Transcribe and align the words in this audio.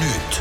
Nyt. 0.00 0.40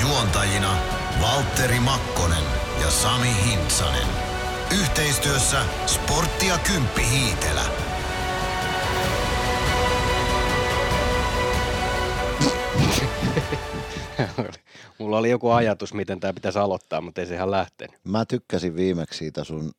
Juontajina 0.00 0.76
Valtteri 1.22 1.80
Makkonen 1.80 2.44
ja 2.80 2.90
Sami 2.90 3.28
Hintsanen. 3.46 4.08
Yhteistyössä 4.80 5.58
Sporttia 5.86 6.58
Kymppi 6.58 7.02
Hiitelä. 7.10 7.62
Mulla 14.98 15.18
oli 15.18 15.30
joku 15.30 15.50
ajatus, 15.50 15.94
miten 15.94 16.20
tämä 16.20 16.32
pitäisi 16.32 16.58
aloittaa, 16.58 17.00
mutta 17.00 17.20
ei 17.20 17.26
se 17.26 17.34
ihan 17.34 17.50
lähtenyt. 17.50 17.96
Mä 18.04 18.24
tykkäsin 18.24 18.76
viimeksi 18.76 19.18
siitä 19.18 19.44
sun, 19.44 19.72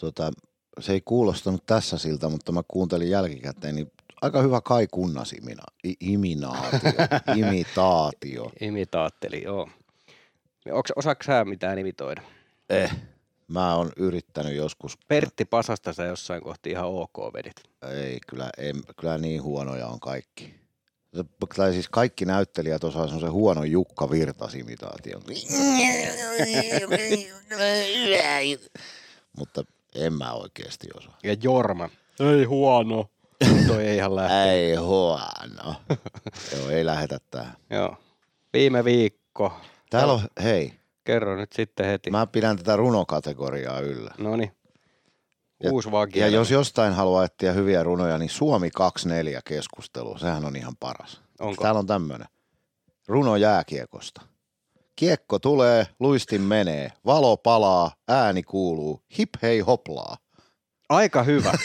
tota, 0.00 0.32
se 0.80 0.92
ei 0.92 1.00
kuulostanut 1.04 1.66
tässä 1.66 1.98
siltä, 1.98 2.28
mutta 2.28 2.52
mä 2.52 2.62
kuuntelin 2.68 3.10
jälkikäteen, 3.10 3.74
niin 3.74 3.92
aika 4.24 4.42
hyvä 4.42 4.60
Kai 4.60 4.86
Kunnas 4.92 5.32
imina, 5.32 5.62
iminaatio, 6.00 6.90
imitaatio. 7.36 8.52
Imitaatteli, 8.60 9.42
joo. 9.42 9.68
Osaatko 10.96 11.24
sä 11.24 11.44
mitään 11.44 11.78
imitoida? 11.78 12.22
Eh, 12.70 12.96
mä 13.48 13.74
oon 13.74 13.92
yrittänyt 13.96 14.54
joskus, 14.56 14.98
Pertti 15.08 15.44
Pasasta 15.44 15.92
sä 15.92 16.04
jossain 16.04 16.42
kohti 16.42 16.70
ihan 16.70 16.84
ok 16.86 17.18
vedit. 17.34 17.54
ei 18.04 18.18
kyllä, 18.26 18.50
ei, 18.58 18.72
kyllä 19.00 19.18
niin 19.18 19.42
huonoja 19.42 19.86
on 19.86 20.00
kaikki. 20.00 20.54
Se- 21.16 21.24
Tai 21.56 21.72
siis 21.72 21.88
kaikki 21.88 22.24
näyttelijät 22.24 22.84
osaa 22.84 23.06
semmoisen 23.06 23.32
huonon 23.32 23.70
Jukka 23.70 24.10
Virtas 24.10 24.54
imitaation. 24.54 25.22
Mutta 29.38 29.64
en 29.94 30.12
mä 30.12 30.32
oikeasti 30.32 30.86
osaa. 30.94 31.18
Ja 31.22 31.36
Jorma. 31.42 31.88
Ei 32.20 32.44
huono. 32.44 33.10
Toi 33.66 33.86
ei 33.86 33.96
ihan 33.96 34.16
lähte. 34.16 34.50
Ei 34.52 34.74
huono. 34.74 35.74
Joo, 36.56 36.70
ei 36.70 36.86
lähetä 36.86 37.18
tähän. 37.30 37.56
Joo. 37.70 37.96
Viime 38.52 38.84
viikko. 38.84 39.52
Täällä 39.90 40.12
on, 40.12 40.20
hei, 40.42 40.72
Kerro 41.04 41.36
nyt 41.36 41.52
sitten 41.52 41.86
heti. 41.86 42.10
mä 42.10 42.26
pidän 42.26 42.56
tätä 42.56 42.76
runokategoriaa 42.76 43.80
yllä. 43.80 44.14
Noni. 44.18 44.52
Ja- 45.62 45.72
Uusi 45.72 45.90
vakio. 45.90 46.22
Ja 46.22 46.28
jos 46.28 46.50
jostain 46.50 46.92
haluaa 46.92 47.24
etsiä 47.24 47.52
hyviä 47.52 47.82
runoja, 47.82 48.18
niin 48.18 48.30
Suomi 48.30 48.70
24 48.70 49.40
keskustelu, 49.44 50.18
sehän 50.18 50.44
on 50.44 50.56
ihan 50.56 50.76
paras. 50.80 51.20
Onko? 51.40 51.62
Täällä 51.62 51.78
on 51.78 51.86
tämmönen. 51.86 52.26
Runo 53.08 53.36
jääkiekosta. 53.36 54.20
Kiekko 54.96 55.38
tulee, 55.38 55.86
luistin 56.00 56.40
menee, 56.42 56.92
valo 57.06 57.36
palaa, 57.36 57.92
ääni 58.08 58.42
kuuluu, 58.42 59.02
hip 59.18 59.28
hei 59.42 59.60
hoplaa. 59.60 60.16
Aika 60.88 61.22
hyvä. 61.22 61.52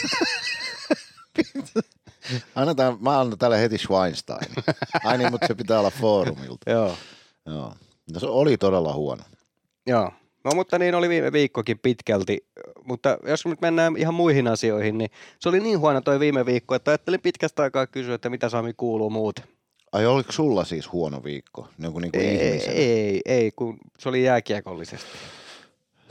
Annetaan, 2.54 2.96
mä 3.00 3.20
annan 3.20 3.38
tälle 3.38 3.60
heti 3.60 3.78
Schweinstein. 3.78 4.46
Ai 5.04 5.18
niin, 5.18 5.30
mutta 5.30 5.46
se 5.46 5.54
pitää 5.54 5.78
olla 5.78 5.90
foorumilta. 5.90 6.70
Joo. 6.70 6.96
Joo. 7.46 7.74
No 8.12 8.20
se 8.20 8.26
oli 8.26 8.56
todella 8.56 8.94
huono. 8.94 9.22
Joo. 9.86 10.12
No 10.44 10.50
mutta 10.54 10.78
niin 10.78 10.94
oli 10.94 11.08
viime 11.08 11.32
viikkokin 11.32 11.78
pitkälti, 11.78 12.46
mutta 12.84 13.18
jos 13.26 13.46
nyt 13.46 13.60
mennään 13.60 13.96
ihan 13.96 14.14
muihin 14.14 14.48
asioihin, 14.48 14.98
niin 14.98 15.10
se 15.40 15.48
oli 15.48 15.60
niin 15.60 15.78
huono 15.78 16.00
toi 16.00 16.20
viime 16.20 16.46
viikko, 16.46 16.74
että 16.74 16.90
ajattelin 16.90 17.20
pitkästä 17.20 17.62
aikaa 17.62 17.86
kysyä, 17.86 18.14
että 18.14 18.30
mitä 18.30 18.48
Sami 18.48 18.72
kuuluu 18.76 19.10
muuten. 19.10 19.44
Ai 19.92 20.06
oliko 20.06 20.32
sulla 20.32 20.64
siis 20.64 20.92
huono 20.92 21.24
viikko? 21.24 21.68
Niin 21.78 21.92
kuin, 21.92 22.02
niin 22.02 22.12
kuin 22.12 22.24
Ei, 22.24 22.48
ihmisenä? 22.48 22.72
ei, 22.72 23.20
ei, 23.24 23.50
kun 23.56 23.78
se 23.98 24.08
oli 24.08 24.24
jääkiekollisesti. 24.24 25.06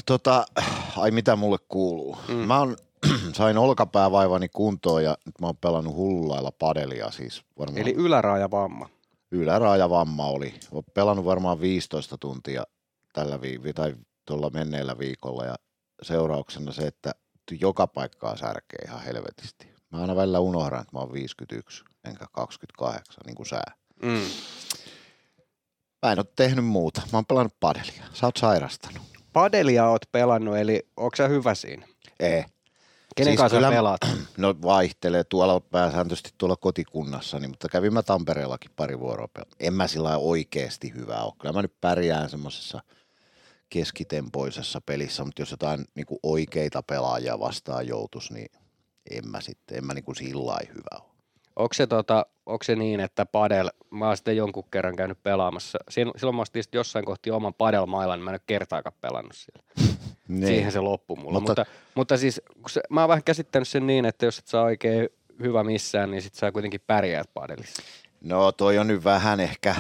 Tota, 0.05 0.45
ai 0.97 1.11
mitä 1.11 1.35
mulle 1.35 1.57
kuuluu? 1.69 2.17
Mm. 2.27 2.35
Mä 2.35 2.59
on, 2.59 2.77
sain 3.35 3.57
olkapäävaivani 3.57 4.49
kuntoon 4.49 5.03
ja 5.03 5.17
nyt 5.25 5.35
mä 5.41 5.47
oon 5.47 5.57
pelannut 5.57 5.95
hullulla 5.95 6.33
lailla 6.33 6.51
padelia 6.51 7.11
siis 7.11 7.43
varmaan. 7.59 7.81
Eli 7.81 7.93
yläraajavamma. 7.93 8.89
yläraajavamma 9.31 10.25
oli. 10.27 10.53
Oon 10.71 10.83
pelannut 10.93 11.25
varmaan 11.25 11.61
15 11.61 12.17
tuntia 12.17 12.63
tällä 13.13 13.41
vi- 13.41 13.73
tai 13.75 13.95
tuolla 14.25 14.49
menneellä 14.49 14.99
viikolla 14.99 15.45
ja 15.45 15.55
seurauksena 16.01 16.71
se, 16.71 16.87
että 16.87 17.11
joka 17.59 17.87
paikkaa 17.87 18.37
särkee 18.37 18.79
ihan 18.87 19.01
helvetisti. 19.03 19.67
Mä 19.91 20.01
aina 20.01 20.15
välillä 20.15 20.39
unohdan, 20.39 20.81
että 20.81 20.95
mä 20.95 20.99
oon 20.99 21.13
51 21.13 21.83
enkä 22.05 22.25
28, 22.31 23.23
niin 23.25 23.35
kuin 23.35 23.45
sä. 23.45 23.61
Mm. 24.03 24.21
Mä 26.05 26.11
en 26.11 26.19
oo 26.19 26.25
tehnyt 26.35 26.65
muuta. 26.65 27.01
Mä 27.11 27.17
oon 27.17 27.25
pelannut 27.25 27.53
padelia. 27.59 28.03
Sä 28.13 28.25
oot 28.27 28.37
sairastanut. 28.37 29.01
Padelia 29.33 29.87
oot 29.87 30.01
pelannut, 30.11 30.57
eli 30.57 30.87
onko 30.97 31.15
sä 31.15 31.27
hyvä 31.27 31.55
siinä? 31.55 31.87
Ei. 32.19 32.43
Kenen 33.19 33.31
Siis 33.31 33.37
kanssa 33.39 33.57
kyllä- 33.57 33.69
pelaat? 33.71 34.01
No 34.37 34.55
vaihtelee 34.61 35.23
tuolla 35.23 35.59
pääsääntöisesti 35.59 36.31
tuolla 36.37 36.55
kotikunnassani, 36.55 37.47
mutta 37.47 37.69
kävin 37.69 37.93
mä 37.93 38.03
Tampereellakin 38.03 38.71
pari 38.75 38.99
vuoroa 38.99 39.27
pelaa. 39.27 39.49
En 39.59 39.73
mä 39.73 39.87
sillä 39.87 40.17
oikeasti 40.17 40.93
hyvä 40.95 41.15
ole. 41.23 41.33
Kyllä 41.41 41.53
mä 41.53 41.61
nyt 41.61 41.73
pärjään 41.81 42.29
semmoisessa 42.29 42.81
keskitempoisessa 43.69 44.81
pelissä, 44.81 45.25
mutta 45.25 45.41
jos 45.41 45.51
jotain 45.51 45.85
niin 45.95 46.05
kuin 46.05 46.19
oikeita 46.23 46.83
pelaajia 46.83 47.39
vastaan 47.39 47.87
joutus, 47.87 48.31
niin 48.31 48.51
en 49.11 49.27
mä 49.27 49.41
sitten, 49.41 49.77
en 49.77 49.85
mä 49.85 49.93
niin 49.93 50.03
kuin 50.05 50.15
sillä 50.15 50.57
hyvä 50.69 51.01
ole. 51.01 51.09
Onko 51.55 51.73
se, 51.73 51.87
tota, 51.87 52.25
onko 52.45 52.63
se 52.63 52.75
niin, 52.75 52.99
että 52.99 53.25
padel, 53.25 53.69
mä 53.91 54.07
oon 54.07 54.17
sitten 54.17 54.37
jonkun 54.37 54.63
kerran 54.71 54.95
käynyt 54.95 55.23
pelaamassa, 55.23 55.79
silloin 55.89 56.35
mä 56.35 56.45
sitten 56.45 56.79
jossain 56.79 57.05
kohti 57.05 57.31
oman 57.31 57.53
padelmailan, 57.53 58.19
niin 58.19 58.23
mä 58.23 58.31
en 58.31 58.33
ole 58.33 58.41
kertaakaan 58.47 58.95
pelannut 59.01 59.35
siellä. 59.35 59.98
Niin. 60.29 60.47
Siihen 60.47 60.71
se 60.71 60.79
loppui 60.79 61.17
mulla. 61.17 61.39
Mutta- 61.39 61.61
Mutta, 61.61 61.65
mutta, 61.95 62.17
siis 62.17 62.41
kun 62.61 62.69
se, 62.69 62.81
mä 62.89 63.01
oon 63.01 63.09
vähän 63.09 63.23
käsittänyt 63.23 63.67
sen 63.67 63.87
niin, 63.87 64.05
että 64.05 64.25
jos 64.25 64.39
et 64.39 64.47
saa 64.47 64.63
oikein 64.63 65.09
hyvä 65.39 65.63
missään, 65.63 66.11
niin 66.11 66.21
sit 66.21 66.35
sä 66.35 66.51
kuitenkin 66.51 66.81
pärjäät 66.87 67.29
padelissa. 67.33 67.83
No 68.21 68.51
toi 68.51 68.77
on 68.77 68.87
nyt 68.87 69.03
vähän 69.03 69.39
ehkä, 69.39 69.75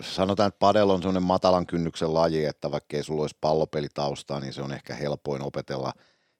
sanotaan, 0.00 0.48
että 0.48 0.58
padel 0.58 0.90
on 0.90 0.98
semmoinen 1.02 1.22
matalan 1.22 1.66
kynnyksen 1.66 2.14
laji, 2.14 2.44
että 2.44 2.70
vaikka 2.70 2.96
ei 2.96 3.02
sulla 3.02 3.22
olisi 3.22 3.36
pallopelitaustaa, 3.40 4.40
niin 4.40 4.52
se 4.52 4.62
on 4.62 4.72
ehkä 4.72 4.94
helpoin 4.94 5.42
opetella 5.42 5.92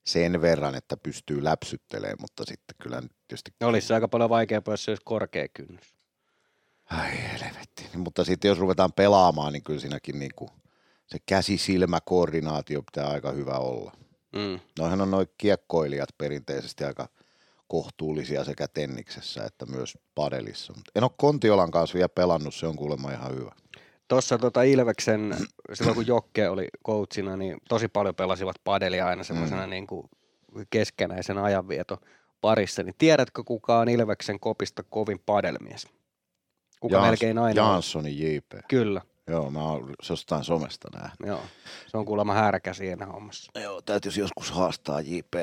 sen 0.06 0.40
verran, 0.40 0.74
että 0.74 0.96
pystyy 0.96 1.44
läpsyttelemään, 1.44 2.16
mutta 2.20 2.44
sitten 2.44 2.76
kyllä 2.82 3.00
nyt 3.00 3.12
tietysti... 3.28 3.50
Olisi 3.62 3.86
se 3.86 3.94
aika 3.94 4.08
paljon 4.08 4.30
vaikeampaa, 4.30 4.72
jos 4.72 4.84
se 4.84 4.90
olisi 4.90 5.02
korkea 5.04 5.48
kynnys. 5.48 5.94
Ai 6.90 7.10
helvetti. 7.10 7.82
Niin, 7.92 8.00
Mutta 8.00 8.24
sitten 8.24 8.48
jos 8.48 8.58
ruvetaan 8.58 8.92
pelaamaan, 8.92 9.52
niin 9.52 9.62
kyllä 9.62 9.80
siinäkin 9.80 10.18
niinku 10.18 10.50
se 11.08 11.18
käsi-silmä-koordinaatio 11.26 12.82
pitää 12.82 13.10
aika 13.10 13.32
hyvä 13.32 13.58
olla. 13.58 13.92
Mm. 14.36 14.60
Noihän 14.78 15.00
on 15.00 15.10
noin 15.10 15.26
kiekkoilijat 15.38 16.08
perinteisesti 16.18 16.84
aika 16.84 17.08
kohtuullisia 17.68 18.44
sekä 18.44 18.68
tenniksessä 18.68 19.44
että 19.44 19.66
myös 19.66 19.98
padelissa. 20.14 20.72
Mut 20.76 20.84
en 20.94 21.02
ole 21.02 21.10
Kontiolan 21.16 21.70
kanssa 21.70 21.94
vielä 21.94 22.08
pelannut, 22.08 22.54
se 22.54 22.66
on 22.66 22.76
kuulemma 22.76 23.12
ihan 23.12 23.34
hyvä. 23.34 23.52
Tuossa 24.08 24.38
tota 24.38 24.62
Ilveksen, 24.62 25.36
silloin 25.72 25.94
kun 25.94 26.06
Jokke 26.06 26.48
oli 26.48 26.68
coachina, 26.86 27.36
niin 27.36 27.56
tosi 27.68 27.88
paljon 27.88 28.14
pelasivat 28.14 28.56
padelia 28.64 29.06
aina 29.06 29.24
semmoisena 29.24 29.66
mm. 29.66 29.70
niin 29.70 29.86
kuin 29.86 30.10
keskenäisen 30.70 31.38
ajanvieto 31.38 31.98
parissa. 32.40 32.82
Niin 32.82 32.94
tiedätkö, 32.98 33.44
kuka 33.44 33.78
on 33.78 33.88
Ilveksen 33.88 34.40
kopista 34.40 34.82
kovin 34.82 35.18
padelmies? 35.26 35.86
Kuka 36.80 36.96
Jans- 36.96 37.06
melkein 37.06 37.38
aina 37.38 37.64
on? 37.64 37.72
Janssonin 37.72 38.18
JP. 38.18 38.52
Kyllä, 38.68 39.02
Joo, 39.28 39.50
mä 39.50 39.62
oon 39.62 39.94
jostain 40.08 40.44
somesta 40.44 40.88
nähnyt. 40.94 41.18
joo. 41.26 41.42
Se 41.86 41.96
on 41.96 42.04
kuulemma 42.04 42.34
härkä 42.34 42.74
siinä 42.74 43.06
hommassa. 43.06 43.52
Joo, 43.60 43.82
täytyisi 43.82 44.20
joskus 44.20 44.50
haastaa 44.50 45.00
JP, 45.00 45.34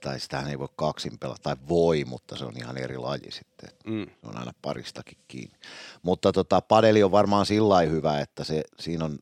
tai 0.00 0.20
sitähän 0.20 0.48
ei 0.50 0.58
voi 0.58 0.68
kaksin 0.76 1.18
pelata, 1.18 1.42
tai 1.42 1.56
voi, 1.68 2.04
mutta 2.04 2.36
se 2.36 2.44
on 2.44 2.56
ihan 2.56 2.78
eri 2.78 2.96
laji 2.98 3.30
sitten. 3.30 3.70
Mm. 3.86 4.06
Se 4.06 4.26
on 4.28 4.36
aina 4.38 4.52
paristakin 4.62 5.18
kiinni. 5.28 5.58
Mutta 6.02 6.32
tota, 6.32 6.60
padeli 6.60 7.02
on 7.02 7.10
varmaan 7.10 7.46
sillä 7.46 7.80
hyvä, 7.80 8.20
että 8.20 8.44
se, 8.44 8.62
siinä 8.80 9.04
on 9.04 9.18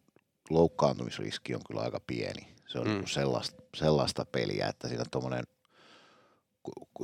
loukkaantumisriski 0.50 1.54
on 1.54 1.60
kyllä 1.66 1.80
aika 1.80 2.00
pieni. 2.06 2.48
Se 2.66 2.78
on 2.78 2.86
Mm. 2.88 2.92
mm. 2.94 3.06
sellaista, 3.06 3.62
sellaista 3.76 4.24
peliä, 4.24 4.66
että 4.68 4.88
siinä 4.88 5.04
tuommoinen 5.10 5.44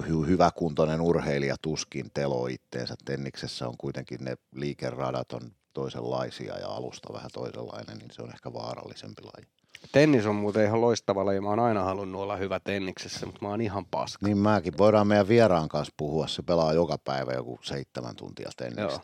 hy- 0.01 0.27
hyväkuntoinen 0.27 1.01
urheilija 1.01 1.57
tuskin 1.63 2.11
telo 2.15 2.47
itteensä. 2.47 2.95
Tenniksessä 3.05 3.69
on 3.69 3.75
kuitenkin 3.79 4.25
ne 4.25 4.37
liikeradat 4.55 5.33
on 5.33 5.53
toisenlaisia 5.77 6.59
ja 6.59 6.69
alusta 6.69 7.13
vähän 7.13 7.31
toisenlainen, 7.33 7.99
niin 7.99 8.11
se 8.13 8.23
on 8.23 8.31
ehkä 8.31 8.53
vaarallisempi 8.53 9.23
laji. 9.23 9.47
Tennis 9.93 10.27
on 10.27 10.35
muuten 10.35 10.65
ihan 10.65 10.81
loistava 10.81 11.27
laji. 11.27 11.41
Mä 11.41 11.49
oon 11.49 11.61
aina 11.61 11.85
halunnut 11.85 12.23
olla 12.23 12.37
hyvä 12.37 12.61
tenniksessä, 12.61 13.27
mutta 13.27 13.41
mä 13.43 13.49
oon 13.49 13.61
ihan 13.61 13.87
paska. 13.87 14.27
Niin 14.27 14.39
mäkin. 14.39 14.79
Voidaan 14.79 15.07
meidän 15.07 15.29
vieraan 15.29 15.69
kanssa 15.69 15.95
puhua. 15.97 16.27
Se 16.27 16.43
pelaa 16.43 16.73
joka 16.73 16.99
päivä 16.99 17.33
joku 17.33 17.59
seitsemän 17.63 18.17
tuntia 18.17 18.51
tennistä. 18.57 18.83
Joo. 18.83 19.01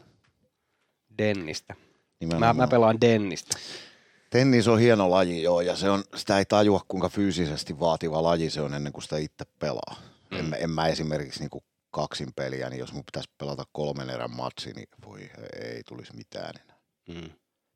Dennistä. 1.19 1.75
Mä, 1.75 1.81
Nimenomaan. 2.21 2.57
mä 2.57 2.69
pelaan 2.69 3.01
Dennistä. 3.01 3.59
Tennis 4.31 4.69
on 4.69 4.79
hieno 4.79 5.11
laji, 5.11 5.43
joo, 5.43 5.61
ja 5.61 5.77
se 5.77 5.91
on, 5.91 6.05
sitä 6.15 6.39
ei 6.39 6.45
tajua, 6.45 6.81
kuinka 6.89 7.09
fyysisesti 7.09 7.81
vaativa 7.81 8.23
laji 8.23 8.51
se 8.51 8.61
on 8.61 8.75
ennen 8.75 8.93
kuin 8.93 9.03
sitä 9.03 9.17
itse 9.17 9.45
pelaa. 9.59 9.97
Mm. 10.31 10.39
En, 10.39 10.57
en 10.59 10.71
mä 10.71 10.87
esimerkiksi 10.87 11.41
niin 11.41 11.51
kuin 11.51 11.65
kaksin 11.93 12.33
peliä, 12.37 12.71
niin 12.71 12.79
jos 12.81 12.93
mun 12.93 13.05
pitäisi 13.05 13.31
pelata 13.39 13.65
kolmen 13.73 14.11
erän 14.11 14.37
matsi, 14.37 14.73
niin 14.73 14.89
voi 15.07 15.31
ei 15.61 15.83
tulisi 15.89 16.17
mitään 16.17 16.55
enää. 16.65 16.79
Mm. 17.09 17.31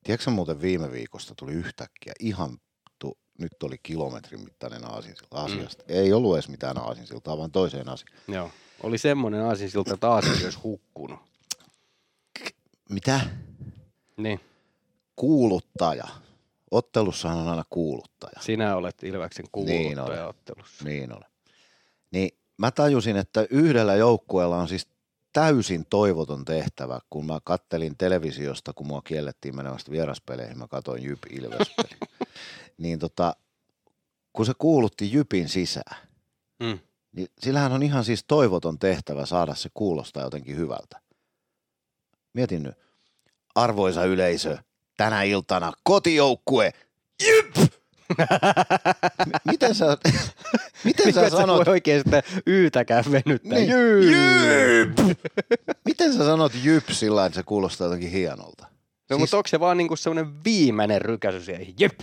Tiedätkö 0.05 0.31
muuten 0.31 0.61
viime 0.61 0.93
viikosta 0.93 1.35
tuli 1.35 1.53
yhtäkkiä 1.53 2.13
ihan, 2.21 2.59
tu, 2.99 3.19
nyt 3.39 3.63
oli 3.63 3.77
kilometrin 3.83 4.41
mittainen 4.41 4.85
aasinsilta 4.85 5.43
asiasta. 5.43 5.85
Mm. 5.89 5.95
Ei 5.95 6.13
ollut 6.13 6.35
edes 6.37 6.49
mitään 6.49 6.79
aasinsiltaa, 6.79 7.39
vaan 7.39 7.51
toiseen 7.51 7.89
asiaan. 7.89 8.19
Joo. 8.29 8.51
Oli 8.83 8.99
semmoinen 8.99 9.43
aasinsilta, 9.43 9.95
että 9.95 10.11
aasinsilta 10.11 10.47
olisi 10.47 10.59
hukkunut. 10.59 11.21
Mitä? 12.89 13.21
Niin, 14.17 14.41
Kuuluttaja. 15.17 16.09
Ottelussahan 16.71 17.39
on 17.39 17.49
aina 17.49 17.65
kuuluttaja. 17.71 18.41
sinä 18.41 18.77
olet 18.77 19.03
Ilveksen 19.03 19.43
Niin 19.43 19.51
kuuluttaja 19.53 20.27
ottelussa. 20.27 20.85
Niin 20.85 21.13
on. 21.13 21.23
Niin 22.11 22.31
mä 22.59 22.71
tajusin, 22.71 23.17
että 23.17 23.47
yhdellä 23.51 23.95
joukkueella 23.95 24.57
on 24.57 24.69
siis 24.69 24.89
täysin 25.33 25.87
toivoton 25.91 26.45
tehtävä, 26.45 27.01
kun 27.11 27.27
mä 27.27 27.39
kattelin 27.45 27.97
televisiosta, 27.99 28.73
kun 28.73 28.87
mua 28.87 29.03
kiellettiin 29.03 29.57
menemästä 29.57 29.91
vieraspeleihin, 29.91 30.59
mä 30.59 30.69
katsoin 30.69 31.03
Jyp 31.03 31.19
Ilvespeli. 31.31 32.11
niin 32.79 32.99
tota, 32.99 33.37
kun 34.33 34.47
se 34.47 34.53
kuulutti 34.59 35.13
Jypin 35.13 35.49
sisään, 35.49 36.07
Mm. 36.63 36.79
niin 37.13 37.29
sillähän 37.39 37.73
on 37.73 37.83
ihan 37.83 38.05
siis 38.05 38.25
toivoton 38.29 38.79
tehtävä 38.79 39.27
saada 39.27 39.55
se 39.55 39.69
kuulostaa 39.75 40.23
jotenkin 40.23 40.57
hyvältä. 40.57 41.01
Mietin 42.35 42.63
nyt, 42.63 42.77
arvoisa 43.55 44.05
yleisö, 44.05 44.59
tänä 44.97 45.23
iltana 45.23 45.73
kotijoukkue, 45.83 46.73
Jyp! 47.27 47.73
Miten 49.45 49.75
sä, 49.75 49.85
miten 50.85 51.05
sä 51.15 51.21
Miten 51.21 51.31
sä 51.31 51.31
sanot, 51.31 51.67
voi 51.67 51.73
oikein 51.73 52.03
sitä 52.05 52.23
yytäkään 52.47 53.05
venyttää? 53.13 53.59
Niin. 53.59 53.69
Jyp! 53.69 54.99
Jyp! 54.99 55.19
miten 55.85 56.13
sä 56.13 56.19
sanot 56.25 56.53
Jyp 56.63 56.89
sillä 56.91 57.27
että 57.27 57.37
se 57.37 57.43
kuulostaa 57.43 57.85
jotenkin 57.87 58.11
hienolta? 58.11 58.63
No, 58.65 58.69
Siis- 59.09 59.21
mutta 59.21 59.37
onko 59.37 59.47
se 59.47 59.61
vaan 59.61 59.77
niinku 59.77 59.97
semmoinen 59.97 60.45
viimeinen 60.45 61.03
rykäsy 61.03 61.41
siihen? 61.41 61.67
Jyp! 61.81 62.01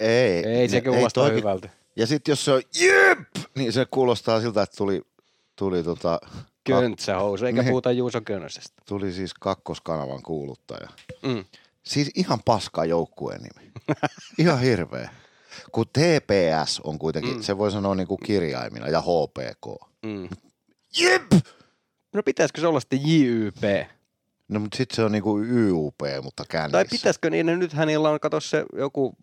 Ei, 0.00 0.44
Ei 0.46 0.68
se 0.68 0.80
kuulostaa 0.80 1.24
toikin- 1.24 1.38
hyvältä. 1.38 1.68
Ja 1.96 2.06
sitten 2.06 2.32
jos 2.32 2.44
se 2.44 2.52
on 2.52 2.62
Jyp, 2.80 3.18
niin 3.54 3.72
se 3.72 3.86
kuulostaa 3.90 4.40
siltä, 4.40 4.62
että 4.62 4.76
tuli, 4.76 5.02
tuli, 5.56 5.82
tota, 5.82 6.20
Köntsähousu, 6.66 7.46
eikä 7.46 7.62
Niin. 7.62 7.70
puhuta 7.70 7.92
Juuso 7.92 8.20
Könösestä. 8.20 8.82
tuli 8.88 9.12
siis 9.12 9.34
kakkoskanavan 9.34 10.22
kuuluttaja. 10.22 10.88
Mm. 11.22 11.44
Siis 11.82 12.10
ihan 12.14 12.38
paska 12.44 12.84
joukkueen 12.84 13.40
nimi. 13.42 13.70
Ihan 14.38 14.60
hirveä. 14.60 15.10
Kun 15.72 15.84
TPS 15.88 16.80
on 16.84 16.98
kuitenkin, 16.98 17.34
Mm. 17.36 17.42
se 17.42 17.58
voi 17.58 17.70
sanoa 17.70 17.94
niin 17.94 18.06
kuin 18.08 18.18
kirjaimina, 18.24 18.88
ja 18.88 19.00
HPK. 19.02 19.90
Mm. 20.02 20.28
Jep! 21.00 21.22
No 22.14 22.22
pitäisikö 22.22 22.60
se 22.60 22.66
olla 22.66 22.80
sitten 22.80 23.00
JYP? 23.08 23.88
No 24.48 24.60
mutta 24.60 24.76
sitten 24.76 24.96
se 24.96 25.04
on 25.04 25.12
niin 25.12 25.22
kuin 25.22 25.50
YUP, 25.50 25.94
mutta 26.22 26.44
kännissä. 26.48 26.72
Tai 26.72 26.84
pitäisikö 26.90 27.30
niin, 27.30 27.48
että 27.48 27.58
nythän 27.58 27.88
niillä 27.88 28.10
on, 28.10 28.20
kato 28.20 28.40
se 28.40 28.64
joku 28.76 29.14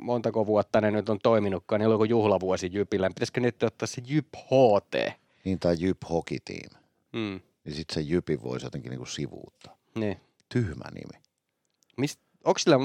montako 0.00 0.46
vuotta 0.46 0.80
ne 0.80 0.90
nyt 0.90 1.08
on 1.08 1.18
toiminutkaan, 1.22 1.80
niillä 1.80 1.92
on 1.92 1.94
joku 1.94 2.04
juhlavuosi 2.04 2.70
Jypillä, 2.72 3.08
pitäisikö 3.08 3.40
nyt 3.40 3.62
ottaa 3.62 3.86
se 3.86 4.02
Jyp 4.06 4.26
HT? 4.36 5.12
Niin 5.44 5.58
tai 5.58 5.76
Jyp 5.78 5.96
Hockey 6.10 6.38
Team. 6.44 6.82
Mm. 7.12 7.40
Niin 7.64 7.74
sitten 7.76 7.94
se 7.94 8.00
Jypi 8.00 8.42
voisi 8.42 8.66
jotenkin 8.66 8.90
niin 8.90 8.98
kuin 8.98 9.08
sivuuttaa. 9.08 9.76
Niin. 9.94 10.20
Tyhmä 10.48 10.84
nimi. 10.94 11.22
Mist, 11.96 12.20
onko 12.44 12.58
sillä, 12.58 12.76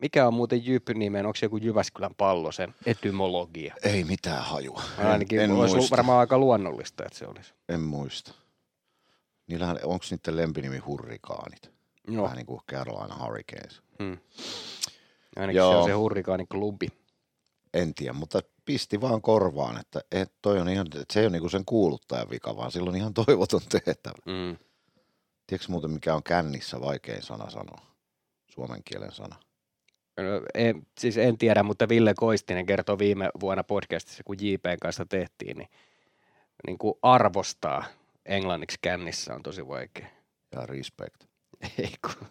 mikä 0.00 0.26
on 0.26 0.34
muuten 0.34 0.66
Jyp-nimeen, 0.66 1.26
onko 1.26 1.36
se 1.36 1.46
joku 1.46 1.56
Jyväskylän 1.56 2.14
pallosen 2.14 2.74
etymologia? 2.86 3.74
Ei 3.82 4.04
mitään 4.04 4.44
hajua. 4.44 4.82
Ainakin 4.98 5.38
en, 5.40 5.50
en 5.50 5.56
olisi 5.56 5.76
muista. 5.76 5.96
varmaan 5.96 6.18
aika 6.20 6.38
luonnollista, 6.38 7.04
että 7.06 7.18
se 7.18 7.26
olisi. 7.26 7.54
En 7.68 7.80
muista. 7.80 8.34
Niillähän, 9.46 9.78
onko 9.84 10.04
niiden 10.10 10.36
lempinimi 10.36 10.78
hurrikaanit? 10.78 11.70
No, 12.06 12.22
Vähän 12.22 12.36
niin 12.36 12.46
kuin 12.46 12.60
Carolina 12.70 13.24
Hurricanes. 13.24 13.82
hmm. 13.98 14.18
ainakin 15.36 15.56
Joo. 15.58 15.72
se 15.72 15.76
on 15.76 15.84
se 15.84 15.92
hurrikaaniklubi. 15.92 16.88
En 17.74 17.94
tiedä, 17.94 18.12
mutta 18.12 18.40
pisti 18.64 19.00
vaan 19.00 19.22
korvaan, 19.22 19.80
että 19.80 20.00
et 20.12 20.32
toi 20.42 20.60
on 20.60 20.68
ihan, 20.68 20.86
että 20.86 21.12
se 21.12 21.20
ei 21.20 21.26
ole 21.26 21.32
niinku 21.32 21.48
sen 21.48 21.64
kuuluttajan 21.64 22.30
vika, 22.30 22.56
vaan 22.56 22.72
sillä 22.72 22.90
on 22.90 22.96
ihan 22.96 23.14
toivoton 23.14 23.60
tehtävä. 23.84 24.14
Mm. 24.26 24.56
Tiedätkö 25.46 25.72
muuten, 25.72 25.90
mikä 25.90 26.14
on 26.14 26.22
kännissä 26.22 26.80
vaikein 26.80 27.22
sana 27.22 27.50
sanoa? 27.50 27.86
Suomen 28.54 28.80
kielen 28.84 29.12
sana. 29.12 29.36
En, 30.54 30.86
siis 30.98 31.18
en 31.18 31.38
tiedä, 31.38 31.62
mutta 31.62 31.88
Ville 31.88 32.14
Koistinen 32.16 32.66
kertoi 32.66 32.98
viime 32.98 33.30
vuonna 33.40 33.64
podcastissa, 33.64 34.22
kun 34.24 34.36
JPn 34.40 34.76
kanssa 34.80 35.06
tehtiin, 35.06 35.56
niin, 35.56 35.68
niin 36.66 36.78
kuin 36.78 36.94
arvostaa 37.02 37.84
englanniksi 38.26 38.78
kännissä 38.82 39.34
on 39.34 39.42
tosi 39.42 39.68
vaikea. 39.68 40.06
Ja 40.52 40.66
respect. 40.66 41.24
Ei 41.78 41.92
kun, 42.02 42.26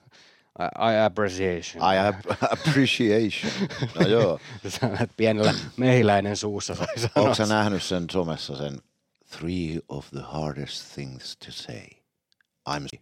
I, 0.60 0.94
I 0.94 1.06
appreciation. 1.06 1.94
I 1.94 1.98
have 1.98 2.18
appreciation. 2.52 3.52
No 4.00 4.08
joo. 4.18 4.40
Että 4.66 5.14
pienellä 5.18 5.54
mehiläinen 5.78 6.38
suussa 6.38 6.76
sai 6.76 7.00
sanoa. 7.00 7.12
Onko 7.16 7.36
sä 7.36 7.46
nähnyt 7.46 7.84
sen 7.84 8.06
somessa 8.12 8.58
sen 8.58 8.78
Three 9.38 9.80
of 9.88 10.10
the 10.10 10.22
hardest 10.22 10.94
things 10.94 11.38
to 11.38 11.52
say. 11.52 11.88
I'm 12.70 13.00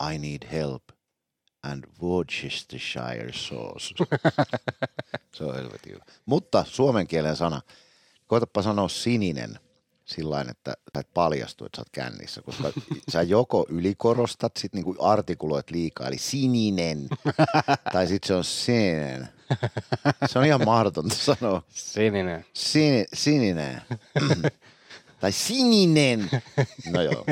I 0.00 0.18
need 0.18 0.42
help 0.52 0.82
and 1.62 1.84
Worcestershire 2.02 3.32
sauce. 3.32 3.94
Se 5.36 5.44
on 5.44 5.54
helvetin 5.54 5.92
hyvä. 5.92 6.04
Mutta 6.26 6.64
suomen 6.68 7.06
kielen 7.06 7.36
sana. 7.36 7.60
Koitapa 8.26 8.62
sanoa 8.62 8.88
sininen 8.88 9.58
sillä 10.08 10.40
että 10.40 10.76
sä 10.94 11.00
et 11.00 11.08
paljastu, 11.14 11.64
että 11.64 11.76
sä 11.76 11.80
oot 11.80 11.90
kännissä, 11.92 12.42
koska 12.42 12.72
sä 13.12 13.22
joko 13.22 13.66
ylikorostat, 13.68 14.56
sit 14.56 14.72
niinku 14.72 14.96
artikuloit 15.00 15.70
liikaa, 15.70 16.08
eli 16.08 16.18
sininen, 16.18 17.08
tai 17.92 18.06
sit 18.06 18.24
se 18.24 18.34
on 18.34 18.44
sininen. 18.44 19.28
Se 20.26 20.38
on 20.38 20.44
ihan 20.44 20.64
mahdotonta 20.64 21.14
sanoa. 21.14 21.62
Sininen. 21.68 22.44
Sini, 22.52 23.04
sininen. 23.14 23.82
Tai 25.20 25.32
sininen. 25.32 26.30
No 26.92 27.02
joo. 27.02 27.24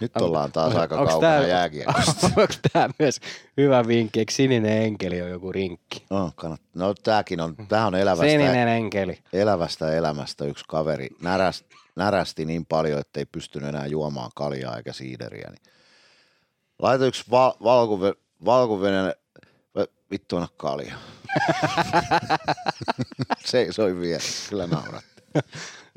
Nyt 0.00 0.16
ollaan 0.16 0.52
taas 0.52 0.74
aika 0.74 0.96
Onks 1.00 1.12
kaukana 1.12 1.38
tää- 1.38 1.46
jääkiekosta. 1.48 2.26
Onko 2.36 2.54
tämä 2.72 2.88
myös 2.98 3.20
hyvä 3.56 3.86
vinkki, 3.86 4.18
eikö 4.18 4.32
sininen 4.32 4.82
enkeli 4.82 5.22
on 5.22 5.30
joku 5.30 5.52
rinkki? 5.52 6.04
No, 6.10 6.32
kannat, 6.36 6.60
no 6.74 6.94
tääkin 6.94 7.40
on, 7.40 7.56
tää 7.68 7.86
on 7.86 7.94
elävästä, 7.94 8.30
Sininen 8.30 8.68
enkeli. 8.68 9.18
elävästä 9.32 9.92
elämästä 9.92 10.44
yksi 10.44 10.64
kaveri. 10.68 11.08
Näräst, 11.22 11.64
närästi 11.96 12.44
niin 12.44 12.66
paljon, 12.66 13.00
että 13.00 13.20
ei 13.20 13.26
pystynyt 13.26 13.68
enää 13.68 13.86
juomaan 13.86 14.30
kaljaa 14.34 14.76
eikä 14.76 14.92
siideriä. 14.92 15.50
Niin. 15.50 15.62
Laita 16.78 17.06
yksi 17.06 17.24
val, 17.30 17.52
valkuve, 17.64 18.12
valkuvenen, 18.44 19.14
vittu 20.10 20.36
anna 20.36 20.48
kalja. 20.56 20.94
Seisoi 23.44 24.00
vielä, 24.00 24.20
kyllä 24.48 24.66
nauratti. 24.66 25.22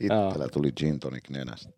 Itsellä 0.03 0.48
tuli 0.53 0.71
gin 0.71 1.00
tonic 1.00 1.30
nenästä. 1.30 1.69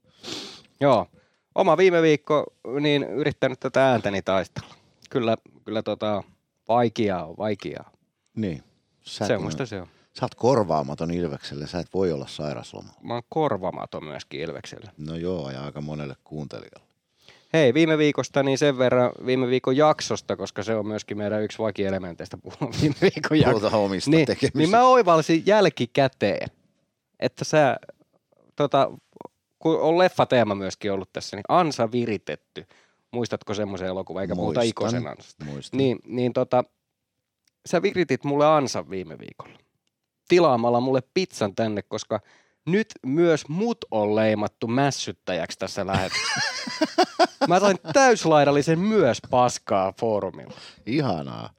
Joo. 0.79 1.07
Oma 1.55 1.77
viime 1.77 2.01
viikko 2.01 2.45
niin 2.79 3.03
yrittänyt 3.03 3.59
tätä 3.59 3.91
ääntäni 3.91 4.21
taistella. 4.21 4.75
Kyllä, 5.09 5.37
kyllä 5.65 5.83
tota, 5.83 6.23
vaikeaa 6.67 7.25
on, 7.25 7.37
vaikeaa. 7.37 7.91
Niin. 8.35 8.63
Sä, 9.01 9.27
Semmoista 9.27 9.65
se 9.65 9.81
on. 9.81 9.87
sä 10.19 10.25
oot 10.25 10.35
korvaamaton 10.35 11.11
Ilvekselle, 11.11 11.67
sä 11.67 11.79
et 11.79 11.93
voi 11.93 12.11
olla 12.11 12.27
sairaslomalla. 12.27 12.99
Mä 13.01 13.13
oon 13.13 13.23
korvamaton 13.29 14.03
myöskin 14.03 14.39
Ilveksellä. 14.39 14.91
No 14.97 15.15
joo, 15.15 15.49
ja 15.49 15.63
aika 15.65 15.81
monelle 15.81 16.15
kuuntelijalle. 16.23 16.93
Hei, 17.53 17.73
viime 17.73 17.97
viikosta 17.97 18.43
niin 18.43 18.57
sen 18.57 18.77
verran 18.77 19.11
viime 19.25 19.47
viikon 19.47 19.77
jaksosta, 19.77 20.35
koska 20.35 20.63
se 20.63 20.75
on 20.75 20.87
myöskin 20.87 21.17
meidän 21.17 21.43
yksi 21.43 21.59
vakielementeistä 21.59 22.37
puhua 22.37 22.73
viime 22.81 22.95
viikon 23.01 23.39
jaksosta. 23.39 23.77
Omista 23.77 24.11
niin, 24.11 24.27
niin 24.53 24.69
mä 24.69 24.83
oivalsin 24.83 25.43
jälkikäteen, 25.45 26.47
että 27.19 27.45
sä, 27.45 27.77
tota, 28.55 28.91
kun 29.59 29.81
on 29.81 29.97
leffateema 29.97 30.55
myöskin 30.55 30.91
ollut 30.91 31.13
tässä, 31.13 31.37
niin 31.37 31.43
Ansa 31.49 31.91
viritetty. 31.91 32.65
Muistatko 33.11 33.53
semmoisen 33.53 33.87
elokuvan, 33.87 34.21
eikä 34.21 34.35
Muistan. 34.35 34.65
Ikosen 34.65 35.07
Ansasta? 35.07 35.45
Muistan. 35.45 35.77
Niin, 35.77 35.99
niin 36.05 36.33
tota, 36.33 36.63
sä 37.65 37.81
viritit 37.81 38.23
mulle 38.23 38.45
Ansan 38.45 38.89
viime 38.89 39.19
viikolla. 39.19 39.59
Tilaamalla 40.27 40.79
mulle 40.79 41.01
pizzan 41.13 41.55
tänne, 41.55 41.81
koska 41.81 42.19
nyt 42.65 42.87
myös 43.05 43.47
mut 43.47 43.77
on 43.91 44.15
leimattu 44.15 44.67
mässyttäjäksi 44.67 45.59
tässä 45.59 45.87
lähetyksessä. 45.87 46.41
Mä 47.47 47.59
sain 47.59 47.77
täyslaidallisen 47.93 48.79
myös 48.79 49.17
paskaa 49.29 49.93
foorumilla. 49.99 50.53
Ihanaa. 50.85 51.49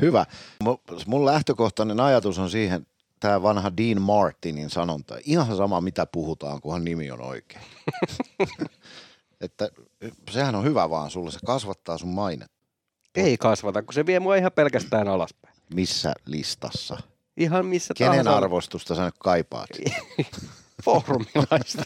Hyvä. 0.00 0.26
Mu- 0.64 1.02
Mun 1.06 1.26
lähtökohtainen 1.26 2.00
ajatus 2.00 2.38
on 2.38 2.50
siihen, 2.50 2.86
tämä 3.20 3.42
vanha 3.42 3.76
Dean 3.76 4.02
Martinin 4.02 4.70
sanonta. 4.70 5.18
Ihan 5.24 5.56
sama, 5.56 5.80
mitä 5.80 6.06
puhutaan, 6.06 6.60
kunhan 6.60 6.84
nimi 6.84 7.10
on 7.10 7.20
oikein. 7.20 7.64
että 9.40 9.68
sehän 10.30 10.54
on 10.54 10.64
hyvä 10.64 10.90
vaan 10.90 11.10
sulle, 11.10 11.30
se 11.30 11.38
kasvattaa 11.46 11.98
sun 11.98 12.08
mainet. 12.08 12.50
Ei 13.14 13.36
kasvata, 13.36 13.82
kun 13.82 13.94
se 13.94 14.06
vie 14.06 14.20
mua 14.20 14.36
ihan 14.36 14.52
pelkästään 14.52 15.08
alaspäin. 15.08 15.54
Missä 15.74 16.12
listassa? 16.26 16.96
Ihan 17.36 17.66
missä 17.66 17.94
Kenen 17.94 18.24
tahansa 18.24 18.36
arvostusta 18.36 18.94
sä 18.94 19.04
nyt 19.04 19.14
kaipaat? 19.18 19.70
foorumilaista. 20.84 21.82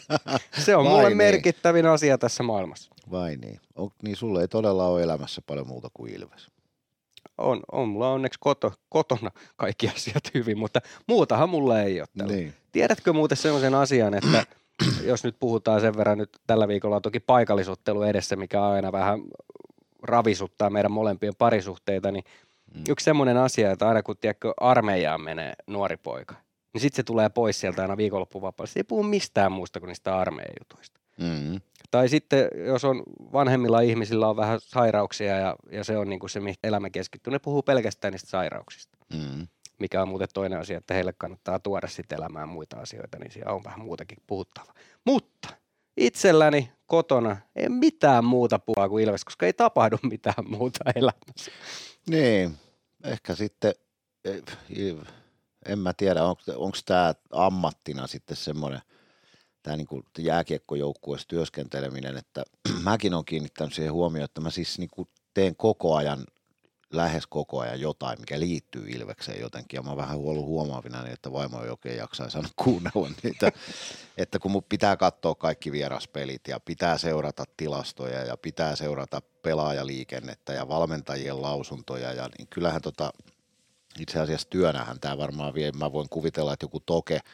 Se 0.59 0.75
on 0.75 0.85
Vai 0.85 0.93
mulle 0.93 1.07
niin? 1.07 1.17
merkittävin 1.17 1.85
asia 1.85 2.17
tässä 2.17 2.43
maailmassa. 2.43 2.91
Vai 3.11 3.35
niin? 3.35 3.59
On, 3.75 3.89
niin 4.03 4.15
sulle 4.15 4.41
ei 4.41 4.47
todella 4.47 4.87
ole 4.87 5.03
elämässä 5.03 5.41
paljon 5.47 5.67
muuta 5.67 5.89
kuin 5.93 6.13
Ilves. 6.13 6.47
On, 7.37 7.59
on 7.71 7.89
mulla 7.89 8.09
onneksi 8.09 8.39
koto, 8.39 8.73
kotona 8.89 9.31
kaikki 9.55 9.89
asiat 9.89 10.23
hyvin, 10.33 10.57
mutta 10.57 10.81
muutahan 11.07 11.49
mulla 11.49 11.81
ei 11.81 12.01
ole 12.01 12.07
tällä. 12.17 12.33
Niin. 12.33 12.53
Tiedätkö 12.71 13.13
muuten 13.13 13.37
sellaisen 13.37 13.75
asian, 13.75 14.13
että 14.13 14.45
jos 15.11 15.23
nyt 15.23 15.35
puhutaan 15.39 15.81
sen 15.81 15.97
verran, 15.97 16.17
nyt 16.17 16.29
tällä 16.47 16.67
viikolla 16.67 16.95
on 16.95 17.01
toki 17.01 17.19
paikallisottelu 17.19 18.01
edessä, 18.01 18.35
mikä 18.35 18.63
aina 18.67 18.91
vähän 18.91 19.21
ravisuttaa 20.03 20.69
meidän 20.69 20.91
molempien 20.91 21.35
parisuhteita, 21.37 22.11
niin 22.11 22.23
mm. 22.75 22.83
yksi 22.89 23.03
semmoinen 23.03 23.37
asia, 23.37 23.71
että 23.71 23.87
aina 23.87 24.03
kun 24.03 24.17
tiedätkö, 24.17 24.53
armeijaan 24.57 25.21
menee 25.21 25.53
nuori 25.67 25.97
poika, 25.97 26.35
niin 26.73 26.81
sitten 26.81 26.95
se 26.95 27.03
tulee 27.03 27.29
pois 27.29 27.59
sieltä 27.59 27.81
aina 27.81 27.97
viikonloppuvapaalle. 27.97 28.71
Se 28.71 28.79
ei 28.79 28.83
puhu 28.83 29.03
mistään 29.03 29.51
muusta 29.51 29.79
kuin 29.79 29.87
niistä 29.87 30.17
armeijan 30.17 30.53
jutuista. 30.59 31.02
Mm. 31.19 31.61
Tai 31.91 32.09
sitten, 32.09 32.47
jos 32.65 32.85
on 32.85 33.03
vanhemmilla 33.33 33.81
ihmisillä 33.81 34.27
on 34.27 34.35
vähän 34.35 34.59
sairauksia 34.61 35.37
ja, 35.37 35.55
ja 35.71 35.83
se 35.83 35.97
on 35.97 36.09
niin 36.09 36.19
kuin 36.19 36.29
se, 36.29 36.39
mihin 36.39 36.57
elämä 36.63 36.89
keskittyy, 36.89 37.31
ne 37.31 37.39
puhuu 37.39 37.61
pelkästään 37.61 38.11
niistä 38.11 38.29
sairauksista. 38.29 38.97
Mm. 39.13 39.47
Mikä 39.79 40.01
on 40.01 40.07
muuten 40.07 40.27
toinen 40.33 40.59
asia, 40.59 40.77
että 40.77 40.93
heille 40.93 41.13
kannattaa 41.13 41.59
tuoda 41.59 41.87
sitten 41.87 42.17
elämään 42.17 42.49
muita 42.49 42.77
asioita, 42.77 43.19
niin 43.19 43.31
siellä 43.31 43.51
on 43.51 43.63
vähän 43.63 43.81
muutakin 43.81 44.17
puhuttava. 44.27 44.73
Mutta 45.05 45.49
itselläni 45.97 46.71
kotona 46.85 47.37
ei 47.55 47.69
mitään 47.69 48.25
muuta 48.25 48.59
puhua 48.59 48.89
kuin 48.89 49.03
Ilves, 49.03 49.25
koska 49.25 49.45
ei 49.45 49.53
tapahdu 49.53 49.97
mitään 50.11 50.49
muuta 50.49 50.79
elämässä. 50.95 51.51
Niin, 52.07 52.57
ehkä 53.03 53.35
sitten, 53.35 53.73
en 55.65 55.79
mä 55.79 55.93
tiedä, 55.93 56.23
onko 56.55 56.77
tämä 56.85 57.13
ammattina 57.31 58.07
sitten 58.07 58.37
semmoinen– 58.37 58.81
tämä 59.63 59.77
niin 59.77 59.87
jääkiekkojoukkueessa 60.17 61.27
työskenteleminen, 61.27 62.17
että 62.17 62.43
mäkin 62.83 63.13
olen 63.13 63.25
kiinnittänyt 63.25 63.73
siihen 63.73 63.93
huomioon, 63.93 64.25
että 64.25 64.41
mä 64.41 64.49
siis 64.49 64.79
niin 64.79 64.89
kuin 64.93 65.07
teen 65.33 65.55
koko 65.55 65.95
ajan, 65.95 66.25
lähes 66.93 67.27
koko 67.27 67.59
ajan 67.59 67.79
jotain, 67.79 68.19
mikä 68.19 68.39
liittyy 68.39 68.89
Ilvekseen 68.89 69.41
jotenkin, 69.41 69.77
ja 69.77 69.81
mä 69.81 69.89
oon 69.89 69.97
vähän 69.97 70.17
ollut 70.17 70.45
huomaavina, 70.45 71.03
niin 71.03 71.13
että 71.13 71.31
vaimo 71.31 71.63
ei 71.63 71.69
oikein 71.69 71.97
jaksaa 71.97 72.29
sanoa 72.29 72.49
kuunnella 72.63 73.09
niitä, 73.23 73.51
että 74.17 74.39
kun 74.39 74.51
mun 74.51 74.63
pitää 74.63 74.97
katsoa 74.97 75.35
kaikki 75.35 75.71
vieraspelit 75.71 76.47
ja 76.47 76.59
pitää 76.59 76.97
seurata 76.97 77.43
tilastoja 77.57 78.23
ja 78.23 78.37
pitää 78.37 78.75
seurata 78.75 79.21
pelaajaliikennettä 79.41 80.53
ja 80.53 80.67
valmentajien 80.67 81.41
lausuntoja, 81.41 82.13
ja 82.13 82.29
niin 82.37 82.47
kyllähän 82.47 82.81
tota, 82.81 83.13
itse 83.99 84.19
asiassa 84.19 84.49
työnähän 84.49 84.99
tämä 84.99 85.17
varmaan 85.17 85.53
vie, 85.53 85.71
mä 85.71 85.91
voin 85.91 86.09
kuvitella, 86.09 86.53
että 86.53 86.63
joku 86.63 86.79
toke– 86.79 87.19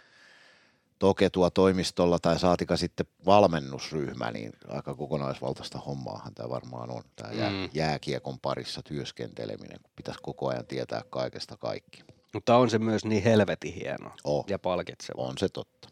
toke 1.00 1.30
tuo 1.30 1.50
toimistolla 1.50 2.20
tai 2.20 2.40
saatika 2.40 2.78
sitten 2.78 3.06
valmennusryhmä, 3.26 4.32
niin 4.32 4.52
aika 4.68 4.96
kokonaisvaltaista 4.96 5.80
hommaahan 5.80 6.34
tämä 6.34 6.50
varmaan 6.50 6.92
on, 6.92 7.04
tämä 7.16 7.50
mm. 7.50 7.70
jääkiekon 7.74 8.40
parissa 8.40 8.82
työskenteleminen, 8.84 9.80
kun 9.84 9.92
pitäisi 9.96 10.20
koko 10.24 10.48
ajan 10.48 10.66
tietää 10.66 11.02
kaikesta 11.10 11.58
kaikki. 11.58 12.04
Mutta 12.34 12.58
on 12.58 12.70
se 12.70 12.80
myös 12.80 13.06
niin 13.06 13.24
helvetin 13.24 13.74
hieno 13.74 14.12
oh. 14.24 14.46
ja 14.48 14.60
palkitseva. 14.60 15.22
On 15.22 15.38
se 15.38 15.50
totta. 15.50 15.90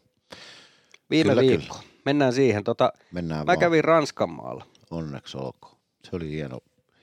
Viime 1.10 1.30
kyllä, 1.30 1.42
viikko. 1.42 1.76
Kyllä. 1.76 1.88
Mennään 2.04 2.32
siihen. 2.32 2.64
Tota, 2.64 2.92
Mennään 3.12 3.40
mä 3.40 3.46
vaan. 3.46 3.58
kävin 3.58 3.84
Ranskan 3.84 4.30
maalla. 4.30 4.66
Onneksi 4.90 5.36
olkoon. 5.36 5.76
Se 6.04 6.16
oli 6.16 6.30
hieno, 6.30 6.58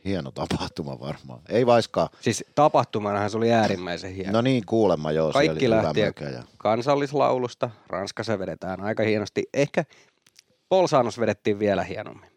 hieno 0.06 0.32
tapahtuma 0.32 1.00
varmaan. 1.00 1.42
Ei 1.50 1.66
vaiskaan. 1.66 2.10
Siis 2.22 2.46
tapahtumanahan 2.56 3.30
se 3.30 3.38
oli 3.38 3.52
äärimmäisen 3.52 4.14
hieno. 4.14 4.32
No 4.32 4.42
niin, 4.42 4.64
kuulemma 4.66 5.12
joo. 5.12 5.32
Kaikki 5.32 5.70
lähti 5.70 6.00
ja... 6.00 6.14
kansallislaulusta. 6.58 7.70
Ranskassa 7.88 8.40
vedetään 8.40 8.82
aika 8.82 9.04
hienosti. 9.04 9.44
Ehkä 9.54 9.86
Polsaanos 10.70 11.20
vedettiin 11.20 11.60
vielä 11.60 11.84
hienommin. 11.84 12.30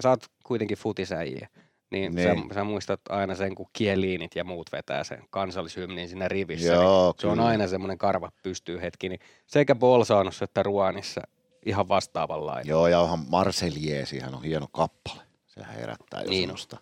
Sä 0.00 0.10
oot 0.10 0.24
kuitenkin 0.44 0.78
futisäjiä. 0.78 1.48
Niin, 1.90 2.14
niin. 2.14 2.28
Sä, 2.48 2.54
sä, 2.54 2.64
muistat 2.64 3.00
aina 3.08 3.34
sen, 3.34 3.54
kun 3.54 3.66
kieliinit 3.72 4.36
ja 4.36 4.44
muut 4.44 4.72
vetää 4.72 5.04
sen 5.04 5.22
kansallishymnin 5.30 6.08
siinä 6.08 6.28
rivissä. 6.28 6.72
Joo, 6.72 7.06
niin 7.06 7.20
se 7.20 7.26
on 7.26 7.40
aina 7.40 7.66
semmoinen 7.66 7.98
karva 7.98 8.32
pystyy 8.42 8.80
hetki. 8.82 9.08
Niin 9.08 9.20
sekä 9.46 9.74
Bolsaanossa 9.74 10.44
että 10.44 10.62
Ruanissa 10.62 11.20
ihan 11.66 11.88
vastaavanlainen. 11.88 12.70
Joo, 12.70 12.88
ja 12.88 13.00
onhan 13.00 13.24
Marseliesihän 13.28 14.34
on 14.34 14.42
hieno 14.42 14.66
kappale. 14.72 15.22
Sehän 15.46 15.74
herättää 15.74 16.22
jo 16.22 16.30
niin 16.30 16.42
semmoista 16.42 16.76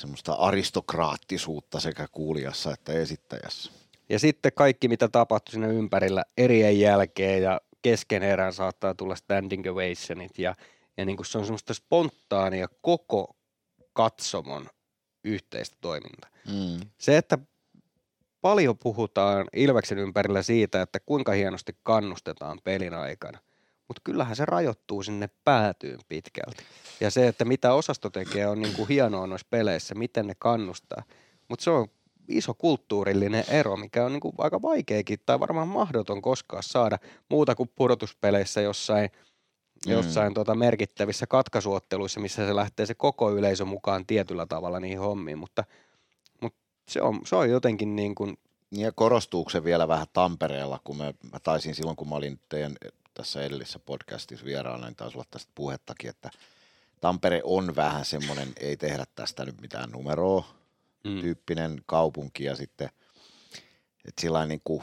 semmoista 0.00 0.32
aristokraattisuutta 0.32 1.80
sekä 1.80 2.06
kuulijassa 2.12 2.72
että 2.72 2.92
esittäjässä. 2.92 3.72
Ja 4.08 4.18
sitten 4.18 4.52
kaikki, 4.54 4.88
mitä 4.88 5.08
tapahtui 5.08 5.52
siinä 5.52 5.66
ympärillä 5.66 6.24
erien 6.36 6.80
jälkeen 6.80 7.42
ja 7.42 7.60
kesken 7.82 8.22
erään 8.22 8.52
saattaa 8.52 8.94
tulla 8.94 9.16
standing 9.16 9.66
ovationit 9.66 10.38
ja, 10.38 10.54
ja 10.96 11.04
niin 11.04 11.16
kuin 11.16 11.26
se 11.26 11.38
on 11.38 11.44
semmoista 11.44 11.74
spontaania 11.74 12.68
koko 12.80 13.36
katsomon 13.92 14.66
yhteistä 15.24 15.76
toimintaa. 15.80 16.30
Mm. 16.48 16.90
Se, 16.98 17.16
että 17.16 17.38
paljon 18.40 18.78
puhutaan 18.78 19.46
Ilveksen 19.56 19.98
ympärillä 19.98 20.42
siitä, 20.42 20.82
että 20.82 21.00
kuinka 21.00 21.32
hienosti 21.32 21.76
kannustetaan 21.82 22.58
pelin 22.64 22.94
aikana 22.94 23.38
mutta 23.90 24.00
kyllähän 24.04 24.36
se 24.36 24.44
rajoittuu 24.44 25.02
sinne 25.02 25.30
päätyyn 25.44 25.98
pitkälti. 26.08 26.62
Ja 27.00 27.10
se, 27.10 27.28
että 27.28 27.44
mitä 27.44 27.74
osasto 27.74 28.10
tekee, 28.10 28.46
on 28.46 28.60
niin 28.60 28.76
kuin 28.76 28.88
hienoa 28.88 29.26
noissa 29.26 29.46
peleissä, 29.50 29.94
miten 29.94 30.26
ne 30.26 30.34
kannustaa. 30.38 31.02
Mutta 31.48 31.62
se 31.62 31.70
on 31.70 31.88
iso 32.28 32.54
kulttuurillinen 32.54 33.44
ero, 33.48 33.76
mikä 33.76 34.04
on 34.04 34.12
niin 34.12 34.20
kuin 34.20 34.34
aika 34.38 34.62
vaikeakin 34.62 35.18
tai 35.26 35.40
varmaan 35.40 35.68
mahdoton 35.68 36.22
koskaan 36.22 36.62
saada 36.62 36.98
muuta 37.28 37.54
kuin 37.54 37.70
pudotuspeleissä 37.74 38.60
jossain, 38.60 39.10
mm. 39.86 39.92
jossain 39.92 40.34
tota 40.34 40.54
merkittävissä 40.54 41.26
katkaisuotteluissa, 41.26 42.20
missä 42.20 42.46
se 42.46 42.56
lähtee 42.56 42.86
se 42.86 42.94
koko 42.94 43.30
yleisö 43.30 43.64
mukaan 43.64 44.06
tietyllä 44.06 44.46
tavalla 44.46 44.80
niihin 44.80 45.00
hommiin, 45.00 45.38
mutta, 45.38 45.64
mutta 46.40 46.60
se, 46.88 47.02
on, 47.02 47.20
se 47.24 47.36
on 47.36 47.50
jotenkin 47.50 47.96
niin 47.96 48.14
kuin 48.14 48.38
ja 48.72 48.92
korostuuko 48.92 49.50
se 49.50 49.64
vielä 49.64 49.88
vähän 49.88 50.06
Tampereella, 50.12 50.80
kun 50.84 50.96
mä, 50.96 51.04
mä 51.04 51.38
taisin 51.42 51.74
silloin, 51.74 51.96
kun 51.96 52.08
mä 52.08 52.14
olin 52.14 52.40
teidän 52.48 52.76
tässä 53.20 53.42
edellisessä 53.42 53.78
podcastissa 53.78 54.46
vieraana, 54.46 54.86
niin 54.86 54.96
taisi 54.96 55.16
olla 55.16 55.26
tästä 55.30 55.52
puhettakin, 55.54 56.10
että 56.10 56.30
Tampere 57.00 57.40
on 57.44 57.76
vähän 57.76 58.04
semmoinen, 58.04 58.52
ei 58.60 58.76
tehdä 58.76 59.04
tästä 59.14 59.44
nyt 59.44 59.60
mitään 59.60 59.90
numeroa, 59.90 60.54
mm. 61.04 61.20
tyyppinen 61.20 61.82
kaupunki 61.86 62.44
ja 62.44 62.56
sitten, 62.56 62.90
että 64.04 64.20
sillä 64.20 64.46
niin 64.46 64.60
kuin, 64.64 64.82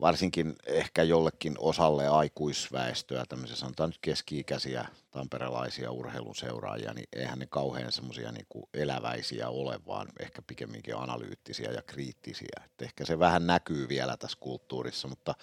varsinkin 0.00 0.56
ehkä 0.66 1.02
jollekin 1.02 1.54
osalle 1.58 2.08
aikuisväestöä, 2.08 3.24
tämmöisiä 3.28 3.56
sanotaan 3.56 3.90
nyt 3.90 3.98
keski-ikäisiä 4.02 4.88
tamperelaisia 5.10 5.90
urheilun 5.90 6.36
seuraajia, 6.36 6.94
niin 6.94 7.08
eihän 7.12 7.38
ne 7.38 7.46
kauhean 7.46 7.92
semmoisia 7.92 8.32
niin 8.32 8.46
eläväisiä 8.74 9.48
ole, 9.48 9.80
vaan 9.86 10.08
ehkä 10.20 10.42
pikemminkin 10.42 10.96
analyyttisiä 10.96 11.70
ja 11.70 11.82
kriittisiä. 11.82 12.62
Et 12.64 12.82
ehkä 12.82 13.04
se 13.04 13.18
vähän 13.18 13.46
näkyy 13.46 13.88
vielä 13.88 14.16
tässä 14.16 14.38
kulttuurissa, 14.40 15.08
mutta 15.08 15.34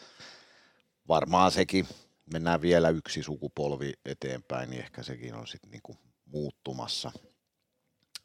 varmaan 1.08 1.52
sekin, 1.52 1.88
mennään 2.34 2.62
vielä 2.62 2.90
yksi 2.90 3.24
sukupolvi 3.24 3.94
eteenpäin, 4.06 4.70
niin 4.70 4.82
ehkä 4.82 5.04
sekin 5.04 5.36
on 5.36 5.48
sitten 5.48 5.72
niinku 5.72 5.98
muuttumassa. 6.26 7.12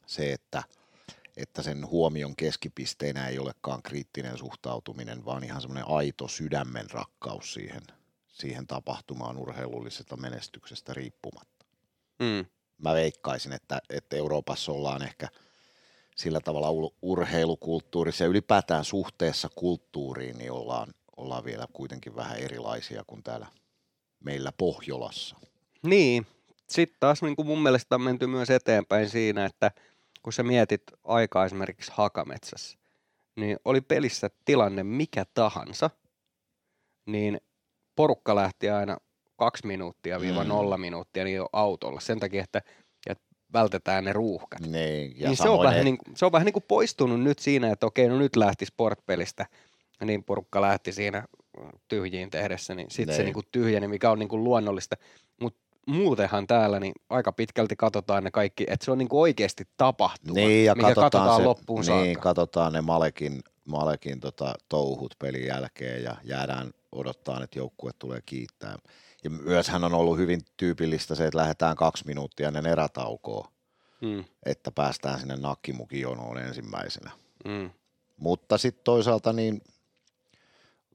Se, 0.07 0.33
että, 0.33 0.63
että 1.37 1.63
sen 1.63 1.87
huomion 1.87 2.37
keskipisteenä 2.37 3.29
ei 3.29 3.39
olekaan 3.39 3.83
kriittinen 3.83 4.39
suhtautuminen, 4.39 5.25
vaan 5.25 5.45
ihan 5.45 5.61
semmoinen 5.61 5.89
aito 5.89 6.29
sydämen 6.29 6.91
rakkaus 6.91 7.55
siihen, 7.55 7.83
siihen 8.29 8.67
tapahtumaan 8.67 9.37
urheilullisesta 9.37 10.17
menestyksestä 10.17 10.95
riippumatta. 10.95 11.67
Mm. 12.19 12.47
Mä 12.79 12.95
veikkaisin, 12.95 13.53
että, 13.53 13.83
että 13.91 14.17
Euroopassa 14.17 14.73
ollaan 14.73 15.03
ehkä 15.03 15.29
sillä 16.17 16.41
tavalla 16.41 16.91
urheilukulttuurissa 17.03 18.25
ja 18.25 18.29
ylipäätään 18.29 18.85
suhteessa 18.85 19.49
kulttuuriin, 19.55 20.39
niin 20.39 20.53
ollaan, 20.53 20.95
ollaan 21.23 21.45
vielä 21.45 21.67
kuitenkin 21.73 22.17
vähän 22.17 22.39
erilaisia 22.39 23.05
kuin 23.07 23.23
täällä 23.23 23.47
meillä 24.25 24.53
Pohjolassa. 24.59 25.37
Niin, 25.83 26.27
sitten 26.69 26.97
taas 27.01 27.23
niin 27.23 27.37
kuin 27.37 27.47
mun 27.47 27.63
mielestä 27.63 27.95
on 27.95 28.01
menty 28.01 28.27
myös 28.27 28.51
eteenpäin 28.51 29.11
siinä, 29.11 29.45
että 29.45 29.71
kun 30.23 30.33
sä 30.33 30.43
mietit 30.43 30.83
aikaa 31.05 31.45
esimerkiksi 31.45 31.93
Hakametsässä, 31.95 32.79
niin 33.37 33.57
oli 33.65 33.81
pelissä 33.81 34.31
tilanne 34.45 34.83
mikä 34.83 35.25
tahansa, 35.35 35.91
niin 37.07 37.41
porukka 37.97 38.35
lähti 38.35 38.71
aina 38.71 38.97
kaksi 39.37 39.67
minuuttia 39.67 40.21
viiva 40.21 40.43
mm. 40.43 40.49
nolla 40.49 40.79
minuuttia 40.79 41.25
niin 41.25 41.43
autolla 41.53 42.01
sen 42.01 42.21
takia, 42.21 42.45
että, 42.45 42.63
että 43.07 43.25
vältetään 43.53 44.05
ne 44.05 44.13
ruuhkat. 44.13 44.61
Niin, 44.61 45.21
ja 45.21 45.29
niin 45.29 45.37
se, 45.37 45.49
on 45.49 45.65
vähän 45.65 45.79
ne... 45.79 45.85
niin, 45.85 45.99
se 46.15 46.27
on 46.27 46.33
vähän 46.33 46.47
niin 46.47 46.53
kuin 46.53 46.65
poistunut 46.69 47.21
nyt 47.21 47.39
siinä, 47.39 47.73
että 47.73 47.87
okei, 47.87 48.09
no 48.09 48.19
nyt 48.19 48.37
lähti 48.37 48.67
sportpelistä– 48.67 49.47
niin 50.05 50.25
porukka 50.25 50.61
lähti 50.61 50.93
siinä 50.93 51.25
tyhjiin 51.89 52.31
tehdessä, 52.31 52.75
niin 52.75 52.91
sitten 52.91 53.17
se 53.17 53.23
niin 53.23 53.35
kuin 53.35 53.47
tyhjeni, 53.53 53.89
mikä 53.89 54.11
on 54.11 54.19
niin 54.19 54.29
kuin 54.29 54.45
luonnollista. 54.45 54.97
Mutta 55.41 55.61
muutenhan 55.87 56.47
täällä 56.47 56.81
niin 56.81 56.93
aika 57.11 57.33
pitkälti 57.33 57.77
katsotaan 57.77 58.25
ne 58.25 58.31
kaikki, 58.31 58.67
että 58.69 58.85
se 58.85 58.91
on 58.91 58.99
niin 58.99 59.09
kuin 59.09 59.21
oikeasti 59.21 59.65
tapahtuma, 59.77 60.35
niin, 60.35 60.65
ja 60.65 60.75
mikä 60.75 60.87
katsotaan, 60.87 61.11
katsotaan 61.11 61.41
se, 61.41 61.47
loppuun 61.47 61.81
niin, 61.81 61.87
saakka. 61.87 62.21
katsotaan 62.23 62.73
ne 62.73 62.81
Malekin, 62.81 63.41
Malekin 63.65 64.21
tota, 64.21 64.55
touhut 64.69 65.15
pelin 65.19 65.47
jälkeen 65.47 66.03
ja 66.03 66.17
jäädään 66.25 66.71
odottaa, 66.93 67.45
että 67.45 67.59
joukkue 67.59 67.91
tulee 67.99 68.21
kiittää. 68.27 68.79
Ja 69.25 69.31
myöshän 69.31 69.85
on 69.85 69.95
ollut 69.95 70.19
hyvin 70.19 70.41
tyypillistä 70.57 71.15
se, 71.15 71.27
että 71.27 71.39
lähdetään 71.39 71.77
kaksi 71.77 72.07
minuuttia 72.07 72.49
ennen 72.49 72.67
erätaukoa, 72.67 73.49
hmm. 74.01 74.25
että 74.47 74.71
päästään 74.71 75.21
sinne 75.21 75.37
nakkimukijonoon 75.37 76.39
ensimmäisenä. 76.39 77.11
Hmm. 77.49 77.71
Mutta 78.17 78.59
sitten 78.59 78.85
toisaalta 78.85 79.33
niin 79.33 79.61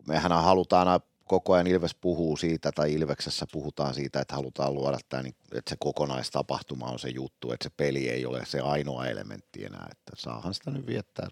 mehän 0.08 0.32
halutaan 0.32 1.00
koko 1.28 1.54
ajan 1.54 1.68
Ilves 1.68 1.96
puhuu 1.96 2.38
siitä, 2.38 2.72
tai 2.72 2.94
Ilveksessä 2.94 3.46
puhutaan 3.52 3.94
siitä, 3.94 4.20
että 4.22 4.36
halutaan 4.36 4.74
luoda 4.74 4.98
tämä, 5.10 5.24
niin, 5.24 5.36
että 5.54 5.70
se 5.70 5.76
kokonaistapahtuma 5.80 6.86
on 6.86 7.00
se 7.00 7.10
juttu, 7.10 7.52
että 7.52 7.64
se 7.64 7.70
peli 7.78 8.10
ei 8.10 8.26
ole 8.26 8.46
se 8.46 8.60
ainoa 8.60 9.08
elementti 9.08 9.66
enää, 9.66 9.88
että 9.92 10.12
saahan 10.16 10.54
sitä 10.54 10.72
nyt 10.72 10.88
viettää, 10.88 11.28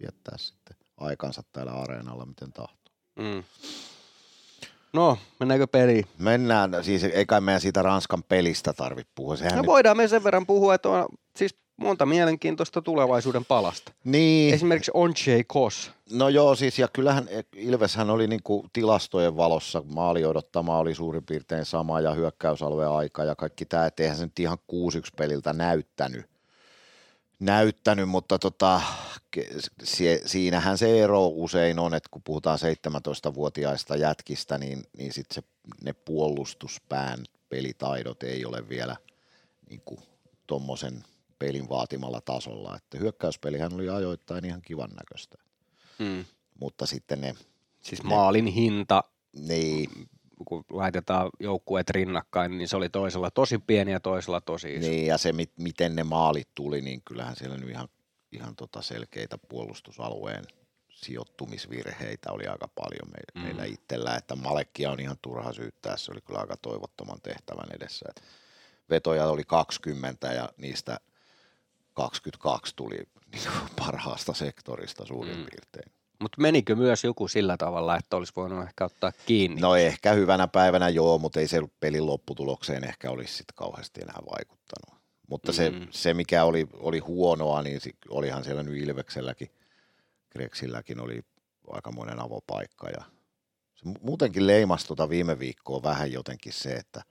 viettää 0.00 0.38
sitten 0.38 0.76
aikansa 0.96 1.42
täällä 1.52 1.72
areenalla 1.72 2.26
miten 2.26 2.52
tahtoo. 2.52 2.94
Mm. 3.18 3.44
No, 4.92 5.18
mennäänkö 5.40 5.66
peliin? 5.66 6.04
Mennään, 6.18 6.84
siis 6.84 7.04
ei 7.04 7.26
kai 7.26 7.40
meidän 7.40 7.60
siitä 7.60 7.82
Ranskan 7.82 8.22
pelistä 8.22 8.72
tarvitse 8.72 9.12
puhua. 9.14 9.36
Sehän 9.36 9.52
No 9.52 9.60
nyt, 9.60 9.66
voidaan 9.66 9.96
me 9.96 10.08
sen 10.08 10.24
verran 10.24 10.46
puhua, 10.46 10.74
että 10.74 10.88
on 10.88 11.06
siis 11.36 11.56
monta 11.76 12.06
mielenkiintoista 12.06 12.82
tulevaisuuden 12.82 13.44
palasta. 13.44 13.92
niin, 14.04 14.54
Esimerkiksi 14.54 14.90
Onche 14.94 15.44
Kos. 15.46 15.90
no 16.12 16.28
joo 16.28 16.54
siis 16.54 16.78
ja 16.78 16.88
kyllähän 16.88 17.28
Ilveshän 17.56 18.10
oli 18.10 18.26
niinku 18.26 18.66
tilastojen 18.72 19.36
valossa, 19.36 19.82
maali 19.94 20.24
odottama 20.24 20.78
oli 20.78 20.94
suurin 20.94 21.24
piirtein 21.24 21.64
sama 21.64 22.00
ja 22.00 22.14
hyökkäysalueen 22.14 22.90
aika 22.90 23.24
ja 23.24 23.34
kaikki 23.36 23.64
tämä, 23.64 23.86
että 23.86 24.02
eihän 24.02 24.16
se 24.18 24.24
nyt 24.24 24.38
ihan 24.40 24.58
6-1 24.72 24.74
peliltä 25.16 25.52
näyttänyt. 25.52 26.26
näyttänyt, 27.38 28.08
mutta 28.08 28.38
tota, 28.38 28.80
sie- 29.82 30.22
siinähän 30.26 30.78
se 30.78 31.02
ero 31.02 31.26
usein 31.26 31.78
on, 31.78 31.94
että 31.94 32.08
kun 32.10 32.22
puhutaan 32.22 32.58
17-vuotiaista 32.58 33.96
jätkistä, 33.96 34.58
niin, 34.58 34.82
niin 34.98 35.12
sit 35.12 35.26
se, 35.32 35.42
ne 35.84 35.92
puolustuspään 35.92 37.24
pelitaidot 37.48 38.22
ei 38.22 38.44
ole 38.44 38.68
vielä 38.68 38.96
niin 39.70 39.82
tuommoisen 40.46 41.04
pelin 41.38 41.68
vaatimalla 41.68 42.20
tasolla. 42.20 42.76
Että 42.76 42.98
hyökkäyspelihän 42.98 43.72
oli 43.74 43.88
ajoittain 43.88 44.44
ihan 44.44 44.62
kivan 44.62 44.90
näköistä, 44.90 45.38
Mm. 45.98 46.24
mutta 46.60 46.86
sitten 46.86 47.20
ne, 47.20 47.34
Siis 47.80 48.02
maalin 48.02 48.46
hinta, 48.46 49.04
niin, 49.32 49.90
kun 50.44 50.64
laitetaan 50.70 51.30
joukkueet 51.40 51.90
rinnakkain, 51.90 52.58
niin 52.58 52.68
se 52.68 52.76
oli 52.76 52.88
toisella 52.88 53.30
tosi 53.30 53.58
pieni 53.58 53.92
ja 53.92 54.00
toisella 54.00 54.40
tosi 54.40 54.74
iso. 54.74 54.88
niin 54.88 55.06
ja 55.06 55.18
se, 55.18 55.32
mit, 55.32 55.52
miten 55.58 55.96
ne 55.96 56.04
maalit 56.04 56.48
tuli, 56.54 56.80
niin 56.80 57.02
kyllähän 57.04 57.36
siellä 57.36 57.56
nyt 57.56 57.68
ihan, 57.70 57.88
ihan 58.32 58.56
tota 58.56 58.82
selkeitä 58.82 59.38
puolustusalueen 59.48 60.44
sijoittumisvirheitä 60.90 62.32
oli 62.32 62.46
aika 62.46 62.68
paljon 62.68 63.10
me, 63.10 63.18
Mm. 63.34 63.40
mm. 63.40 63.46
meillä 63.46 63.64
itsellä, 63.64 64.16
että 64.16 64.36
Malekkia 64.36 64.90
on 64.90 65.00
ihan 65.00 65.16
turha 65.22 65.52
syyttää, 65.52 65.96
se 65.96 66.12
oli 66.12 66.20
kyllä 66.20 66.38
aika 66.40 66.56
toivottoman 66.56 67.20
tehtävän 67.22 67.68
edessä. 67.76 68.06
Et 68.08 68.22
vetoja 68.90 69.26
oli 69.26 69.44
20 69.44 70.32
ja 70.32 70.48
niistä 70.56 71.00
22 71.94 72.72
tuli 72.76 72.96
niin 73.32 73.42
parhaasta 73.78 74.34
sektorista 74.34 75.06
suurin 75.06 75.36
Mm. 75.38 75.44
piirtein. 75.50 75.92
Mutta 76.20 76.40
menikö 76.40 76.76
myös 76.76 77.04
joku 77.04 77.28
sillä 77.28 77.56
tavalla, 77.56 77.96
että 77.96 78.16
olisi 78.16 78.32
voinut 78.36 78.62
ehkä 78.64 78.84
ottaa 78.84 79.12
kiinni? 79.26 79.60
No 79.60 79.76
ehkä 79.76 80.12
hyvänä 80.12 80.48
päivänä 80.48 80.88
joo, 80.88 81.18
mutta 81.18 81.40
ei 81.40 81.48
se 81.48 81.60
pelin 81.80 82.06
lopputulokseen 82.06 82.84
ehkä 82.84 83.10
olisi 83.10 83.34
sit 83.34 83.52
kauheasti 83.54 84.00
enää 84.02 84.18
vaikuttanut. 84.30 85.00
Mutta 85.28 85.52
se, 85.52 85.70
Mm. 85.70 85.86
se 85.90 86.14
mikä 86.14 86.44
oli, 86.44 86.66
oli 86.72 86.98
huonoa, 86.98 87.62
niin 87.62 87.80
olihan 88.08 88.44
siellä 88.44 88.62
nyt 88.62 88.76
Ilvekselläkin, 88.82 89.50
Greksilläkin 90.32 91.00
oli 91.00 91.20
aikamoinen 91.70 92.20
avopaikka. 92.20 92.88
Ja 92.88 93.04
se 93.74 93.88
mu- 93.88 93.98
muutenkin 94.02 94.46
leimasi 94.46 94.86
tota 94.86 95.08
viime 95.08 95.38
viikkoa 95.38 95.82
vähän 95.82 96.12
jotenkin 96.12 96.52
se, 96.52 96.72
että, 96.72 97.02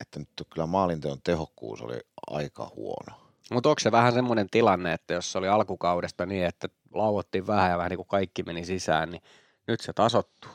että 0.00 0.18
nyt 0.18 0.28
kyllä 0.50 0.66
maalinteon 0.66 1.18
tehokkuus 1.24 1.80
oli 1.80 2.00
aika 2.30 2.72
huono. 2.76 3.21
Mutta 3.52 3.68
onko 3.68 3.80
se 3.80 3.92
vähän 3.92 4.12
semmoinen 4.12 4.50
tilanne, 4.50 4.92
että 4.92 5.14
jos 5.14 5.32
se 5.32 5.38
oli 5.38 5.48
alkukaudesta 5.48 6.26
niin, 6.26 6.46
että 6.46 6.68
lauottiin 6.94 7.46
vähän 7.46 7.70
ja 7.70 7.78
vähän 7.78 7.90
niin 7.90 7.96
kuin 7.98 8.08
kaikki 8.08 8.42
meni 8.42 8.64
sisään, 8.64 9.10
niin 9.10 9.22
nyt 9.66 9.80
se 9.80 9.92
tasottuu. 9.92 10.50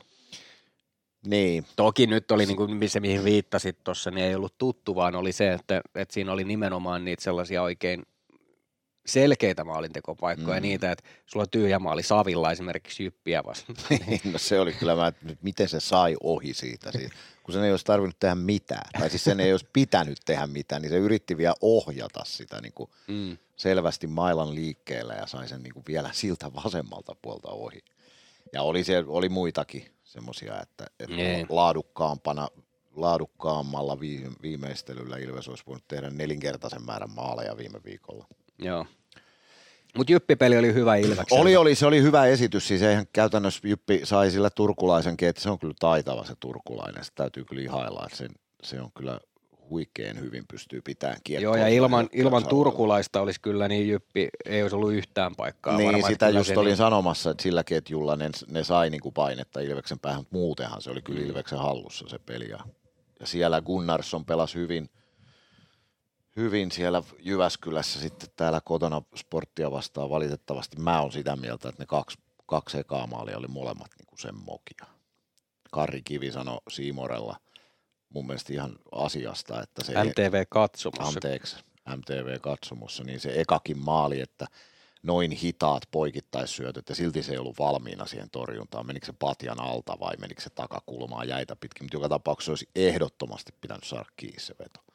Niin, 1.25 1.66
Toki 1.75 2.08
nyt 2.08 2.32
oli, 2.32 2.46
niin 2.46 2.58
kuin 2.58 2.89
se 2.89 3.00
mihin 3.00 3.24
viittasit 3.24 3.84
tuossa, 3.84 4.12
niin 4.12 4.25
ei 4.25 4.36
ollut 4.36 4.58
tuttu, 4.58 4.96
vaan 4.96 5.16
oli 5.16 5.32
se, 5.32 5.54
että, 5.54 5.82
että 5.96 6.13
siinä 6.13 6.32
oli 6.32 6.44
nimenomaan 6.44 7.06
niitä 7.06 7.24
sellaisia 7.24 7.63
oikein 7.63 8.04
selkeitä 9.08 9.63
maalintekopaikkoja, 9.63 10.58
mm. 10.58 10.60
Mm. 10.60 10.67
niitä, 10.67 10.91
että 10.91 11.04
sulla 11.26 11.43
on 11.43 11.50
tyhjä 11.50 11.80
maali 11.80 12.04
Savilla 12.04 12.52
esimerkiksi 12.52 13.04
Jyppiä 13.04 13.43
vastaan. 13.43 13.78
no 14.34 14.38
se 14.38 14.60
oli 14.60 14.74
kyllä, 14.74 14.96
mä, 14.96 15.08
että 15.08 15.26
miten 15.41 15.70
se 15.70 15.80
sai 15.80 16.15
ohi 16.24 16.54
siitä, 16.54 16.91
siis, 16.91 17.12
kun 17.43 17.54
sen 17.54 17.63
ei 17.63 17.72
olisi 17.72 17.86
tarvinnut 17.86 18.20
tehdä 18.20 18.36
mitään, 18.36 18.89
tai 19.00 19.10
siis 19.10 19.24
sen 19.24 19.39
ei 19.39 19.52
olisi 19.52 19.67
pitänyt 19.74 20.17
tehdä 20.26 20.48
mitään, 20.48 20.82
niin 20.82 20.89
se 20.89 20.98
yritti 20.98 21.38
vielä 21.38 21.56
ohjata 21.62 22.22
sitä 22.26 22.62
niin 22.62 22.74
kuin 22.74 22.89
mm. 23.08 23.38
selvästi 23.56 24.08
mailan 24.08 24.56
liikkeellä 24.56 25.13
ja 25.13 25.28
sai 25.28 25.48
sen 25.48 25.63
niin 25.63 25.74
kuin 25.74 25.84
vielä 25.88 26.10
siltä 26.13 26.54
vasemmalta 26.54 27.15
puolta 27.22 27.50
ohi. 27.52 27.80
Ja 28.54 28.62
oli, 28.62 28.84
siellä, 28.84 29.12
oli 29.12 29.30
muitakin 29.30 29.91
semmoisia, 30.04 30.62
että, 30.62 30.86
että 31.00 31.15
Niin. 31.15 31.46
laadukkaampana, 31.50 32.48
laadukkaammalla 32.96 34.00
vi- 34.00 34.32
viimeistelyllä 34.41 35.17
Ilves 35.17 35.48
olisi 35.48 35.63
voinut 35.67 35.88
tehdä 35.88 36.10
nelinkertaisen 36.10 36.86
määrän 36.86 37.10
maaleja 37.15 37.58
viime 37.58 37.80
viikolla. 37.86 38.26
Joo. 38.60 38.86
Mutta 39.97 40.12
Jyppipeli 40.13 40.58
oli 40.58 40.73
hyvä 40.73 40.95
Ilveksellä. 40.95 41.41
Oli, 41.41 41.56
oli, 41.56 41.76
se 41.76 41.86
oli 41.86 42.02
hyvä 42.02 42.26
esitys. 42.26 42.67
Siis 42.67 42.82
eihän 42.82 43.06
käytännössä 43.13 43.67
Jyppi 43.67 44.02
sai 44.04 44.32
sillä 44.32 44.50
turkulaisenkin, 44.50 45.28
että 45.28 45.41
se 45.41 45.50
on 45.50 45.60
kyllä 45.60 45.73
taitava 45.80 46.23
se 46.26 46.34
turkulainen. 46.39 47.04
Se 47.04 47.12
täytyy 47.15 47.45
kyllä 47.45 47.62
ihailla, 47.62 48.04
että 48.06 48.17
se, 48.17 48.28
se 48.63 48.82
on 48.82 48.91
kyllä 48.95 49.19
huikein 49.69 50.19
hyvin 50.19 50.43
pystyy 50.52 50.82
pitämään 50.82 51.17
kiekkoa. 51.23 51.43
Joo, 51.43 51.56
ja 51.56 51.67
ilman, 51.67 52.10
ilman 52.12 52.47
turkulaista 52.47 53.21
olisi 53.21 53.41
kyllä 53.41 53.67
niin 53.67 53.88
Jyppi, 53.88 54.30
ei 54.45 54.62
olisi 54.62 54.76
ollut 54.76 54.93
yhtään 54.93 55.36
paikkaa. 55.36 55.78
Niin, 55.78 55.91
varmaan, 55.91 56.13
sitä 56.13 56.30
just 56.30 56.58
olin 56.58 56.67
niin- 56.67 56.78
sanomassa, 56.78 57.32
että 57.32 57.43
sillä 57.43 57.63
ketjulla 57.63 58.15
ne, 58.15 58.30
ne 58.52 58.63
sai 58.63 58.89
niinku 58.89 59.12
painetta 59.12 59.60
Ilveksen 59.60 60.00
päähän, 60.00 60.19
mutta 60.19 60.36
muutenhan 60.36 60.82
se 60.82 60.89
oli 60.91 61.02
kyllä 61.02 61.19
Mm. 61.19 61.28
Ilveksen 61.28 61.60
hallussa 61.60 62.06
se 62.10 62.19
peli. 62.19 62.50
Ja, 62.50 62.60
ja 63.19 63.28
siellä 63.28 63.62
Gunnarsson 63.62 64.26
pelasi 64.26 64.56
hyvin, 64.60 64.89
hyvin 66.38 66.71
siellä 66.71 67.04
Jyväskylässä 67.19 68.00
sitten 68.00 68.30
täällä 68.36 68.62
kotona 68.62 69.02
sporttia 69.15 69.71
vastaan. 69.71 70.10
Valitettavasti 70.10 70.78
mä 70.80 71.02
oon 71.02 71.12
sitä 71.12 71.36
mieltä, 71.36 71.69
että 71.69 71.84
ne 71.84 71.86
kaksi, 71.86 72.17
kaksi 72.45 72.78
ekaa 72.78 73.08
maalia 73.08 73.38
oli 73.38 73.47
molemmat 73.47 73.91
niinku 74.00 74.17
sen 74.17 74.36
mokia. 74.36 74.86
Karri 75.71 76.02
Kivi 76.02 76.32
sanoi 76.32 76.62
Siimorella 76.69 77.38
mun 78.10 78.28
mielestä 78.28 78.54
ihan 78.54 78.76
asiasta, 78.91 79.62
että 79.63 79.84
se 79.84 79.93
MTV 80.04 80.43
katsomassa. 80.50 81.08
anteeksi, 81.08 81.56
MTV-katsomossa, 81.95 83.04
niin 83.04 83.19
se 83.19 83.34
ekakin 83.36 83.78
maali, 83.78 84.21
että 84.21 84.45
noin 85.04 85.32
hitaat 85.32 85.84
poikittaissyötöt 85.91 86.89
ja 86.89 86.95
silti 86.95 87.23
se 87.23 87.32
ei 87.32 87.38
ollut 87.38 87.60
valmiina 87.60 88.06
siihen 88.06 88.30
torjuntaan. 88.30 88.88
Menikö 88.88 89.06
se 89.06 89.13
patjan 89.19 89.60
alta 89.60 90.00
vai 90.00 90.17
menikö 90.17 90.41
se 90.41 90.50
takakulmaa 90.50 91.23
jäitä 91.23 91.56
pitkin, 91.56 91.86
mutta 91.86 91.95
joka 91.95 92.10
tapauksessa 92.10 92.52
olisi 92.52 92.69
ehdottomasti 92.76 93.52
pitänyt 93.62 93.84
saada 93.84 94.06
kiinni 94.15 94.39
se 94.39 94.56
veto. 94.60 94.87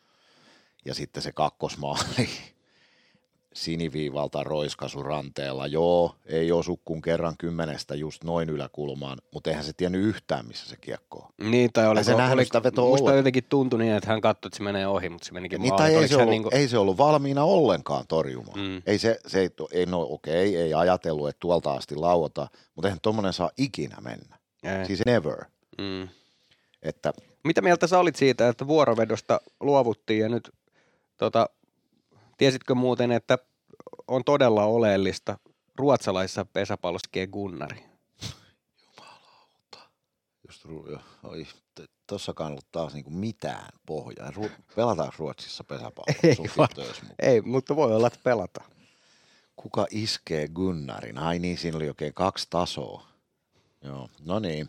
Ja 0.85 0.95
sitten 0.95 1.23
se 1.23 1.33
kakkosmaali 1.33 2.29
siniviivalta 3.55 4.45
roiskasu 4.45 5.03
ranteella. 5.03 5.66
Joo, 5.66 6.14
ei 6.27 6.53
osu 6.53 6.81
kuin 6.85 7.03
kerran 7.03 7.35
kymmenestä 7.38 7.95
just 7.95 8.25
noin 8.25 8.51
yläkulmaan, 8.51 9.18
mutta 9.31 9.51
eihän 9.51 9.64
se 9.64 9.73
tiennyt 9.73 10.03
yhtään, 10.05 10.47
missä 10.47 10.68
se 10.68 10.77
kiekko 10.77 11.18
on. 11.18 11.51
Niin, 11.51 11.73
tai 11.73 11.88
oliko, 11.88 12.05
se 12.05 12.14
nähnyt 12.14 12.33
oliko, 12.35 12.45
sitä 12.45 12.62
vetoa 12.62 12.85
musta 12.85 13.03
ollenkaan. 13.03 13.16
jotenkin 13.16 13.45
tuntui 13.49 13.79
niin, 13.79 13.92
että 13.92 14.09
hän 14.09 14.21
katsoi, 14.21 14.49
että 14.49 14.57
se 14.57 14.62
menee 14.62 14.87
ohi, 14.87 15.09
mutta 15.09 15.27
se 15.27 15.33
menikin 15.33 15.61
Niin, 15.62 15.77
tai 15.77 15.95
ei 15.95 16.09
se, 16.09 16.16
ollut, 16.16 16.31
niinku- 16.31 16.51
ei 16.53 16.68
se 16.68 16.79
ollut 16.79 16.99
valmiina 16.99 17.45
ollenkaan 17.45 18.05
torjumaan. 18.09 18.61
Mm. 18.61 18.83
Ei 18.87 18.99
se, 18.99 19.21
se 19.27 19.40
ei, 19.40 19.51
ei, 19.73 19.87
no 19.87 20.07
okei, 20.11 20.57
ei 20.57 20.75
ajatellut, 20.75 21.29
että 21.29 21.40
tuolta 21.40 21.73
asti 21.73 21.97
lauota, 21.97 22.49
mutta 22.75 22.88
eihän 22.88 23.01
tuommoinen 23.03 23.33
saa 23.33 23.51
ikinä 23.57 23.97
mennä. 24.01 24.38
Ei. 24.62 24.87
Siis 24.87 25.01
never. 25.07 25.45
Mm. 25.79 26.09
Että 26.83 27.12
Mitä 27.45 27.62
mieltä 27.62 27.87
sä 27.87 27.99
olit 27.99 28.16
siitä, 28.16 28.49
että 28.49 28.66
vuorovedosta 28.66 29.40
luovuttiin 29.61 30.21
ja 30.21 30.29
nyt 30.29 30.51
tota, 31.22 31.46
tiesitkö 32.38 32.74
muuten, 32.74 33.12
että 33.12 33.38
on 34.08 34.24
todella 34.24 34.64
oleellista 34.64 35.38
ruotsalaisessa 35.76 36.44
pesäpallossa 36.44 37.11
Gunnari? 37.32 37.85
just, 40.48 40.64
ru- 40.64 41.00
oi, 41.22 41.46
t- 41.74 41.90
tossakaan 42.06 42.50
ollut 42.50 42.66
taas 42.72 42.94
niinku 42.94 43.11
mitään 43.11 43.68
pohjaa. 43.87 44.30
Ru- 44.30 44.62
pelataanko 44.76 45.14
Ruotsissa 45.18 45.64
pesäpalloa? 45.64 46.20
Ei? 46.22 46.37
Ei, 47.18 47.40
mutta 47.40 47.76
voi 47.76 47.94
olla, 47.94 48.06
että 48.06 48.18
pelata. 48.22 48.64
Kuka 49.56 49.87
iskee 49.90 50.48
Gunnarin? 50.48 51.18
Ai 51.18 51.38
niin, 51.38 51.58
siinä 51.58 51.76
oli 51.76 51.88
oikein 51.88 52.14
kaksi 52.14 52.46
tasoa. 52.50 53.06
Joo, 53.82 54.08
no 54.20 54.38
niin. 54.38 54.68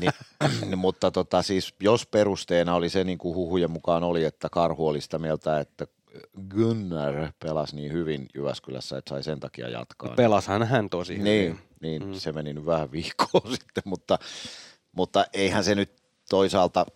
Ni, 0.00 0.06
niin, 0.66 0.78
mutta 0.78 1.10
tota, 1.10 1.42
siis 1.42 1.74
jos 1.80 2.06
perusteena 2.06 2.74
oli 2.74 2.88
se, 2.88 3.04
niin 3.04 3.18
kuin 3.18 3.36
huhujen 3.36 3.70
mukaan 3.70 4.04
oli, 4.04 4.24
että 4.24 4.48
Karhu 4.52 4.88
oli 4.88 5.00
sitä 5.00 5.18
mieltä, 5.18 5.60
että 5.60 5.86
Gunnar 6.50 7.32
pelasi 7.38 7.76
niin 7.76 7.92
hyvin 7.92 8.26
Jyväskylässä, 8.34 8.98
että 8.98 9.08
sai 9.08 9.22
sen 9.22 9.40
takia 9.40 9.68
jatkaa. 9.68 10.14
Pelashan 10.16 10.62
hän 10.62 10.90
tosi 10.90 11.12
hyvin. 11.12 11.24
Niin, 11.24 11.58
niin 11.80 12.06
Mm. 12.06 12.14
se 12.14 12.32
meni 12.32 12.52
nyt 12.52 12.66
vähän 12.66 12.92
viikkoa 12.92 13.50
sitten, 13.58 13.82
mutta, 13.84 14.18
mutta 14.92 15.24
eihän 15.32 15.64
se 15.64 15.74
nyt 15.74 16.02
toisaalta, 16.30 16.86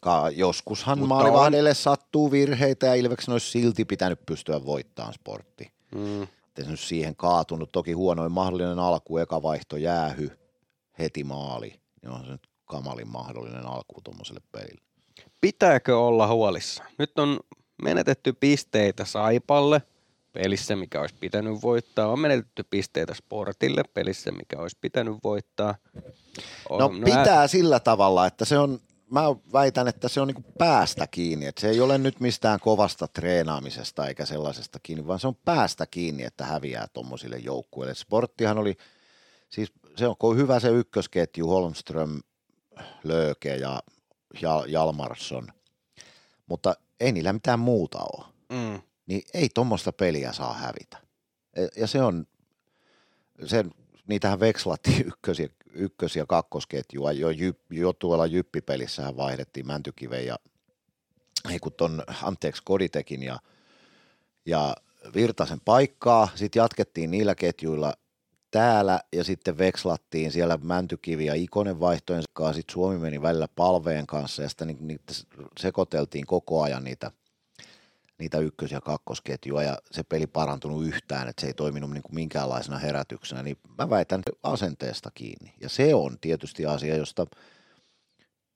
ka, 0.00 0.30
joskushan 0.30 0.98
maalivahdelle 1.08 1.74
sattuu 1.74 2.30
virheitä 2.30 2.86
ja 2.86 2.94
Ilveksen 2.94 3.32
olisi 3.32 3.50
silti 3.50 3.84
pitänyt 3.84 4.26
pystyä 4.26 4.64
voittamaan 4.66 5.14
sportti. 5.14 5.72
Mm. 5.94 6.26
Nyt 6.66 6.80
siihen 6.80 7.16
kaatunut. 7.16 7.72
Toki 7.72 7.92
huonoin 7.92 8.32
mahdollinen 8.32 8.78
alku, 8.78 9.18
eka 9.18 9.42
vaihto 9.42 9.76
jäähy, 9.76 10.30
heti 10.98 11.24
maali. 11.24 11.80
niin 12.02 12.12
on 12.12 12.24
se 12.24 12.30
nyt 12.30 12.48
kamalin 12.64 13.08
mahdollinen 13.08 13.66
alku 13.66 14.00
tuommoiselle 14.04 14.40
pelille. 14.52 14.82
Pitääkö 15.40 15.98
olla 15.98 16.26
huolissa? 16.26 16.84
Nyt 16.98 17.18
on 17.18 17.40
menetetty 17.82 18.32
pisteitä 18.32 19.04
Saipalle 19.04 19.82
pelissä, 20.32 20.76
mikä 20.76 21.00
olisi 21.00 21.14
pitänyt 21.20 21.62
voittaa. 21.62 22.08
On 22.08 22.20
menetetty 22.20 22.64
pisteitä 22.70 23.14
Sportille 23.14 23.82
pelissä, 23.94 24.32
mikä 24.32 24.58
olisi 24.58 24.76
pitänyt 24.80 25.14
voittaa. 25.24 25.74
On, 26.68 26.78
No 26.78 26.90
pitää 27.04 27.46
sillä 27.46 27.80
tavalla, 27.80 28.26
että 28.26 28.44
se 28.44 28.58
on, 28.58 28.80
mä 29.10 29.22
väitän, 29.52 29.88
että 29.88 30.08
se 30.08 30.20
on 30.20 30.28
niin 30.28 30.44
päästä 30.58 31.06
kiinni, 31.06 31.46
että 31.46 31.60
se 31.60 31.68
ei 31.68 31.80
ole 31.80 31.98
nyt 31.98 32.20
mistään 32.20 32.60
kovasta 32.60 33.08
treenaamisesta 33.08 34.06
eikä 34.06 34.26
sellaisesta 34.26 34.78
kiinni, 34.82 35.06
vaan 35.06 35.20
se 35.20 35.28
on 35.28 35.36
päästä 35.44 35.86
kiinni, 35.86 36.24
että 36.24 36.44
häviää 36.44 36.86
tuommoisille 36.92 37.36
joukkueille. 37.36 37.94
Sporttihan 37.94 38.58
oli, 38.58 38.76
siis 39.48 39.72
se 39.96 40.06
on 40.06 40.36
hyvä 40.36 40.60
se 40.60 40.68
ykkösketju, 40.68 41.48
Holmström, 41.48 42.20
Lööke 43.04 43.56
ja 43.56 43.82
Jal- 44.34 44.66
Jalmarsson, 44.68 45.48
mutta 46.46 46.74
ei 47.00 47.12
niillä 47.12 47.32
mitään 47.32 47.58
muuta 47.58 47.98
ole. 47.98 48.26
Mm. 48.48 48.82
Niin 49.06 49.22
ei 49.34 49.48
tuommoista 49.54 49.92
peliä 49.92 50.32
saa 50.32 50.52
hävitä. 50.54 50.98
E- 51.56 51.80
Ja 51.80 51.86
se 51.86 52.02
on, 52.02 52.26
se, 53.46 53.64
niitähän 54.06 54.40
vekslattiin 54.40 55.06
ykkös- 55.12 55.38
ja, 55.38 55.48
ykkös- 55.72 56.16
ja 56.16 56.26
kakkosketjua. 56.26 57.12
Jo, 57.12 57.28
jo 57.70 57.92
tuolla 57.92 58.26
jyppipelissähän 58.26 59.16
vaihdettiin 59.16 59.66
Mäntykiven 59.66 60.26
ja 60.26 60.38
ei 61.50 61.58
kun 61.58 61.72
ton, 61.72 62.02
anteeksi, 62.22 62.62
Koditekin 62.64 63.22
ja, 63.22 63.38
ja 64.46 64.76
Virtasen 65.14 65.60
paikkaa. 65.64 66.28
Sitten 66.34 66.60
jatkettiin 66.60 67.10
niillä 67.10 67.34
ketjuilla 67.34 67.94
täällä 68.54 69.00
ja 69.12 69.24
sitten 69.24 69.58
vekslattiin 69.58 70.32
siellä 70.32 70.58
Mäntykivi 70.62 71.26
ja 71.26 71.34
Ikonen 71.34 71.80
vaihtojen 71.80 72.22
kanssa. 72.32 72.56
Sitten 72.56 72.72
Suomi 72.72 72.98
meni 72.98 73.22
välillä 73.22 73.48
palveen 73.56 74.06
kanssa 74.06 74.42
ja 74.42 74.48
sitten 74.48 74.68
ni- 74.68 74.76
niitä 74.80 75.14
sekoiteltiin 75.60 76.26
koko 76.26 76.62
ajan 76.62 76.84
niitä, 76.84 77.10
niitä 78.18 78.38
ykkös- 78.38 78.72
ja 78.72 78.80
kakkosketjua 78.80 79.62
ja 79.62 79.78
se 79.90 80.02
peli 80.02 80.26
parantunut 80.26 80.86
yhtään, 80.86 81.28
että 81.28 81.40
se 81.40 81.46
ei 81.46 81.54
toiminut 81.54 81.90
niin 81.90 82.02
kuin 82.02 82.14
minkäänlaisena 82.14 82.78
herätyksenä, 82.78 83.42
niin 83.42 83.56
mä 83.78 83.90
väitän 83.90 84.22
asenteesta 84.42 85.10
kiinni. 85.14 85.54
Ja 85.60 85.68
se 85.68 85.94
on 85.94 86.18
tietysti 86.20 86.66
asia, 86.66 86.96
josta 86.96 87.26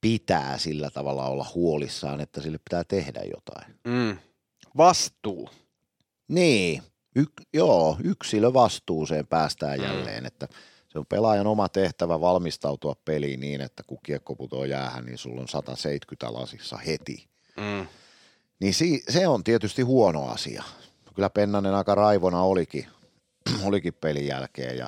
pitää 0.01 0.59
sillä 0.59 0.91
tavalla 0.91 1.27
olla 1.27 1.47
huolissaan, 1.55 2.21
että 2.21 2.41
sille 2.43 2.59
pitää 2.59 2.85
tehdä 2.85 3.21
jotain. 3.35 3.75
Mm. 3.85 4.19
Vastuu. 4.77 5.51
Niin, 6.29 6.83
y- 7.19 7.45
joo, 7.55 7.97
yksilövastuuseen 8.05 9.27
päästään 9.27 9.79
Mm. 9.79 9.85
jälleen, 9.85 10.27
että 10.27 10.49
se 10.89 10.99
on 10.99 11.07
pelaajan 11.07 11.47
oma 11.47 11.69
tehtävä 11.69 12.21
valmistautua 12.21 12.95
peliin 13.05 13.41
niin, 13.41 13.61
että 13.61 13.83
kun 13.87 13.99
kiekko 14.03 14.35
putoo 14.37 14.65
jäähän, 14.65 15.05
niin 15.07 15.19
sulla 15.19 15.41
on 15.41 15.49
170 15.49 16.33
lasissa 16.33 16.77
heti. 16.77 17.29
Mm. 17.57 17.87
Niin 18.61 18.75
si- 18.75 19.03
se 19.09 19.29
on 19.29 19.45
tietysti 19.45 19.83
huono 19.83 20.27
asia. 20.29 20.63
Kyllä 21.15 21.31
Pennanen 21.31 21.75
aika 21.75 21.95
raivona 21.95 22.43
olikin, 22.43 22.87
olikin 23.69 23.95
pelin 23.95 24.27
jälkeen 24.27 24.77
ja, 24.79 24.87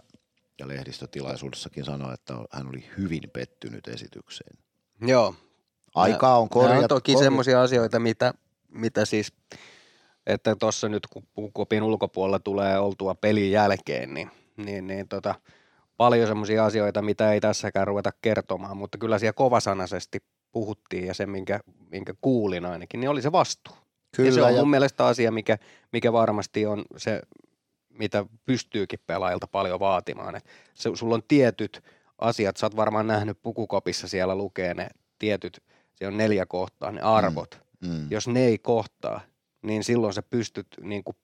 ja 0.58 0.68
lehdistötilaisuudessakin 0.68 1.84
sanoi, 1.84 2.14
että 2.14 2.34
hän 2.52 2.68
oli 2.68 2.84
hyvin 2.98 3.22
pettynyt 3.32 3.88
esitykseen. 3.88 4.58
Joo. 5.06 5.34
Aikaa 5.94 6.38
on 6.38 6.48
Nämä 6.54 6.62
on 6.62 6.68
korjattu. 6.68 6.88
toki 6.88 7.16
semmoisia 7.18 7.62
asioita, 7.62 7.98
mitä, 7.98 8.34
mitä 8.68 9.04
siis, 9.04 9.32
että 10.32 10.56
tuossa 10.56 10.88
nyt 10.88 11.06
kun 11.06 11.22
puukopin 11.34 11.82
ulkopuolella 11.82 12.38
tulee 12.38 12.78
oltua 12.78 13.14
pelin 13.14 13.50
jälkeen, 13.50 14.14
niin, 14.14 14.30
niin, 14.56 14.86
niin 14.86 15.08
tota, 15.08 15.34
paljon 15.96 16.28
semmoisia 16.28 16.64
asioita, 16.64 17.02
mitä 17.02 17.32
ei 17.32 17.40
tässäkään 17.40 17.86
ruveta 17.86 18.10
kertomaan, 18.22 18.76
mutta 18.76 18.98
kyllä 18.98 19.18
siellä 19.18 19.32
kovasanaisesti 19.32 20.22
puhuttiin 20.52 21.06
ja 21.06 21.14
se, 21.14 21.26
minkä, 21.26 21.60
minkä 21.90 22.14
kuulin 22.20 22.66
ainakin, 22.66 23.00
niin 23.00 23.10
oli 23.10 23.22
se 23.22 23.32
vastuu. 23.32 23.76
Kyllä, 24.16 24.28
ja 24.28 24.34
se 24.34 24.42
on 24.42 24.54
ja- 24.54 24.60
mun 24.60 24.70
mielestä 24.70 25.06
asia, 25.06 25.32
mikä, 25.32 25.58
mikä 25.92 26.12
varmasti 26.12 26.66
on 26.66 26.84
se, 26.96 27.22
mitä 27.90 28.24
pystyykin 28.44 28.98
pelaajilta 29.06 29.46
paljon 29.46 29.80
vaatimaan. 29.80 30.36
Et 30.36 30.44
se, 30.74 30.90
sulla 30.94 31.14
on 31.14 31.22
tietyt 31.28 31.82
asiat, 32.18 32.56
sä 32.56 32.66
oot 32.66 32.76
varmaan 32.76 33.06
nähnyt 33.06 33.42
pukukopissa 33.42 34.08
siellä 34.08 34.34
lukee 34.34 34.74
ne 34.74 34.88
tietyt, 35.18 35.62
se 35.94 36.06
on 36.06 36.16
neljä 36.16 36.46
kohtaa, 36.46 36.92
ne 36.92 37.00
arvot. 37.00 37.60
Mm. 37.80 38.06
Jos 38.10 38.28
ne 38.28 38.44
ei 38.44 38.58
kohtaa, 38.58 39.20
silloin 39.82 40.12
sä 40.12 40.22
pystyt 40.22 40.66
niin 40.82 41.04
kuin 41.04 41.16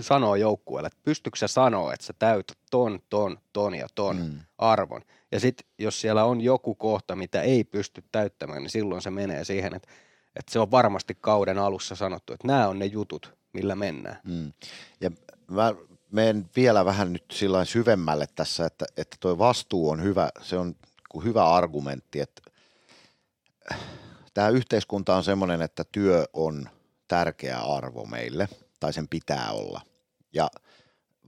sanoa 0.00 0.36
joukkueelle, 0.36 0.86
että 0.86 1.00
pystytkö 1.04 1.38
sä 1.38 1.48
sanoa, 1.48 1.94
että 1.94 2.06
sä 2.06 2.12
täytät 2.18 2.58
ton, 2.70 3.00
ton, 3.10 3.38
ton 3.52 3.74
ja 3.74 3.86
ton 3.94 4.16
Mm. 4.16 4.38
arvon. 4.58 5.02
Ja 5.32 5.40
sitten 5.40 5.66
jos 5.78 6.00
siellä 6.00 6.24
on 6.24 6.40
joku 6.40 6.74
kohta, 6.74 7.16
mitä 7.16 7.42
ei 7.42 7.64
pysty 7.64 8.04
täyttämään, 8.12 8.62
niin 8.62 8.70
silloin 8.70 9.02
se 9.02 9.10
menee 9.10 9.44
siihen, 9.44 9.74
että, 9.74 9.88
että 10.36 10.52
se 10.52 10.58
on 10.58 10.70
varmasti 10.70 11.16
kauden 11.20 11.58
alussa 11.58 11.94
sanottu, 11.96 12.32
että 12.32 12.46
nämä 12.46 12.68
on 12.68 12.78
ne 12.78 12.86
jutut, 12.86 13.34
millä 13.52 13.74
mennään. 13.74 14.18
Mm. 14.24 14.52
Ja 15.00 15.10
mä 15.50 15.74
menen 16.10 16.50
vielä 16.56 16.84
vähän 16.84 17.12
nyt 17.12 17.24
sillä 17.32 17.64
syvemmälle 17.64 18.26
tässä, 18.34 18.66
että, 18.66 18.84
että 18.96 19.16
tuo 19.20 19.38
vastuu 19.38 19.90
on 19.90 20.02
hyvä, 20.02 20.28
se 20.42 20.58
on 20.58 20.74
hyvä 21.24 21.50
argumentti, 21.50 22.20
että 22.20 22.42
tämä 24.34 24.48
yhteiskunta 24.48 25.16
on 25.16 25.24
semmoinen, 25.24 25.62
että 25.62 25.84
työ 25.92 26.24
on 26.32 26.68
tärkeä 27.12 27.58
arvo 27.58 28.04
meille, 28.04 28.48
tai 28.80 28.92
sen 28.92 29.08
pitää 29.08 29.50
olla. 29.50 29.80
Ja 30.32 30.50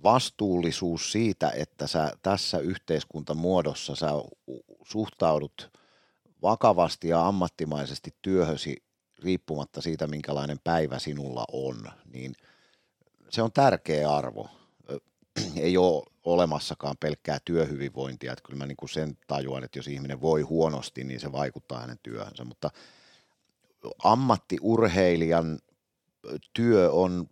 vastuullisuus 0.03 1.13
siitä, 1.13 1.51
että 1.51 1.87
sä 1.87 2.13
tässä 2.23 2.59
yhteiskuntamuodossa 2.59 3.95
sä 3.95 4.09
suhtaudut 4.85 5.71
vakavasti 6.43 7.09
ja 7.09 7.27
ammattimaisesti 7.27 8.15
työhösi 8.23 8.83
riippumatta 9.23 9.81
siitä, 9.81 10.07
minkälainen 10.07 10.59
päivä 10.65 10.99
sinulla 10.99 11.45
on, 11.53 11.91
niin 12.13 12.35
se 13.29 13.43
on 13.43 13.53
tärkeä 13.53 14.15
arvo. 14.15 14.49
Ei 15.57 15.77
ole 15.77 16.03
olemassakaan 16.25 16.97
pelkkää 17.01 17.39
työhyvinvointia, 17.45 18.33
että 18.33 18.45
kyllä 18.45 18.59
mä 18.59 18.67
niin 18.67 18.77
kuin 18.77 18.91
sen 18.91 19.19
tajuan, 19.27 19.65
että 19.65 19.79
jos 19.79 19.89
ihminen 19.89 20.21
voi 20.21 20.43
huonosti, 20.43 21.05
niin 21.05 21.21
se 21.21 21.33
vaikuttaa 21.33 21.81
hänen 21.81 21.99
työhönsä, 22.03 22.45
mutta 22.45 22.71
ammattiurheilijan 24.05 25.59
työ 26.53 26.91
on, 26.93 27.29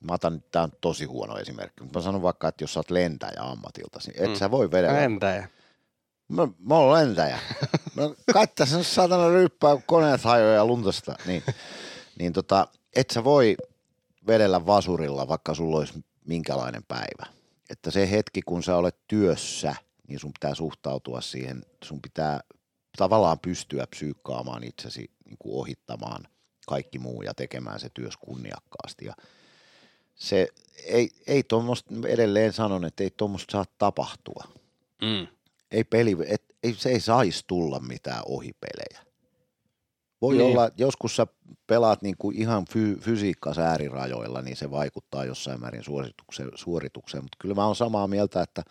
mä 0.00 0.12
otan, 0.14 0.42
tämä 0.50 0.62
on 0.62 0.72
tosi 0.80 1.04
huono 1.04 1.38
esimerkki, 1.38 1.82
mutta 1.82 1.98
mä 1.98 2.02
sanon 2.02 2.22
vaikka, 2.22 2.48
että 2.48 2.64
jos 2.64 2.72
sä 2.72 2.80
oot 2.80 2.90
lentäjä 2.90 3.40
ammatilta, 3.42 3.98
niin 4.06 4.22
et 4.24 4.30
Mm. 4.30 4.36
sä 4.36 4.50
voi 4.50 4.70
vedellä 4.70 5.00
Lentäjä. 5.00 5.48
Mä, 6.28 6.48
mä 6.58 6.74
oon 6.74 6.92
lentäjä. 6.94 7.38
Mä 7.96 8.02
katsoin 8.32 8.84
satana 8.84 9.28
ryppää, 9.28 9.74
kun 9.74 9.82
koneet 9.86 10.24
hajoaa 10.24 10.54
ja 10.54 10.66
luntasta. 10.66 11.14
Niin, 11.26 11.42
niin 12.18 12.32
tota, 12.32 12.68
et 12.96 13.10
sä 13.10 13.24
voi 13.24 13.56
vedellä 14.26 14.66
vasurilla, 14.66 15.28
vaikka 15.28 15.54
sulla 15.54 15.78
olisi 15.78 16.04
minkälainen 16.24 16.82
päivä. 16.88 17.26
Että 17.70 17.90
se 17.90 18.10
hetki, 18.10 18.42
kun 18.42 18.62
sä 18.62 18.76
olet 18.76 18.96
työssä, 19.08 19.74
niin 20.08 20.20
sun 20.20 20.32
pitää 20.32 20.54
suhtautua 20.54 21.20
siihen, 21.20 21.62
sun 21.84 22.02
pitää 22.02 22.40
tavallaan 22.96 23.38
pystyä 23.38 23.86
psyykkaamaan 23.86 24.64
itsesi 24.64 25.10
niin 25.24 25.36
kuin 25.38 25.60
ohittamaan 25.60 26.28
kaikki 26.70 26.98
muu 26.98 27.22
ja 27.22 27.34
tekemään 27.34 27.80
se 27.80 27.88
työs 27.94 28.16
kunniakkaasti. 28.16 29.04
Ja 29.04 29.14
se 30.14 30.48
ei, 30.86 31.10
ei 31.26 31.42
tuommoista, 31.42 31.94
edelleen 32.06 32.52
sanon, 32.52 32.84
että 32.84 33.02
ei 33.04 33.10
tuommoista 33.16 33.52
saa 33.52 33.64
tapahtua 33.78 34.44
Mm. 35.02 35.26
ei 35.70 35.84
peli, 35.84 36.16
et, 36.26 36.42
ei, 36.62 36.74
se 36.74 36.88
ei 36.88 37.00
saisi 37.00 37.44
tulla 37.46 37.80
mitään 37.80 38.22
ohipelejä. 38.26 39.00
Voi 40.22 40.36
Niin. 40.36 40.46
olla, 40.46 40.70
joskus 40.76 41.16
sä 41.16 41.26
pelaat 41.66 42.02
niin 42.02 42.14
kuin 42.18 42.36
ihan 42.36 42.64
fy, 42.72 42.96
fysiikkasääärirajoilla, 43.00 44.42
niin 44.42 44.56
se 44.56 44.70
vaikuttaa 44.70 45.24
jossain 45.24 45.60
määrin 45.60 45.84
suoritukseen, 45.84 46.50
suoritukseen. 46.54 47.24
mutta 47.24 47.36
kyllä 47.40 47.54
mä 47.54 47.66
oon 47.66 47.76
samaa 47.76 48.06
mieltä, 48.06 48.42
että 48.42 48.62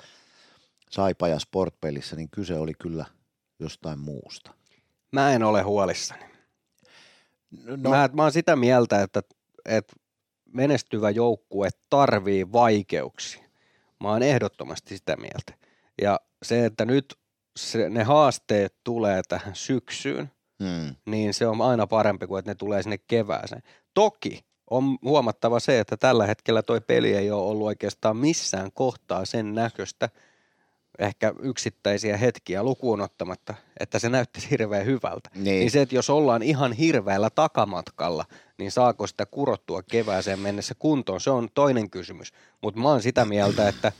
Saipa 0.89 1.27
ja 1.27 1.39
Sportpelissä, 1.39 2.15
niin 2.15 2.29
kyse 2.29 2.57
oli 2.57 2.73
kyllä 2.73 3.05
jostain 3.59 3.99
muusta. 3.99 4.51
Mä 5.11 5.31
en 5.33 5.43
ole 5.43 5.61
huolissani. 5.61 6.28
No, 7.65 7.75
No. 7.75 7.89
Mä, 7.89 8.09
mä 8.13 8.21
oon 8.21 8.31
sitä 8.31 8.55
mieltä, 8.55 9.01
että, 9.01 9.21
että 9.65 9.95
menestyvä 10.53 11.09
joukkue 11.09 11.69
tarvii 11.89 12.51
vaikeuksia. 12.51 13.43
Mä 14.03 14.09
oon 14.09 14.23
ehdottomasti 14.23 14.97
sitä 14.97 15.15
mieltä. 15.15 15.53
Ja 16.01 16.19
se, 16.43 16.65
että 16.65 16.85
nyt 16.85 17.15
se, 17.59 17.89
ne 17.89 18.03
haasteet 18.03 18.75
tulee 18.83 19.21
tähän 19.27 19.55
syksyyn, 19.55 20.31
hmm, 20.63 20.95
niin 21.05 21.33
se 21.33 21.47
on 21.47 21.61
aina 21.61 21.87
parempi 21.87 22.27
kuin, 22.27 22.39
että 22.39 22.51
ne 22.51 22.55
tulee 22.55 22.83
sinne 22.83 22.97
kevääseen. 22.97 23.61
Toki 23.93 24.45
on 24.69 24.97
huomattava 25.03 25.59
se, 25.59 25.79
että 25.79 25.97
tällä 25.97 26.27
hetkellä 26.27 26.63
toi 26.63 26.81
peli 26.81 27.13
ei 27.13 27.31
ole 27.31 27.41
ollut 27.41 27.67
oikeastaan 27.67 28.17
missään 28.17 28.71
kohtaa 28.73 29.25
sen 29.25 29.55
näköistä, 29.55 30.09
ehkä 30.99 31.33
yksittäisiä 31.41 32.17
hetkiä 32.17 32.63
lukuun 32.63 33.01
ottamatta, 33.01 33.53
että 33.79 33.99
se 33.99 34.09
näytti 34.09 34.39
hirveän 34.51 34.85
hyvältä. 34.85 35.29
niin, 35.35 35.59
Niin 35.59 35.71
se, 35.71 35.81
että 35.81 35.95
jos 35.95 36.09
ollaan 36.09 36.43
ihan 36.43 36.73
hirveällä 36.73 37.29
takamatkalla, 37.29 38.25
niin 38.57 38.71
saako 38.71 39.07
sitä 39.07 39.25
kurottua 39.25 39.83
kevääseen 39.83 40.39
mennessä 40.39 40.75
kuntoon, 40.79 41.21
se 41.21 41.29
on 41.29 41.49
toinen 41.53 41.89
kysymys. 41.89 42.33
Mutta 42.61 42.79
mä 42.79 42.89
oon 42.89 43.01
sitä 43.01 43.25
mieltä, 43.25 43.67
että, 43.67 43.91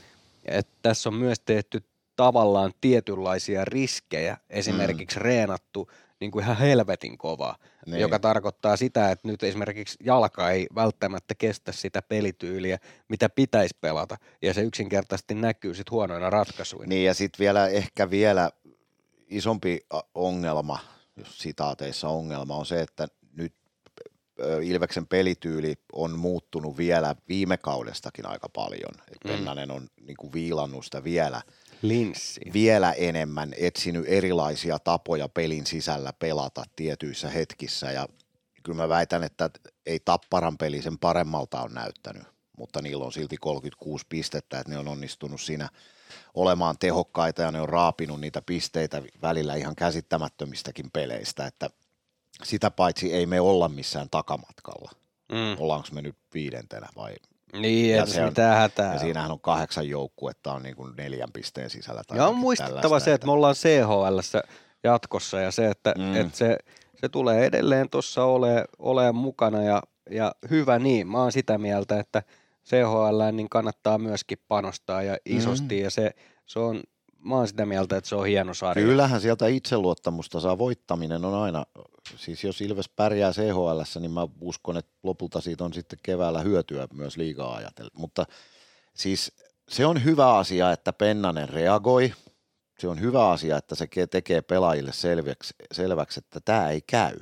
että 0.44 0.72
tässä 0.82 1.08
on 1.08 1.14
myös 1.14 1.40
tehty 1.40 1.84
tavallaan 2.16 2.72
tietynlaisia 2.80 3.64
riskejä, 3.64 4.36
esimerkiksi 4.50 5.18
mm. 5.18 5.22
reenattu 5.22 5.90
niin 6.20 6.30
kuin 6.30 6.44
ihan 6.44 6.56
helvetin 6.56 7.18
kovaa, 7.18 7.56
niin. 7.86 8.00
joka 8.00 8.18
tarkoittaa 8.18 8.76
sitä, 8.76 9.10
että 9.10 9.28
nyt 9.28 9.42
esimerkiksi 9.42 9.96
jalka 10.04 10.50
ei 10.50 10.66
välttämättä 10.74 11.34
kestä 11.34 11.72
sitä 11.72 12.02
pelityyliä, 12.02 12.78
mitä 13.08 13.28
pitäisi 13.28 13.76
pelata, 13.80 14.16
ja 14.42 14.54
se 14.54 14.62
yksinkertaisesti 14.62 15.34
näkyy 15.34 15.74
sitten 15.74 15.92
huonoina 15.92 16.30
ratkaisuina. 16.30 16.88
Niin, 16.88 17.04
ja 17.04 17.14
sitten 17.14 17.38
vielä 17.38 17.68
ehkä 17.68 18.10
vielä 18.10 18.50
isompi 19.28 19.80
ongelma, 20.14 20.78
jos 21.16 21.38
sitaateissa 21.38 22.08
ongelma, 22.08 22.56
on 22.56 22.66
se, 22.66 22.80
että 22.80 23.08
nyt 23.32 23.52
Ilveksen 24.62 25.06
pelityyli 25.06 25.74
on 25.92 26.18
muuttunut 26.18 26.76
vielä 26.76 27.14
viime 27.28 27.56
kaudestakin 27.56 28.26
aika 28.26 28.48
paljon. 28.48 28.94
Et 29.12 29.24
mm. 29.24 29.30
Pennanen 29.30 29.70
on 29.70 29.88
niin 30.00 30.16
kuin 30.16 30.32
viilannut 30.32 30.84
sitä 30.84 31.04
vielä, 31.04 31.42
Linssi. 31.82 32.40
vielä 32.52 32.92
enemmän, 32.92 33.54
etsinyt 33.56 34.04
erilaisia 34.08 34.78
tapoja 34.78 35.28
pelin 35.28 35.66
sisällä 35.66 36.12
pelata 36.12 36.64
tietyissä 36.76 37.30
hetkissä. 37.30 37.90
Ja 37.90 38.08
kyllä 38.62 38.76
mä 38.76 38.88
väitän, 38.88 39.24
että 39.24 39.50
ei 39.86 40.00
Tapparan 40.04 40.58
peli 40.58 40.82
sen 40.82 40.98
paremmalta 40.98 41.62
on 41.62 41.74
näyttänyt, 41.74 42.22
mutta 42.58 42.82
niillä 42.82 43.04
on 43.04 43.12
silti 43.12 43.36
36 43.36 44.06
pistettä, 44.08 44.58
että 44.58 44.72
ne 44.72 44.78
on 44.78 44.88
onnistunut 44.88 45.40
siinä 45.40 45.68
olemaan 46.34 46.78
tehokkaita 46.78 47.42
ja 47.42 47.50
ne 47.50 47.60
on 47.60 47.68
raapinut 47.68 48.20
niitä 48.20 48.42
pisteitä 48.42 49.02
välillä 49.22 49.54
ihan 49.54 49.76
käsittämättömistäkin 49.76 50.90
peleistä, 50.92 51.46
että 51.46 51.70
sitä 52.42 52.70
paitsi 52.70 53.12
ei 53.12 53.26
me 53.26 53.40
olla 53.40 53.68
missään 53.68 54.08
takamatkalla. 54.10 54.90
Mm. 55.32 55.56
Ollaanko 55.58 55.88
me 55.92 56.02
nyt 56.02 56.16
viidentenä 56.34 56.88
vai? 56.96 57.16
Niin, 57.52 57.96
ja 57.96 58.04
ei 58.16 58.24
mitään 58.24 58.58
hätää. 58.58 58.92
Ja 58.92 58.98
siinähän 58.98 59.30
on 59.30 59.40
kahdeksan 59.40 59.88
joukkuetta 59.88 60.52
on 60.52 60.62
niin 60.62 60.76
kuin 60.76 60.96
neljän 60.96 61.32
pisteen 61.32 61.70
sisällä. 61.70 62.02
Tai 62.06 62.18
ja 62.18 62.26
on 62.26 62.36
muistettava 62.36 63.00
se, 63.00 63.12
että 63.12 63.26
me 63.26 63.32
ollaan 63.32 63.54
CHL 63.54 64.18
jatkossa 64.84 65.40
ja 65.40 65.50
se, 65.50 65.66
että, 65.66 65.94
mm. 65.98 66.16
että 66.16 66.38
se, 66.38 66.56
se 67.00 67.08
tulee 67.08 67.44
edelleen 67.44 67.90
tuossa 67.90 68.24
ole, 68.24 68.64
ole 68.78 69.12
mukana 69.12 69.62
ja, 69.62 69.82
ja 70.10 70.32
hyvä 70.50 70.78
niin. 70.78 71.08
Mä 71.08 71.18
oon 71.18 71.32
sitä 71.32 71.58
mieltä, 71.58 72.00
että 72.00 72.22
CHL 72.66 73.22
niin 73.32 73.48
kannattaa 73.48 73.98
myöskin 73.98 74.38
panostaa 74.48 75.02
ja 75.02 75.16
isosti 75.24 75.74
mm. 75.74 75.82
ja 75.82 75.90
se, 75.90 76.10
se 76.46 76.58
on 76.58 76.82
mä 77.24 77.34
oon 77.34 77.48
sitä 77.48 77.66
mieltä, 77.66 77.96
että 77.96 78.08
se 78.08 78.16
on 78.16 78.26
hieno 78.26 78.54
sarja. 78.54 78.86
Kyllähän 78.86 79.20
sieltä 79.20 79.46
itseluottamusta 79.46 80.40
saa 80.40 80.58
voittaminen 80.58 81.24
on 81.24 81.34
aina, 81.34 81.64
siis 82.16 82.44
jos 82.44 82.60
Ilves 82.60 82.88
pärjää 82.88 83.32
CHL, 83.32 84.00
niin 84.00 84.10
mä 84.10 84.28
uskon, 84.40 84.76
että 84.76 84.92
lopulta 85.02 85.40
siitä 85.40 85.64
on 85.64 85.72
sitten 85.72 85.98
keväällä 86.02 86.40
hyötyä 86.40 86.88
myös 86.92 87.16
liigaa 87.16 87.54
ajatella. 87.54 87.90
Mutta 87.94 88.26
siis 88.94 89.32
se 89.68 89.86
on 89.86 90.04
hyvä 90.04 90.36
asia, 90.36 90.72
että 90.72 90.92
Pennanen 90.92 91.48
reagoi. 91.48 92.12
Se 92.78 92.88
on 92.88 93.00
hyvä 93.00 93.30
asia, 93.30 93.56
että 93.56 93.74
se 93.74 93.86
tekee 94.10 94.42
pelaajille 94.42 94.92
selväksi, 94.92 95.54
selväksi 95.72 96.20
että 96.20 96.40
tämä 96.44 96.70
ei 96.70 96.80
käy. 96.80 97.16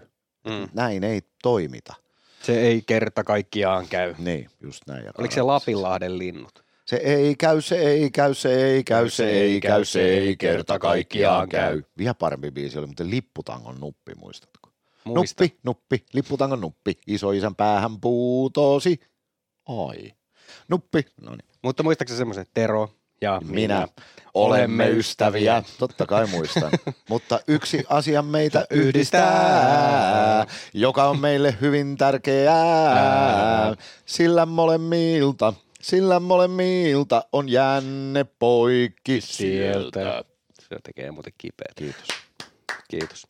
Mm. 0.45 0.69
Näin 0.75 1.05
ei 1.05 1.23
toimita. 1.43 1.95
Se 2.43 2.61
ei 2.61 2.83
kerta 2.83 3.25
kaikkiaan 3.25 3.89
käy. 3.89 4.15
Niin, 4.19 4.51
just 4.61 4.83
näin. 4.87 5.05
Oliko 5.19 5.35
se 5.35 5.43
Lapinlahden 5.43 6.19
linnut? 6.19 6.68
Se 6.89 6.97
ei 6.97 7.37
käy, 7.37 7.61
se 7.61 7.77
ei 7.77 8.11
käy, 8.11 8.35
se 8.35 8.65
ei 8.65 8.85
käy, 8.85 9.11
se 9.11 9.31
ei 9.31 9.61
käy, 9.61 9.85
se 9.85 10.01
ei 10.01 10.37
kerta 10.37 10.79
kaikkiaan 10.79 11.49
käy. 11.49 11.83
Vielä 11.99 12.15
parempi 12.15 12.51
biisi 12.51 12.79
oli, 12.79 12.87
mutta 12.87 13.05
Lipputangon 13.07 13.81
nuppi, 13.81 14.15
muistatko? 14.15 14.71
Muista. 15.05 15.45
Nuppi, 15.45 15.59
nuppi, 15.63 16.05
Lipputangon 16.13 16.61
nuppi, 16.61 16.99
isoisän 17.07 17.55
päähän 17.55 18.01
puutosi. 18.01 19.01
Ai. 19.67 20.13
Nuppi, 20.69 21.07
no 21.21 21.31
niin. 21.31 21.49
Mutta 21.63 21.83
muistaakseni 21.83 22.19
semmoisen 22.19 22.47
Tero 22.55 22.91
ja 23.21 23.41
minä, 23.45 23.53
minä 23.55 23.89
olemme 24.35 24.89
ystäviä. 24.89 25.63
Totta 25.79 26.07
kai 26.07 26.27
muistan. 26.27 26.71
Mutta 27.11 27.41
yksi 27.49 27.85
asia 27.89 28.23
meitä 28.23 28.67
yhdistää, 28.71 30.47
joka 30.75 31.09
on 31.09 31.21
meille 31.21 31.57
hyvin 31.61 31.97
tärkeää, 31.97 33.75
sillä 34.07 34.47
molemmilta– 34.47 35.53
sillä 35.83 36.21
molemmilta 36.21 37.25
on 37.33 37.49
jänne 37.49 38.25
poikki 38.25 39.21
sieltä. 39.21 40.25
Se 40.61 40.77
tekee 40.83 41.11
muuten 41.11 41.33
kipeä. 41.39 41.73
Kiitos. 41.77 42.09
Kiitos. 42.91 43.27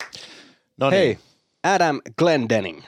No 0.77 0.91
Hei, 0.91 1.07
niin. 1.07 1.19
Adam 1.63 2.01
Glendening. 2.17 2.81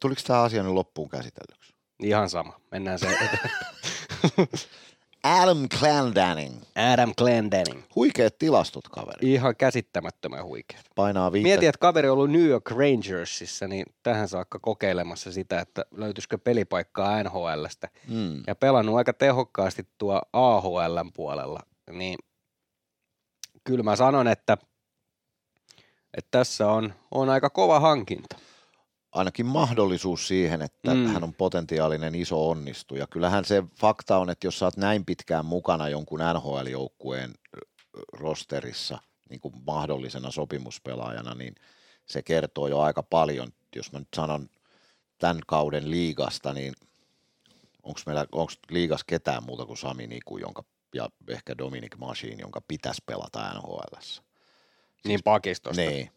Tuliko 0.00 0.20
tämä 0.26 0.42
asia 0.42 0.62
nyt 0.62 0.72
loppuun 0.72 1.08
käsitellyksi? 1.08 1.74
Ihan 2.02 2.30
sama. 2.30 2.60
Mennään 2.70 2.98
se 2.98 3.06
Adam 5.26 5.66
Glendening. 5.78 6.62
Adam 6.92 7.14
Glendening. 7.18 7.82
Huikeat 7.94 8.38
tilastot, 8.38 8.88
kaveri. 8.88 9.32
Ihan 9.32 9.56
käsittämättömän 9.56 10.44
huikeat. 10.44 10.84
Painaa 10.94 11.32
viittä. 11.32 11.48
Mieti, 11.48 11.66
että 11.66 11.78
kaveri 11.78 12.08
on 12.08 12.12
ollut 12.12 12.30
New 12.30 12.46
York 12.46 12.70
Rangersissa, 12.70 13.68
niin 13.68 13.86
tähän 14.02 14.28
saakka 14.28 14.58
kokeilemassa 14.58 15.32
sitä, 15.32 15.60
että 15.60 15.84
löytyisikö 15.96 16.38
pelipaikkaa 16.38 17.22
NHLstä. 17.22 17.88
Mm. 18.08 18.42
Ja 18.46 18.54
pelannut 18.54 18.96
aika 18.96 19.12
tehokkaasti 19.12 19.86
tuo 19.98 20.22
AHLn 20.32 21.12
puolella. 21.14 21.60
Niin 21.90 22.18
kyllä 23.64 23.82
mä 23.82 23.96
sanon, 23.96 24.28
että, 24.28 24.56
että 26.14 26.28
tässä 26.30 26.66
on, 26.70 26.94
on 27.10 27.28
aika 27.28 27.50
kova 27.50 27.80
hankinta 27.80 28.36
ainakin 29.16 29.46
mahdollisuus 29.46 30.28
siihen, 30.28 30.62
että 30.62 30.94
mm. 30.94 31.06
hän 31.06 31.24
on 31.24 31.34
potentiaalinen 31.34 32.14
iso 32.14 32.50
onnistuja. 32.50 33.06
Kyllähän 33.06 33.44
se 33.44 33.62
fakta 33.80 34.18
on, 34.18 34.30
että 34.30 34.46
jos 34.46 34.58
sä 34.58 34.64
oot 34.64 34.76
näin 34.76 35.04
pitkään 35.04 35.44
mukana 35.44 35.88
jonkun 35.88 36.20
NHL-joukkueen 36.20 37.34
rosterissa 38.12 38.98
niin 39.30 39.40
kuin 39.40 39.54
mahdollisena 39.66 40.30
sopimuspelaajana, 40.30 41.34
niin 41.34 41.54
se 42.06 42.22
kertoo 42.22 42.68
jo 42.68 42.80
aika 42.80 43.02
paljon. 43.02 43.48
Jos 43.76 43.92
mä 43.92 43.98
nyt 43.98 44.08
sanon 44.16 44.48
tämän 45.18 45.40
kauden 45.46 45.90
liigasta, 45.90 46.52
niin 46.52 46.74
onko 47.82 48.00
meillä 48.06 48.26
onko 48.32 48.52
liigas 48.70 49.04
ketään 49.04 49.42
muuta 49.44 49.66
kuin 49.66 49.76
Sami 49.76 50.06
Niku, 50.06 50.38
jonka, 50.38 50.64
ja 50.94 51.08
ehkä 51.28 51.58
Dominic 51.58 51.96
Machine, 51.96 52.40
jonka 52.40 52.60
pitäisi 52.60 53.02
pelata 53.06 53.54
NHL. 53.54 54.00
Siis, 54.00 54.22
niin 55.04 55.20
pakistosta. 55.24 55.82
Niin, 55.82 56.10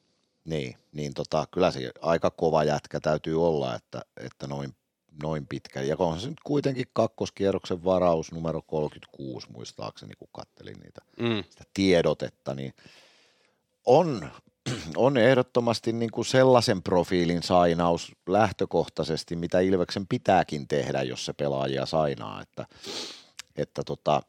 niin, 0.50 0.78
niin 0.92 1.14
tota, 1.14 1.48
kyllä 1.52 1.72
se 1.72 1.92
aika 2.02 2.32
kova 2.32 2.64
jätkä 2.64 3.00
täytyy 3.00 3.46
olla, 3.46 3.76
että, 3.76 4.02
että 4.18 4.48
noin, 4.48 4.76
noin 5.24 5.48
pitkä. 5.48 5.82
Ja 5.82 5.96
on 6.00 6.20
se 6.20 6.30
nyt 6.30 6.40
kuitenkin 6.44 6.86
kakkoskierroksen 6.94 7.84
varaus 7.84 8.32
numero 8.32 8.62
36 8.62 9.48
muistaakseni, 9.52 10.14
kun 10.20 10.28
kattelin 10.32 10.78
niitä 10.84 11.02
mm. 11.20 11.44
sitä 11.50 11.64
tiedotetta, 11.74 12.54
niin 12.54 12.74
on, 13.86 14.30
on 14.96 15.18
ehdottomasti 15.18 15.94
niin 15.94 16.12
kuin 16.12 16.26
sellaisen 16.26 16.84
profiilin 16.84 17.44
sainaus 17.44 18.12
lähtökohtaisesti, 18.28 19.36
mitä 19.36 19.60
Ilveksen 19.60 20.08
pitääkin 20.08 20.68
tehdä, 20.68 21.04
jos 21.04 21.26
se 21.26 21.34
pelaajia 21.34 21.86
sainaa, 21.86 22.42
että, 22.42 22.66
että 23.56 23.84
tota, 23.86 24.22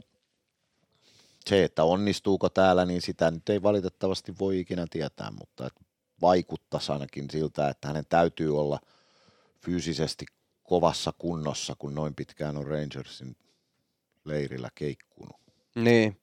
se, 1.47 1.65
että 1.65 1.85
onnistuuko 1.85 2.49
täällä, 2.49 2.85
niin 2.85 3.03
sitä 3.03 3.31
nyt 3.31 3.49
ei 3.49 3.63
valitettavasti 3.63 4.35
voi 4.41 4.61
ikinä 4.61 4.87
tietää, 4.91 5.31
mutta 5.31 5.67
että 5.67 5.90
vaikuttaisi 6.23 6.93
ainakin 6.93 7.31
siltä, 7.31 7.69
että 7.69 7.89
hänen 7.89 8.05
täytyy 8.09 8.61
olla 8.61 8.81
fyysisesti 9.65 10.27
kovassa 10.63 11.13
kunnossa, 11.19 11.75
kun 11.79 11.95
noin 11.95 12.15
pitkään 12.15 12.57
on 12.57 12.67
Rangersin 12.67 13.37
leirillä 14.25 14.69
keikkunut. 14.75 15.37
Niin. 15.75 16.21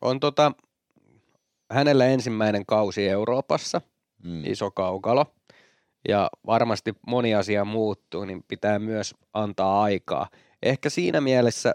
On 0.00 0.20
tota, 0.20 0.52
hänellä 1.70 2.06
ensimmäinen 2.06 2.66
kausi 2.66 3.08
Euroopassa, 3.08 3.80
mm. 4.22 4.44
iso 4.44 4.70
kaukalo, 4.70 5.26
ja 6.08 6.30
varmasti 6.46 6.94
moni 7.06 7.34
asia 7.34 7.64
muuttuu, 7.64 8.24
niin 8.24 8.44
pitää 8.48 8.78
myös 8.78 9.14
antaa 9.32 9.82
aikaa. 9.82 10.28
Ehkä 10.62 10.90
siinä 10.90 11.20
mielessä 11.20 11.74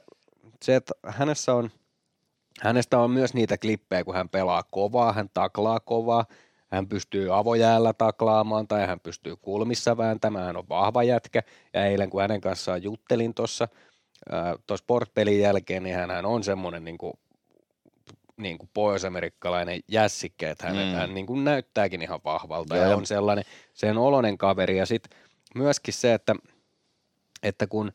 se, 0.63 0.75
että 0.75 0.93
hänessä 1.08 1.53
on, 1.53 1.71
hänestä 2.62 2.99
on 2.99 3.12
myös 3.12 3.34
niitä 3.34 3.58
klippejä, 3.58 4.03
kun 4.03 4.15
hän 4.15 4.30
pelaa 4.30 4.63
kovaa, 4.63 5.13
hän 5.13 5.30
taklaa 5.34 5.80
kovaa, 5.80 6.25
hän 6.67 6.88
pystyy 6.88 7.38
avojäällä 7.38 7.93
taklaamaan 7.93 8.67
tai 8.67 8.88
hän 8.88 8.99
pystyy 8.99 9.36
kulmissa 9.36 9.97
vääntämään, 9.97 10.45
hän 10.45 10.58
on 10.58 10.69
vahva 10.69 11.03
jätkä. 11.03 11.43
Ja 11.73 11.86
eilen 11.86 12.10
kun 12.10 12.21
hänen 12.21 12.41
kanssaan 12.41 12.84
juttelin 12.84 13.34
tuossa 13.34 13.67
tuossa 14.67 14.84
sportpelin 14.84 15.39
jälkeen, 15.39 15.84
niin 15.84 15.95
hän 15.95 16.25
on 16.25 16.43
semmoinen 16.43 16.84
niin 16.84 16.97
kuin, 16.97 17.13
niin 18.38 18.58
kuin 18.58 18.69
pohjois-amerikkalainen 18.73 19.80
jässikke, 19.88 20.49
että 20.49 20.67
hän, 20.67 20.75
mm. 20.75 20.82
hän 20.82 21.13
niin 21.13 21.25
kuin 21.25 21.43
näyttääkin 21.43 22.01
ihan 22.01 22.19
vahvalta 22.25 22.77
ja, 22.77 22.88
ja 22.88 22.97
on 22.97 23.06
sellainen 23.06 23.45
sen 23.73 23.97
olonen 23.97 24.38
kaveri. 24.38 24.77
Ja 24.77 24.86
sitten 24.86 25.19
myöskin 25.56 25.93
se, 25.93 26.13
että, 26.13 26.36
että 27.43 27.67
kun 27.67 27.91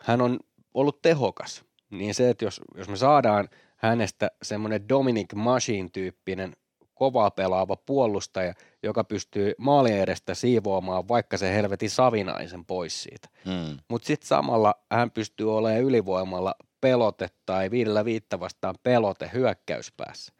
hän 0.00 0.20
on 0.20 0.38
ollut 0.74 1.02
tehokas, 1.02 1.64
niin 1.90 2.14
se, 2.14 2.30
että 2.30 2.44
jos, 2.44 2.60
jos 2.76 2.88
me 2.88 2.96
saadaan 2.96 3.48
hänestä 3.76 4.30
semmoinen 4.42 4.88
Dominic 4.88 5.34
Machine-tyyppinen 5.34 6.56
kovaa 7.00 7.30
pelaava 7.30 7.76
puolustaja, 7.76 8.54
joka 8.82 9.04
pystyy 9.04 9.54
maalien 9.58 10.00
edestä 10.00 10.34
siivoamaan 10.34 11.08
vaikka 11.08 11.36
se 11.36 11.54
helvetin 11.54 11.90
savinaisen 11.90 12.64
pois 12.64 13.02
siitä. 13.02 13.28
Mm. 13.44 13.78
Mutta 13.88 14.06
sitten 14.06 14.28
samalla 14.28 14.74
hän 14.92 15.10
pystyy 15.10 15.56
olemaan 15.56 15.82
ylivoimalla 15.82 16.54
pelote 16.80 17.28
tai 17.46 17.70
viidellä 17.70 18.04
viittä 18.04 18.40
vastaan 18.40 18.74
pelote 18.82 19.30
hyökkäyspäässä, 19.32 20.32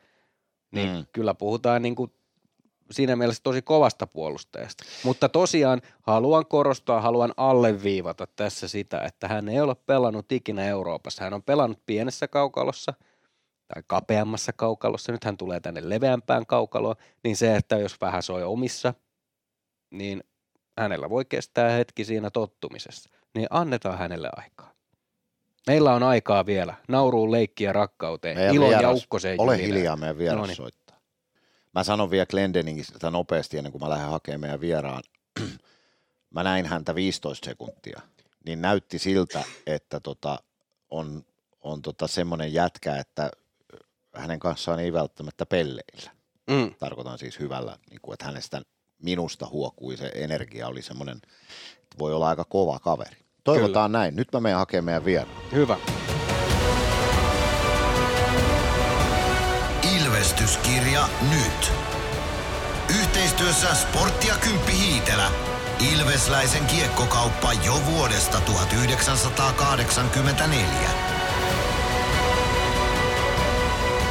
niin 0.71 0.97
mm. 0.97 1.05
kyllä 1.13 1.35
puhutaan 1.35 1.83
niin 1.83 1.95
kuin 1.95 2.13
siinä 2.91 3.17
mielessä 3.17 3.43
tosi 3.43 3.63
kovasta 3.63 4.07
puolustajasta. 4.07 4.85
Mutta 5.05 5.29
tosiaan 5.29 5.83
haluan 6.03 6.47
korostaa, 6.47 7.01
haluan 7.01 7.35
alleviivata 7.37 8.27
tässä 8.37 8.69
sitä, 8.69 9.01
että 9.01 9.29
hän 9.29 9.49
ei 9.49 9.61
ole 9.61 9.75
pelannut 9.75 10.33
ikinä 10.33 10.65
Euroopassa. 10.65 11.25
Hän 11.25 11.35
on 11.35 11.43
pelannut 11.43 11.87
pienessä 11.87 12.29
kaukalossa 12.29 12.95
tai 13.75 13.83
kapeammassa 13.87 14.53
kaukalossa. 14.53 15.13
Nyt 15.13 15.25
hän 15.25 15.37
tulee 15.37 15.61
tänne 15.61 15.81
leveämpään 15.89 16.47
kaukaloon, 16.47 16.97
niin 17.25 17.37
se, 17.37 17.57
että 17.57 17.77
jos 17.79 18.01
vähän 18.01 18.23
soi 18.23 18.43
omissa, 18.45 18.95
niin 19.91 20.25
hänellä 20.79 21.11
voi 21.11 21.25
kestää 21.25 21.71
hetki 21.71 22.05
siinä 22.05 22.31
tottumisessa. 22.31 23.11
Niin 23.35 23.47
annetaan 23.51 23.99
hänelle 23.99 24.31
aikaa. 24.37 24.71
Meillä 25.67 25.95
on 25.95 26.03
aikaa 26.03 26.47
vielä. 26.47 26.75
Nauruun, 26.89 27.33
leikkiä, 27.33 27.73
rakkauteen, 27.73 28.37
Meidän 28.37 28.55
ilon 28.55 28.71
ja 28.71 28.79
vieras- 28.79 29.03
ukkoseen 29.03 29.41
Ole 29.41 29.59
hiljaa, 29.59 29.97
meidän 29.97 30.19
vieras 30.19 30.39
Noniin. 30.41 30.57
soittaa. 30.57 30.97
Mä 31.75 31.85
sanon 31.85 32.11
vielä 32.11 32.27
Glendeningistä 32.27 33.11
nopeasti 33.11 33.59
ennen 33.59 33.73
kuin 33.73 33.83
mä 33.83 33.91
lähden 33.91 34.09
hakemaan 34.11 34.41
meidän 34.41 34.61
vieraan. 34.61 35.03
mä 36.35 36.43
näin 36.43 36.67
häntä 36.67 36.95
15 36.95 37.45
sekuntia. 37.45 38.01
Niin 38.47 38.63
näytti 38.63 38.99
siltä, 38.99 39.45
että 39.67 40.01
tota, 40.01 40.39
on, 40.91 41.25
on 41.61 41.83
tota 41.83 42.07
semmoinen 42.07 42.53
jätkä, 42.53 42.97
että 42.97 43.31
hänen 44.15 44.39
kanssaan 44.39 44.81
ei 44.81 44.93
välttämättä 44.93 45.47
pelleillä. 45.47 46.11
Mm. 46.51 46.75
Tarkoitan 46.79 47.19
siis 47.19 47.39
hyvällä, 47.39 47.79
niin 47.91 48.01
kuin, 48.03 48.15
että 48.15 48.25
hänestä 48.25 48.63
minusta 49.03 49.47
huokui 49.47 49.97
se 49.97 50.13
energia 50.15 50.69
oli 50.69 50.83
semmoinen, 50.83 51.17
että 51.83 51.99
voi 51.99 52.15
olla 52.15 52.29
aika 52.29 52.45
kova 52.45 52.79
kaveri. 52.79 53.17
Toivotaan 53.45 53.93
näin. 53.93 54.17
Nyt 54.17 54.29
mä 54.33 54.41
menen 54.41 54.59
hakemaan 54.59 54.85
meidän 54.85 55.05
vieraan. 55.05 55.37
Hyvä. 55.53 55.77
Ilvestyskirja 59.99 61.09
nyt. 61.31 61.73
Yhteistyössä 63.01 63.75
Sportti 63.75 64.29
ja 64.29 64.35
Kymppi 64.35 64.73
Hiitelä. 64.73 65.31
Ilvesläisen 65.93 66.67
kiekkokauppa 66.67 67.53
jo 67.53 67.81
vuodesta 67.87 68.41
1984. 68.41 71.20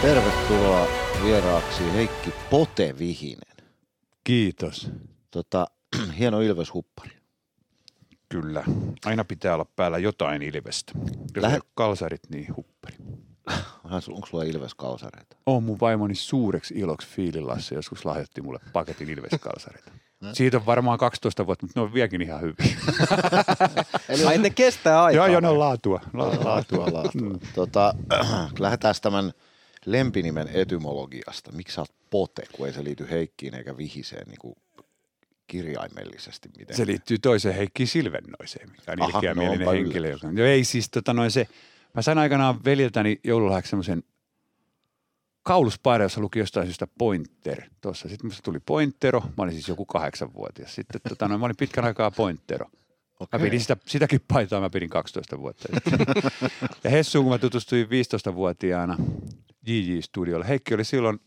Tervetuloa 0.02 0.88
vieraaksi 1.24 1.94
Heikki 1.94 2.34
Pote 2.50 2.96
Vihinen. 3.00 3.56
Kiitos. 4.24 4.90
Tota, 5.32 5.68
hieno 6.20 6.40
Ilves-huppari. 6.42 7.12
Kyllä. 8.30 8.64
Aina 9.06 9.24
pitää 9.24 9.54
olla 9.54 9.66
päällä 9.76 9.98
jotain 9.98 10.42
ilvestä. 10.42 10.92
Jos 11.36 11.46
ole 11.46 11.60
kalsarit, 11.74 12.22
niin 12.30 12.56
huppari. 12.56 12.96
Onko 14.10 14.28
sulla 14.28 14.44
Ilves-kalsareita? 14.44 15.38
On 15.46 15.64
mun 15.64 15.80
vaimoni 15.82 16.16
suureksi 16.16 16.74
iloksi 16.78 17.08
Fiililasse 17.08 17.76
joskus 17.76 18.06
lahjoitti 18.06 18.42
mulle 18.42 18.60
paketin 18.74 19.10
ilveskalsareita. 19.10 19.92
Siitä 20.34 20.58
on 20.58 20.66
varmaan 20.66 20.98
12 21.00 21.46
vuotta, 21.46 21.66
mutta 21.66 21.80
ne 21.80 21.84
on 21.84 21.94
vieläkin 21.94 22.22
ihan 22.22 22.42
hyviä. 22.42 22.78
Ai 24.28 24.38
ne 24.38 24.50
kestää 24.50 25.04
aikaa. 25.04 25.26
joo, 25.28 25.32
joo, 25.34 25.40
ne 25.42 25.48
on 25.48 25.60
laatua. 25.60 26.02
La- 26.14 26.46
Laatua, 26.46 26.86
laatua. 26.94 27.38
Tota, 27.56 27.94
lähdetään 28.60 28.96
tämän 29.02 29.34
lempinimen 29.86 30.50
etymologiasta. 30.54 31.52
Miksi 31.52 31.76
sä 31.76 31.82
oot 31.82 31.92
Pote, 32.10 32.44
kun 32.52 32.68
ei 32.68 32.74
se 32.74 32.84
liity 32.84 33.08
Heikkiin 33.10 33.56
eikä 33.56 33.78
Vihiseen 33.78 34.28
niin 34.28 34.40
kuin 34.40 34.56
kirjaimellisesti 35.48 36.50
mitenkään? 36.50 36.78
Se 36.78 36.86
liittyy 36.86 37.18
toiseen 37.18 37.56
Heikki 37.56 37.86
Silvennoiseen, 37.86 38.70
mikä 38.70 38.92
on 38.92 39.02
Aha, 39.02 39.18
ilkeämielinen 39.18 39.60
no 39.60 39.72
onpa 39.72 39.84
henkilö. 39.84 40.10
Joka... 40.10 40.28
Joo, 40.34 40.48
ei 40.48 40.64
siis 40.64 40.90
tota 40.90 41.14
noin 41.14 41.32
se, 41.32 41.48
mä 41.94 42.02
sain 42.02 42.18
aikanaan 42.18 42.64
veljeltäni 42.66 43.20
joululahjaksi 43.24 43.70
semmoisen 43.70 44.04
kauluspaida, 45.44 46.04
jossa 46.04 46.22
luki 46.22 46.40
jostain 46.40 46.68
syystä 46.68 46.88
pointer. 46.98 47.62
Tuossa 47.82 48.10
sitten 48.10 48.28
musta 48.28 48.42
tuli 48.42 48.60
pointero, 48.60 49.22
mä 49.22 49.44
olin 49.44 49.54
siis 49.54 49.68
joku 49.68 49.86
kahdeksanvuotias. 49.86 50.76
Sitten 50.76 51.02
tota 51.10 51.28
noin, 51.28 51.40
mä 51.40 51.46
olin 51.46 51.58
pitkän 51.58 51.86
aikaa 51.86 52.12
pointero. 52.12 52.70
Mä 53.34 53.40
pidin 53.40 53.62
sitä, 53.62 53.78
sitäkin 53.86 54.22
paitaa, 54.28 54.62
mä 54.62 54.70
pidin 54.70 54.90
12 54.90 55.40
vuotta. 55.40 55.70
ja 56.84 56.90
Hessuun, 56.90 57.26
kun 57.26 57.34
mä 57.34 57.38
tutustuin 57.38 57.88
15-vuotiaana 57.88 58.98
JJ-studiolle, 59.70 60.48
Heikki 60.48 60.74
oli 60.74 60.84
silloin 60.84 61.20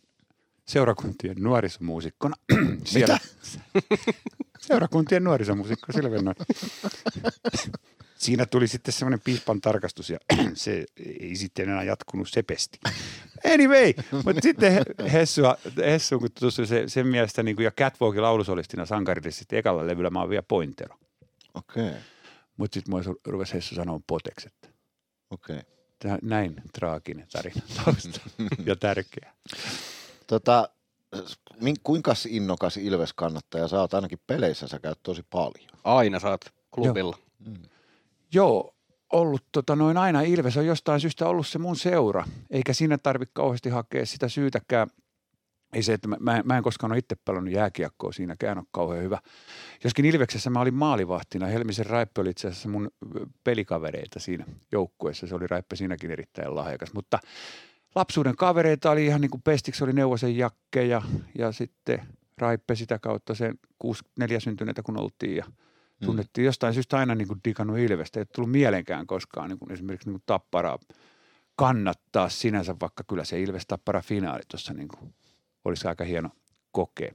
seurakuntien 0.66 1.36
nuorisomuusikkona. 1.40 2.34
Siellä, 2.84 3.18
seurakuntien 4.68 5.24
nuorisomuusikko 5.24 5.92
Silvennoin. 5.92 6.36
Siinä 8.16 8.46
tuli 8.46 8.68
sitten 8.68 8.92
semmoinen 8.92 9.20
piispan 9.24 9.60
tarkastus 9.60 10.10
ja 10.10 10.18
se 10.54 10.84
ei 11.20 11.36
sitten 11.36 11.68
enää 11.68 11.82
jatkunut 11.82 12.28
sepesti. 12.28 12.80
Anyway, 13.54 13.92
mutta 14.24 14.42
sitten 14.42 14.72
He- 14.72 15.12
Hessua, 15.12 15.56
Hessuun 15.76 16.20
kun 16.20 16.32
tutustuin 16.32 16.68
se, 16.68 16.84
sen 16.86 17.06
mielestä 17.06 17.42
niin 17.42 17.56
kuin, 17.56 17.64
ja 17.64 17.70
Catwalkin 17.70 18.22
laulusolistina 18.22 18.86
sankarille 18.86 19.30
sitten 19.30 19.58
ekalla 19.58 19.86
levyllä 19.86 20.10
mä 20.10 20.20
oon 20.20 20.30
vielä 20.30 20.42
pointero. 20.42 20.96
Okei, 21.54 21.88
okay, 21.88 22.00
Mutta 22.56 22.74
sitten 22.74 22.90
mua 22.90 23.00
rupesi 23.26 23.54
Hessu 23.54 23.74
sanoa 23.74 24.00
poteksi, 24.06 24.48
että 24.48 24.68
okei. 25.30 25.56
Okay. 25.56 25.72
Näin 26.22 26.62
traaginen 26.72 27.26
tarina 27.32 27.62
tausta 27.84 28.20
ja 28.66 28.76
tärkeä. 28.76 29.32
Tota, 30.26 30.68
min- 31.60 31.80
kuinka 31.82 32.14
innokas 32.28 32.76
Ilves-kannattaja 32.76 33.68
sä 33.68 33.80
oot? 33.80 33.94
Ainakin 33.94 34.20
peleissä 34.26 34.68
sä 34.68 34.78
käyt 34.78 34.98
tosi 35.02 35.22
paljon. 35.30 35.70
Aina 35.84 36.20
saat 36.20 36.40
klubilla. 36.70 37.18
Joo, 38.34 38.74
ollut 39.12 39.44
tota 39.52 39.76
noin 39.76 39.96
aina 39.96 40.20
Ilves 40.20 40.56
on 40.56 40.66
jostain 40.66 41.00
syystä 41.00 41.28
ollut 41.28 41.46
se 41.46 41.58
mun 41.58 41.76
seura, 41.76 42.24
eikä 42.50 42.72
siinä 42.72 42.98
tarvitse 42.98 43.32
kauheasti 43.34 43.70
hakea 43.70 44.06
sitä 44.06 44.28
syytäkään. 44.28 44.88
Ei 45.72 45.82
se, 45.82 45.92
että 45.92 46.08
mä, 46.08 46.16
mä, 46.20 46.36
en- 46.36 46.46
mä 46.46 46.56
en 46.56 46.62
koskaan 46.62 46.92
ole 46.92 46.98
itse 46.98 47.16
pelannut 47.24 47.54
jääkiekkoa, 47.54 48.12
siinäkään 48.12 48.58
ole 48.58 48.66
kauhean 48.70 49.02
hyvä. 49.02 49.18
Joskin 49.84 50.04
Ilveksessä 50.04 50.50
mä 50.50 50.60
olin 50.60 50.74
maalivahtina, 50.74 51.46
Helmisen 51.46 51.86
Raippe 51.86 52.20
oli 52.20 52.30
itse 52.30 52.48
asiassa 52.48 52.68
mun 52.68 52.90
pelikavereita 53.44 54.20
siinä 54.20 54.44
joukkueessa, 54.72 55.26
se 55.26 55.34
oli 55.34 55.46
Raippe 55.46 55.76
siinäkin 55.76 56.10
erittäin 56.10 56.54
lahjakas, 56.54 56.92
mutta 56.92 57.18
lapsuuden 57.94 58.36
kavereita 58.36 58.90
oli 58.90 59.06
ihan 59.06 59.20
niin 59.20 59.30
kuin 59.30 59.42
Pestiksi 59.42 59.84
oli 59.84 59.92
Neuvosen 59.92 60.36
Jakke 60.36 60.84
ja, 60.84 61.02
ja 61.38 61.52
sitten 61.52 62.02
Raippe 62.38 62.74
sitä 62.74 62.98
kautta 62.98 63.34
sen 63.34 63.58
64 63.78 64.40
syntyneitä 64.40 64.82
kun 64.82 65.00
oltiin 65.00 65.36
ja 65.36 65.44
tunnettiin 66.04 66.44
jostain 66.44 66.74
syystä 66.74 66.96
aina 66.96 67.14
niin 67.14 67.28
kuin 67.28 67.40
digannut 67.44 67.78
Ilvestä. 67.78 68.20
Ei 68.20 68.26
tullut 68.26 68.50
mielenkään 68.50 69.06
koskaan 69.06 69.48
niin 69.48 69.58
kuin 69.58 69.72
esimerkiksi 69.72 70.08
niin 70.08 70.14
kuin 70.14 70.22
tapparaa 70.26 70.78
kannattaa 71.56 72.28
sinänsä, 72.28 72.74
vaikka 72.80 73.04
kyllä 73.08 73.24
se 73.24 73.40
Ilves 73.40 73.66
tappara 73.66 74.00
finaali 74.00 74.42
tuossa 74.50 74.74
niin 74.74 74.88
kuin 74.88 75.14
olisi 75.64 75.88
aika 75.88 76.04
hieno 76.04 76.30
kokea. 76.72 77.12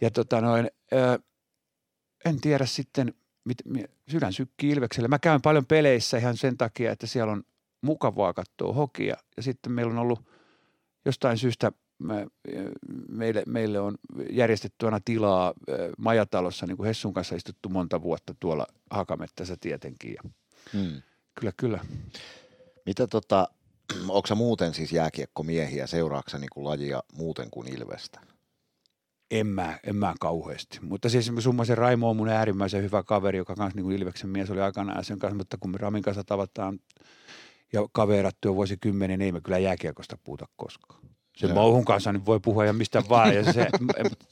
Ja 0.00 0.10
tota 0.10 0.40
noin, 0.40 0.70
ö, 0.92 1.18
en 2.24 2.40
tiedä 2.40 2.66
sitten, 2.66 3.14
mit, 3.44 3.58
mi, 3.64 3.84
sydän 4.08 4.32
sykkii 4.32 4.70
Ilvekselle. 4.70 5.08
Mä 5.08 5.18
käyn 5.18 5.42
paljon 5.42 5.66
peleissä 5.66 6.18
ihan 6.18 6.36
sen 6.36 6.56
takia, 6.56 6.92
että 6.92 7.06
siellä 7.06 7.32
on 7.32 7.42
mukavaa 7.82 8.32
katsoa 8.32 8.72
hokia. 8.72 9.16
Ja 9.36 9.42
sitten 9.42 9.72
meillä 9.72 9.92
on 9.92 9.98
ollut 9.98 10.20
jostain 11.04 11.38
syystä 11.38 11.72
mä, 11.98 12.26
meille, 13.08 13.42
meille 13.46 13.80
on 13.80 13.98
järjestetty 14.30 14.86
aina 14.86 15.00
tilaa 15.04 15.54
majatalossa, 15.98 16.66
niin 16.66 16.76
kuin 16.76 16.86
Hessun 16.86 17.14
kanssa 17.14 17.36
istuttu 17.36 17.68
monta 17.68 18.02
vuotta 18.02 18.34
tuolla 18.40 18.66
Hakamettässä 18.90 19.56
tietenkin. 19.60 20.14
Ja 20.14 20.30
Hmm. 20.72 21.02
kyllä, 21.40 21.52
kyllä. 21.56 21.80
Mitä 22.86 23.06
tota, 23.06 23.48
onko 24.08 24.26
sä 24.26 24.34
muuten 24.34 24.74
siis 24.74 24.92
jääkiekkomiehiä, 24.92 25.86
seuraaksa 25.86 26.38
niin 26.38 26.50
kuin 26.52 26.64
lajia 26.64 27.02
muuten 27.14 27.50
kuin 27.50 27.74
Ilvestä? 27.74 28.20
En 29.30 29.46
mä, 29.46 29.78
en 29.86 29.96
mä 29.96 30.14
kauheasti. 30.20 30.78
Mutta 30.82 31.08
siis 31.08 31.32
Summasen 31.38 31.78
Raimo 31.78 32.10
on 32.10 32.16
mun 32.16 32.28
äärimmäisen 32.28 32.82
hyvä 32.82 33.02
kaveri, 33.02 33.38
joka 33.38 33.54
kanssa 33.54 33.76
niin 33.76 33.84
kuin 33.84 33.96
Ilveksen 33.96 34.30
mies 34.30 34.50
oli 34.50 34.60
aikanaan 34.60 35.04
sen 35.04 35.18
kanssa, 35.18 35.36
mutta 35.36 35.56
kun 35.60 35.70
me 35.70 35.78
Ramin 35.78 36.02
kanssa 36.02 36.24
tavataan 36.24 36.78
ja 37.72 37.88
kaverattu 37.92 38.48
jo 38.48 38.54
vuosikymmenen, 38.54 39.18
niin 39.18 39.26
ei 39.26 39.32
me 39.32 39.40
kyllä 39.40 39.58
jääkiekosta 39.58 40.18
puhuta 40.24 40.46
koskaan. 40.56 41.00
Sen 41.36 41.48
Joo. 41.48 41.54
Mouhun 41.54 41.84
kanssa 41.84 42.12
niin 42.12 42.26
voi 42.26 42.40
puhua 42.40 42.64
ja 42.64 42.72
mistä 42.72 43.02
vaan, 43.08 43.34
ja 43.34 43.52
se 43.52 43.66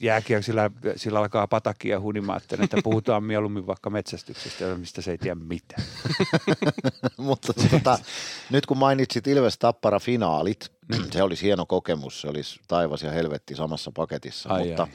jääkiekko, 0.00 0.42
sillä, 0.42 0.70
sillä 0.96 1.18
alkaa 1.18 1.46
patakia 1.46 2.00
hunimaan, 2.00 2.40
että, 2.42 2.56
että 2.64 2.76
puhutaan 2.84 3.24
mieluummin 3.24 3.66
vaikka 3.66 3.90
metsästyksestä, 3.90 4.76
mistä 4.76 5.02
se 5.02 5.10
ei 5.10 5.18
tiedä 5.18 5.34
mitään. 5.34 5.82
Mutta 7.28 7.52
tota, 7.70 7.98
nyt 8.50 8.66
kun 8.66 8.78
mainitsit 8.78 9.26
Ilves 9.26 9.58
Tappara 9.58 9.98
finaalit, 9.98 10.72
se 11.12 11.22
olisi 11.22 11.46
hieno 11.46 11.66
kokemus, 11.66 12.20
se 12.20 12.28
olisi 12.28 12.60
taivas 12.68 13.02
ja 13.02 13.10
helvetti 13.10 13.54
samassa 13.54 13.90
paketissa, 13.94 14.48
Ai, 14.48 14.66
mutta 14.66 14.82
ai. 14.82 14.88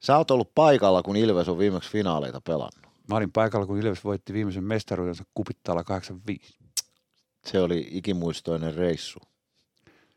sä 0.00 0.16
oot 0.16 0.30
ollut 0.30 0.54
paikalla, 0.54 1.02
kun 1.02 1.16
Ilves 1.16 1.48
on 1.48 1.58
viimeksi 1.58 1.90
finaaleita 1.90 2.40
pelannut. 2.40 2.86
Mä 3.08 3.16
olin 3.16 3.32
paikalla, 3.32 3.66
kun 3.66 3.78
Ilves 3.78 4.04
voitti 4.04 4.32
viimeisen 4.32 4.64
mestaruudensa 4.64 5.24
kupittaalla 5.34 5.84
85. 5.84 6.58
Se 7.46 7.60
oli 7.60 7.88
ikimuistoinen 7.90 8.74
reissu. 8.74 9.20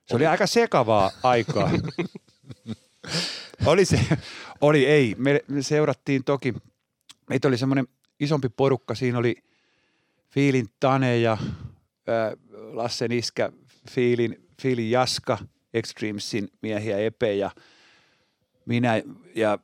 Se 0.06 0.16
oli 0.16 0.28
aika 0.28 0.48
sekavaa 0.48 1.12
aikaa. 1.24 1.72
oli 3.66 3.86
se, 3.86 4.00
oli 4.62 4.86
ei. 4.86 5.16
Me, 5.18 5.40
me 5.48 5.62
seurattiin 5.62 6.24
toki, 6.24 6.54
meitä 7.30 7.48
oli 7.48 7.58
semmoinen 7.58 7.88
isompi 8.20 8.50
porukka, 8.50 8.96
siinä 8.96 9.18
oli 9.18 9.36
Fiilin 10.34 10.68
Tane 10.80 11.18
ja 11.18 11.38
ää, 12.08 12.32
Lassen 12.52 13.12
iskä, 13.12 13.52
Fiilin, 13.90 14.48
Fiilin 14.62 14.92
Jaska, 14.92 15.38
Extremesin 15.74 16.48
miehiä 16.62 16.98
Epe 16.98 17.34
ja 17.36 17.52
minä 18.66 19.02
ja 19.36 19.60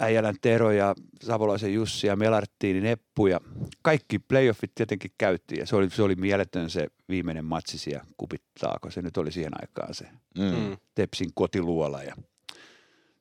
Äijälän 0.00 0.34
Tero 0.40 0.70
ja 0.70 0.94
Savolaisen 1.22 1.74
Jussi 1.74 2.06
ja 2.06 2.16
Melarttiini 2.16 2.80
Neppu 2.80 3.26
ja 3.26 3.40
kaikki 3.82 4.18
playoffit 4.18 4.74
tietenkin 4.74 5.10
käyttiin 5.18 5.58
ja 5.58 5.66
se 5.66 5.76
oli, 5.76 5.90
se 5.90 6.02
oli 6.02 6.14
mieletön 6.14 6.70
se 6.70 6.86
viimeinen 7.08 7.44
matsi 7.44 7.78
siellä 7.78 8.04
kupittaako 8.16 8.90
se 8.90 9.02
nyt 9.02 9.16
oli 9.16 9.32
siihen 9.32 9.52
aikaan 9.60 9.94
se 9.94 10.08
Mm. 10.38 10.44
Mm. 10.44 10.76
Tepsin 10.94 11.30
kotiluola 11.34 12.02
ja 12.02 12.14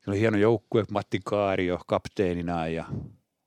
se 0.03 0.11
oli 0.11 0.20
hieno 0.20 0.38
joukkue, 0.38 0.84
Matti 0.91 1.20
Kaario 1.26 1.80
kapteenina 1.88 2.68
ja 2.68 2.86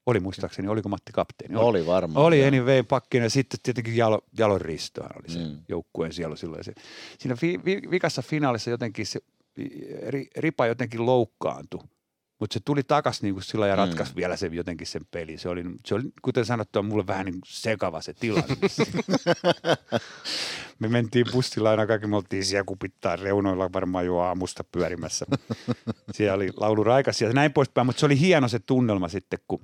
oli 0.08 0.20
muistaakseni, 0.20 0.68
oliko 0.68 0.88
Matti 0.88 1.12
kapteeni? 1.12 1.56
Oli 1.56 1.86
varmaan. 1.86 2.24
Oli 2.26 2.38
joo. 2.38 2.48
anyway 2.48 2.82
pakkina 2.82 3.24
ja 3.24 3.30
sitten 3.30 3.60
tietenkin 3.62 3.96
Jalo, 3.96 4.24
Jalon 4.38 4.60
Ristohan 4.60 5.10
oli 5.20 5.32
se 5.34 5.38
Mm. 5.38 5.44
mm. 5.44 5.58
joukkueen 5.68 6.12
siellä 6.12 6.36
silloin. 6.36 6.64
Se, 6.64 6.72
siinä 7.18 7.36
vi, 7.42 7.60
vi, 7.64 7.82
vikassa 7.90 8.22
finaalissa 8.22 8.70
jotenkin 8.70 9.06
se 9.06 9.20
ri, 10.08 10.26
Ripa 10.36 10.66
jotenkin 10.66 11.06
loukkaantui, 11.06 11.80
mutta 12.40 12.54
se 12.54 12.60
tuli 12.64 12.82
takaisin 12.82 13.34
niin 13.34 13.42
sillä 13.42 13.66
ja 13.66 13.74
Mm. 13.74 13.78
ratkaisi 13.78 14.16
vielä 14.16 14.36
sen 14.36 14.54
jotenkin 14.54 14.86
sen 14.86 15.02
peli. 15.10 15.38
Se 15.38 15.48
oli, 15.48 15.64
se 15.86 15.94
oli 15.94 16.04
kuten 16.22 16.44
sanottua, 16.44 16.82
mulle 16.82 17.06
vähän 17.06 17.26
niin 17.26 17.38
sekava 17.46 18.00
se 18.00 18.14
tilanne. 18.14 18.56
me 20.78 20.88
mentiin 20.88 21.26
bussilla 21.32 21.70
aina 21.70 21.86
kaikki, 21.86 22.06
me 22.06 22.16
oltiin 22.16 22.44
siellä 22.44 22.64
kupittaa 22.64 23.16
reunoilla 23.16 23.72
varmaan 23.72 24.06
jo 24.06 24.16
aamusta 24.18 24.64
pyörimässä. 24.72 25.26
siellä 26.12 26.34
oli 26.34 26.50
laulu 26.56 26.84
raikas 26.84 27.22
ja 27.22 27.32
näin 27.32 27.52
poispäin, 27.52 27.86
mutta 27.86 28.00
se 28.00 28.06
oli 28.06 28.20
hieno 28.20 28.48
se 28.48 28.58
tunnelma 28.58 29.08
sitten, 29.08 29.38
kun 29.48 29.60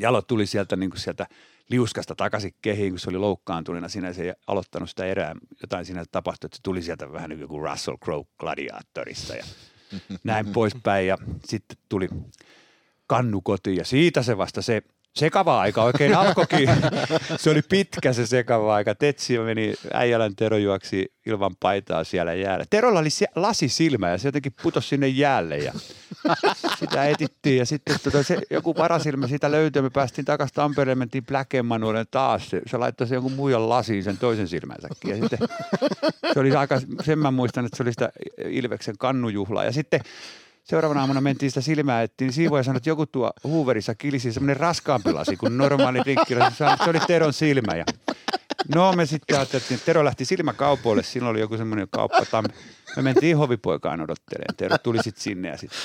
Jalo 0.00 0.22
tuli 0.22 0.46
sieltä, 0.46 0.76
niin 0.76 0.90
kuin 0.90 1.00
sieltä 1.00 1.26
liuskasta 1.68 2.14
takaisin 2.14 2.54
kehiin, 2.62 2.92
kun 2.92 2.98
se 2.98 3.10
oli 3.10 3.18
loukkaantuneena. 3.18 3.88
Siinä, 3.88 4.12
se 4.12 4.22
ei 4.22 4.32
aloittanut 4.46 4.90
sitä 4.90 5.04
erää, 5.04 5.34
jotain 5.62 5.84
siinä 5.84 6.04
tapahtui, 6.12 6.46
että 6.46 6.56
se 6.56 6.62
tuli 6.62 6.82
sieltä 6.82 7.12
vähän 7.12 7.30
niin 7.30 7.48
kuin 7.48 7.70
Russell 7.70 7.96
Crowe 7.96 8.24
gladiaattorista 8.38 9.36
ja 9.36 9.44
näin 10.24 10.46
poispäin. 10.46 11.06
Ja 11.06 11.18
sitten 11.44 11.78
tuli 11.88 12.08
kannu 13.06 13.40
kotiin 13.40 13.76
ja 13.76 13.84
siitä 13.84 14.22
se 14.22 14.36
vasta 14.38 14.62
se 14.62 14.82
sekava 15.14 15.60
aika 15.60 15.82
oikein 15.82 16.14
alkoikin. 16.16 16.68
se 17.36 17.50
oli 17.50 17.62
pitkä 17.62 18.12
se 18.12 18.26
sekava 18.26 18.74
aika. 18.74 18.94
Tetsi 18.94 19.38
meni, 19.38 19.74
äijälän 19.92 20.36
Tero 20.36 20.56
juoksi 20.56 21.12
ilman 21.26 21.56
paitaa 21.60 22.04
siellä 22.04 22.34
jäällä. 22.34 22.64
Terolla 22.70 23.00
oli 23.00 23.10
se, 23.10 23.26
lasisilmä 23.36 24.10
ja 24.10 24.18
se 24.18 24.28
jotenkin 24.28 24.54
putosi 24.62 24.88
sinne 24.88 25.08
jäälle 25.08 25.58
ja 25.58 25.72
sitä 26.78 27.08
etittiin 27.08 27.58
ja 27.58 27.66
sitten 27.66 27.96
tota, 28.02 28.22
se, 28.22 28.38
joku 28.50 28.74
parasilmä 28.74 29.26
siitä 29.26 29.50
löytyi. 29.50 29.82
Me 29.82 29.90
päästiin 29.90 30.24
takaisin 30.24 30.54
Tampereelle, 30.54 30.98
mentiin 30.98 31.26
Black 31.26 31.54
Emanuelle 31.54 32.04
taas. 32.10 32.50
Se, 32.50 32.60
se 32.66 32.76
laittoi 32.76 33.06
sen 33.06 33.16
jonkun 33.16 33.32
muijan 33.32 33.68
lasiin 33.68 34.04
sen 34.04 34.18
toisen 34.18 34.48
silmänsäkin. 34.48 35.10
Ja 35.10 35.16
sitten 35.16 35.38
se 36.32 36.40
oli 36.40 36.56
aika, 36.56 36.80
sen 37.02 37.18
mä 37.18 37.30
muistan, 37.30 37.66
että 37.66 37.76
se 37.76 37.82
oli 37.82 37.92
sitä 37.92 38.12
Ilveksen 38.44 38.98
kannujuhlaa. 38.98 39.64
Ja 39.64 39.72
sitten 39.72 40.00
seuraavana 40.70 41.00
aamuna 41.00 41.20
mentiin 41.20 41.50
sitä 41.50 41.60
silmää 41.60 42.02
ettiin, 42.02 42.26
niin 42.26 42.34
siivoja 42.34 42.62
sanoi, 42.62 42.76
että 42.76 42.90
joku 42.90 43.06
tuo 43.06 43.32
Hooverissa 43.44 43.94
kilisi 43.94 44.32
semmoinen 44.32 44.56
raskaampi 44.56 45.12
lasi 45.12 45.36
kuin 45.36 45.58
normaali 45.58 46.00
dinkkilasi. 46.04 46.56
Se 46.56 46.90
oli 46.90 47.00
Teron 47.06 47.32
silmä 47.32 47.74
ja 47.76 47.84
No 48.74 48.92
me 48.92 49.06
sitten 49.06 49.36
ajatteltiin, 49.36 49.74
että 49.74 49.86
Tero 49.86 50.04
lähti 50.04 50.24
silmäkaupoille, 50.24 51.02
silloin 51.02 51.30
oli 51.30 51.40
joku 51.40 51.56
semmoinen 51.56 51.88
kauppa. 51.90 52.18
Tam- 52.18 52.52
me 52.96 53.02
mentiin 53.02 53.36
hovipoikaan 53.36 54.00
odottelemaan. 54.00 54.56
Tero 54.56 54.78
tuli 54.78 55.02
sitten 55.02 55.22
sinne 55.22 55.48
ja 55.48 55.56
sitten 55.56 55.80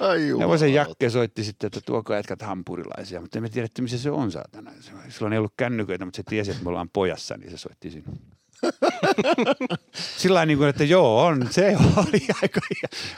Ai 0.00 0.28
jumalauta. 0.28 0.66
Jakke 0.66 1.10
soitti 1.10 1.44
sitten, 1.44 1.66
että 1.66 1.80
tuokaa 1.86 2.16
jätkät 2.16 2.42
hampurilaisia, 2.42 3.20
mutta 3.20 3.38
emme 3.38 3.48
tiedä, 3.48 3.66
että 3.66 3.82
missä 3.82 3.98
se 3.98 4.10
on 4.10 4.32
saatana. 4.32 4.70
Silloin 5.08 5.32
ei 5.32 5.38
ollut 5.38 5.54
kännyköitä, 5.56 6.04
mutta 6.04 6.16
se 6.16 6.22
tiesi, 6.22 6.50
että 6.50 6.62
me 6.62 6.68
ollaan 6.68 6.88
pojassa, 6.92 7.36
niin 7.36 7.50
se 7.50 7.58
soitti 7.58 7.90
sinne. 7.90 8.12
Sillä 10.18 10.46
niin 10.46 10.58
kuin, 10.58 10.68
että 10.68 10.84
joo, 10.84 11.24
on, 11.24 11.48
se 11.50 11.76
oli 11.96 12.26
aika 12.42 12.60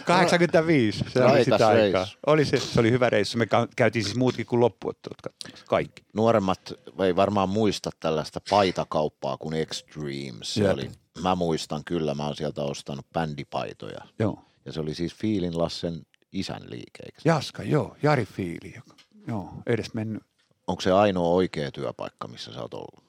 85. 0.05 1.05
Se 1.09 1.24
oli 1.24 1.45
sitä 1.45 1.68
aikaa. 1.68 2.07
Oli 2.26 2.45
se, 2.45 2.61
se 2.61 2.80
oli 2.80 2.90
hyvä 2.90 3.11
reissu. 3.11 3.38
Me 3.38 3.47
käytiin 3.76 4.05
siis 4.05 4.16
muutkin 4.16 4.47
kuin 4.47 4.61
loppuottelut 4.61 5.22
katsomassa. 5.22 5.66
Kaikki. 5.66 6.03
Nuoremmat 6.14 6.72
ei 7.05 7.16
varmaan 7.16 7.49
muista 7.49 7.90
tällaista 8.01 8.40
paitakauppaa 8.51 9.36
kuin 9.36 9.55
Extremes. 9.55 10.55
Se 10.55 10.64
Jep. 10.64 10.72
oli, 10.72 10.90
mä 11.22 11.34
muistan 11.34 11.84
kyllä, 11.84 12.14
mä 12.14 12.26
oon 12.26 12.36
sieltä 12.36 12.62
ostanut 12.62 13.07
bändipaitoja. 13.12 14.01
Joo. 14.18 14.38
Ja 14.64 14.72
se 14.72 14.80
oli 14.80 14.95
siis 14.95 15.14
Fiilin 15.14 15.59
Lassen 15.59 16.03
isän 16.32 16.62
liike, 16.70 17.03
eikö 17.05 17.20
se? 17.20 17.28
Jaska, 17.28 17.62
joo. 17.62 17.97
Jari 18.03 18.24
Fiili. 18.24 18.72
Joka, 18.76 18.95
joo, 19.28 19.53
edes 19.66 19.95
mennyt. 19.95 20.22
Onko 20.66 20.80
se 20.80 20.92
ainoa 20.92 21.28
oikea 21.28 21.70
työpaikka, 21.72 22.28
missä 22.28 22.53
sä 22.53 22.62
oot 22.62 22.74
ollut? 22.74 23.03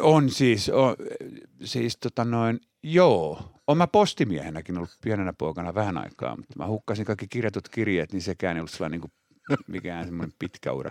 On 0.00 0.30
siis, 0.30 0.68
on, 0.68 0.96
siis 1.64 1.96
tota 1.96 2.24
noin, 2.24 2.60
joo. 2.82 3.42
Olen 3.66 3.78
mä 3.78 3.86
postimiehenäkin 3.86 4.76
ollut 4.76 4.98
pienenä 5.02 5.32
poikana 5.32 5.74
vähän 5.74 5.98
aikaa, 5.98 6.36
mutta 6.36 6.54
mä 6.58 6.66
hukkasin 6.66 7.04
kaikki 7.04 7.26
kirjatut 7.28 7.68
kirjeet, 7.68 8.12
niin 8.12 8.22
sekään 8.22 8.56
ei 8.56 8.60
ollut 8.60 8.70
sellainen 8.70 9.00
niin 9.00 9.10
kuin 9.10 9.12
mikään 9.66 10.04
semmoinen 10.04 10.34
pitkä 10.38 10.72
ura. 10.72 10.90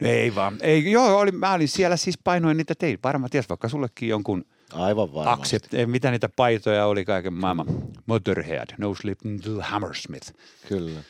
No 0.00 0.08
ei 0.08 0.34
vaan. 0.34 0.56
Ei, 0.60 0.90
joo, 0.90 1.18
oli, 1.18 1.30
mä 1.30 1.52
olin 1.52 1.68
siellä 1.68 1.96
siis 1.96 2.18
painoin 2.24 2.56
niitä 2.56 2.74
tein. 2.74 2.98
Varmaan 3.04 3.30
ties 3.30 3.48
vaikka 3.48 3.68
sullekin 3.68 4.08
jonkun 4.08 4.44
Aivan 4.72 5.14
varmasti. 5.14 5.56
mitä 5.86 6.10
niitä 6.10 6.28
paitoja 6.36 6.86
oli 6.86 7.04
kaiken 7.04 7.32
maailman. 7.34 7.66
Motorhead, 8.06 8.68
No 8.78 8.94
Sleep 8.94 9.18
Until 9.24 9.60
Hammersmith. 9.60 10.32
Kyllä. 10.68 11.00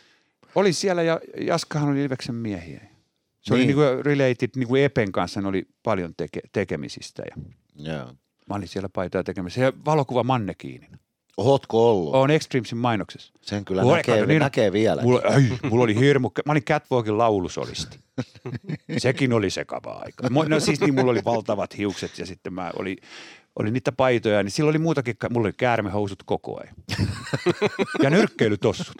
Oli 0.54 0.72
siellä 0.72 1.02
ja 1.02 1.20
Jaskahan 1.40 1.88
oli 1.88 2.02
Ilveksen 2.02 2.34
miehiä. 2.34 2.91
Se 3.42 3.54
oli 3.54 3.66
Niin. 3.66 3.66
niin 3.66 3.76
kuin 3.76 4.04
related, 4.06 4.48
niin 4.56 4.68
kuin 4.68 4.82
Epen 4.82 5.12
kanssa 5.12 5.40
ne 5.40 5.48
oli 5.48 5.66
paljon 5.82 6.14
teke, 6.16 6.40
tekemisistä 6.52 7.22
ja 7.30 7.42
Joo. 7.76 8.06
Mä 8.48 8.54
olin 8.54 8.68
siellä 8.68 8.88
paitoja 8.88 9.24
tekemässä. 9.24 9.60
Ja 9.60 9.72
valokuva 9.84 10.22
mannekiinin. 10.24 10.90
Ootko 11.36 11.90
ollut? 11.90 12.14
On 12.14 12.30
Extremesin 12.30 12.78
mainoksessa. 12.78 13.32
Sen 13.40 13.64
kyllä 13.64 13.82
Mulla- 13.82 13.96
näkee, 13.96 14.26
niin- 14.26 14.40
näkee 14.40 14.72
vielä. 14.72 15.02
Mulla, 15.02 15.20
ei, 15.34 15.42
mulla 15.70 15.84
oli 15.84 15.94
hirmu. 15.96 16.30
Mä 16.46 16.52
olin 16.52 16.64
Catwalkin 16.64 17.18
laulusolisti. 17.18 17.98
Sekin 18.98 19.32
oli 19.32 19.50
sekava 19.50 19.92
aika. 20.04 20.28
No 20.48 20.60
siis 20.60 20.80
niin, 20.80 20.94
mulla 20.94 21.10
oli 21.10 21.24
valtavat 21.24 21.78
hiukset 21.78 22.18
ja 22.18 22.26
sitten 22.26 22.52
mä 22.52 22.70
oli, 22.78 22.96
oli 23.58 23.70
niitä 23.70 23.92
paitoja, 23.92 24.42
niin 24.42 24.50
silloin 24.50 24.72
oli 24.72 24.78
muutakin, 24.82 25.14
mulla 25.30 25.46
oli 25.46 25.52
käärmehousut 25.56 26.22
koko 26.26 26.60
ajan. 26.60 26.74
Ja 28.02 28.10
nyrkkeilytossut. 28.10 28.96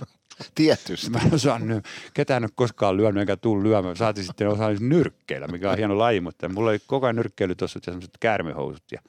Tietysti. 0.54 1.10
Mä 1.10 1.18
en 1.26 1.34
osaa 1.34 1.58
ny- 1.58 1.82
ketään 2.14 2.44
ole 2.44 2.50
koskaan 2.54 2.96
lyönyt 2.96 3.20
eikä 3.20 3.36
tullut 3.36 3.62
lyömään. 3.62 3.96
Saatiin 3.96 4.24
sitten 4.26 4.48
osaa 4.48 4.70
nyrkkeillä, 4.80 5.46
mikä 5.48 5.70
on 5.70 5.76
hieno 5.78 5.98
laji, 5.98 6.20
mutta 6.20 6.48
mulla 6.48 6.70
oli 6.70 6.78
koko 6.86 7.06
ajan 7.06 7.16
nyrkkeilytossut 7.16 7.86
ja 7.86 7.92
semmoiset 7.92 8.16
käärmehousut. 8.20 8.82
Ja 8.92 9.00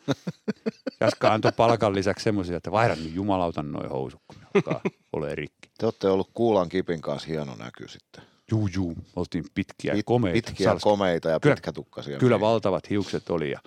Jaska 1.01 1.33
antoi 1.33 1.51
palkan 1.57 1.95
lisäksi 1.95 2.23
semmoisia, 2.23 2.57
että 2.57 2.71
vaihda 2.71 2.95
nyt 2.95 3.13
jumalautan 3.15 3.71
noin 3.71 3.89
housut, 3.89 4.21
kun 4.27 4.37
ne 4.41 4.47
alkaa 4.55 4.81
ole 5.13 5.35
rikki. 5.35 5.69
Te 5.77 5.85
olette 5.85 6.07
ollut 6.07 6.29
Kuulan 6.33 6.69
kipin 6.69 7.01
kanssa 7.01 7.27
hieno 7.27 7.55
näky 7.55 7.87
sitten. 7.87 8.23
Juu, 8.51 8.69
juu. 8.75 8.95
Oltiin 9.15 9.43
pitkiä 9.53 9.93
ja 9.93 9.99
Pit- 9.99 10.03
komeita. 10.05 10.33
Pitkiä, 10.47 10.67
Salska. 10.69 10.89
komeita 10.89 11.29
ja 11.29 11.39
Kyllä- 11.39 11.55
pitkätukkaisia. 11.55 12.17
Kyllä 12.17 12.37
miehiä. 12.37 12.47
valtavat 12.51 12.89
hiukset 12.89 13.29
oli 13.29 13.51
ja 13.51 13.59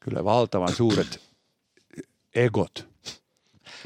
kyllä 0.00 0.24
valtavan 0.24 0.72
suuret 0.72 1.20
egot. 2.34 2.88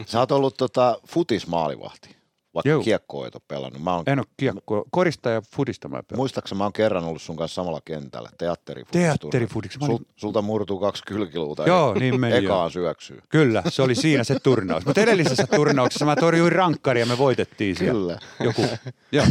Sä 0.07 0.19
oot 0.19 0.33
ollut 0.33 0.57
tota, 0.57 0.99
futismaalivahti, 1.09 2.17
vaikka 2.55 2.69
Joo. 2.69 2.83
kiekkoa 2.83 3.27
et 3.27 3.35
ole 3.35 3.43
pelannut. 3.49 3.83
Mä 3.83 3.95
oon, 3.95 4.05
En 4.07 4.19
ole 4.19 4.27
kiekko, 4.37 4.85
korista 4.91 5.31
ja 5.31 5.43
fudista 5.43 5.89
mä 5.89 6.03
pelaan. 6.03 6.19
muistaakseni 6.21 6.59
mä 6.59 6.65
oon 6.65 6.73
kerran 6.73 7.05
ollut 7.05 7.23
sun 7.23 7.37
kanssa 7.37 7.55
samalla 7.55 7.81
kentällä, 7.85 8.29
teatterifutis. 8.39 9.01
Teatterifudiksi. 9.01 9.79
Mä 9.79 9.87
olin- 9.87 9.97
Sul, 9.99 10.05
sulta 10.17 10.43
murtuu 10.43 10.79
kaksi 10.81 11.03
kylkiluuta 11.07 11.67
Joo, 11.67 11.95
niin 11.95 12.21
meni 12.21 12.37
ekaan 12.37 12.71
syöksyy. 12.71 13.23
Kyllä, 13.29 13.63
se 13.69 13.83
oli 13.83 13.95
siinä 13.95 14.25
se 14.25 14.41
turnaus. 14.41 14.87
Mutta 14.87 15.01
edellisessä 15.01 15.47
turnauksessa 15.57 16.05
mä 16.05 16.17
torjuin 16.17 16.53
rankkaria 16.53 17.03
ja 17.03 17.07
me 17.07 17.19
voitettiin 17.19 17.77
siellä. 17.77 18.19
Kyllä. 18.39 18.47
Joku, 18.49 18.63
joo. 19.13 19.27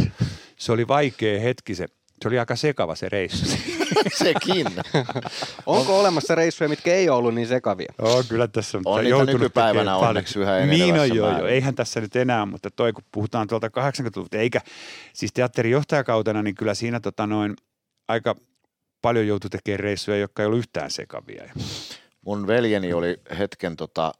Se 0.56 0.72
oli 0.72 0.88
vaikea 0.88 1.40
hetki 1.40 1.74
se. 1.74 1.86
Se 2.22 2.28
oli 2.28 2.38
aika 2.38 2.56
sekava 2.56 2.94
se 2.94 3.08
reissu. 3.08 3.46
Sekin. 4.24 4.66
Onko 5.66 6.00
olemassa 6.00 6.34
reissuja, 6.34 6.68
mitkä 6.68 6.94
ei 6.94 7.08
ole 7.08 7.18
ollut 7.18 7.34
niin 7.34 7.46
sekavia? 7.46 7.92
Joo, 7.98 8.24
kyllä 8.28 8.48
tässä 8.48 8.78
on, 8.78 8.82
On 8.86 9.06
joutunut 9.06 9.40
nykypäivänä 9.40 9.96
onneksi 9.96 10.38
yhä 10.38 10.58
Niin 10.58 10.72
enenevässä 10.72 11.12
on, 11.12 11.16
joo, 11.16 11.38
joo. 11.38 11.46
Eihän 11.46 11.74
tässä 11.74 12.00
nyt 12.00 12.16
enää, 12.16 12.46
mutta 12.46 12.70
toi 12.70 12.92
kun 12.92 13.04
puhutaan 13.12 13.48
tuolta 13.48 13.66
80-luvulta, 13.66 14.38
eikä 14.38 14.60
siis 15.12 15.32
teatterin 15.32 15.72
johtajakautena, 15.72 16.42
niin 16.42 16.54
kyllä 16.54 16.74
siinä 16.74 17.00
tota 17.00 17.26
noin 17.26 17.56
aika 18.08 18.36
paljon 19.02 19.26
joutui 19.26 19.50
tekemään 19.50 19.80
reissuja, 19.80 20.16
jotka 20.16 20.42
ei 20.42 20.46
ollut 20.46 20.58
yhtään 20.58 20.90
sekavia. 20.90 21.52
Mun 22.26 22.46
veljeni 22.46 22.92
oli 22.92 23.20
hetken 23.38 23.76
tota, 23.76 24.12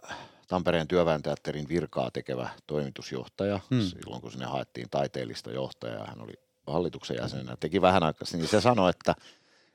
Tampereen 0.48 0.88
työväenteatterin 0.88 1.68
virkaa 1.68 2.10
tekevä 2.10 2.48
toimitusjohtaja, 2.66 3.60
hmm. 3.70 3.80
silloin 3.80 4.22
kun 4.22 4.30
sinne 4.30 4.46
haettiin 4.46 4.90
taiteellista 4.90 5.50
johtajaa, 5.50 6.06
hän 6.06 6.20
oli 6.20 6.32
hallituksen 6.66 7.16
jäsenenä, 7.20 7.56
teki 7.60 7.80
vähän 7.80 8.02
aikaa, 8.02 8.28
niin 8.32 8.48
se 8.48 8.60
sanoi, 8.60 8.90
että 8.90 9.14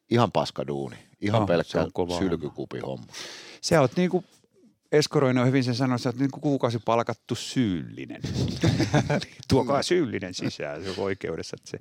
ihan 0.09 0.31
paska 0.31 0.67
duuni, 0.67 0.97
ihan 1.21 1.41
No, 1.41 1.47
se 1.47 1.53
pelkkä 1.53 1.87
on 1.95 2.17
sylkykupi 2.17 2.79
homma. 2.79 3.05
Sä 3.61 3.81
oot 3.81 3.95
niinku 3.95 4.23
Eskoroinen 4.91 5.41
on 5.41 5.47
hyvin 5.47 5.63
sen 5.63 5.75
sanoisi, 5.75 6.09
että 6.09 6.21
niin 6.21 6.31
kuin 6.31 6.41
kuukausi 6.41 6.79
palkattu 6.85 7.35
syyllinen. 7.35 8.21
Tuokaa 9.49 9.83
syyllinen 9.83 10.33
sisään, 10.33 10.83
se 10.83 10.89
on 10.89 10.95
oikeudessa. 10.99 11.57
Että 11.59 11.71
se. 11.71 11.79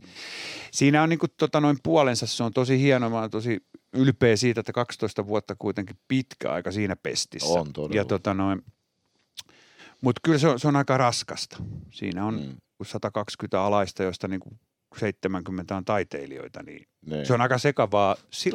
Siinä 0.72 1.02
on 1.02 1.08
niin 1.08 1.18
kuin, 1.18 1.30
tota, 1.36 1.60
noin 1.60 1.78
puolensa, 1.82 2.26
se 2.26 2.44
on 2.44 2.52
tosi 2.52 2.78
hieno, 2.80 3.10
mä 3.10 3.28
tosi 3.28 3.66
ylpeä 3.92 4.36
siitä, 4.36 4.60
että 4.60 4.72
12 4.72 5.26
vuotta 5.26 5.56
kuitenkin 5.58 5.96
pitkä 6.08 6.52
aika 6.52 6.72
siinä 6.72 6.96
pestissä. 6.96 7.48
On 7.60 7.72
todella. 7.72 7.96
Ja 7.96 8.04
tota 8.04 8.34
noin, 8.34 8.62
mutta 10.00 10.20
kyllä 10.24 10.38
se 10.38 10.48
on, 10.48 10.60
se 10.60 10.68
on 10.68 10.76
aika 10.76 10.98
raskasta. 10.98 11.56
Siinä 11.90 12.26
on 12.26 12.34
Mm. 12.34 12.40
mm. 12.40 12.56
120 12.86 13.62
alaista, 13.62 14.02
joista 14.02 14.28
niin 14.28 14.40
kuin 14.40 14.60
70 14.98 15.76
on 15.76 15.84
taiteilijoita, 15.84 16.62
niin 16.62 16.86
Niin. 17.06 17.26
se 17.26 17.34
on 17.34 17.40
aika 17.40 17.58
sekavaa 17.58 18.16
se 18.30 18.50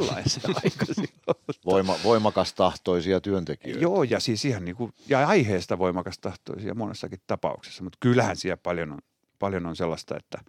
aika. 0.64 0.86
Voima, 1.66 1.96
voimakas 2.04 2.54
tahtoisia 2.54 3.22
työntekijöitä. 3.22 3.82
Joo, 3.84 4.04
ja 4.04 4.20
siis 4.20 4.46
ihan 4.46 4.66
niin 4.66 4.76
kuin, 4.76 4.94
ja 5.10 5.28
aiheesta 5.28 5.80
voimakas 5.80 6.20
tahtoisia 6.20 6.76
monessakin 6.76 7.20
tapauksessa, 7.28 7.84
mutta 7.84 7.98
kyllähän 8.02 8.38
siellä 8.38 8.58
paljon 8.58 8.92
on, 8.92 9.00
paljon 9.40 9.66
on 9.66 9.76
sellaista, 9.76 10.18
että, 10.18 10.42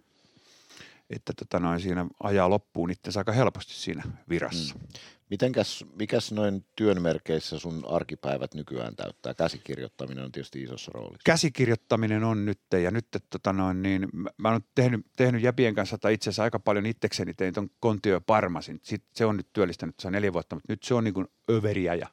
että 1.15 1.33
tota 1.33 1.59
noin, 1.59 1.79
siinä 1.79 2.05
ajaa 2.23 2.49
loppuun 2.49 2.91
itsensä 2.91 3.19
aika 3.19 3.31
helposti 3.31 3.73
siinä 3.73 4.03
virassa. 4.29 4.75
Mm. 4.75 4.81
Mitenkäs, 5.29 5.85
mikäs 5.95 6.31
noin 6.31 6.65
työn 6.75 7.01
merkeissä 7.01 7.59
sun 7.59 7.83
arkipäivät 7.87 8.53
nykyään 8.53 8.95
täyttää? 8.95 9.33
Käsikirjoittaminen 9.33 10.23
on 10.23 10.31
tietysti 10.31 10.63
isossa 10.63 10.91
roolissa. 10.93 11.21
Käsikirjoittaminen 11.25 12.23
on 12.23 12.45
nyt, 12.45 12.59
ja 12.83 12.91
nyt 12.91 13.07
tota 13.29 13.53
noin, 13.53 13.81
niin, 13.81 14.07
mä, 14.37 14.51
oon 14.51 14.61
tehnyt, 14.75 15.05
tehnyt 15.17 15.41
Jäpien 15.41 15.75
kanssa, 15.75 15.97
tai 15.97 16.13
itse 16.13 16.29
asiassa 16.29 16.43
aika 16.43 16.59
paljon 16.59 16.85
itsekseni 16.85 17.33
tein 17.33 17.53
ton 17.53 17.69
Kontio 17.79 18.21
Parmasin. 18.21 18.79
Sit 18.83 19.03
se 19.13 19.25
on 19.25 19.37
nyt 19.37 19.47
työllistänyt 19.53 19.99
se 19.99 20.07
on 20.07 20.13
neljä 20.13 20.33
vuotta, 20.33 20.55
mutta 20.55 20.73
nyt 20.73 20.83
se 20.83 20.93
on 20.93 21.03
niin 21.03 21.13
kuin 21.13 21.27
överiä 21.51 21.95
ja 21.95 22.07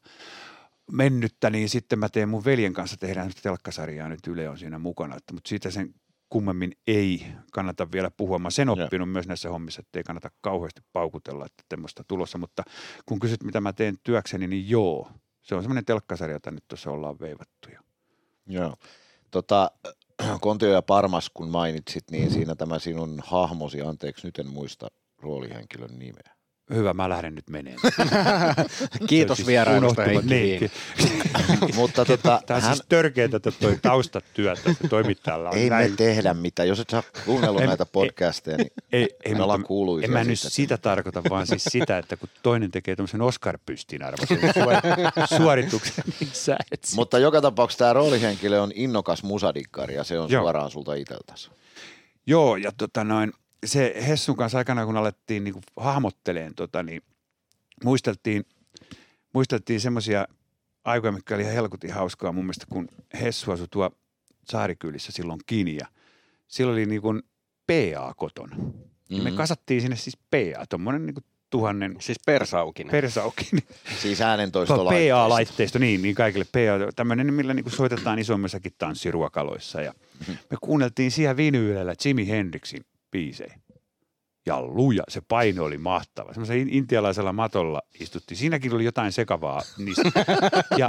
mennyttä, 0.93 1.51
niin 1.51 1.69
sitten 1.69 1.99
mä 1.99 2.09
teen 2.09 2.29
mun 2.29 2.45
veljen 2.45 2.73
kanssa, 2.73 2.97
tehdään 2.97 3.31
telkkasarjaa, 3.43 4.09
nyt 4.09 4.27
Yle 4.27 4.49
on 4.49 4.59
siinä 4.59 4.79
mukana, 4.79 5.17
että, 5.17 5.33
mutta 5.35 5.49
siitä 5.49 5.71
sen 5.71 5.95
kummemmin 6.31 6.73
ei 6.87 7.27
kannata 7.53 7.93
vielä 7.93 8.11
puhua. 8.17 8.39
Mä 8.39 8.51
sen 8.51 8.69
oppinut 8.69 9.13
myös 9.13 9.27
näissä 9.27 9.51
hommissa, 9.51 9.81
että 9.81 9.99
ei 9.99 10.03
kannata 10.03 10.31
kauheasti 10.41 10.81
paukutella, 10.93 11.47
että 11.47 11.65
tämmöistä 11.69 12.05
tulossa, 12.09 12.39
mutta 12.39 12.63
kun 13.07 13.19
kysyt, 13.19 13.43
mitä 13.43 13.61
mä 13.61 13.73
teen 13.73 13.97
työkseni, 14.03 14.47
niin 14.47 14.71
joo, 14.71 15.11
se 15.43 15.55
on 15.55 15.63
semmoinen 15.63 15.85
telkkasarja, 15.85 16.37
jota 16.37 16.51
nyt 16.51 16.65
tuossa 16.69 16.91
ollaan 16.91 17.21
veivattu. 17.21 17.69
Ja 17.73 17.81
Joo. 18.47 18.77
Tota, 19.31 19.71
Kontio 20.41 20.73
ja 20.73 20.83
Parmas, 20.83 21.31
kun 21.35 21.49
mainitsit, 21.49 22.11
niin 22.11 22.31
siinä 22.31 22.55
tämä 22.55 22.79
sinun 22.79 23.21
hahmosi, 23.25 23.83
anteeksi 23.83 24.27
nyt 24.27 24.39
en 24.39 24.49
muista 24.49 24.89
roolihenkilön 25.19 25.99
nimeä. 25.99 26.40
Hyvä, 26.75 26.95
mä 26.95 27.09
lähden 27.09 27.35
nyt 27.35 27.51
meneen. 27.51 27.77
Kiitos 29.07 29.37
Siis 29.37 29.47
vierailusta 29.49 30.03
Heikki 30.03 30.27
niin. 30.27 30.71
Mutta 31.75 32.05
tota, 32.05 32.43
Tämä 32.47 32.57
on 32.57 32.63
hän, 32.63 32.75
siis 32.77 32.87
törkeetä, 32.89 33.37
että 33.37 33.51
toi 33.51 33.79
taustatyötä, 33.83 34.61
että 34.71 34.89
toimittajalla 34.89 35.51
on 35.51 35.57
ei 35.57 35.65
me 35.71 35.77
näin. 35.77 35.97
tehdä 35.97 36.35
mitään. 36.35 36.69
Jos 36.69 36.81
et 36.81 36.91
sä 36.91 37.03
kuunnellut 37.25 37.63
näitä 37.63 37.87
podcasteja, 37.87 38.57
niin 38.57 38.73
Ei, 38.93 39.09
ei, 39.25 39.35
me 39.35 39.43
ollaan 39.43 39.63
kuuluisia. 39.63 40.05
en 40.07 40.13
mä 40.13 40.25
nyt 40.25 40.39
sitä 40.41 40.77
tarkoita, 40.79 41.23
vaan 41.31 41.47
siis 41.47 41.65
sitä, 41.65 41.99
että 41.99 42.17
kun 42.17 42.29
toinen 42.43 42.71
tekee 42.71 42.97
tämmöisen 42.97 43.21
Oscar-pystin 43.23 44.03
arvoisen 44.03 44.39
suor- 44.39 45.37
suorituksen, 45.39 46.05
niin 46.21 46.31
sä 46.33 46.57
et 46.73 46.89
Mutta 46.97 47.19
joka 47.19 47.41
tapauksessa 47.41 47.79
tämä 47.79 47.93
roolihenkilö 47.93 48.61
on 48.61 48.73
innokas 48.75 49.23
musadikkari 49.23 49.95
ja 49.95 50.05
se 50.05 50.19
on 50.19 50.31
Joo. 50.31 50.43
suoraan 50.43 50.71
sulta 50.71 50.95
itseltäsi. 50.95 51.51
Joo, 52.27 52.57
ja 52.57 52.73
tota 52.77 53.05
noin, 53.05 53.33
se 53.67 53.95
Hessun 54.09 54.37
kanssa 54.37 54.59
aikana, 54.59 54.87
kun 54.87 54.97
alettiin 54.97 55.45
niinku 55.45 55.61
hahmotteleen, 55.77 56.55
tota, 56.55 56.83
niin 56.83 57.03
muisteltiin, 57.85 58.45
muisteltiin 59.35 59.81
semmoisia 59.81 60.27
aikoja, 60.85 61.13
mikä 61.13 61.35
oli 61.35 61.43
ihan 61.43 61.55
helkutin 61.55 61.93
hauskaa 61.93 62.33
mun 62.33 62.45
mielestä, 62.45 62.67
kun 62.71 62.89
Hessu 63.21 63.53
asui 63.53 63.67
tuo 63.71 63.91
Saarikylissä 64.49 65.13
silloin 65.13 65.41
kiinni 65.47 65.77
ja 65.77 65.87
silloin 66.49 66.75
oli 66.75 66.87
niinku 66.87 67.13
PA 67.67 68.15
kotona. 68.17 68.57
Mm-hmm. 68.57 69.23
Me 69.25 69.31
Mhm. 69.31 69.37
kasattiin 69.37 69.81
sinne 69.81 69.97
siis 69.97 70.17
PA, 70.31 70.67
tuommoinen 70.69 71.07
niinku 71.07 71.21
tuhannen 71.51 71.97
Siis 72.01 72.19
persaukinen. 72.27 72.91
persaukin. 72.91 73.49
Siis 74.03 74.21
äänentoistolaitteisto. 74.21 75.15
PA-laitteisto, 75.17 75.79
niin, 75.79 76.03
niin 76.03 76.15
kaikille 76.15 76.45
PA, 76.53 76.93
tämmöinen, 76.97 77.35
millä 77.35 77.55
niin 77.55 77.71
soitetaan 77.71 78.19
isommissakin 78.19 78.73
tanssiruokaloissa. 78.79 79.81
Ja 79.83 79.95
me 80.51 80.57
kuunneltiin 80.61 81.11
siellä 81.11 81.37
vinyylellä 81.37 81.95
Jimi 82.05 82.29
Hendrixin 82.29 82.85
biisejä. 83.11 83.61
Ja 84.47 84.63
luja, 84.63 85.03
se 85.09 85.21
paino 85.29 85.65
oli 85.65 85.79
mahtava. 85.79 86.33
Semmoisella 86.33 86.63
in- 86.63 86.69
intialaisella 86.69 87.33
matolla 87.33 87.83
istuttiin. 88.01 88.39
Siinäkin 88.39 88.75
oli 88.75 88.85
jotain 88.85 89.13
sekavaa. 89.13 89.63
Niistä. 89.79 90.03
Ja, 90.79 90.89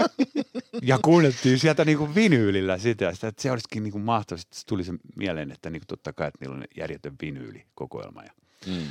ja 0.82 1.00
kuunneltiin 1.02 1.60
sieltä 1.60 1.86
niin 1.86 1.98
kuin 1.98 2.16
vinyylillä 2.16 2.78
sitä, 2.78 3.14
sitä 3.14 3.28
että 3.28 3.42
se 3.42 3.52
olisikin 3.52 3.84
niin 3.84 3.92
kuin 3.92 4.04
mahtavaa. 4.04 4.40
Sitten 4.40 4.60
se 4.60 4.66
tuli 4.66 4.84
se 4.84 4.94
mieleen, 5.16 5.52
että 5.52 5.70
niin 5.70 5.82
kuin 5.82 5.88
totta 5.88 6.14
kai, 6.14 6.28
että 6.28 6.38
niillä 6.42 6.56
on 6.56 6.64
järjetön 6.78 7.16
vinyylikokoelma. 7.22 8.24
Ja 8.24 8.32
Mm. 8.68 8.88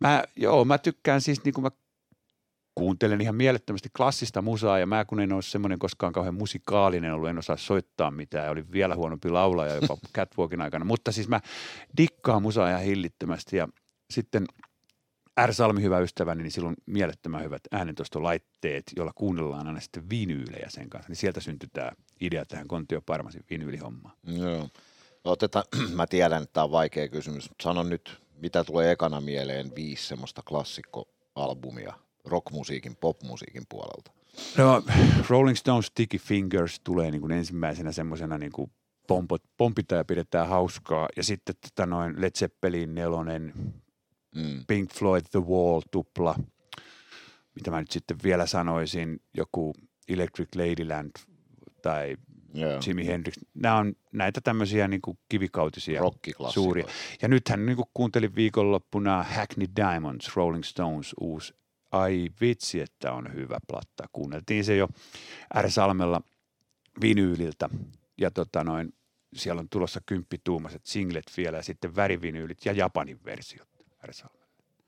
Mä, 0.00 0.24
joo, 0.36 0.64
mä 0.64 0.78
tykkään 0.78 1.20
siis, 1.20 1.44
niin 1.44 1.54
kuin 1.54 1.62
mä 1.62 1.70
kuuntelen 2.80 3.20
ihan 3.20 3.34
mielettömästi 3.34 3.88
klassista 3.96 4.42
musaa 4.42 4.78
ja 4.78 4.86
mä 4.86 5.04
kun 5.04 5.20
en 5.20 5.32
ole 5.32 5.42
semmoinen 5.42 5.78
koskaan 5.78 6.12
kauhean 6.12 6.34
musikaalinen 6.34 7.14
ollut, 7.14 7.28
en 7.28 7.38
osaa 7.38 7.56
soittaa 7.56 8.10
mitään 8.10 8.44
ja 8.44 8.50
olin 8.50 8.72
vielä 8.72 8.94
huonompi 8.94 9.30
laulaja 9.30 9.74
jopa 9.74 9.96
catwalkin 10.16 10.60
aikana, 10.60 10.84
mutta 10.84 11.12
siis 11.12 11.28
mä 11.28 11.40
dikkaan 11.96 12.42
musaa 12.42 12.70
ihan 12.70 12.82
hillittömästi 12.82 13.56
ja 13.56 13.68
sitten 14.10 14.44
R. 15.46 15.54
Salmi, 15.54 15.82
hyvä 15.82 15.98
ystäväni, 15.98 16.42
niin 16.42 16.52
silloin 16.52 16.76
mielettömän 16.86 17.44
hyvät 17.44 17.62
äänentoistolaitteet, 17.70 18.84
joilla 18.96 19.12
kuunnellaan 19.14 19.66
aina 19.66 19.80
sitten 19.80 20.10
vinyylejä 20.10 20.66
sen 20.68 20.90
kanssa, 20.90 21.08
niin 21.08 21.16
sieltä 21.16 21.40
syntyi 21.40 21.68
tämä 21.72 21.90
idea 22.20 22.44
tähän 22.44 22.68
Kontio 22.68 23.00
Parmasin 23.00 23.44
vinyylihommaan. 23.50 24.16
Joo. 24.26 24.68
Otetaan, 25.24 25.64
mä 25.96 26.06
tiedän, 26.06 26.42
että 26.42 26.52
tämä 26.52 26.64
on 26.64 26.70
vaikea 26.70 27.08
kysymys, 27.08 27.50
mutta 27.50 27.62
sano 27.62 27.82
nyt, 27.82 28.20
mitä 28.42 28.64
tulee 28.64 28.92
ekana 28.92 29.20
mieleen 29.20 29.72
viisi 29.76 30.06
semmoista 30.06 30.42
klassikkoalbumia 30.48 31.94
rockmusiikin, 32.30 32.96
popmusiikin 32.96 33.62
puolelta. 33.68 34.12
No, 34.58 34.82
Rolling 35.28 35.56
Stones 35.56 35.86
Sticky 35.86 36.18
Fingers 36.18 36.80
tulee 36.80 37.10
niin 37.10 37.20
kuin 37.20 37.32
ensimmäisenä 37.32 37.92
semmoisena 37.92 38.38
niin 38.38 38.52
kuin 38.52 38.70
pompot, 39.08 39.42
pompitaan 39.56 39.98
ja 39.98 40.04
pidetään 40.04 40.48
hauskaa. 40.48 41.08
Ja 41.16 41.22
sitten 41.22 41.54
tota 41.60 41.86
noin 41.86 42.20
Led 42.20 42.30
Zeppelin 42.38 42.94
nelonen, 42.94 43.52
Mm. 44.34 44.64
Pink 44.66 44.92
Floyd 44.92 45.22
The 45.30 45.40
Wall 45.40 45.80
tupla. 45.90 46.34
Mitä 47.54 47.70
mä 47.70 47.80
nyt 47.80 47.90
sitten 47.90 48.16
vielä 48.22 48.46
sanoisin, 48.46 49.20
joku 49.34 49.74
Electric 50.08 50.48
Ladyland 50.54 51.10
tai 51.82 52.16
Joo. 52.54 52.80
Jimi 52.86 53.06
Hendrix. 53.06 53.34
Nämä 53.54 53.76
on 53.76 53.94
näitä 54.12 54.40
tämmöisiä 54.40 54.88
niin 54.88 55.02
kuin 55.02 55.18
kivikautisia 55.28 56.02
suuria. 56.48 56.84
Ja 57.22 57.28
nythän 57.28 57.66
niin 57.66 57.76
kuin 57.76 57.88
kuuntelin 57.94 58.34
viikonloppuna 58.34 59.22
Hackney 59.22 59.66
Diamonds, 59.76 60.36
Rolling 60.36 60.64
Stones 60.64 61.14
uusi. 61.20 61.54
Ai 61.90 62.30
vitsi, 62.40 62.80
että 62.80 63.12
on 63.12 63.34
hyvä 63.34 63.58
platta. 63.68 64.04
Kuunneltiin 64.12 64.64
se 64.64 64.76
jo 64.76 64.88
R. 65.60 65.70
Salmella 65.70 66.22
vinyyliltä. 67.00 67.68
Ja 68.18 68.30
tota 68.30 68.64
noin, 68.64 68.94
siellä 69.36 69.60
on 69.60 69.68
tulossa 69.68 70.00
kymppituumaset 70.06 70.86
singlet 70.86 71.32
vielä 71.36 71.56
ja 71.56 71.62
sitten 71.62 71.96
värivinyylit 71.96 72.64
ja 72.64 72.72
Japanin 72.72 73.20
versiot 73.24 73.68
R. 74.04 74.12
Salmella. 74.12 74.40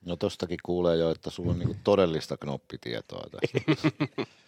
No 0.07 0.17
tostakin 0.17 0.59
kuulee 0.63 0.97
jo, 0.97 1.11
että 1.11 1.31
sulla 1.31 1.53
on 1.53 1.59
niinku 1.59 1.77
todellista 1.85 2.37
knoppitietoa 2.37 3.27
tässä. 3.31 3.93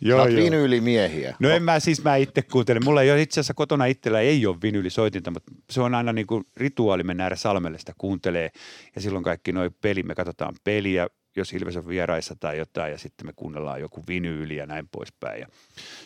Joo, 0.00 0.20
oot 0.20 0.30
vinyylimiehiä. 0.30 1.36
No 1.38 1.50
en 1.50 1.62
mä 1.62 1.80
siis, 1.80 2.04
mä 2.04 2.16
itse 2.16 2.42
kuuntelen. 2.42 2.84
Mulla 2.84 3.02
ei 3.02 3.10
ole 3.10 3.22
itse 3.22 3.40
asiassa 3.40 3.54
kotona 3.54 3.86
itsellä 3.86 4.20
ei 4.20 4.46
ole 4.46 4.56
vinyylisoitinta, 4.62 5.30
mutta 5.30 5.52
se 5.70 5.80
on 5.80 5.94
aina 5.94 6.12
niin 6.12 6.26
kuin 6.26 6.44
rituaali 6.56 7.02
mennä 7.02 7.30
salmelle 7.34 7.78
sitä 7.78 7.92
kuuntelee. 7.98 8.50
Ja 8.94 9.00
silloin 9.00 9.24
kaikki 9.24 9.52
noi 9.52 9.70
peli, 9.80 10.02
me 10.02 10.14
katsotaan 10.14 10.54
peliä, 10.64 11.08
jos 11.36 11.52
Ilves 11.52 11.76
on 11.76 11.88
vieraissa 11.88 12.36
tai 12.40 12.58
jotain, 12.58 12.92
ja 12.92 12.98
sitten 12.98 13.26
me 13.26 13.32
kuunnellaan 13.36 13.80
joku 13.80 14.04
vinyyli 14.08 14.56
ja 14.56 14.66
näin 14.66 14.88
poispäin. 14.88 15.40
Ja 15.40 15.46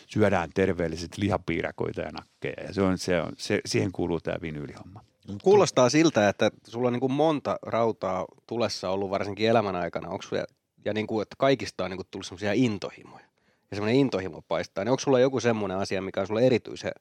syödään 0.07 0.49
terveelliset 0.53 1.17
lihapiirakoita 1.17 2.01
ja 2.01 2.11
nakkeja. 2.11 2.63
Ja 2.67 2.73
se 2.73 2.81
on, 2.81 2.97
se 2.97 3.21
on, 3.21 3.33
se, 3.37 3.61
siihen 3.65 3.91
kuuluu 3.91 4.19
tämä 4.19 4.37
vinyylihomma. 4.41 5.01
Kuulostaa 5.43 5.89
siltä, 5.89 6.29
että 6.29 6.51
sulla 6.67 6.87
on 6.87 6.93
niin 6.93 6.99
kuin 6.99 7.11
monta 7.11 7.59
rautaa 7.61 8.25
tulessa 8.47 8.89
ollut 8.89 9.09
varsinkin 9.09 9.49
elämän 9.49 9.75
aikana. 9.75 10.09
Onko 10.09 10.21
sulla, 10.21 10.43
ja 10.85 10.93
niin 10.93 11.07
kuin, 11.07 11.21
että 11.21 11.35
kaikista 11.39 11.83
on 11.83 11.89
niin 11.89 11.97
kuin 11.97 12.07
tullut 12.11 12.25
semmoisia 12.25 12.53
intohimoja. 12.53 13.25
Ja 13.71 13.75
semmoinen 13.75 13.99
intohimo 13.99 14.41
paistaa. 14.41 14.83
Niin 14.83 14.91
onko 14.91 14.99
sulla 14.99 15.19
joku 15.19 15.39
semmoinen 15.39 15.77
asia, 15.77 16.01
mikä 16.01 16.21
on 16.21 16.27
sulle 16.27 16.45
erityisen 16.45 16.91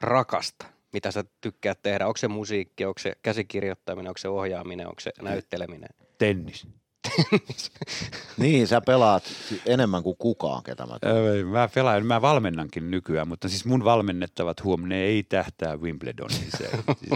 rakasta? 0.00 0.66
Mitä 0.92 1.10
sä 1.10 1.24
tykkäät 1.40 1.82
tehdä? 1.82 2.06
Onko 2.06 2.16
se 2.16 2.28
musiikki, 2.28 2.84
onko 2.84 2.98
se 2.98 3.12
käsikirjoittaminen, 3.22 4.10
onko 4.10 4.18
se 4.18 4.28
ohjaaminen, 4.28 4.88
onko 4.88 5.00
se 5.00 5.12
näytteleminen? 5.22 5.88
Tennis. 6.18 6.66
Niin, 8.38 8.68
sä 8.68 8.80
pelaat 8.80 9.24
enemmän 9.66 10.02
kuin 10.02 10.16
kukaan, 10.18 10.62
ketä 10.62 10.86
mä. 10.86 10.98
Öö, 11.06 11.44
Mä 11.44 11.68
pelaan, 11.74 12.06
mä 12.06 12.22
valmennankin 12.22 12.90
nykyään, 12.90 13.28
mutta 13.28 13.48
siis 13.48 13.64
mun 13.64 13.84
valmennettavat 13.84 14.64
huom, 14.64 14.88
ne 14.88 15.02
ei 15.02 15.22
tähtää 15.22 15.76
Wimbledoniin. 15.76 16.50
Se, 16.58 16.70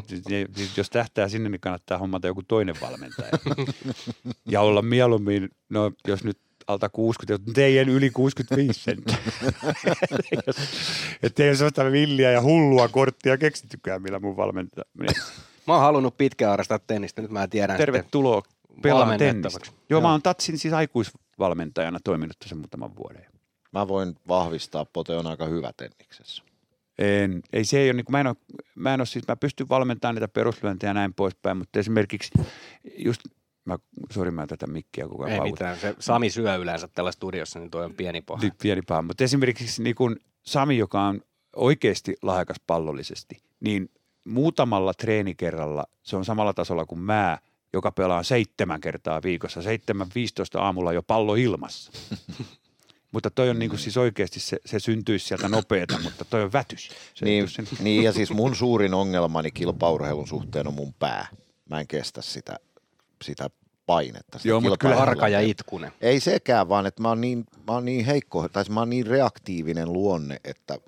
siis, 0.07 0.28
ne- 0.28 0.46
siis 0.57 0.78
jos 0.78 0.90
tähtää 0.90 1.28
sinne, 1.28 1.48
niin 1.48 1.61
kannattaa 1.61 1.98
hommata 1.98 2.26
joku 2.26 2.42
toinen 2.42 2.74
valmentaja. 2.80 3.30
Ja 4.48 4.61
olla 4.61 4.82
mieluummin, 4.82 5.48
no 5.68 5.92
jos 6.07 6.24
nyt 6.24 6.38
alta 6.66 6.88
60, 6.88 7.53
teidän 7.53 7.88
yli 7.88 8.11
65 8.11 8.80
senttiä. 8.80 9.16
Että 11.22 11.42
ei 11.42 11.48
ole 11.48 11.57
sellaista 11.57 11.92
villiä 11.92 12.30
ja 12.30 12.42
hullua 12.42 12.88
korttia 12.88 13.38
keksittykään, 13.38 14.03
millä 14.03 14.18
mun 14.18 14.36
valmentaja. 14.36 14.84
Mä 15.66 15.72
oon 15.74 15.82
halunnut 15.82 16.18
pitkään 16.18 16.51
harrastaa 16.51 16.78
tennistä, 16.78 17.22
nyt 17.22 17.30
mä 17.30 17.48
tiedän 17.48 17.76
Tervetuloa 17.76 18.42
pelaamaan 18.42 18.59
valmennettavaksi. 18.84 19.58
tennistä. 19.58 19.84
Joo, 19.90 20.00
Joo. 20.00 20.00
mä 20.00 20.10
oon 20.10 20.22
Tatsin 20.22 20.58
siis 20.58 20.74
aikuisvalmentajana 20.74 21.98
toiminut 22.04 22.38
tässä 22.38 22.54
muutaman 22.54 22.96
vuoden. 22.96 23.26
Mä 23.72 23.88
voin 23.88 24.16
vahvistaa, 24.28 24.84
Pote 24.84 25.16
on 25.16 25.26
aika 25.26 25.46
hyvä 25.46 25.72
tenniksessä. 25.76 26.42
En, 26.98 27.42
ei 27.52 27.64
se 27.64 27.78
ei 27.78 27.86
ole, 27.88 27.92
niin 27.96 28.04
kuin, 28.04 28.12
mä, 28.12 28.20
en 28.20 28.26
ole, 28.26 28.36
mä 28.74 28.94
en 28.94 29.00
ole 29.00 29.06
siis, 29.06 29.28
mä 29.28 29.36
pystyn 29.36 29.68
valmentamaan 29.68 30.14
niitä 30.14 30.28
peruslyöntejä 30.28 30.90
ja 30.90 30.94
näin 30.94 31.14
poispäin, 31.14 31.56
mutta 31.56 31.78
esimerkiksi 31.78 32.30
just, 32.96 33.20
mä, 33.64 33.78
sori 34.12 34.30
mä 34.30 34.46
tätä 34.46 34.66
mikkiä 34.66 35.08
koko 35.08 35.24
ajan 35.24 35.32
Ei 35.32 35.38
paukutan. 35.38 35.70
mitään, 35.72 35.94
se 35.94 35.96
Sami 35.98 36.30
syö 36.30 36.56
yleensä 36.56 36.88
tällä 36.88 37.12
studiossa, 37.12 37.58
niin 37.58 37.70
toi 37.70 37.84
on 37.84 37.94
pieni 37.94 38.20
pohja. 38.20 38.42
Niin, 38.42 38.52
pieni 38.62 38.82
paha. 38.82 39.02
Mutta 39.02 39.24
esimerkiksi 39.24 39.82
niin 39.82 39.94
kun 39.94 40.16
Sami, 40.42 40.78
joka 40.78 41.02
on 41.02 41.20
oikeasti 41.56 42.16
lahjakas 42.22 42.56
pallollisesti, 42.66 43.38
niin 43.60 43.90
muutamalla 44.24 44.94
treenikerralla 44.94 45.84
se 46.02 46.16
on 46.16 46.24
samalla 46.24 46.54
tasolla 46.54 46.86
kuin 46.86 47.00
mä, 47.00 47.38
joka 47.72 47.92
pelaa 47.92 48.22
seitsemän 48.22 48.80
kertaa 48.80 49.22
viikossa, 49.22 49.60
7.15 49.60 49.66
aamulla 50.60 50.92
jo 50.92 51.02
pallo 51.02 51.34
ilmassa. 51.34 51.92
mutta 53.12 53.30
toi 53.30 53.50
on 53.50 53.58
niin 53.58 53.68
kuin 53.70 53.80
siis 53.80 53.96
oikeasti, 53.96 54.40
se, 54.40 54.56
se 54.66 54.80
syntyisi 54.80 55.26
sieltä 55.26 55.48
nopeeta, 55.48 55.98
mutta 56.02 56.24
toi 56.24 56.42
on 56.42 56.52
vätys. 56.52 56.90
Se 57.14 57.24
Niin, 57.24 57.48
sen- 57.48 57.66
niin, 57.80 58.02
ja 58.02 58.12
siis 58.12 58.30
mun 58.30 58.56
suurin 58.56 58.94
ongelmani 58.94 59.50
kilpaurheilun 59.50 60.28
suhteen 60.28 60.66
on 60.66 60.74
mun 60.74 60.94
pää. 60.94 61.26
Mä 61.70 61.80
en 61.80 61.86
kestä 61.86 62.22
sitä, 62.22 62.56
sitä 63.24 63.50
painetta. 63.86 64.38
Sitä 64.38 64.48
Joo, 64.48 64.60
mut 64.60 64.78
kyllä. 64.78 64.96
Arka 64.96 65.28
ja 65.28 65.40
itkunen. 65.40 65.92
Ei 66.00 66.20
sekään, 66.20 66.68
vaan 66.68 66.86
että 66.86 67.02
mä 67.02 67.08
oon 67.08 67.20
niin, 67.20 67.44
mä 67.66 67.72
oon 67.72 67.84
niin 67.84 68.04
heikko, 68.04 68.48
tai 68.48 68.64
mä 68.70 68.80
oon 68.80 68.90
niin 68.90 69.06
reaktiivinen 69.06 69.92
luonne, 69.92 70.40
että 70.44 70.78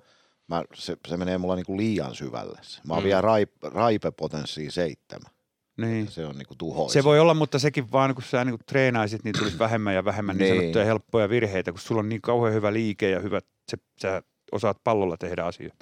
mä, 0.47 0.63
se, 0.73 0.97
se 1.07 1.17
menee 1.17 1.37
mulla 1.37 1.55
niinku 1.55 1.77
liian 1.77 2.15
syvälle. 2.15 2.59
Mä 2.87 2.93
oon 2.93 3.03
Mm. 3.03 3.05
vielä 3.07 3.21
raip, 3.21 3.51
raipepotenssiin 3.63 4.71
seitsemän. 4.71 5.31
Niin. 5.77 6.07
Se 6.07 6.25
on 6.25 6.35
niinku 6.37 6.55
tuhoisa. 6.57 6.93
Se 6.93 7.03
voi 7.03 7.19
olla, 7.19 7.33
mutta 7.33 7.59
sekin 7.59 7.91
vaan, 7.91 8.15
kun 8.15 8.23
sä 8.23 8.45
niin 8.45 8.57
treenaisit, 8.65 9.23
niin 9.23 9.35
tulisi 9.39 9.59
vähemmän 9.59 9.95
ja 9.95 10.05
vähemmän 10.05 10.37
niin 10.37 10.51
Niin. 10.51 10.61
sanottuja 10.61 10.85
helppoja 10.85 11.29
virheitä, 11.29 11.71
kun 11.71 11.81
sulla 11.81 11.99
on 11.99 12.09
niin 12.09 12.21
kauhean 12.21 12.53
hyvä 12.53 12.73
liike 12.73 13.09
ja 13.09 13.19
hyvä, 13.19 13.39
se, 13.71 13.77
sä 14.01 14.21
osaat 14.51 14.77
pallolla 14.83 15.17
tehdä 15.17 15.43
asioita. 15.43 15.75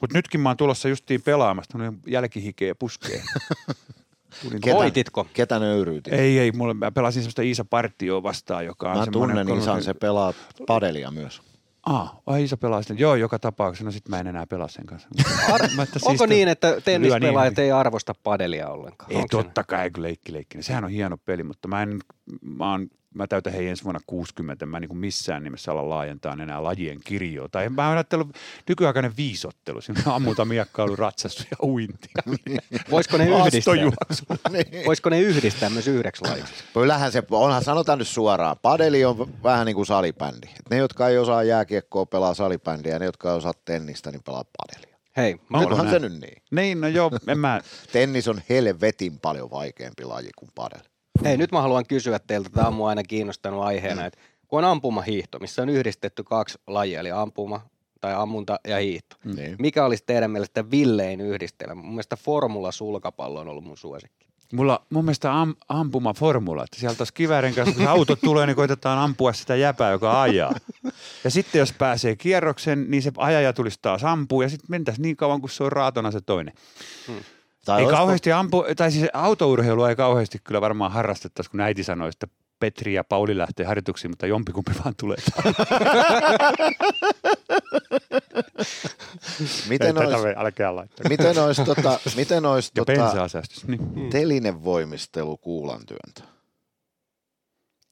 Mutta 0.00 0.18
nytkin 0.18 0.40
mä 0.40 0.48
oon 0.48 0.56
tulossa 0.56 0.88
justiin 0.88 1.22
pelaamasta, 1.22 1.78
mun 1.78 2.00
jälkihikeä 2.06 2.68
ja 2.68 2.74
puskee. 2.74 3.22
Tulin 4.42 4.60
Ketä? 4.60 4.76
Voititko? 4.76 5.26
Ketä 5.32 5.58
nöyryytit? 5.58 6.12
Ei, 6.12 6.38
ei, 6.38 6.52
mulle, 6.52 6.74
mä 6.74 6.90
pelasin 6.92 7.22
semmoista 7.22 7.42
Iisa 7.42 7.64
Partioa 7.64 8.22
vastaan, 8.22 8.64
joka 8.64 8.92
on 8.92 8.98
Mä 8.98 9.06
tunnen 9.06 9.48
Isan, 9.48 9.58
kolmosen- 9.58 9.82
se 9.84 9.94
pelaa 9.94 10.32
padelia 10.66 11.10
myös. 11.10 11.42
Ah, 11.86 12.12
ai 12.26 12.46
pelaa 12.60 12.82
sitten. 12.82 12.98
Joo, 12.98 13.14
joka 13.14 13.38
tapauksessa. 13.38 13.84
No 13.84 13.90
sit 13.90 14.08
mä 14.08 14.18
en 14.20 14.26
enää 14.26 14.46
pelaa 14.46 14.68
sen 14.68 14.86
kanssa. 14.86 15.08
Mä, 15.76 15.82
että 15.82 15.98
Onko 16.02 16.26
siis- 16.26 16.28
niin, 16.30 16.48
että 16.48 16.80
tennispelaajat 16.84 17.56
niin 17.56 17.64
ei 17.64 17.72
arvosta 17.72 18.14
padelia 18.22 18.68
ollenkaan? 18.68 19.10
Ei 19.12 19.16
Onko 19.16 19.28
totta 19.30 19.64
kai, 19.64 19.90
kun 19.90 20.02
leikki 20.02 20.32
leikki. 20.32 20.62
Sehän 20.62 20.84
on 20.84 20.90
hieno 20.90 21.16
peli, 21.16 21.42
mutta 21.42 21.68
mä 21.68 21.82
en, 21.82 21.98
mä, 22.42 22.70
oon, 22.70 22.88
mä 23.14 23.26
täytän 23.26 23.52
hei 23.52 23.68
ensi 23.68 23.84
vuonna 23.84 24.00
60, 24.06 24.66
mä 24.66 24.76
en 24.76 24.80
niin 24.80 24.98
missään 24.98 25.44
nimessä 25.44 25.72
ala 25.72 25.88
laajentaa 25.88 26.32
enää 26.32 26.62
lajien 26.62 27.00
kirjoa. 27.04 27.48
Tai 27.48 27.68
mä 27.68 27.86
oon 27.88 27.96
ajatellut 27.96 28.36
nykyaikainen 28.68 29.16
viisottelu, 29.16 29.80
siinä 29.80 30.02
on 30.06 30.14
ammuta 30.14 30.44
miekkailu, 30.44 30.96
ratsastus 30.96 31.46
ja 31.50 31.56
uintia. 31.62 32.22
Voisiko 32.90 33.16
ne 33.16 33.24
yhdistää? 33.24 33.74
Maastojuoksu. 33.74 34.24
Voisiko 34.86 35.10
ne 35.10 35.20
yhdistää 35.20 35.70
myös 35.70 35.88
yhdeksi 35.88 36.24
lajiksi? 36.24 36.54
Kyllähän 36.74 37.12
se, 37.12 37.22
onhan 37.30 37.64
sanotaan 37.64 37.98
nyt 37.98 38.08
suoraan, 38.08 38.56
padeli 38.62 39.04
on 39.04 39.32
vähän 39.42 39.66
niin 39.66 39.76
kuin 39.76 39.86
salibändi. 39.86 40.46
Et 40.46 40.70
ne, 40.70 40.76
jotka 40.76 41.08
ei 41.08 41.18
osaa 41.18 41.42
jääkiekkoa, 41.42 42.06
pelaa 42.06 42.34
salibändiä, 42.34 42.92
ja 42.92 42.98
ne, 42.98 43.04
jotka 43.04 43.30
ei 43.30 43.36
osaa 43.36 43.52
tennistä, 43.64 44.10
niin 44.10 44.22
pelaa 44.22 44.44
padelia. 44.44 44.94
Hei, 45.16 45.36
Onhan 45.52 45.86
näin? 45.86 45.90
se 45.90 45.98
nyt 45.98 46.20
niin. 46.20 46.42
Niin, 46.50 46.80
no 46.80 46.88
joo, 46.88 47.10
en 47.28 47.38
mä, 47.38 47.60
Tennis 47.92 48.28
on 48.28 48.40
helvetin 48.48 49.20
paljon 49.20 49.50
vaikeampi 49.50 50.04
laji 50.04 50.30
kuin 50.36 50.50
padel. 50.54 50.80
Hei, 51.24 51.36
nyt 51.36 51.52
mä 51.52 51.62
haluan 51.62 51.86
kysyä 51.86 52.18
teiltä, 52.18 52.48
tämä 52.50 52.66
on 52.66 52.74
mua 52.74 52.88
aina 52.88 53.02
kiinnostanut 53.02 53.62
aiheena, 53.62 54.06
että 54.06 54.18
kun 54.48 54.58
on 54.58 54.64
ampumahiihto, 54.64 55.38
missä 55.38 55.62
on 55.62 55.68
yhdistetty 55.68 56.22
kaksi 56.22 56.58
lajia, 56.66 57.00
eli 57.00 57.10
ampuma 57.10 57.60
tai 58.00 58.14
ammunta 58.14 58.60
ja 58.68 58.78
hiihto. 58.78 59.16
Niin. 59.36 59.56
Mikä 59.58 59.84
olisi 59.84 60.04
teidän 60.06 60.30
mielestä 60.30 60.70
villein 60.70 61.20
yhdistelmä? 61.20 61.74
Mun 61.74 61.90
mielestä 61.90 62.16
formula 62.16 62.72
sulkapallo 62.72 63.40
on 63.40 63.48
ollut 63.48 63.64
mun 63.64 63.76
suosikki. 63.76 64.26
mulla 64.54 64.86
mun 64.90 65.04
mielestä 65.04 65.40
am, 65.40 65.54
ampuma 65.68 66.14
formula, 66.14 66.64
että 66.64 66.80
sieltä 66.80 67.00
olisi 67.00 67.14
kiväärin 67.14 67.54
kanssa, 67.54 67.76
kun 67.76 67.88
auto 67.88 68.16
tulee, 68.16 68.46
niin 68.46 68.56
koitetaan 68.56 68.98
ampua 68.98 69.32
sitä 69.32 69.56
jäpää, 69.56 69.90
joka 69.90 70.22
ajaa. 70.22 70.54
Ja 71.24 71.30
sitten 71.30 71.58
jos 71.58 71.72
pääsee 71.72 72.16
kierroksen, 72.16 72.90
niin 72.90 73.02
se 73.02 73.12
ajaja 73.16 73.52
tulisi 73.52 73.78
taas 73.82 74.04
ampua 74.04 74.42
ja 74.42 74.48
sitten 74.48 74.70
mentäisiin 74.70 75.02
niin 75.02 75.16
kauan, 75.16 75.40
kun 75.40 75.50
se 75.50 75.64
on 75.64 75.72
raatona 75.72 76.10
se 76.10 76.20
toinen. 76.20 76.54
Tai 77.64 77.82
ei 77.82 77.88
kauheasti 77.88 78.32
ampu, 78.32 78.64
tai 78.76 78.92
siis 78.92 79.06
autourheilua 79.12 79.90
ei 79.90 79.96
kauheasti 79.96 80.38
kyllä 80.44 80.60
varmaan 80.60 80.92
harrastettaisi, 80.92 81.50
kun 81.50 81.60
äiti 81.60 81.84
sanoi, 81.84 82.08
että 82.08 82.26
Petri 82.58 82.94
ja 82.94 83.04
Pauli 83.04 83.38
lähtee 83.38 83.66
harjoituksiin, 83.66 84.10
mutta 84.10 84.26
jompikumpi 84.26 84.72
vaan 84.84 84.94
tulee. 84.96 85.16
Miten 89.68 89.98
olisi, 89.98 90.22
me- 90.24 90.34
älkää 90.36 90.76
laittaa. 90.76 91.08
miten 91.08 91.38
olisi, 91.38 91.64
tota, 91.64 92.00
miten 92.16 92.46
olisi 92.46 92.70
Ja 92.76 92.84
tota. 92.84 93.28
Niin. 93.66 94.10
telinevoimistelu 94.10 95.36
kuulantyöntä? 95.36 96.22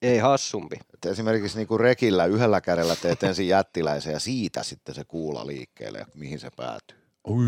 Ei 0.03 0.18
hassumpi. 0.18 0.77
Et 0.95 1.05
esimerkiksi 1.05 1.59
niin 1.59 1.68
kuin 1.68 1.81
rekillä 1.81 2.25
yhdellä 2.25 2.61
kädellä 2.61 2.97
teet 2.97 3.23
ensin 3.23 3.49
jättiläisen 3.49 4.12
ja 4.12 4.20
siitä 4.20 4.62
sitten 4.62 4.95
se 4.95 5.05
kuula 5.05 5.47
liikkeelle 5.47 5.99
ja 5.99 6.07
mihin 6.14 6.39
se 6.39 6.49
päätyy. 6.57 7.01
Ui, 7.29 7.47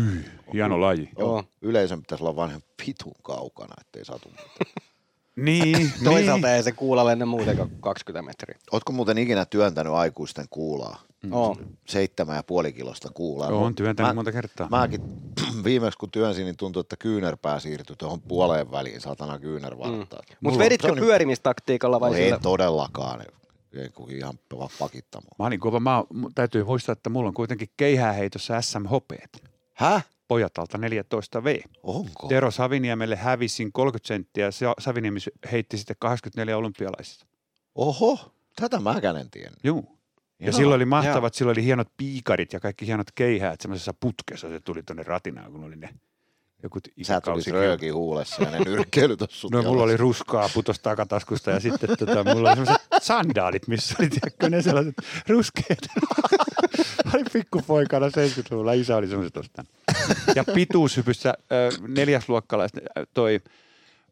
hieno 0.53 0.81
laji. 0.81 1.09
Joo. 1.19 1.43
Yleisön 1.61 2.01
pitäisi 2.01 2.23
olla 2.23 2.35
vain 2.35 2.63
pitun 2.85 3.13
kaukana, 3.23 3.73
ettei 3.81 4.05
satu. 4.05 4.29
Niin, 5.35 5.91
Toisaalta 6.03 6.47
niin. 6.47 6.55
ei 6.55 6.63
se 6.63 6.71
kuula 6.71 7.05
lennä 7.05 7.25
muutenkaan 7.25 7.69
20 7.79 8.21
metriä. 8.29 8.57
Ootko 8.71 8.91
muuten 8.93 9.17
ikinä 9.17 9.45
työntänyt 9.45 9.93
aikuisten 9.93 10.45
kuulaa? 10.49 11.01
Oo. 11.31 11.57
Seitsemän 11.87 12.35
ja 12.35 12.43
puoli 12.43 12.73
kilosta 12.73 13.09
kuulaa. 13.13 13.49
Olen 13.49 13.75
työntänyt 13.75 14.09
Mä- 14.09 14.13
monta 14.13 14.31
kertaa. 14.31 14.67
Mäkin 14.69 15.01
viimeksi 15.63 15.97
kun 15.99 16.11
työnsin, 16.11 16.45
niin 16.45 16.57
tuntui, 16.57 16.81
että 16.81 16.97
kyynärpää 16.97 17.59
siirtyi 17.59 17.95
tuohon 17.95 18.21
puoleen 18.21 18.71
väliin, 18.71 19.01
satana 19.01 19.39
kyynärvartta. 19.39 19.97
Mutta 19.97 20.23
Mulla- 20.41 20.59
veditkö 20.59 20.87
on 20.87 20.95
niin- 20.95 21.05
pyörimistaktiikalla 21.05 21.99
vai 21.99 22.09
No 22.09 22.15
sillä? 22.15 22.35
ei 22.35 22.41
todellakaan. 22.41 23.21
Ei 23.73 23.89
kun 23.89 24.11
ihan 24.11 24.39
vaan 24.57 24.69
pakittamaan. 24.79 25.35
Mä 25.39 25.45
olin 25.45 25.59
kova. 25.59 25.79
Mä, 25.79 26.03
täytyy 26.35 26.63
muistaa, 26.63 26.93
että 26.93 27.09
mulla 27.09 27.27
on 27.27 27.33
kuitenkin 27.33 27.69
keihääheitossa 27.77 28.61
SM-hopeet. 28.61 29.43
Häh? 29.75 30.05
Pojatalta 30.27 30.77
14V. 30.77 31.63
Onko? 31.83 32.27
Tero 32.27 32.51
Saviniemelle 32.51 33.15
hävisin 33.15 33.71
30 33.71 34.07
senttiä. 34.07 34.51
Sa- 34.51 34.73
Saviniemi 34.79 35.19
heitti 35.51 35.77
sitten 35.77 35.95
84 35.99 36.57
olympialaisista. 36.57 37.25
Oho, 37.75 38.31
tätä 38.55 38.79
mäkään 38.79 39.17
en 39.17 39.29
tiennyt. 39.29 39.59
Juu. 39.63 39.97
Ja 40.39 40.45
Joo. 40.45 40.53
silloin 40.57 40.75
oli 40.75 40.85
mahtavat, 40.85 41.33
silloin 41.33 41.57
oli 41.57 41.65
hienot 41.65 41.87
piikarit 41.97 42.53
ja 42.53 42.59
kaikki 42.59 42.87
hienot 42.87 43.11
keihäät 43.15 43.61
semmoisessa 43.61 43.93
putkessa. 43.99 44.49
Se 44.49 44.59
tuli 44.59 44.83
tonne 44.83 45.03
ratinaan, 45.03 45.51
kun 45.51 45.63
oli 45.63 45.75
ne 45.75 45.89
joku 46.65 46.79
Sä 47.01 47.21
tulit 47.21 47.47
rööki 47.47 47.89
huulessa 47.89 48.43
ja 48.43 48.51
ne 48.51 48.59
nyrkkeilyt 48.59 49.21
on 49.21 49.27
No 49.51 49.63
mulla 49.63 49.83
oli 49.83 49.97
ruskaa 49.97 50.49
putos 50.53 50.79
takataskusta 50.79 51.51
ja 51.51 51.59
sitten 51.59 51.89
tota, 51.99 52.23
mulla 52.23 52.49
oli 52.49 52.57
semmoiset 52.57 52.87
sandaalit, 53.01 53.67
missä 53.67 53.95
oli 53.99 54.09
tiedätkö, 54.09 54.49
ne 54.49 54.61
sellaiset 54.61 54.95
ruskeat. 55.27 55.79
Mä 57.05 57.11
olin 57.13 57.25
pikkupoikana 57.33 58.07
70-luvulla, 58.07 58.73
isä 58.73 58.95
oli 58.95 59.07
semmoiset 59.07 59.37
ostanut. 59.37 59.71
Ja 60.35 60.43
pituushypyssä 60.43 61.33
neljäsluokkalaiset 61.87 62.83
toi 63.13 63.39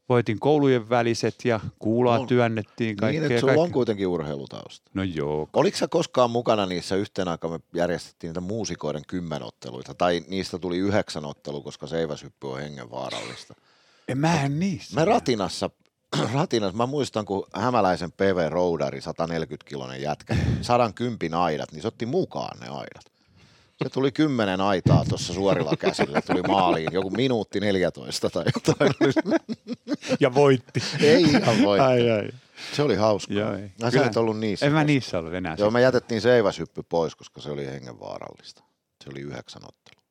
voitin 0.09 0.39
koulujen 0.39 0.89
väliset 0.89 1.35
ja 1.45 1.59
kuulaa 1.79 2.19
On. 2.19 2.27
työnnettiin 2.27 2.97
kaikkea. 2.97 3.21
Niin, 3.21 3.31
että 3.31 3.39
sulla 3.39 3.53
on 3.53 3.57
kaikkea. 3.59 3.73
kuitenkin 3.73 4.07
urheilutausta. 4.07 4.91
No 4.93 5.03
joo. 5.03 5.49
Oliko 5.53 5.77
sä 5.77 5.87
koskaan 5.87 6.31
mukana 6.31 6.65
niissä 6.65 6.95
yhteen 6.95 7.27
aikaan, 7.27 7.53
me 7.53 7.59
järjestettiin 7.73 8.29
niitä 8.29 8.41
muusikoiden 8.41 9.03
kymmenotteluita, 9.07 9.93
tai 9.93 10.23
niistä 10.27 10.59
tuli 10.59 10.77
yhdeksän 10.77 11.25
ottelu, 11.25 11.61
koska 11.61 11.87
seiväshyppy 11.87 12.47
on 12.47 12.59
hengenvaarallista. 12.59 13.53
En 14.07 14.17
mä 14.17 14.43
en 14.43 14.59
niissä. 14.59 14.95
Me 14.95 15.05
Ratinassa, 15.05 15.69
Ratinassa, 16.33 16.77
mä 16.77 16.85
muistan, 16.85 17.25
kun 17.25 17.47
hämäläisen 17.53 18.11
PV 18.11 18.49
Roudari, 18.49 18.99
140-kilonen 18.99 20.01
jätkä, 20.01 20.35
110 20.61 21.33
aidat, 21.33 21.71
niin 21.71 21.81
se 21.81 21.87
otti 21.87 22.05
mukaan 22.05 22.59
ne 22.59 22.67
aidat. 22.67 23.12
Se 23.83 23.89
tuli 23.89 24.11
kymmenen 24.11 24.61
aitaa 24.61 25.05
tuossa 25.09 25.33
suorilla 25.33 25.73
käsillä, 25.79 26.21
tuli 26.21 26.41
maaliin, 26.41 26.93
joku 26.93 27.09
minuutti 27.09 27.59
14 27.59 28.29
tai 28.29 28.43
jotain. 28.55 28.93
Ja 30.19 30.33
voitti. 30.33 30.83
Ei 31.01 31.23
ihan 31.23 31.63
voi. 31.63 31.79
Ai, 31.79 32.11
ai. 32.11 32.29
Se 32.73 32.81
oli. 32.83 32.95
Joo, 33.29 33.53
ei. 33.53 33.71
Ai, 33.81 33.91
sä 33.91 34.05
et 34.05 34.17
ollut 34.17 34.39
niissä. 34.39 34.65
En 34.65 34.71
mä 34.71 34.83
niissä 34.83 35.19
ollut 35.19 35.33
enää. 35.33 35.55
Joo, 35.59 35.71
me 35.71 35.81
jätettiin 35.81 36.21
seiväshyppy 36.21 36.83
pois, 36.83 37.15
koska 37.15 37.41
se 37.41 37.51
oli 37.51 37.65
hengenvaarallista. 37.65 38.63
Se 39.03 39.09
oli 39.09 39.21
yhdeksän 39.21 39.61
ottelu. 39.67 40.01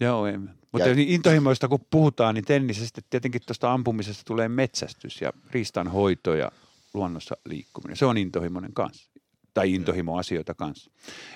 Joo, 0.00 0.26
ei. 0.26 0.38
Mutta 0.72 0.88
Ja- 0.88 0.94
niin 0.94 1.08
intohimoista 1.08 1.68
kun 1.68 1.80
puhutaan, 1.90 2.34
niin 2.34 2.44
tennisessä 2.44 2.84
sitten 2.86 3.04
tietenkin 3.10 3.40
tuosta 3.46 3.72
ampumisesta 3.72 4.22
tulee 4.26 4.48
metsästys 4.48 5.20
ja 5.20 5.32
riistanhoito 5.50 6.34
ja 6.34 6.52
luonnossa 6.94 7.36
liikkuminen. 7.44 7.96
Se 7.96 8.06
on 8.06 8.18
intohimoinen 8.18 8.74
kanssa 8.74 9.10
tai 9.58 9.74
intohimoasioita 9.74 10.54
kanssa. 10.54 10.90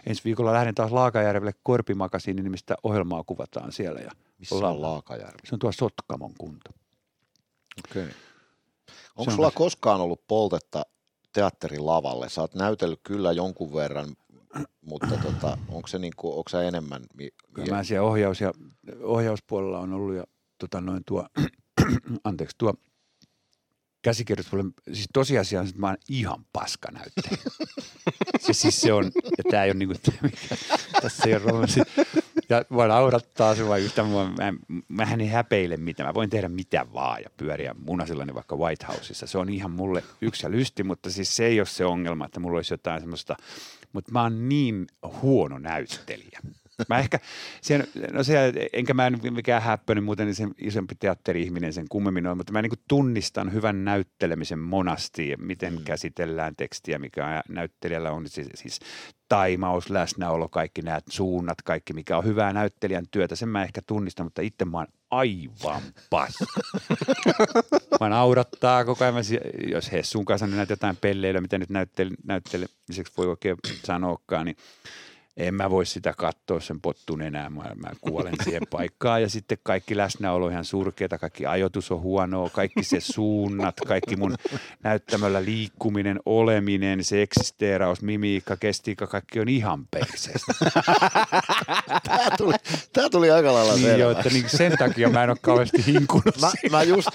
Ensi 0.07 0.25
viikolla 0.25 0.53
lähden 0.53 0.75
taas 0.75 0.93
Laakajärvelle 0.93 1.53
Korpimakasiinin 1.63 2.45
nimistä 2.45 2.75
ohjelmaa 2.83 3.25
kuvataan 3.25 3.73
siellä. 3.73 4.01
Ja 4.01 4.11
Missä 4.39 4.55
on 4.55 4.83
Laakajärvi? 4.83 5.39
Se 5.45 5.55
on 5.55 5.59
tuo 5.59 5.73
Sotkamon 5.73 6.35
kunta. 6.39 6.73
Okei. 7.91 8.03
Okay. 8.03 8.15
Onko 9.17 9.31
on 9.31 9.37
sulla 9.37 9.51
koskaan 9.51 10.01
ollut 10.01 10.27
poltetta 10.27 10.83
teatterin 11.33 11.87
lavalle? 11.87 12.29
Sä 12.29 12.41
oot 12.41 12.55
näytellyt 12.55 13.01
kyllä 13.03 13.33
jonkun 13.33 13.75
verran, 13.75 14.17
mutta 14.81 15.17
tota, 15.23 15.59
onko 15.69 15.89
se 15.89 15.99
niinku, 15.99 16.39
onko 16.39 16.49
sä 16.49 16.63
enemmän? 16.63 17.03
Kyllä 17.55 17.77
mä 17.77 17.85
siellä 17.85 18.09
ohjaus 18.09 18.41
ja, 18.41 18.53
ohjauspuolella 19.03 19.79
on 19.79 19.93
ollut 19.93 20.15
ja 20.15 20.25
tota 20.59 20.81
noin 20.81 21.03
tuo, 21.07 21.27
anteeksi, 22.25 22.57
tuo 22.59 22.75
käsikirjoituspuolella, 24.03 24.73
siis 24.93 25.09
tosiasia 25.13 25.61
on, 25.61 25.67
että 25.67 25.81
mä 25.81 25.87
oon 25.87 25.97
ihan 26.09 26.45
paska 26.53 26.89
näyttelijä. 26.91 27.43
se, 28.47 28.53
siis 28.53 28.81
se 28.81 28.93
on, 28.93 29.05
ja 29.15 29.51
tää 29.51 29.65
ei 29.65 29.71
ole 29.71 29.79
niinku, 29.79 29.95
mikä, 30.23 30.57
tässä 31.03 31.23
ei 31.27 31.35
ole 31.35 31.43
romanssi. 31.45 31.81
Ja 32.49 32.65
mua 32.69 32.87
naurattaa 32.87 33.55
vaan 33.69 33.81
yhtä, 33.81 34.03
mä, 34.03 34.09
mä, 34.09 34.53
mähän 34.89 35.21
ei 35.21 35.29
häpeile 35.29 35.77
mitään, 35.77 36.09
mä 36.09 36.15
voin 36.15 36.31
tehdä 36.31 36.49
mitä 36.49 36.87
vaan 36.93 37.23
ja 37.23 37.31
pyöriä 37.37 37.75
munasillani 37.87 38.35
vaikka 38.35 38.57
White 38.57 38.87
Houseissa. 38.87 39.27
Se 39.27 39.39
on 39.39 39.49
ihan 39.49 39.71
mulle 39.71 40.05
yksi 40.21 40.51
lysti, 40.51 40.83
mutta 40.83 41.11
siis 41.11 41.37
se 41.37 41.47
ei 41.47 41.61
ole 41.61 41.67
se 41.67 41.85
ongelma, 41.85 42.25
että 42.25 42.41
mulla 42.41 42.59
olisi 42.59 42.75
jotain 42.75 43.01
semmoista, 43.01 43.37
mutta 43.93 44.13
mä 44.13 44.23
oon 44.23 44.49
niin 44.49 44.87
huono 45.23 45.59
näyttelijä. 45.59 46.41
Mä 46.89 46.99
ehkä, 46.99 47.19
sen, 47.61 47.87
no 48.13 48.25
se, 48.25 48.53
enkä 48.73 48.95
mä 48.95 49.07
en 49.07 49.21
mikään 49.31 49.63
häppöinen 49.63 50.05
muuten 50.05 50.27
niin 50.27 50.35
sen 50.35 50.55
isompi 50.59 50.95
teatteri-ihminen 50.95 51.73
sen 51.73 51.89
kummemmin 51.89 52.27
ole, 52.27 52.35
mutta 52.35 52.53
mä 52.53 52.63
niin 52.63 52.73
tunnistan 52.89 53.53
hyvän 53.53 53.85
näyttelemisen 53.85 54.59
monasti 54.59 55.35
miten 55.39 55.73
mm. 55.73 55.85
käsitellään 55.85 56.57
tekstiä, 56.57 56.99
mikä 56.99 57.43
näyttelijällä 57.49 58.13
on 58.13 58.29
siis, 58.29 58.49
siis 58.55 58.81
taimaus, 59.29 59.91
läsnäolo, 59.91 60.49
kaikki 60.49 60.83
nämä 60.83 61.01
suunnat, 61.09 61.63
kaikki 61.63 61.93
mikä 61.93 62.19
on 62.19 62.25
hyvää 62.25 62.53
näyttelijän 62.53 63.07
työtä, 63.11 63.37
sen 63.37 63.49
mä 63.49 63.63
ehkä 63.63 63.81
tunnistan, 63.87 64.27
mutta 64.27 64.43
itse 64.43 64.65
mä 64.65 64.79
oon 64.79 64.87
aivan 65.11 65.83
paska. 66.11 66.61
mä 68.01 68.09
naurattaa 68.09 68.85
koko 68.85 69.05
ajan, 69.05 69.15
jos 69.71 69.93
Hessun 69.93 70.25
kanssa 70.25 70.47
niin 70.47 70.57
näitä 70.57 70.73
jotain 70.73 70.97
pelleilyä, 70.97 71.41
mitä 71.41 71.59
nyt 71.59 71.71
näyttele- 71.71 72.17
näyttelemiseksi 72.25 73.13
voi 73.17 73.27
oikein 73.27 73.57
sanoakaan, 73.85 74.47
niin 74.47 74.57
en 75.37 75.55
mä 75.55 75.71
voi 75.71 75.87
sitä 75.87 76.15
katsoa 76.19 76.61
sen 76.61 76.81
pottun 76.81 77.23
enää, 77.23 77.51
mä, 77.51 77.63
mä 77.63 77.91
kuolen 78.01 78.35
siihen 78.45 78.63
paikkaan 78.71 79.23
ja 79.23 79.29
sitten 79.29 79.59
kaikki 79.63 79.97
läsnäolo 79.97 80.49
ihan 80.49 80.65
surkeata, 80.65 81.19
kaikki 81.19 81.47
ajoitus 81.47 81.93
on 81.93 82.01
huonoa, 82.01 82.51
kaikki 82.51 82.85
se 82.85 83.01
suunnat, 83.01 83.77
kaikki 83.87 84.17
mun 84.17 84.35
näyttämällä 84.83 85.45
liikkuminen, 85.45 86.21
oleminen, 86.27 87.05
se 87.05 87.23
eksisteeraus, 87.23 88.03
mimiikka, 88.03 88.57
kestiikka, 88.57 89.07
kaikki 89.07 89.41
on 89.41 89.49
ihan 89.49 89.87
perseestä. 89.91 90.55
Tää 92.09 92.31
tuli, 92.37 92.55
tää 92.93 93.11
tuli 93.11 93.31
aika 93.31 93.55
lailla 93.55 93.75
Niin 93.75 93.99
jo, 93.99 94.11
että 94.11 94.29
niin 94.29 94.49
sen 94.49 94.79
takia 94.79 95.09
mä 95.09 95.25
en 95.25 95.31
ole 95.31 95.39
kauheasti 95.41 95.87
hinkunut 95.87 96.41
Mä, 96.41 96.51
mä, 96.71 96.83
just, 96.83 97.09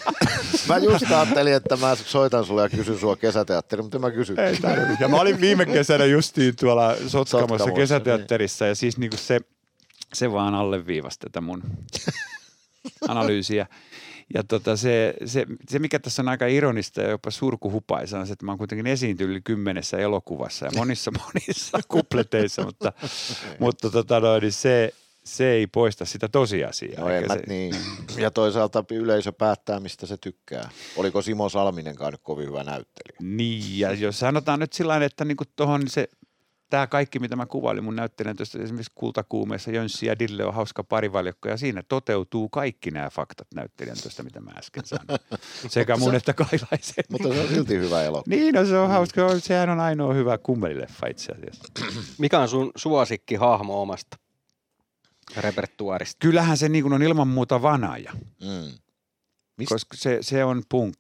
mä 0.68 0.78
just 0.78 1.12
ajattelin, 1.12 1.54
että 1.54 1.78
mä 1.78 1.96
soitan 1.96 2.46
sulle 2.46 2.62
ja 2.62 2.70
kysyn 2.70 3.00
sua 3.00 3.16
kesäteatteri, 3.16 3.82
mutta 3.82 4.00
mä 4.00 4.12
kysyn. 4.12 4.40
Ei. 4.40 4.58
Ja 5.00 5.08
mä 5.08 5.18
olin 5.18 5.42
viime 5.42 5.66
kesänä 5.66 6.06
justiin 6.06 6.56
tuolla 6.56 6.96
Sotkamossa 7.08 7.28
Sotkamossa, 7.28 7.72
kesäteatterissa 8.08 8.66
ja 8.66 8.76
siis 8.76 8.98
niinku 8.98 9.18
se, 9.18 9.40
se 10.14 10.32
vaan 10.32 10.56
alleviivasi 10.56 11.20
tätä 11.20 11.42
mun 11.42 11.64
analyysiä. 13.08 13.68
Ja 14.34 14.44
tota 14.44 14.78
se, 14.78 15.14
se, 15.26 15.46
se, 15.70 15.80
mikä 15.80 16.00
tässä 16.00 16.22
on 16.22 16.28
aika 16.28 16.48
ironista 16.48 17.02
ja 17.02 17.10
jopa 17.10 17.32
surkuhupaisa 17.32 18.20
on 18.20 18.28
se, 18.28 18.34
että 18.34 18.46
mä 18.46 18.52
oon 18.52 18.58
kuitenkin 18.58 18.88
esiintynyt 18.88 19.32
yli 19.32 19.42
kymmenessä 19.42 19.98
elokuvassa 19.98 20.66
ja 20.66 20.72
monissa 20.76 21.12
monissa 21.26 21.80
kupleteissa, 21.88 22.64
mutta, 22.64 22.94
mutta 23.60 23.90
tota 23.90 24.20
noin, 24.20 24.42
niin 24.42 24.52
se, 24.52 24.94
se 25.24 25.52
ei 25.52 25.68
poista 25.68 26.06
sitä 26.06 26.28
tosiasiaa. 26.28 27.02
No 27.02 27.10
en 27.10 27.28
mä, 27.28 27.34
se, 27.34 27.44
niin. 27.48 27.76
Ja 28.18 28.32
toisaalta 28.32 28.86
yleisö 28.92 29.32
päättää, 29.32 29.80
mistä 29.80 30.06
se 30.06 30.18
tykkää. 30.18 30.70
Oliko 30.98 31.22
Simo 31.22 31.50
Salminenkaan 31.50 32.14
nyt 32.14 32.22
kovin 32.24 32.48
hyvä 32.48 32.64
näyttelijä? 32.64 33.18
Niin, 33.22 33.80
ja 33.80 33.94
jos 33.94 34.20
sanotaan 34.20 34.60
nyt 34.60 34.74
sillä 34.74 34.94
tavalla, 34.94 35.06
että 35.06 35.26
niinku 35.26 35.44
tohon 35.56 35.88
se, 35.88 36.08
tämä 36.70 36.88
kaikki, 36.88 37.20
mitä 37.20 37.36
mä 37.36 37.46
kuvailin 37.46 37.84
mun 37.84 37.96
näyttelijän 37.96 38.38
tuosta 38.38 38.60
esimerkiksi 38.60 38.92
Kultakuumeessa, 38.96 39.72
Jönssi 39.72 40.06
ja 40.06 40.20
Dille 40.20 40.46
on 40.46 40.54
hauska 40.54 40.84
parivaljakko, 40.84 41.50
ja 41.50 41.58
siinä 41.58 41.84
toteutuu 41.84 42.50
kaikki 42.50 42.92
nämä 42.92 43.10
faktat 43.10 43.48
näyttelijän 43.56 43.98
tuosta, 44.02 44.24
mitä 44.24 44.42
mä 44.42 44.52
äsken 44.58 44.86
sanoin. 44.86 45.20
Sekä 45.70 45.98
mun 45.98 46.16
että 46.16 46.34
Kailaisen. 46.34 47.04
Mutta 47.10 47.34
se 47.34 47.42
on 47.42 47.48
silti 47.48 47.78
hyvä 47.78 48.04
elokuva. 48.04 48.36
Niin, 48.36 48.56
no 48.56 48.66
se 48.66 48.78
on 48.78 48.90
hauska. 48.90 49.40
Sehän 49.40 49.70
on 49.70 49.80
ainoa 49.80 50.14
hyvä 50.14 50.38
kummelileffa 50.38 51.08
itse 51.08 51.32
asiassa. 51.32 51.64
Mikä 52.18 52.40
on 52.40 52.48
sun 52.48 52.72
suosikki 52.76 53.36
hahmo 53.36 53.82
omasta 53.82 54.18
repertuarista? 55.38 56.18
Kyllähän 56.20 56.58
se 56.58 56.70
niin 56.70 56.94
on 56.94 57.04
ilman 57.04 57.28
muuta 57.28 57.62
vanaja, 57.62 58.14
Mm. 58.42 58.72
Mist- 59.62 59.70
koska 59.70 59.98
se, 59.98 60.18
se 60.22 60.44
on 60.44 60.64
punk. 60.70 60.96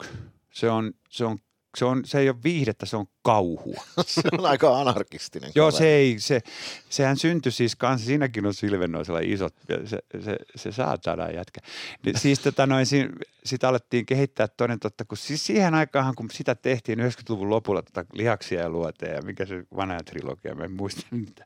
Se, 0.51 0.69
on, 0.69 0.93
se, 1.09 1.25
on, 1.25 1.39
se, 1.77 1.85
on, 1.85 2.01
se 2.05 2.19
ei 2.19 2.29
ole 2.29 2.37
viihdettä, 2.43 2.85
se 2.85 2.97
on 2.97 3.05
kauhua. 3.21 3.83
se 4.05 4.21
on 4.31 4.45
aika 4.45 4.79
anarkistinen. 4.79 5.51
Joo, 5.55 5.71
se 5.71 5.87
ei, 5.87 6.19
se, 6.19 6.41
sehän 6.89 7.17
syntyi 7.17 7.51
siis 7.51 7.75
kanssa, 7.75 8.07
siinäkin 8.07 8.45
on 8.45 8.53
Silvennoisella 8.53 9.19
isot, 9.23 9.55
se, 9.85 9.99
se, 10.23 10.37
se 10.55 10.71
saatana 10.71 11.29
jätkä. 11.31 11.61
Niin, 12.05 12.19
siis 12.19 12.39
tota 12.39 12.65
noin, 12.67 12.85
siinä, 12.85 13.09
sitä 13.45 13.69
alettiin 13.69 14.05
kehittää 14.05 14.47
toden 14.47 14.79
totta, 14.79 15.05
kun 15.05 15.17
siis 15.17 15.45
siihen 15.45 15.73
aikaan, 15.73 16.15
kun 16.15 16.29
sitä 16.31 16.55
tehtiin 16.55 16.99
90-luvun 16.99 17.49
lopulla 17.49 17.81
tota 17.81 18.05
lihaksia 18.13 18.61
ja 18.61 18.69
luoteja, 18.69 19.13
ja 19.15 19.21
mikä 19.21 19.45
se 19.45 19.63
vanha 19.75 19.99
trilogia, 20.05 20.55
mä 20.55 20.63
en 20.63 20.71
muista 20.71 21.01
niitä. 21.11 21.45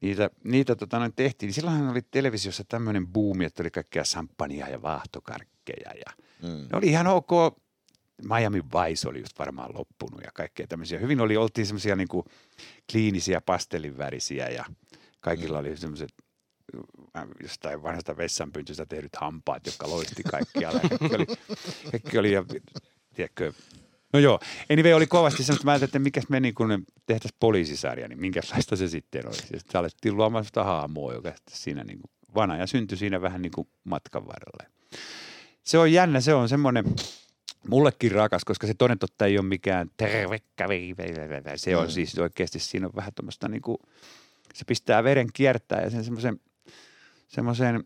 Niitä, 0.00 0.30
niitä 0.44 0.76
tota 0.76 0.98
noin 0.98 1.12
tehtiin, 1.16 1.48
niin 1.48 1.54
silloinhan 1.54 1.90
oli 1.90 2.02
televisiossa 2.10 2.64
tämmöinen 2.68 3.06
buumi, 3.06 3.44
että 3.44 3.62
oli 3.62 3.70
kaikkea 3.70 4.04
samppania 4.04 4.68
ja 4.68 4.82
vaahtokarkkeja 4.82 5.90
ja 6.06 6.12
Mm. 6.42 6.48
ne 6.48 6.78
oli 6.78 6.86
ihan 6.86 7.06
ok. 7.06 7.30
Miami 8.22 8.62
Vice 8.62 9.08
oli 9.08 9.20
just 9.20 9.38
varmaan 9.38 9.74
loppunut 9.74 10.20
ja 10.24 10.30
kaikkea 10.34 10.66
tämmöisiä. 10.66 10.98
Hyvin 10.98 11.20
oli, 11.20 11.36
oltiin 11.36 11.66
semmoisia 11.66 11.96
niinku 11.96 12.24
kliinisiä 12.92 13.40
pastellinvärisiä 13.40 14.48
ja 14.48 14.64
kaikilla 15.20 15.58
oli 15.58 15.76
semmoiset 15.76 16.10
äh, 17.16 17.24
jostain 17.42 17.82
vanhasta 17.82 18.16
vessanpyntystä 18.16 18.86
tehdyt 18.86 19.16
hampaat, 19.16 19.66
jotka 19.66 19.90
loisti 19.90 20.22
kaikkialla. 20.22 20.80
Kaikki 20.80 21.16
oli, 21.16 21.26
kaikki 21.90 22.18
oli 22.18 22.32
ja, 22.32 22.44
tiedätkö, 23.14 23.52
No 24.12 24.18
joo, 24.18 24.40
anyway 24.70 24.92
oli 24.92 25.06
kovasti 25.06 25.44
semmoista, 25.44 25.64
mä 25.64 25.70
ajattelin, 25.70 25.88
että 25.88 25.98
mikäs 25.98 26.28
me 26.28 26.40
niin 26.40 26.54
kun 26.54 26.86
tehtäisiin 27.06 27.36
poliisisarja, 27.40 28.08
niin 28.08 28.20
minkälaista 28.20 28.76
se 28.76 28.88
sitten 28.88 29.26
olisi. 29.26 29.46
Ja 29.52 29.58
sitten 29.58 29.78
alettiin 29.78 30.16
luomaan 30.16 30.44
sitä 30.44 30.64
haamoa, 30.64 31.12
joka 31.12 31.28
sitten 31.28 31.56
siinä 31.56 31.84
niin 31.84 32.00
kuin 32.00 32.10
vanha 32.34 32.56
ja 32.56 32.66
syntyi 32.66 32.98
siinä 32.98 33.20
vähän 33.20 33.42
niin 33.42 33.52
kuin 33.52 33.68
matkan 33.84 34.26
varrella. 34.26 34.72
Se 35.62 35.78
on 35.78 35.92
jännä, 35.92 36.20
se 36.20 36.34
on 36.34 36.48
semmoinen 36.48 36.84
mullekin 37.68 38.12
rakas, 38.12 38.44
koska 38.44 38.66
se 38.66 38.74
toden 38.74 38.98
totta 38.98 39.26
ei 39.26 39.38
ole 39.38 39.46
mikään 39.46 39.90
terve 39.96 40.40
kävi, 40.56 40.94
se 41.56 41.76
on 41.76 41.84
Mm. 41.84 41.90
siis 41.90 42.18
oikeasti, 42.18 42.58
siinä 42.58 42.86
on 42.86 42.92
vähän 42.96 43.12
tuommoista 43.14 43.48
niin 43.48 43.62
kuin, 43.62 43.78
se 44.54 44.64
pistää 44.64 45.04
veren 45.04 45.28
kiertää 45.32 45.80
ja 45.82 45.90
sen 45.90 46.04
semmoisen, 46.04 46.40
semmoisen, 47.28 47.84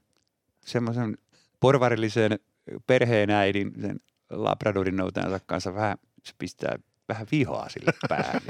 semmoisen 0.61 1.19
porvarillisen 1.61 2.39
perheenäidin, 2.87 3.73
sen 3.81 4.01
Labradorin 4.31 4.97
noutajansa 4.97 5.41
kanssa 5.47 5.75
vähän, 5.75 5.99
se 6.25 6.33
pistää 6.39 6.79
vähän 7.09 7.27
vihaa 7.33 7.69
sille 7.69 7.93
päälle. 8.09 8.41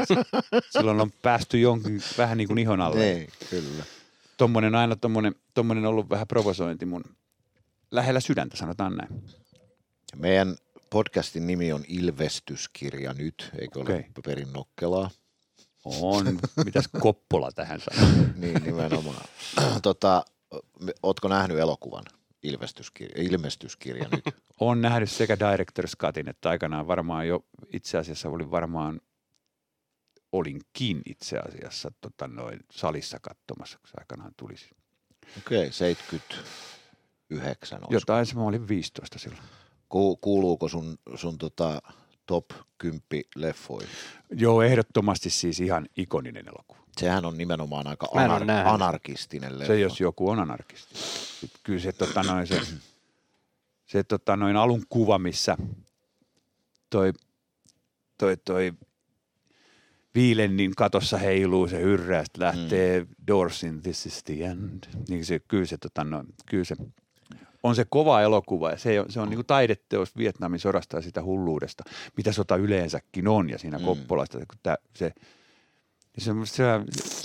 Silloin 0.71 1.01
on 1.01 1.11
päästy 1.23 1.61
jonkin 1.61 2.03
vähän 2.19 2.39
niin 2.39 2.49
kuin 2.49 2.59
ihon 2.59 2.81
alle. 2.81 2.99
Niin, 3.05 3.29
kyllä. 3.51 3.85
Tommonen 4.37 4.75
aina 4.75 4.97
tommonen, 4.97 5.35
tommonen 5.55 5.87
ollut 5.87 6.11
vähän 6.11 6.27
provosointi 6.27 6.87
mun 6.87 7.05
lähellä 7.91 8.21
sydäntä, 8.21 8.57
sanotaan 8.57 8.97
näin. 8.97 9.23
Meidän 10.17 10.57
podcastin 10.97 11.47
nimi 11.47 11.73
on 11.73 11.85
Ilvestyskirja 11.89 13.13
nyt, 13.13 13.51
eikö 13.59 13.79
ole 13.79 13.85
Okei. 13.85 14.05
perin 14.25 14.53
nokkelaa? 14.53 15.11
On. 15.85 16.39
Mitäs 16.65 16.89
Koppola 17.01 17.53
tähän 17.53 17.81
sanoo? 17.81 18.09
Niin, 18.37 18.63
nimenomaan. 18.63 19.25
tota, 19.83 20.25
ootko 21.03 21.29
nähnyt 21.29 21.59
elokuvan 21.59 22.05
Ilvestyskirja, 22.43 23.23
Ilmestyskirja 23.23 24.09
nyt? 24.13 24.25
On 24.61 24.81
nähnyt 24.81 25.11
sekä 25.11 25.35
Director's 25.35 25.97
Cutin, 25.99 26.29
että 26.29 26.51
aikanaan 26.51 26.87
varmaan 26.87 27.29
jo 27.29 27.45
itse 27.73 27.99
asiassa 27.99 28.29
oli 28.29 28.51
varmaan 28.51 29.01
olinkin 30.33 31.03
itse 31.07 31.39
asiassa 31.39 31.93
tota 32.01 32.29
noin, 32.29 32.61
salissa 32.71 33.19
katsomassa, 33.23 33.79
kun 33.79 33.89
se 33.89 33.95
aikanaan 33.99 34.33
tuli. 34.37 34.55
Okei, 35.39 35.59
okay, 35.59 35.73
79 35.73 37.79
olisiko? 37.79 37.95
Jotain, 37.95 38.27
se 38.27 38.35
mä 38.35 38.43
olin 38.43 38.69
15 38.69 39.19
silloin. 39.19 39.43
Ku, 39.89 40.17
kuuluuko 40.17 40.69
sun, 40.69 40.99
sun 41.15 41.39
tota 41.39 41.83
top 42.27 42.45
10 42.79 43.01
leffoihin? 43.37 43.89
Joo, 44.31 44.63
ehdottomasti 44.63 45.31
siis 45.31 45.61
ihan 45.61 45.87
ikoninen 45.97 46.49
elokuva. 46.49 46.81
Sehän 46.97 47.25
on 47.25 47.39
nimenomaan 47.39 47.87
aika 47.87 48.07
anar- 48.07 48.67
anarkistinen 48.67 49.59
leffa. 49.59 49.73
Se 49.73 49.81
jos 49.81 50.01
joku 50.01 50.29
on 50.29 50.39
anarkisti. 50.39 50.95
Kyllä 51.63 51.81
se, 51.81 51.93
tota 51.93 52.23
noin, 52.23 52.47
se, 52.47 52.61
se 53.93 54.05
tota 54.05 54.37
noin 54.37 54.57
alun 54.57 54.83
kuva, 54.89 55.19
missä 55.19 55.57
toi 56.91 57.13
toi, 58.19 58.37
toi 58.37 58.73
Viilennin 60.15 60.75
katossa 60.75 61.19
heiluu 61.19 61.69
se 61.69 61.81
hyrrää, 61.81 62.25
lähtee 62.39 63.01
mm. 63.01 63.07
Doorsin 63.27 63.83
This 63.83 64.07
is 64.07 64.25
the 64.25 64.45
End. 64.45 64.85
Niin 65.09 65.25
se, 65.25 65.39
kyllä 65.39 65.67
se, 65.67 65.79
tota, 65.79 66.05
no, 66.05 66.25
kyllä 66.47 66.65
se 66.65 66.77
on 67.67 67.77
se 67.77 67.85
kova 67.89 68.23
elokuva 68.23 68.71
ja 68.71 68.79
se, 68.79 69.01
on, 69.01 69.07
se 69.09 69.21
on 69.21 69.29
niin 69.29 69.39
kuin 69.39 69.47
taideteos 69.47 70.17
Vietnamin 70.17 70.61
sodasta 70.61 70.97
ja 70.97 71.03
sitä 71.03 71.23
hulluudesta, 71.23 71.85
mitä 72.17 72.33
sota 72.33 72.57
yleensäkin 72.57 73.29
on 73.29 73.51
ja 73.51 73.59
siinä 73.59 73.79
mm. 73.79 73.85
Koppolasta. 73.85 74.39
Kun 74.39 74.59
tää, 74.63 74.77
se, 74.95 75.13
se, 76.19 76.33
se, 76.45 76.65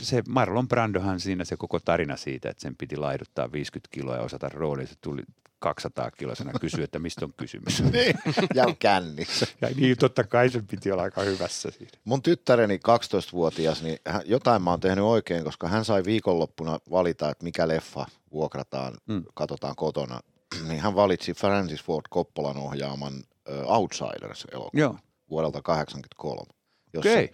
se 0.01 0.23
Marlon 0.27 0.67
Brandohan 0.67 1.19
siinä 1.19 1.45
se 1.45 1.57
koko 1.57 1.79
tarina 1.79 2.17
siitä, 2.17 2.49
että 2.49 2.61
sen 2.61 2.75
piti 2.75 2.97
laiduttaa 2.97 3.51
50 3.51 3.89
kiloa 3.91 4.15
ja 4.15 4.21
osata 4.21 4.49
rooliin. 4.49 4.87
Se 4.87 4.95
tuli 5.01 5.23
200 5.61 6.11
kilosena 6.11 6.59
kysyä, 6.59 6.83
että 6.83 6.99
mistä 6.99 7.25
on 7.25 7.33
kysymys. 7.37 7.83
Niin, 7.91 8.15
ja 8.53 8.65
kännissä. 8.79 9.47
Ja 9.61 9.69
niin, 9.75 9.97
totta 9.97 10.23
kai 10.23 10.49
sen 10.49 10.67
piti 10.67 10.91
olla 10.91 11.03
aika 11.03 11.21
hyvässä 11.21 11.71
siinä. 11.71 11.91
Mun 12.05 12.21
tyttäreni 12.21 12.77
12-vuotias, 12.77 13.83
niin 13.83 13.99
hän, 14.07 14.21
jotain 14.25 14.61
mä 14.61 14.69
oon 14.69 14.79
tehnyt 14.79 15.03
oikein, 15.03 15.43
koska 15.43 15.67
hän 15.67 15.85
sai 15.85 16.03
viikonloppuna 16.05 16.79
valita, 16.91 17.29
että 17.29 17.43
mikä 17.43 17.67
leffa 17.67 18.05
vuokrataan, 18.31 18.93
mm. 19.07 19.23
katsotaan 19.33 19.75
kotona. 19.75 20.19
Niin 20.67 20.79
hän 20.79 20.95
valitsi 20.95 21.33
Francis 21.33 21.83
Ford 21.83 22.05
Coppolan 22.13 22.57
ohjaaman 22.57 23.13
uh, 23.49 23.71
Outsiders-elokuvan 23.77 24.99
vuodelta 25.29 25.61
1983 25.61 26.61
jossa, 26.93 27.09
okay. 27.09 27.27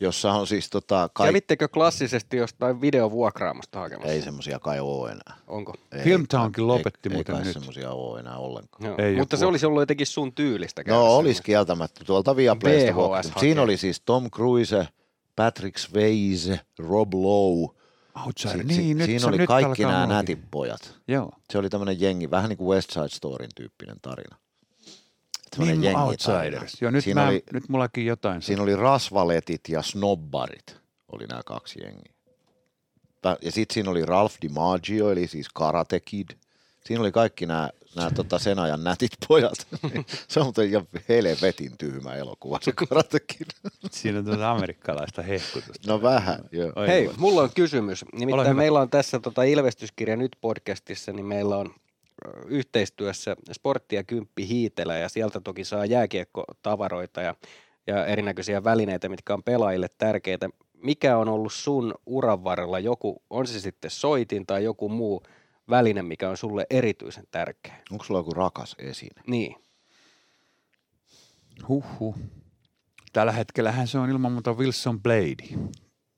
jossa 0.00 0.32
on 0.32 0.46
siis 0.46 0.70
tota... 0.70 1.10
Kaik... 1.12 1.28
Kävittekö 1.28 1.68
klassisesti 1.68 2.36
jostain 2.36 2.80
videovuokraamosta 2.80 3.78
hakemassa? 3.78 4.12
Ei 4.12 4.22
semmoisia 4.22 4.58
kai 4.58 4.80
ole 4.80 5.10
enää. 5.10 5.36
Onko? 5.46 5.74
Ei, 5.92 6.04
Filmtownkin 6.04 6.66
lopetti 6.66 7.08
ei, 7.08 7.14
muuten 7.14 7.36
ei 7.36 7.44
nyt. 7.44 7.52
semmoisia 7.52 7.92
ole 7.92 8.20
enää 8.20 8.36
ollenkaan. 8.36 8.84
Joo. 8.84 8.96
Ei 8.98 9.16
Mutta 9.16 9.36
se 9.36 9.46
olisi 9.46 9.66
ollut 9.66 9.82
jotenkin 9.82 10.06
sun 10.06 10.32
tyylistä 10.32 10.82
No 10.86 11.16
olisi 11.16 11.42
kieltämättä 11.42 12.04
tuolta 12.04 12.36
Viaplaysta. 12.36 13.40
Siinä 13.40 13.62
oli 13.62 13.76
siis 13.76 14.00
Tom 14.00 14.30
Cruise, 14.30 14.88
Patrick 15.36 15.78
Swayze, 15.78 16.60
Rob 16.78 17.14
Lowe, 17.14 17.77
Outsider. 18.26 18.56
Si- 18.58 18.64
niin, 18.64 18.76
si- 18.82 18.94
nyt 18.94 19.04
siinä 19.06 19.20
se, 19.20 19.26
oli 19.26 19.38
nyt 19.38 19.48
kaikki 19.48 19.82
nämä 19.82 20.06
nätit 20.06 20.38
pojat. 20.50 20.94
Joo. 21.08 21.32
Se 21.50 21.58
oli 21.58 21.68
tämmöinen 21.68 22.00
jengi, 22.00 22.30
vähän 22.30 22.48
niin 22.48 22.56
kuin 22.56 22.74
West 22.76 22.90
Side 22.90 23.08
Storyn 23.08 23.50
tyyppinen 23.54 23.96
tarina. 24.02 24.36
Semmoinen 25.56 25.80
Niin. 25.80 25.96
Outsiders. 25.96 26.82
Joo, 26.82 26.90
nyt, 26.90 27.04
Siinä 27.04 27.20
mä, 27.22 27.28
oli- 27.28 27.42
nyt 27.52 27.68
mullakin 27.68 28.06
jotain. 28.06 28.42
Siinä 28.42 28.62
oli 28.62 28.76
rasvaletit 28.76 29.60
ja 29.68 29.82
snobbarit, 29.82 30.76
oli 31.12 31.26
nämä 31.26 31.42
kaksi 31.46 31.80
jengiä. 31.82 32.12
Ja 33.42 33.52
sitten 33.52 33.74
siinä 33.74 33.90
oli 33.90 34.04
Ralph 34.06 34.36
DiMaggio, 34.42 35.10
eli 35.10 35.26
siis 35.26 35.48
Karate 35.54 36.00
Kid. 36.00 36.28
Siinä 36.84 37.00
oli 37.00 37.12
kaikki 37.12 37.46
nämä, 37.46 37.70
nämä 37.96 38.10
tota 38.10 38.38
sen 38.38 38.58
ajan 38.58 38.84
nätit 38.84 39.10
pojat. 39.28 39.66
se 40.28 40.40
on 40.40 40.46
muuten 40.46 40.68
ihan 40.68 40.86
helvetin 41.08 41.78
tyhmä 41.78 42.14
elokuva, 42.14 42.58
se 42.62 42.72
Karate 42.72 43.20
Kid. 43.20 43.46
Siinä 43.90 44.18
on 44.18 44.24
tuota 44.24 44.50
amerikkalaista 44.50 45.22
hehkutusta. 45.22 45.88
No 45.88 46.02
vähän, 46.02 46.38
joo. 46.52 46.72
Oi 46.76 46.88
Hei, 46.88 47.10
mulla 47.16 47.42
on 47.42 47.50
kysymys. 47.54 48.04
Nimittäin 48.12 48.56
meillä 48.56 48.80
on 48.80 48.90
tässä 48.90 49.18
tota 49.18 49.42
Ilvestyskirja 49.42 50.16
nyt 50.16 50.36
podcastissa, 50.40 51.12
niin 51.12 51.26
meillä 51.26 51.56
on 51.56 51.74
yhteistyössä 52.46 53.36
Sportti 53.52 53.96
ja 53.96 54.04
Kymppi 54.04 54.48
Hiitelä 54.48 54.98
ja 54.98 55.08
sieltä 55.08 55.40
toki 55.40 55.64
saa 55.64 55.84
jääkiekkotavaroita 55.84 57.22
ja, 57.22 57.34
ja 57.86 58.06
erinäköisiä 58.06 58.64
välineitä, 58.64 59.08
mitkä 59.08 59.34
on 59.34 59.42
pelaajille 59.42 59.88
tärkeitä. 59.98 60.50
Mikä 60.82 61.16
on 61.16 61.28
ollut 61.28 61.52
sun 61.52 61.94
uran 62.06 62.44
varrella 62.44 62.78
joku, 62.78 63.22
on 63.30 63.46
se 63.46 63.60
sitten 63.60 63.90
soitin 63.90 64.46
tai 64.46 64.64
joku 64.64 64.88
muu 64.88 65.22
väline, 65.70 66.02
mikä 66.02 66.30
on 66.30 66.36
sulle 66.36 66.66
erityisen 66.70 67.24
tärkeä? 67.30 67.76
Onko 67.90 68.04
sulla 68.04 68.20
joku 68.20 68.30
rakas 68.30 68.76
esine? 68.78 69.22
Niin. 69.26 69.56
Huhhuh. 71.68 72.18
Tällä 73.12 73.32
hetkellähän 73.32 73.86
se 73.88 73.98
on 73.98 74.10
ilman 74.10 74.32
muuta 74.32 74.52
Wilson 74.52 75.02
Blade. 75.02 75.68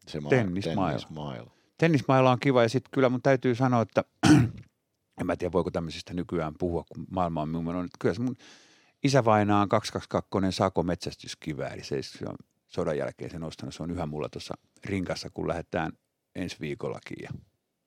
Se 0.06 0.20
ma- 0.20 0.28
Tennismaila. 0.28 0.88
tennismaila. 0.88 1.50
Tennismailla 1.78 2.30
on 2.30 2.40
kiva 2.40 2.62
ja 2.62 2.68
sitten 2.68 2.90
kyllä 2.90 3.08
mun 3.08 3.22
täytyy 3.22 3.54
sanoa, 3.54 3.82
että 3.82 4.04
en 5.20 5.26
mä 5.26 5.36
tiedä 5.36 5.52
voiko 5.52 5.70
tämmöisistä 5.70 6.14
nykyään 6.14 6.54
puhua, 6.58 6.84
kun 6.94 7.06
maailma 7.10 7.42
on 7.42 7.48
minun. 7.48 7.88
Kyllä 7.98 8.14
se 8.14 8.20
mun 8.20 8.36
isävainaa 9.02 9.62
on 9.62 9.68
222 9.68 10.56
Sako 10.56 10.82
metsästyskivääri. 10.82 11.84
Se, 11.84 12.02
se 12.02 12.24
on 12.28 12.36
sodan 12.68 12.98
jälkeen 12.98 13.30
sen 13.30 13.44
ostanut. 13.44 13.74
Se 13.74 13.82
on 13.82 13.90
yhä 13.90 14.06
mulla 14.06 14.28
tuossa 14.28 14.54
rinkassa, 14.84 15.30
kun 15.30 15.48
lähdetään 15.48 15.92
ensi 16.34 16.56
viikollakin. 16.60 17.16
Ja 17.22 17.30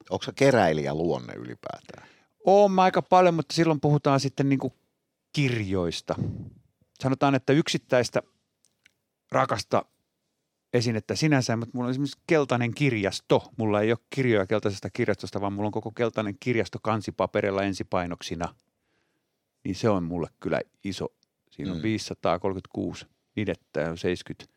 Onko 0.09 0.23
se 0.23 0.31
keräilijä 0.35 0.93
luonne 0.93 1.33
ylipäätään? 1.33 2.07
Oon 2.45 2.71
mä 2.71 2.81
aika 2.81 3.01
paljon, 3.01 3.33
mutta 3.33 3.55
silloin 3.55 3.79
puhutaan 3.79 4.19
sitten 4.19 4.49
niinku 4.49 4.73
kirjoista. 5.33 6.15
Sanotaan, 7.03 7.35
että 7.35 7.53
yksittäistä 7.53 8.21
rakasta 9.31 9.85
esinettä 10.73 11.15
sinänsä, 11.15 11.55
mutta 11.55 11.71
mulla 11.77 11.87
on 11.87 11.91
esimerkiksi 11.91 12.19
keltainen 12.27 12.73
kirjasto. 12.73 13.43
Mulla 13.57 13.81
ei 13.81 13.91
ole 13.91 13.99
kirjoja 14.09 14.47
keltaisesta 14.47 14.89
kirjastosta, 14.89 15.41
vaan 15.41 15.53
mulla 15.53 15.67
on 15.67 15.71
koko 15.71 15.91
keltainen 15.91 16.37
kirjasto 16.39 16.79
kansipaperilla 16.81 17.63
ensipainoksina. 17.63 18.55
Niin 19.63 19.75
se 19.75 19.89
on 19.89 20.03
mulle 20.03 20.27
kyllä 20.39 20.61
iso. 20.83 21.07
Siinä 21.51 21.71
on 21.71 21.77
Mm. 21.77 21.83
536 21.83 23.05
nidettä 23.35 23.79
ja 23.81 23.95
70. 23.95 24.53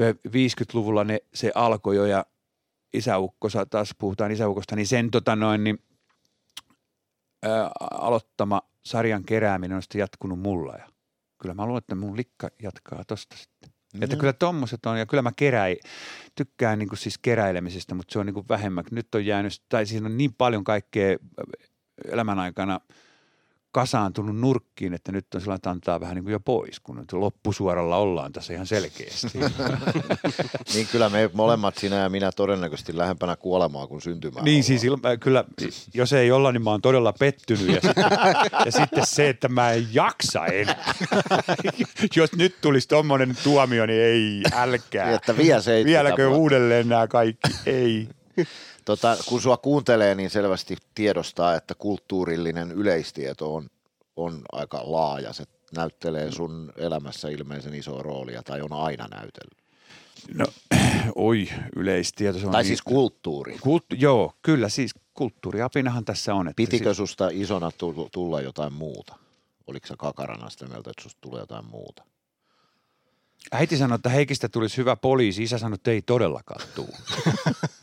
Ö, 0.00 0.14
50-luvulla 0.28 1.04
ne, 1.04 1.18
se 1.34 1.52
alkoi 1.54 1.96
jo 1.96 2.04
ja 2.06 2.26
isäukko, 2.92 3.48
taas 3.70 3.94
puhutaan 3.98 4.30
isäukosta, 4.30 4.76
niin 4.76 4.86
sen 4.86 5.10
tota 5.10 5.36
noin, 5.36 5.64
niin, 5.64 5.78
ää, 7.42 7.70
aloittama 7.80 8.62
sarjan 8.84 9.24
kerääminen 9.24 9.76
on 9.76 9.82
sitten 9.82 9.98
jatkunut 9.98 10.40
mulla 10.40 10.76
ja 10.76 10.88
kyllä 11.42 11.54
mä 11.54 11.66
luulen, 11.66 11.78
että 11.78 11.94
mun 11.94 12.16
likka 12.16 12.48
jatkaa 12.62 13.04
tosta 13.04 13.36
sitten. 13.36 13.70
Mm. 13.94 14.02
Että 14.02 14.16
kyllä 14.16 14.32
tommoset 14.32 14.86
on, 14.86 14.98
ja 14.98 15.06
kyllä 15.06 15.22
mä 15.22 15.32
keräin, 15.36 15.76
tykkään 16.34 16.78
niin 16.78 16.88
siis 16.94 17.18
keräilemisestä, 17.18 17.94
mutta 17.94 18.12
se 18.12 18.18
on 18.18 18.26
niin 18.26 18.48
vähemmän. 18.48 18.84
Nyt 18.90 19.14
on 19.14 19.26
jäänyt, 19.26 19.52
tai 19.68 19.86
siinä 19.86 20.06
on 20.06 20.18
niin 20.18 20.34
paljon 20.34 20.64
kaikkea 20.64 21.16
elämän 22.04 22.38
aikana 22.38 22.80
kasaantunut 23.78 24.36
nurkkiin, 24.36 24.94
että 24.94 25.12
nyt 25.12 25.34
on 25.34 25.40
sellainen, 25.40 25.56
että 25.56 25.70
antaa 25.70 26.00
vähän 26.00 26.14
niin 26.14 26.24
kuin 26.24 26.32
jo 26.32 26.40
pois, 26.40 26.80
kun 26.80 26.96
nyt 26.96 27.12
loppusuoralla 27.12 27.96
ollaan 27.96 28.32
tässä 28.32 28.52
ihan 28.52 28.66
selkeästi. 28.66 29.38
Niin 30.74 30.86
kyllä 30.92 31.08
me 31.08 31.30
molemmat, 31.32 31.78
sinä 31.78 31.96
ja 31.96 32.08
minä 32.08 32.32
todennäköisesti 32.32 32.96
lähempänä 32.96 33.36
kuolemaa 33.36 33.86
kuin 33.86 34.00
syntymää 34.02 34.42
Niin 34.42 34.54
ollaan. 34.54 34.62
siis 34.64 34.84
ilma, 34.84 35.16
kyllä, 35.20 35.44
jos 35.94 36.12
ei 36.12 36.30
olla, 36.30 36.52
niin 36.52 36.62
mä 36.62 36.70
oon 36.70 36.82
todella 36.82 37.12
pettynyt. 37.12 37.68
Ja 37.68 37.80
sitten, 37.80 38.04
ja 38.66 38.72
sitten 38.72 39.06
se, 39.06 39.28
että 39.28 39.48
mä 39.48 39.70
en 39.72 39.86
jaksa 39.92 40.46
enää. 40.46 40.94
jos 42.16 42.32
nyt 42.32 42.54
tulisi 42.60 42.88
tommonen 42.88 43.36
tuomio, 43.42 43.86
niin 43.86 44.02
ei, 44.02 44.42
älkää. 44.52 45.06
Niin, 45.06 45.16
että 45.16 45.36
vielä 45.36 45.62
Vieläkö 45.84 46.28
uudelleen 46.28 46.88
nämä 46.88 47.06
kaikki? 47.06 47.50
Ei. 47.66 48.08
Tota, 48.88 49.16
kun 49.26 49.42
sua 49.42 49.56
kuuntelee, 49.56 50.14
niin 50.14 50.30
selvästi 50.30 50.76
tiedostaa, 50.94 51.54
että 51.54 51.74
kulttuurillinen 51.74 52.72
yleistieto 52.72 53.54
on, 53.54 53.68
on 54.16 54.42
aika 54.52 54.80
laaja. 54.84 55.32
Se 55.32 55.44
näyttelee 55.76 56.32
sun 56.32 56.72
elämässä 56.76 57.28
ilmeisen 57.28 57.74
isoa 57.74 58.02
roolia 58.02 58.42
tai 58.42 58.60
on 58.60 58.72
aina 58.72 59.08
näytellyt. 59.08 59.58
No, 60.34 60.46
oi, 61.14 61.48
yleistieto. 61.76 62.38
Se 62.38 62.46
on 62.46 62.52
Tai 62.52 62.64
siis 62.64 62.82
kulttuuri. 62.82 63.58
Kult, 63.58 63.84
joo, 63.98 64.32
kyllä 64.42 64.68
siis 64.68 64.90
kulttuuriapinahan 65.14 66.04
tässä 66.04 66.34
on. 66.34 66.48
Että 66.48 66.56
Pitikö 66.56 66.84
siis, 66.84 66.96
susta 66.96 67.28
isona 67.32 67.70
tull- 67.70 68.08
tulla 68.12 68.40
jotain 68.40 68.72
muuta? 68.72 69.16
Oliko 69.66 69.86
sä 69.86 69.94
kakarana 69.98 70.50
sitä 70.50 70.66
mieltä, 70.66 70.90
että 70.90 71.02
susta 71.02 71.20
tulee 71.20 71.40
jotain 71.40 71.64
muuta? 71.64 72.04
äiti 73.52 73.76
sanoi, 73.76 73.96
että 73.96 74.08
Heikistä 74.08 74.48
tulisi 74.48 74.76
hyvä 74.76 74.96
poliisi. 74.96 75.42
Isä 75.42 75.58
sanoi, 75.58 75.74
että 75.74 75.90
ei 75.90 76.02
todellakaan 76.02 76.68
tuu. 76.74 76.94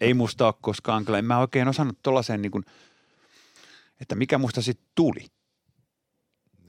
ei 0.00 0.14
musta 0.14 0.46
ole 0.46 0.54
koskaan. 0.60 1.04
Kyllä 1.04 1.18
en 1.18 1.24
mä 1.24 1.38
oikein 1.38 1.68
osannut 1.68 1.98
tollaiseen, 2.02 2.42
niin 2.42 2.52
kuin, 2.52 2.64
että 4.00 4.14
mikä 4.14 4.38
musta 4.38 4.62
sitten 4.62 4.88
tuli. 4.94 5.26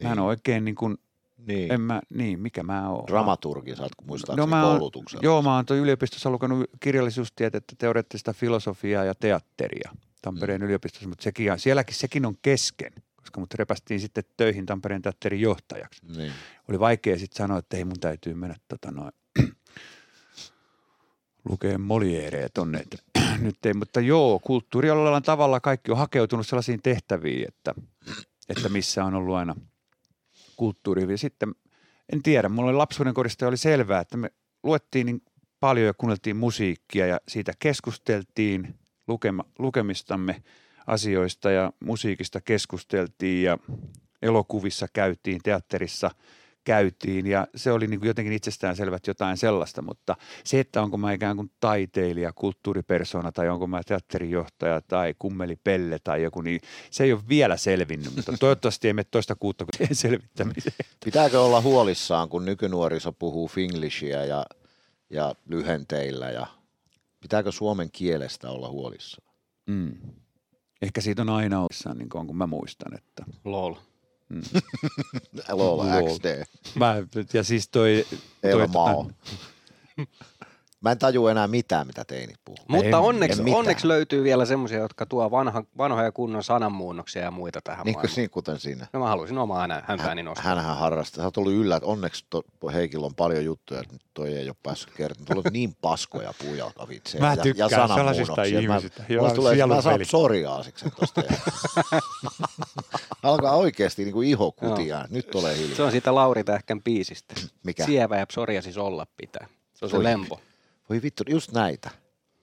Mä 0.04 0.12
en 0.12 0.20
ole 0.20 0.28
oikein 0.28 0.66
niin 0.66 0.76
kuin, 0.76 0.98
niin. 1.38 1.72
en 1.72 1.82
mä, 1.82 2.02
niin, 2.10 2.40
mikä 2.40 2.64
mä 2.64 2.90
oon. 2.90 3.08
Dramaturgi, 3.08 3.76
sä 3.76 3.84
oot 3.84 3.92
muistaakseni 4.04 4.42
No 4.42 4.48
mä 4.48 4.66
oon, 4.66 4.78
koulutuksella. 4.78 5.22
joo, 5.24 5.42
mä 5.42 5.56
oon 5.56 5.66
tuon 5.66 5.80
yliopistossa 5.80 6.30
lukenut 6.30 6.70
kirjallisuustietettä, 6.80 7.76
teoreettista 7.78 8.34
filosofiaa 8.34 9.04
ja 9.04 9.16
teatteria 9.16 9.92
Tampereen 10.22 10.62
mm. 10.62 10.66
yliopistossa, 10.66 11.10
mutta 11.10 11.24
sekin, 11.24 11.60
sielläkin 11.60 11.96
sekin 11.96 12.26
on 12.26 12.36
kesken, 12.42 12.94
koska 13.16 13.40
mut 13.40 13.54
repästiin 13.54 14.00
sitten 14.00 14.24
töihin 14.38 14.66
Tampereen 14.66 15.02
teatterin 15.02 15.42
johtajaksi. 15.42 16.02
Niin. 16.18 16.32
Oli 16.70 16.80
vaikea 16.80 17.20
sitten 17.20 17.38
sanoa, 17.38 17.58
että 17.58 17.78
ei 17.78 17.86
mun 17.86 18.00
täytyy 18.00 18.34
mennä 18.34 18.56
tota 18.68 18.92
noin, 18.92 19.12
lukee 21.50 21.78
Moliereja 21.78 22.50
tonne, 22.50 22.80
että 22.80 22.98
nyt 23.42 23.66
ei, 23.66 23.74
mutta 23.74 24.00
joo, 24.00 24.40
kulttuurialalla 24.40 25.22
tavalla 25.22 25.60
kaikki 25.60 25.92
on 25.92 25.98
hakeutunut 25.98 26.48
sellaisiin 26.48 26.82
tehtäviin, 26.82 27.48
että, 27.48 27.74
että 28.50 28.70
missä 28.70 29.06
on 29.06 29.16
ollut 29.16 29.36
aina 29.36 29.56
kulttuuri. 30.56 31.12
Ja 31.12 31.18
sitten 31.18 31.56
en 32.14 32.24
tiedä, 32.24 32.50
mulla 32.50 32.70
oli 32.70 32.78
lapsuuden 32.78 33.14
kodista 33.14 33.48
oli 33.48 33.58
selvää, 33.58 34.02
että 34.02 34.18
me 34.18 34.32
luettiin 34.64 35.06
niin 35.06 35.22
paljon 35.60 35.86
ja 35.86 35.94
kuunneltiin 35.94 36.36
musiikkia 36.36 37.08
ja 37.08 37.20
siitä 37.28 37.54
keskusteltiin 37.60 38.76
lukema, 39.08 39.44
lukemistamme 39.60 40.44
asioista 40.88 41.52
ja 41.52 41.74
musiikista 41.80 42.42
keskusteltiin 42.42 43.44
ja 43.44 43.58
elokuvissa 44.22 44.88
käytiin, 44.94 45.42
teatterissa 45.44 46.12
käytiin 46.64 47.28
ja 47.28 47.48
se 47.56 47.72
oli 47.72 47.88
niin 47.88 48.00
kuin 48.00 48.08
jotenkin 48.08 48.34
itsestäänselvät 48.34 49.08
jotain 49.08 49.38
sellaista, 49.38 49.82
mutta 49.82 50.16
se, 50.44 50.60
että 50.60 50.82
onko 50.82 50.98
mä 50.98 51.14
ikään 51.14 51.36
kuin 51.36 51.52
taiteilija, 51.60 52.34
kulttuuripersona 52.34 53.32
tai 53.32 53.50
onko 53.50 53.68
mä 53.68 53.82
teatterijohtaja 53.86 54.82
tai 54.82 55.16
kummeli 55.20 55.56
pelle 55.56 56.00
tai 56.04 56.24
joku, 56.24 56.42
niin 56.42 56.62
se 56.92 57.04
ei 57.04 57.14
ole 57.14 57.22
vielä 57.30 57.58
selvinnyt, 57.58 58.16
mutta 58.16 58.34
toivottavasti 58.40 58.88
ei 58.88 58.94
mene 58.94 59.08
toista 59.12 59.36
kuutta 59.36 59.66
kuin 59.66 59.96
selvittämiseen. 59.96 60.76
Pitääkö 61.06 61.42
olla 61.42 61.62
huolissaan, 61.62 62.30
kun 62.30 62.46
nykynuoriso 62.46 63.12
puhuu 63.12 63.48
finglishia 63.48 64.26
ja, 64.26 64.46
ja 65.10 65.36
lyhenteillä 65.46 66.30
ja 66.30 66.48
pitääkö 67.20 67.52
suomen 67.52 67.92
kielestä 67.92 68.50
olla 68.50 68.70
huolissaan? 68.70 69.36
Mm. 69.68 69.96
Ehkä 70.82 71.02
siitä 71.02 71.22
on 71.22 71.30
aina 71.30 71.58
ollut, 71.60 71.98
niin 71.98 72.10
kuin 72.10 72.28
kun 72.28 72.38
mä 72.38 72.48
muistan, 72.48 72.98
että 72.98 73.26
Lol. 73.46 73.76
LOL, 75.50 75.78
Lol. 75.78 76.16
XD, 76.16 76.26
Mä, 76.76 77.04
ja 77.34 77.44
siis 77.44 77.70
toi... 77.70 78.06
toi 78.42 78.52
Eva 78.52 78.68
Mao. 78.68 79.12
Mä 80.82 80.92
en 80.92 80.98
taju 81.00 81.28
enää 81.28 81.48
mitään, 81.48 81.88
mitä 81.88 82.06
teinit 82.06 82.36
puhuu. 82.46 82.66
Mutta 82.68 82.88
En- 82.88 82.94
onneksi, 82.96 83.42
en 83.48 83.56
onneksi 83.56 83.88
löytyy 83.88 84.24
vielä 84.24 84.46
semmoisia, 84.46 84.80
jotka 84.80 85.06
tuo 85.06 85.32
vanha, 85.32 85.64
vanhoja 85.78 86.12
kunnon 86.12 86.44
sananmuunnoksia 86.44 87.22
ja 87.24 87.32
muita 87.32 87.60
tähän 87.64 87.86
Niin, 87.86 87.96
maailmaan. 87.96 88.16
niin 88.16 88.30
kuten 88.30 88.60
sinä. 88.60 88.88
No 88.94 89.00
mä 89.00 89.08
haluaisin 89.08 89.38
omaa 89.38 89.60
hän, 89.68 89.84
häntääni 89.86 90.24
nostaa. 90.24 90.46
Hänhän 90.50 90.78
harrastaa. 90.78 91.22
Sä 91.22 91.26
oot 91.28 91.38
ollut 91.38 91.54
yllät. 91.54 91.84
Onneksi 91.84 92.26
to, 92.30 92.44
Heikillä 92.74 93.06
on 93.06 93.16
paljon 93.16 93.46
juttuja, 93.46 93.80
että 93.82 93.94
nyt 93.94 94.02
toi 94.14 94.38
ei 94.38 94.48
ole 94.50 94.56
päässyt 94.64 94.90
kertomaan. 94.98 95.28
Tulla 95.28 95.42
on 95.46 95.54
niin 95.54 95.76
paskoja 95.82 96.34
pujalkavitsejä 96.46 97.24
Mä 97.24 97.34
ja, 97.34 97.38
tykkään 97.44 97.70
ja 97.72 97.88
sellaisista 97.88 98.44
ihmisistä, 98.44 99.04
Mä, 99.16 99.22
on 99.22 99.32
tulee, 99.36 99.54
että 99.54 99.68
mä 99.68 99.82
saan 99.82 100.00
psoriaasiksen 100.00 100.92
tosta. 101.00 101.22
Alkaa 103.24 103.56
oikeasti 103.56 104.04
niin 104.04 104.14
kuin 104.14 104.28
iho 104.28 104.52
kutia. 104.52 105.06
Nyt 105.10 105.36
ole 105.36 105.54
Se 105.56 105.60
hiljaa. 105.62 105.86
on 105.86 105.92
siitä 105.92 106.16
Lauri 106.16 106.44
Tähkän 106.44 106.84
biisistä. 106.84 107.36
Mikä? 107.64 107.86
Sievä 107.86 108.18
ja 108.18 108.28
psoriasis 108.28 108.78
olla 108.78 109.08
pitää. 109.18 109.48
Se 109.74 109.86
on 109.86 109.92
se 109.92 110.04
lempo. 110.04 110.40
Voi 110.90 111.02
vittu, 111.02 111.24
just 111.30 111.52
näitä. 111.52 111.90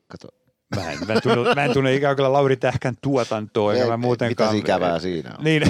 Kato, 0.08 0.28
Mä 0.76 0.90
en, 0.90 0.98
mä, 1.06 1.20
tunne, 1.20 1.54
mä 1.54 1.64
en 1.64 1.72
tunne 1.72 1.94
ikään 1.94 2.16
kuin 2.16 2.32
Lauri 2.32 2.56
Tähkän 2.56 2.94
tuotantoa, 3.02 3.74
Ei, 3.74 3.86
mä 3.88 3.96
muutenkaan... 3.96 4.54
Mitäs 4.54 4.64
ikävää 4.64 4.98
siinä 4.98 5.34
on? 5.38 5.44
Niin, 5.44 5.62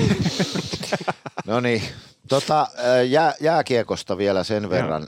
No 1.47 1.61
niin, 1.61 1.83
tota, 2.29 2.69
jää, 3.09 3.35
jääkiekosta 3.41 4.19
vielä 4.19 4.45
sen 4.45 4.71
verran, 4.71 5.07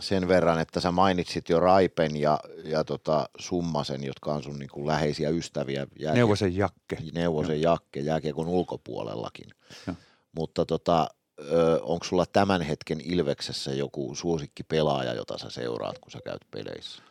sen 0.00 0.28
verran, 0.28 0.58
että 0.58 0.80
sä 0.80 0.90
mainitsit 0.92 1.48
jo 1.48 1.60
Raipen 1.60 2.16
ja, 2.16 2.40
ja 2.64 2.84
tota 2.84 3.28
Summasen, 3.38 4.04
jotka 4.04 4.32
on 4.34 4.42
sun 4.42 4.58
niin 4.58 4.70
kuin 4.72 4.86
läheisiä 4.86 5.30
ystäviä. 5.30 5.86
Jääkie- 5.98 6.14
Neuvosen 6.14 6.56
Jakke. 6.56 6.96
Neuvosen 7.14 7.62
Jakke 7.62 8.00
jääkiekon 8.00 8.48
ulkopuolellakin. 8.48 9.46
Joo. 9.86 9.96
Mutta 10.36 10.66
tota, 10.66 11.08
onko 11.82 12.04
sulla 12.04 12.26
tämän 12.26 12.62
hetken 12.62 13.00
Ilveksessä 13.00 13.74
joku 13.74 14.14
suosikki 14.14 14.62
pelaaja, 14.62 15.14
jota 15.14 15.38
sä 15.38 15.50
seuraat, 15.50 15.98
kun 15.98 16.10
sä 16.12 16.18
käyt 16.24 16.42
peleissä? 16.50 17.02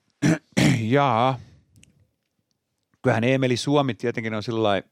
Jaa. 0.80 1.40
Kyllähän 3.02 3.24
Emeli 3.24 3.56
Suomi 3.56 3.94
tietenkin 3.94 4.34
on 4.34 4.42
sillä 4.42 4.82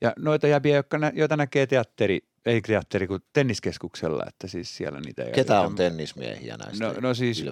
ja 0.00 0.12
noita 0.18 0.46
jäbiä, 0.46 0.76
jotka 0.76 0.98
nä, 0.98 1.12
joita 1.14 1.36
näkee 1.36 1.66
teatteri, 1.66 2.20
ei 2.46 2.60
teatteri 2.60 3.06
kuin 3.06 3.22
tenniskeskuksella, 3.32 4.24
että 4.28 4.46
siis 4.48 4.76
siellä 4.76 5.00
niitä. 5.00 5.24
Ketä 5.34 5.60
on 5.60 5.72
ja- 5.72 5.76
tennismiehiä 5.76 6.56
näistä 6.56 6.84
No, 6.84 6.94
no 7.00 7.14
siis 7.14 7.44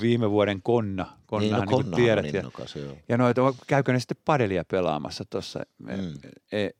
viime 0.00 0.30
vuoden 0.30 0.62
Konna. 0.62 1.18
Konnahan 1.26 1.68
niin, 1.68 1.78
niin 1.78 1.84
kuin 1.84 1.94
tiedät. 1.96 2.24
on 2.24 2.30
Ja, 2.34 2.38
innokas, 2.40 2.76
joo. 2.76 2.96
ja 3.08 3.18
noita, 3.18 3.54
käykö 3.66 3.92
ne 3.92 4.00
sitten 4.00 4.16
padelia 4.24 4.64
pelaamassa 4.70 5.24
tuossa, 5.30 5.60
Mm. 5.78 5.88
mm. 5.90 6.12
e, 6.52 6.64
e, 6.64 6.72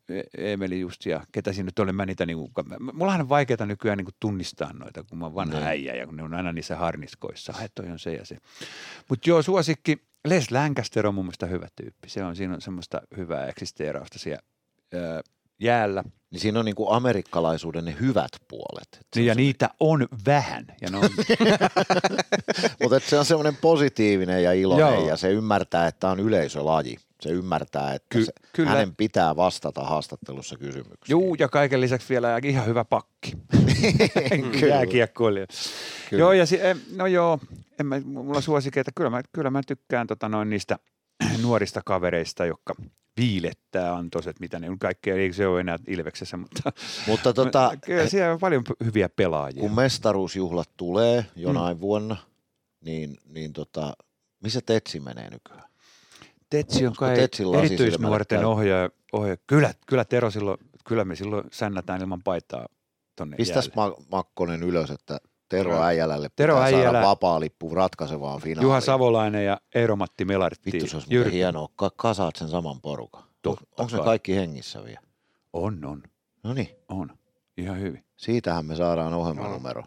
Emeli 0.53 0.79
just 0.79 1.05
ja 1.05 1.21
ketä 1.31 1.53
siinä 1.53 1.65
nyt 1.65 1.79
oli, 1.79 1.91
mä 1.91 2.05
niitä 2.05 2.25
niinku, 2.25 2.51
mullahan 2.93 3.21
on 3.21 3.29
vaikeaa 3.29 3.65
nykyään 3.65 3.97
niinku 3.97 4.11
tunnistaa 4.19 4.73
noita, 4.73 5.03
kun 5.03 5.17
mä 5.17 5.25
oon 5.25 5.35
vanha 5.35 5.57
Niin. 5.59 5.67
äijä 5.67 5.95
ja 5.95 6.05
kun 6.05 6.17
ne 6.17 6.23
on 6.23 6.33
aina 6.33 6.51
niissä 6.51 6.75
harniskoissa, 6.75 7.53
että 7.63 7.81
toi 7.83 7.91
on 7.91 7.99
se 7.99 8.13
ja 8.13 8.25
se. 8.25 8.37
Mutta 9.09 9.29
joo, 9.29 9.41
suosikki, 9.41 9.97
Les 10.27 10.51
Lancaster 10.51 11.07
on 11.07 11.15
mun 11.15 11.25
mielestä 11.25 11.45
hyvä 11.45 11.67
tyyppi, 11.75 12.09
se 12.09 12.23
on, 12.23 12.35
siinä 12.35 12.53
on 12.53 12.61
semmoista 12.61 13.01
hyvää 13.17 13.47
eksisteerausta 13.47 14.19
siellä 14.19 14.41
ää, 14.93 15.21
jäällä. 15.59 16.03
Niin 16.31 16.39
siinä 16.41 16.59
on 16.59 16.65
niin 16.65 16.75
kuin 16.75 16.91
amerikkalaisuuden 16.95 17.85
ne 17.85 17.95
hyvät 17.99 18.31
puolet. 18.47 18.87
Et 18.93 19.07
Niin, 19.15 19.25
ja 19.25 19.33
se- 19.33 19.39
niitä 19.41 19.69
on 19.79 20.07
vähän. 20.25 20.65
Ja 20.81 20.89
ne 20.91 20.97
on, 20.97 21.09
Mutta 22.83 22.99
se 22.99 23.19
on 23.19 23.25
semmoinen 23.25 23.57
positiivinen 23.61 24.43
ja 24.43 24.53
iloinen 24.53 24.93
Joo. 24.93 25.07
ja 25.07 25.17
se 25.17 25.29
ymmärtää, 25.31 25.87
että 25.87 26.09
on 26.09 26.19
yleisölaji. 26.19 26.97
Se 27.21 27.29
ymmärtää, 27.29 27.93
että 27.93 28.07
Ky- 28.09 28.25
se, 28.25 28.31
kyllä. 28.53 28.69
hänen 28.69 28.95
pitää 28.95 29.35
vastata 29.35 29.81
haastattelussa 29.83 30.57
kysymyksiin. 30.57 30.97
Juu, 31.09 31.35
ja 31.39 31.49
kaiken 31.49 31.81
lisäksi 31.81 32.09
vielä 32.09 32.39
ihan 32.43 32.65
hyvä 32.65 32.85
pakki. 32.85 33.33
Jääkiekkoilija. 34.69 35.45
Joo, 36.11 36.33
ja 36.33 36.45
si- 36.45 36.59
no 36.95 37.07
joo, 37.07 37.39
en 37.79 37.85
mä, 37.85 37.99
mulla 38.05 38.41
suosikeita. 38.41 38.91
Kyllä 38.95 39.09
mä, 39.09 39.21
kyllä 39.33 39.49
mä 39.49 39.61
tykkään 39.67 40.07
tota 40.07 40.29
noin 40.29 40.49
niistä 40.49 40.77
nuorista 41.41 41.81
kavereista, 41.85 42.45
jotka 42.45 42.75
viilettää 43.17 43.95
antoiset, 43.95 44.39
mitä 44.39 44.59
ne 44.59 44.69
on 44.69 44.79
kaikkea, 44.79 45.15
ei 45.15 45.33
se 45.33 45.47
ole 45.47 45.59
enää 45.59 45.77
Ilveksessä, 45.87 46.37
mutta 46.37 46.71
Mutta 47.07 47.33
tota, 47.43 47.71
kyllä 47.85 48.07
siellä 48.07 48.33
on 48.33 48.39
paljon 48.39 48.63
hyviä 48.85 49.09
pelaajia. 49.09 49.61
kun 49.61 49.75
mestaruusjuhlat 49.75 50.69
tulee 50.77 51.25
jonain 51.35 51.77
mm. 51.77 51.81
vuonna, 51.81 52.17
niin, 52.81 53.17
niin 53.25 53.53
tota, 53.53 53.93
missä 54.43 54.61
Tetsi 54.65 54.99
menee 54.99 55.29
nykyään? 55.29 55.69
Tetsi 56.49 56.87
on 56.87 56.93
kai 56.93 57.17
lasisilmällä 57.17 57.65
erityisnuorten 57.65 58.45
ohjaaja. 58.45 58.89
ohjaaja. 59.13 59.37
Kyllä, 59.47 59.73
kyllä 59.87 60.05
Tero 60.05 60.31
silloin, 60.31 60.57
kyllä 60.85 61.05
me 61.05 61.15
silloin 61.15 61.43
sännätään 61.51 62.01
ilman 62.01 62.23
paitaa 62.23 62.65
tonne 63.15 63.37
Pistäs 63.37 63.71
jäälle. 63.75 63.95
Ma- 63.95 64.05
Makkonen 64.11 64.63
ylös, 64.63 64.91
että 64.91 65.17
Tero. 65.49 65.81
Äijälälle 65.81 66.29
Tero 66.35 66.53
pitää 66.53 66.65
Äijälä- 66.65 66.91
saada 66.91 67.07
vapaa 67.07 67.39
lippu 67.39 67.69
ratkaisevaan 67.75 68.41
finaaliin. 68.41 68.63
Juha 68.67 68.81
Savolainen 68.81 69.45
ja 69.45 69.57
Eero-Matti 69.75 70.25
Melartti. 70.25 70.71
Vittu 70.71 70.87
se 70.87 70.97
olisi 70.97 71.31
hienoa, 71.31 71.67
Ka- 71.75 71.91
kasaat 71.95 72.35
sen 72.35 72.47
saman 72.49 72.81
porukan. 72.81 73.23
Totta 73.41 73.65
Onko 73.77 73.91
ne 73.91 73.97
kai. 73.97 74.05
kaikki 74.05 74.35
hengissä 74.35 74.83
vielä? 74.83 74.99
On, 75.53 75.85
on, 75.85 76.03
No 76.43 76.53
niin, 76.53 76.69
on. 76.89 77.09
Ihan 77.57 77.79
hyvin. 77.79 78.03
siitähän 78.17 78.65
me 78.65 78.75
saadaan 78.75 79.13
ohjelmanumero. 79.13 79.83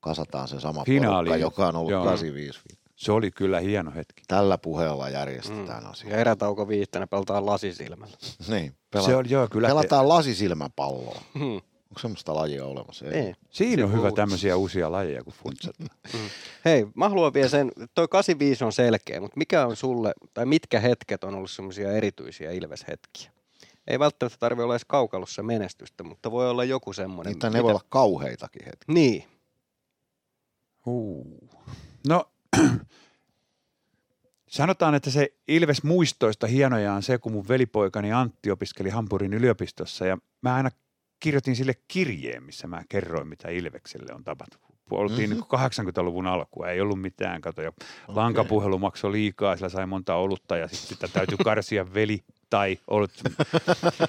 Kasataan 0.00 0.48
se 0.48 0.60
sama 0.60 0.84
Finaali. 0.84 1.28
porukka, 1.28 1.36
joka 1.46 1.66
on 1.68 1.76
ollut 1.76 1.90
Joo. 1.92 2.04
85. 2.04 2.60
Se 2.96 3.12
oli 3.12 3.30
kyllä 3.30 3.60
hieno 3.60 3.90
hetki. 3.94 4.22
Tällä 4.28 4.58
puheella 4.58 5.08
järjestetään 5.08 5.78
mm. 5.82 5.84
Ja 5.86 5.90
asia. 5.90 6.16
erätauko 6.16 6.68
viittänä 6.68 7.06
pelataan 7.06 7.46
lasisilmällä. 7.46 8.16
Niin, 8.48 8.74
pela- 8.96 9.02
Se 9.02 9.16
on, 9.16 9.30
joo, 9.30 9.48
kyllä. 9.50 9.68
pelataan 9.68 10.08
lasisilmäpalloa. 10.08 11.20
Hmm. 11.38 11.60
Onko 11.90 12.00
semmoista 12.00 12.34
lajia 12.34 12.64
olemassa? 12.64 13.06
Ei. 13.06 13.34
Siinä 13.50 13.84
on 13.84 13.90
Se 13.90 13.96
hyvä 13.96 14.12
tämmöisiä 14.12 14.56
uusia 14.56 14.92
lajeja 14.92 15.24
kuin 15.24 15.34
funtsat. 15.34 15.76
Hei, 16.64 16.86
mä 16.94 17.08
haluan 17.08 17.34
vielä 17.34 17.48
sen, 17.48 17.72
toi 17.94 18.08
85 18.08 18.64
on 18.64 18.72
selkeä, 18.72 19.20
mutta 19.20 19.38
mikä 19.38 19.66
on 19.66 19.76
sulle, 19.76 20.14
tai 20.34 20.46
mitkä 20.46 20.80
hetket 20.80 21.24
on 21.24 21.34
ollut 21.34 21.50
semmoisia 21.50 21.92
erityisiä 21.92 22.50
Ilves-hetkiä? 22.50 23.30
Ei 23.86 23.98
välttämättä 23.98 24.38
tarvi 24.38 24.62
olla 24.62 24.74
edes 24.74 24.84
kaukalossa 24.84 25.42
menestystä, 25.42 26.04
mutta 26.04 26.30
voi 26.30 26.50
olla 26.50 26.64
joku 26.64 26.92
semmoinen. 26.92 27.32
Niitä 27.32 27.50
ne 27.50 27.62
voi 27.62 27.70
olla 27.70 27.84
kauheitakin 27.88 28.64
hetki. 28.64 28.92
Niin. 28.92 29.24
Huu. 30.86 31.50
No, 32.08 32.30
sanotaan, 34.48 34.94
että 34.94 35.10
se 35.10 35.32
Ilves 35.48 35.82
muistoista 35.82 36.46
hienoja 36.46 36.92
on 36.92 37.02
se, 37.02 37.18
kun 37.18 37.32
mun 37.32 37.48
velipoikani 37.48 38.12
Antti 38.12 38.50
opiskeli 38.50 38.90
Hampurin 38.90 39.34
yliopistossa 39.34 40.06
ja 40.06 40.18
mä 40.42 40.54
aina 40.54 40.70
kirjoitin 41.20 41.56
sille 41.56 41.72
kirjeen, 41.88 42.42
missä 42.42 42.66
mä 42.66 42.82
kerroin, 42.88 43.28
mitä 43.28 43.48
Ilvekselle 43.48 44.14
on 44.14 44.24
tapahtunut. 44.24 44.66
Oltiin 44.90 45.30
Mhm. 45.30 45.38
mm-hmm. 45.38 46.00
80-luvun 46.00 46.26
alkua, 46.26 46.68
ei 46.68 46.80
ollut 46.80 47.00
mitään, 47.00 47.40
kato, 47.40 47.62
ja 47.62 47.72
lankapuhelu 48.08 48.78
maksoi 48.78 49.12
liikaa, 49.12 49.56
sillä 49.56 49.68
sai 49.68 49.86
monta 49.86 50.14
olutta 50.14 50.56
ja 50.56 50.68
sitten 50.68 50.88
sitä 50.88 51.08
täytyy 51.08 51.38
karsia 51.44 51.94
veli 51.94 52.24
tai 52.50 52.78
olut, 52.86 53.10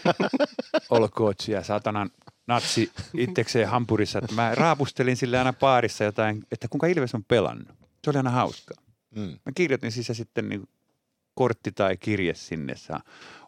olkoot 0.89 1.47
ja 1.47 1.63
satanan 1.63 2.09
natsi 2.47 2.91
itsekseen 3.13 3.67
hampurissa. 3.67 4.19
Että 4.19 4.35
mä 4.35 4.55
raapustelin 4.55 5.17
sille 5.17 5.37
aina 5.37 5.53
paarissa 5.53 6.03
jotain, 6.03 6.43
että 6.51 6.67
kuinka 6.67 6.87
Ilves 6.87 7.15
on 7.15 7.23
pelannut. 7.23 7.67
Se 8.03 8.09
oli 8.09 8.17
aina 8.17 8.29
hauskaa. 8.29 8.77
Mm. 9.15 9.21
Mä 9.45 9.51
kirjoitin 9.55 9.91
siis 9.91 10.09
ja 10.09 10.15
sitten 10.15 10.49
niin 10.49 10.69
kortti 11.35 11.71
tai 11.71 11.97
kirje 11.97 12.33
sinne 12.33 12.75
saa. 12.75 13.01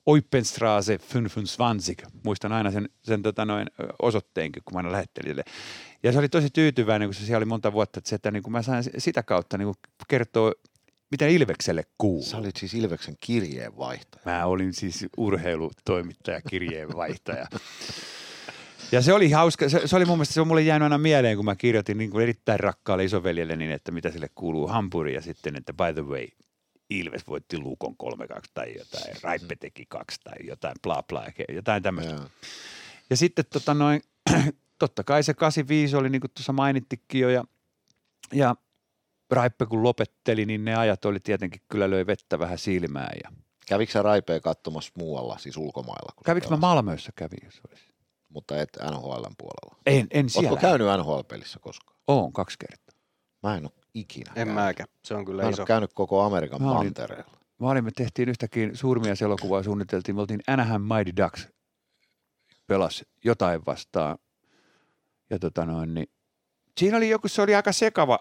Oipenstraase 0.05 0.97
25. 0.97 1.95
Muistan 2.23 2.51
aina 2.51 2.71
sen, 2.71 2.89
sen 3.03 3.21
tota 3.21 3.45
noin, 3.45 3.67
osoitteenkin, 4.01 4.63
kun 4.65 4.73
mä 4.73 4.79
aina 4.79 4.91
lähettelin 4.91 5.29
sille. 5.29 5.43
Ja 6.03 6.11
se 6.11 6.19
oli 6.19 6.29
tosi 6.29 6.49
tyytyväinen, 6.49 7.07
kun 7.07 7.13
se 7.13 7.25
siellä 7.25 7.37
oli 7.37 7.45
monta 7.45 7.73
vuotta, 7.73 7.99
että, 7.99 8.09
se, 8.09 8.15
että 8.15 8.31
niin 8.31 8.43
kuin 8.43 8.51
mä 8.51 8.61
sain 8.61 8.83
sitä 8.97 9.23
kautta 9.23 9.57
niin 9.57 9.65
kuin 9.65 9.77
kertoa, 10.07 10.51
mitä 11.11 11.27
Ilvekselle 11.27 11.83
kuuluu. 11.97 12.23
Sä 12.23 12.37
olit 12.37 12.55
siis 12.55 12.73
Ilveksen 12.73 13.15
kirjeenvaihtaja. 13.19 14.21
Mä 14.25 14.45
olin 14.45 14.73
siis 14.73 15.05
urheilutoimittaja, 15.17 16.41
kirjeenvaihtaja. 16.41 17.47
Ja 18.91 19.01
se 19.01 19.13
oli 19.13 19.31
hauska, 19.31 19.69
se, 19.69 19.87
se 19.87 19.95
oli 19.95 20.05
mun 20.05 20.17
mielestä, 20.17 20.33
se 20.33 20.41
on 20.41 20.47
mulle 20.47 20.61
jäänyt 20.61 20.83
aina 20.85 20.97
mieleen, 20.97 21.35
kun 21.35 21.45
mä 21.45 21.55
kirjoitin 21.55 21.97
niin 21.97 22.09
kuin 22.09 22.23
erittäin 22.23 22.59
rakkaalle 22.59 23.03
isoveljelle 23.03 23.55
niin, 23.55 23.71
että 23.71 23.91
mitä 23.91 24.11
sille 24.11 24.29
kuuluu 24.35 24.67
hampuri 24.67 25.13
ja 25.13 25.21
sitten, 25.21 25.55
että 25.55 25.73
by 25.73 25.93
the 25.93 26.01
way, 26.01 26.27
Ilves 26.89 27.27
voitti 27.27 27.59
Lukon 27.59 27.95
3-2 28.03 28.39
tai 28.53 28.73
jotain, 28.77 29.15
Raippe 29.21 29.55
teki 29.55 29.85
kaksi 29.85 30.19
tai 30.23 30.47
jotain 30.47 30.75
bla 30.83 31.03
bla, 31.03 31.25
jotain 31.53 31.83
tämmöistä. 31.83 32.13
Joo. 32.13 32.25
Ja 33.09 33.17
sitten 33.17 33.45
tota 33.53 33.73
noin, 33.73 34.01
totta 34.79 35.03
kai 35.03 35.23
se 35.23 35.33
85 35.33 35.95
oli 35.95 36.09
niin 36.09 36.21
kuin 36.21 36.31
tuossa 36.31 36.53
mainittikin 36.53 37.21
jo 37.21 37.29
ja, 37.29 37.43
ja 38.33 38.55
Raippe 39.31 39.65
kun 39.65 39.83
lopetteli, 39.83 40.45
niin 40.45 40.65
ne 40.65 40.75
ajat 40.75 41.05
oli 41.05 41.19
tietenkin 41.19 41.61
kyllä 41.69 41.89
löi 41.89 42.07
vettä 42.07 42.39
vähän 42.39 42.57
silmään. 42.57 43.17
Ja... 43.23 43.31
Kävikö 43.67 43.91
sä 43.91 44.01
Raipea 44.01 44.39
katsomassa 44.39 44.91
muualla, 44.97 45.37
siis 45.37 45.57
ulkomailla? 45.57 46.13
Kävikö 46.25 46.49
mä? 46.49 46.57
Malmössä 46.57 47.11
kävin, 47.15 47.39
jos 47.43 47.61
olisi? 47.69 47.83
Mutta 48.29 48.61
et 48.61 48.69
NHLn 48.81 49.35
puolella. 49.37 49.81
En, 49.85 50.07
en 50.11 50.29
siellä. 50.29 50.49
Oletko 50.49 50.67
käynyt 50.67 50.87
NHL-pelissä 50.87 51.59
koskaan? 51.59 51.99
Oon 52.07 52.33
kaksi 52.33 52.57
kertaa. 52.59 52.99
Mä 53.43 53.57
en 53.57 53.63
ole 53.63 53.78
ikinä 53.93 54.29
En 54.31 54.35
käynyt. 54.35 54.55
mäkään. 54.55 54.89
Se 55.03 55.15
on 55.15 55.25
kyllä 55.25 55.41
Mä 55.41 55.47
en 55.47 55.53
iso. 55.53 55.65
käynyt 55.65 55.93
koko 55.93 56.21
Amerikan 56.21 56.61
Mä 56.61 56.67
olin- 56.71 56.77
mantereella. 56.87 57.37
Mä 57.59 57.69
olin, 57.69 57.83
me 57.83 57.91
tehtiin 57.95 58.29
yhtäkin 58.29 58.77
suurmia 58.77 59.13
elokuvaa 59.25 59.63
suunniteltiin. 59.63 60.15
Me 60.15 60.21
oltiin 60.21 60.39
Anaheim 60.47 60.81
Mighty 60.81 61.23
Ducks 61.23 61.47
pelas 62.67 63.05
jotain 63.25 63.61
vastaan. 63.65 64.17
Ja 65.29 65.39
tota 65.39 65.65
noin, 65.65 65.93
niin 65.93 66.07
siinä 66.77 66.97
oli 66.97 67.09
joku, 67.09 67.27
se 67.27 67.41
oli 67.41 67.55
aika 67.55 67.71
sekava. 67.71 68.19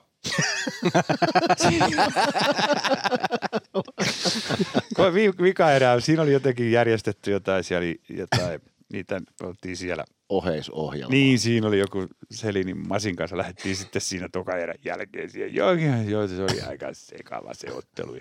Vika 5.42 5.72
erää, 5.72 6.00
siinä 6.00 6.22
oli 6.22 6.32
jotenkin 6.32 6.72
järjestetty 6.72 7.30
jotain, 7.30 7.64
siellä 7.64 7.84
oli 7.84 8.00
jotain, 8.08 8.60
niitä 8.92 9.20
oltiin 9.42 9.76
siellä. 9.76 10.04
Oheisohjelma. 10.28 11.12
Niin, 11.12 11.38
siinä 11.38 11.68
oli 11.68 11.78
joku 11.78 12.06
Selinin 12.30 12.88
Masin 12.88 13.16
kanssa, 13.16 13.36
lähdettiin 13.36 13.76
sitten 13.76 14.02
siinä 14.02 14.28
toka 14.32 14.56
erän 14.56 14.76
jälkeen 14.84 15.30
siihen. 15.30 15.54
Joo, 15.54 15.72
joo, 16.08 16.28
se 16.28 16.42
oli 16.42 16.60
aika 16.60 16.86
sekava 16.92 17.54
se 17.54 17.72
ottelu. 17.72 18.16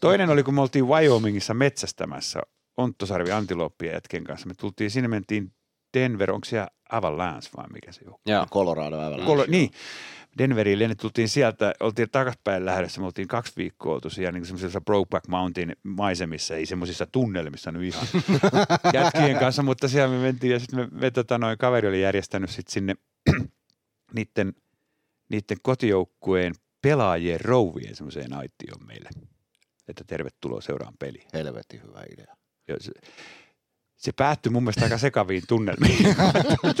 Toinen 0.00 0.30
oli, 0.30 0.42
kun 0.42 0.54
me 0.54 0.60
oltiin 0.60 0.88
Wyomingissa 0.88 1.54
metsästämässä 1.54 2.40
Onttosarvi 2.76 3.32
Antilooppia 3.32 3.92
jätken 3.92 4.24
kanssa. 4.24 4.48
Me 4.48 4.54
tultiin 4.54 4.90
sinne, 4.90 5.08
mentiin 5.08 5.52
Denver, 5.94 6.32
onko 6.32 6.44
siellä 6.44 6.68
Avalanche 6.90 7.50
vai 7.56 7.68
mikä 7.72 7.92
se 7.92 8.00
on? 8.06 8.14
Joo. 8.26 8.46
Colorado 8.46 8.96
Avalanche. 8.96 9.26
Kolo, 9.26 9.44
niin, 9.48 9.70
Denveriin 10.38 10.78
lennettiin, 10.78 11.02
tultiin 11.02 11.28
sieltä, 11.28 11.74
oltiin 11.80 12.10
takaspäin 12.10 12.64
lähdössä, 12.64 13.00
me 13.00 13.06
oltiin 13.06 13.28
kaksi 13.28 13.52
viikkoa 13.56 13.94
oltu 13.94 14.10
siellä 14.10 14.32
niin 14.32 14.46
semmoisessa 14.46 14.80
Brokeback 14.80 15.28
Mountain 15.28 15.72
maisemissa, 15.82 16.54
ei 16.54 16.66
semmoisissa 16.66 17.06
tunnelmissa 17.06 17.72
nyt 17.72 17.82
ihan 17.82 18.06
jätkien 18.94 19.38
kanssa, 19.38 19.62
mutta 19.62 19.88
siellä 19.88 20.16
me 20.16 20.22
mentiin 20.22 20.52
ja 20.52 20.58
sitten 20.58 20.78
me, 20.78 20.88
me 20.92 21.10
tota, 21.10 21.38
noin 21.38 21.58
kaveri 21.58 21.88
oli 21.88 22.02
järjestänyt 22.02 22.50
sit 22.50 22.68
sinne 22.68 22.94
niiden, 24.16 24.52
niiden 25.28 25.56
kotijoukkueen 25.62 26.54
pelaajien 26.82 27.40
rouvien 27.40 27.96
semmoiseen 27.96 28.32
aitioon 28.32 28.86
meille, 28.86 29.08
että 29.88 30.04
tervetuloa 30.06 30.60
seuraan 30.60 30.94
peliin. 30.98 31.28
Helvetin 31.32 31.82
hyvä 31.82 32.02
idea. 32.12 32.36
Ja 32.68 32.76
se, 32.80 32.92
se 33.96 34.12
päättyi 34.12 34.52
mun 34.52 34.62
mielestä 34.62 34.84
aika 34.84 34.98
sekaviin 34.98 35.42
tunnelmiin. 35.48 36.16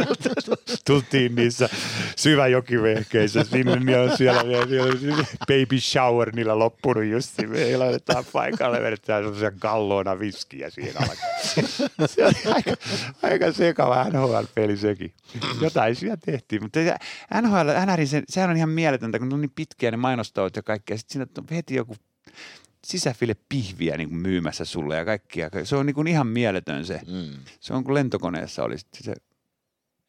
Tultiin 0.86 1.34
niissä 1.34 1.68
syväjokivehkeissä 2.16 3.44
sinne, 3.44 3.76
niin 3.76 3.98
on 3.98 4.16
siellä 4.16 4.40
on 4.40 4.48
baby 5.38 5.80
shower 5.80 6.30
niillä 6.36 6.58
loppunut 6.58 7.04
just. 7.04 7.38
Me 7.48 7.76
laitetaan 7.76 8.24
paikalle, 8.32 8.82
vedetään 8.82 9.22
sellaisia 9.22 9.50
galloona 9.50 10.18
viskiä 10.18 10.70
siihen 10.70 10.94
alkuun. 10.96 11.68
Se 12.08 12.24
oli 12.24 12.54
aika, 12.54 12.70
aika 13.22 13.52
sekava 13.52 14.04
NHL-peli 14.04 14.76
sekin. 14.76 15.12
Jotain 15.60 15.96
siellä 15.96 16.16
tehtiin, 16.16 16.62
mutta 16.62 16.80
NHL, 17.42 17.68
NRin, 17.86 18.08
se, 18.08 18.22
sehän 18.28 18.50
on 18.50 18.56
ihan 18.56 18.68
mieletöntä, 18.68 19.18
kun 19.18 19.32
on 19.32 19.40
niin 19.40 19.52
pitkiä 19.54 19.90
ne 19.90 19.96
mainostauot 19.96 20.56
ja 20.56 20.62
kaikkea. 20.62 20.98
Sitten 20.98 21.12
siinä 21.12 21.56
heti 21.56 21.74
joku 21.74 21.96
sisäfile 22.84 23.34
pihviä 23.48 23.96
niin 23.96 24.08
kuin 24.08 24.18
myymässä 24.18 24.64
sulle 24.64 24.96
ja 24.96 25.04
kaikkia. 25.04 25.50
Se 25.64 25.76
on 25.76 25.86
niin 25.86 25.94
kuin 25.94 26.06
ihan 26.06 26.26
mieletön 26.26 26.86
se. 26.86 27.00
Mm. 27.06 27.44
Se 27.60 27.74
on 27.74 27.84
kuin 27.84 27.94
lentokoneessa 27.94 28.64
oli 28.64 28.76
se, 28.78 29.14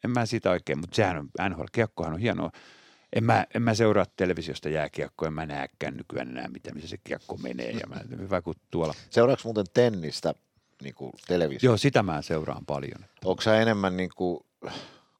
en 0.04 0.10
mä 0.10 0.26
siitä 0.26 0.50
oikein, 0.50 0.78
mutta 0.78 0.96
sehän 0.96 1.16
on, 1.16 1.28
NHL-kiekkohan 1.50 2.12
on 2.12 2.20
hienoa. 2.20 2.50
En 3.12 3.24
mä, 3.24 3.46
en 3.54 3.62
mä 3.62 3.74
seuraa 3.74 4.06
televisiosta 4.16 4.68
jääkiekkoa, 4.68 5.28
en 5.28 5.34
mä 5.34 5.46
näekään 5.46 5.96
nykyään 5.96 6.28
enää, 6.28 6.48
mitä, 6.48 6.74
missä 6.74 6.88
se 6.88 6.96
kiekko 7.04 7.36
menee. 7.36 7.70
Ja 7.70 7.86
mä, 7.88 7.96
hyvä 8.18 8.42
kun 8.42 8.54
tuolla. 8.70 8.94
Seuraavaksi 9.10 9.46
muuten 9.46 9.66
tennistä 9.74 10.34
niin 10.82 10.94
kuin 10.94 11.12
televisio? 11.26 11.70
Joo, 11.70 11.76
sitä 11.76 12.02
mä 12.02 12.22
seuraan 12.22 12.66
paljon. 12.66 13.04
Onko 13.24 13.42
sä 13.42 13.60
enemmän 13.60 13.96
niin 13.96 14.10
kuin, 14.16 14.40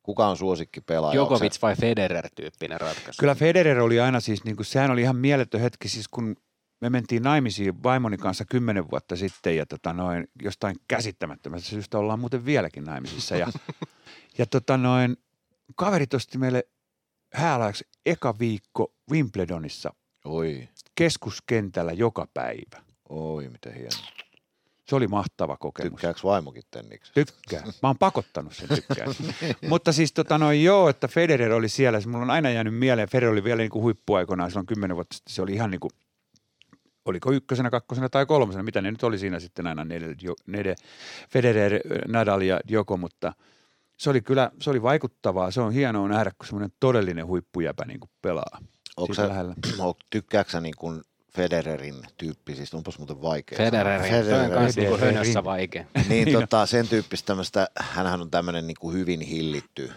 kuka 0.02 0.26
on 0.26 0.36
suosikki 0.36 0.80
pelaaja? 0.80 1.22
Onko 1.22 1.34
Djokovic 1.34 1.62
vai 1.62 1.76
Federer-tyyppinen 1.76 2.80
ratkaisu? 2.80 3.20
Kyllä 3.20 3.34
Federer 3.34 3.78
oli 3.78 4.00
aina 4.00 4.20
siis, 4.20 4.44
niin 4.44 4.56
kuin, 4.56 4.66
sehän 4.66 4.90
oli 4.90 5.02
ihan 5.02 5.16
mieletön 5.16 5.60
hetki, 5.60 5.88
siis 5.88 6.08
kun 6.08 6.36
me 6.86 6.90
mentiin 6.90 7.22
naimisiin 7.22 7.82
vaimoni 7.82 8.16
kanssa 8.16 8.44
kymmenen 8.44 8.90
vuotta 8.90 9.16
sitten 9.16 9.56
ja 9.56 9.66
tota 9.66 9.92
noin, 9.92 10.28
jostain 10.42 10.76
käsittämättömästä 10.88 11.68
syystä 11.68 11.98
ollaan 11.98 12.20
muuten 12.20 12.44
vieläkin 12.44 12.84
naimisissa. 12.84 13.36
Ja, 13.36 13.48
ja 14.38 14.46
tota 14.46 14.76
noin, 14.76 15.16
kaverit 15.76 16.14
osti 16.14 16.38
meille 16.38 16.68
hääläksi 17.32 17.84
eka 18.06 18.38
viikko 18.38 18.92
Wimbledonissa 19.10 19.94
Oi, 20.24 20.68
keskuskentällä 20.94 21.92
joka 21.92 22.28
päivä. 22.34 22.82
oi, 23.08 23.48
miten 23.48 23.74
hieno. 23.74 23.90
Se 24.88 24.96
oli 24.96 25.06
mahtava 25.08 25.56
kokemus. 25.56 25.90
Tykkääkö 25.90 26.20
vaimokin 26.24 26.62
tenniksestä? 26.70 27.24
Tykkää. 27.24 27.62
Mä 27.82 27.88
oon 27.88 27.98
pakottanut 27.98 28.52
sen 28.52 28.68
tykkään. 28.68 29.08
Mutta 29.68 29.92
siis 29.92 30.12
tota 30.12 30.38
noin, 30.38 30.64
joo, 30.64 30.88
että 30.88 31.08
Federer 31.08 31.52
oli 31.52 31.68
siellä. 31.68 32.00
Se 32.00 32.08
mulla 32.08 32.24
on 32.24 32.30
aina 32.30 32.50
jäänyt 32.50 32.74
mieleen. 32.74 33.08
Federer 33.08 33.32
oli 33.32 33.44
vielä 33.44 33.62
niin 33.62 33.70
kuin 33.70 33.82
huippuaikoinaan 33.82 34.50
silloin 34.50 34.66
kymmenen 34.66 34.96
vuotta 34.96 35.16
sitten. 35.16 35.34
Se 35.34 35.42
oli 35.42 35.52
ihan 35.52 35.70
niin 35.70 35.80
kuin, 35.80 35.90
oliko 37.06 37.32
ykkösenä, 37.32 37.70
kakkosena 37.70 38.08
tai 38.08 38.26
kolmosena. 38.26 38.62
Mitä 38.62 38.80
ne 38.80 38.90
nyt 38.90 39.02
oli 39.02 39.18
siinä 39.18 39.40
sitten 39.40 39.66
aina 39.66 39.84
neljä, 39.84 40.08
neljä 40.46 40.74
Federer, 41.30 41.80
Nadal 42.08 42.40
ja 42.40 42.60
Joko, 42.68 42.96
mutta 42.96 43.32
se 43.96 44.10
oli 44.10 44.20
kyllä, 44.20 44.50
se 44.60 44.70
oli 44.70 44.82
vaikuttavaa. 44.82 45.50
Se 45.50 45.60
on 45.60 45.72
hienoa 45.72 46.08
nähdä, 46.08 46.30
kun 46.38 46.46
semmoinen 46.46 46.72
todellinen 46.80 47.26
huippujäpä 47.26 47.84
niin 47.84 48.00
kuin 48.00 48.10
pelaa. 48.22 48.58
Onko 48.96 49.14
sä, 49.14 49.28
lähellä. 49.28 49.54
o- 49.86 49.96
tykkääkö 50.10 50.50
sä 50.50 50.60
niin 50.60 50.74
kuin 50.78 51.02
Federerin 51.36 51.94
tyyppisistä? 52.16 52.76
Onpas 52.76 52.98
muuten 52.98 53.22
vaikea. 53.22 53.58
Federer. 53.58 54.02
sanoa. 54.02 54.24
Se 54.24 54.34
on 54.34 54.50
kanssa 54.50 54.80
niinku 54.80 54.96
Federerin. 54.96 55.16
hönössä 55.16 55.44
vaikea. 55.44 55.84
Niin, 56.08 56.32
tota, 56.32 56.66
sen 56.66 56.88
tyyppistä 56.88 57.26
tämmöistä, 57.26 57.68
hänhän 57.80 58.20
on 58.20 58.30
tämmöinen 58.30 58.66
niin 58.66 58.76
kuin 58.80 58.94
hyvin 58.94 59.20
hillitty, 59.20 59.90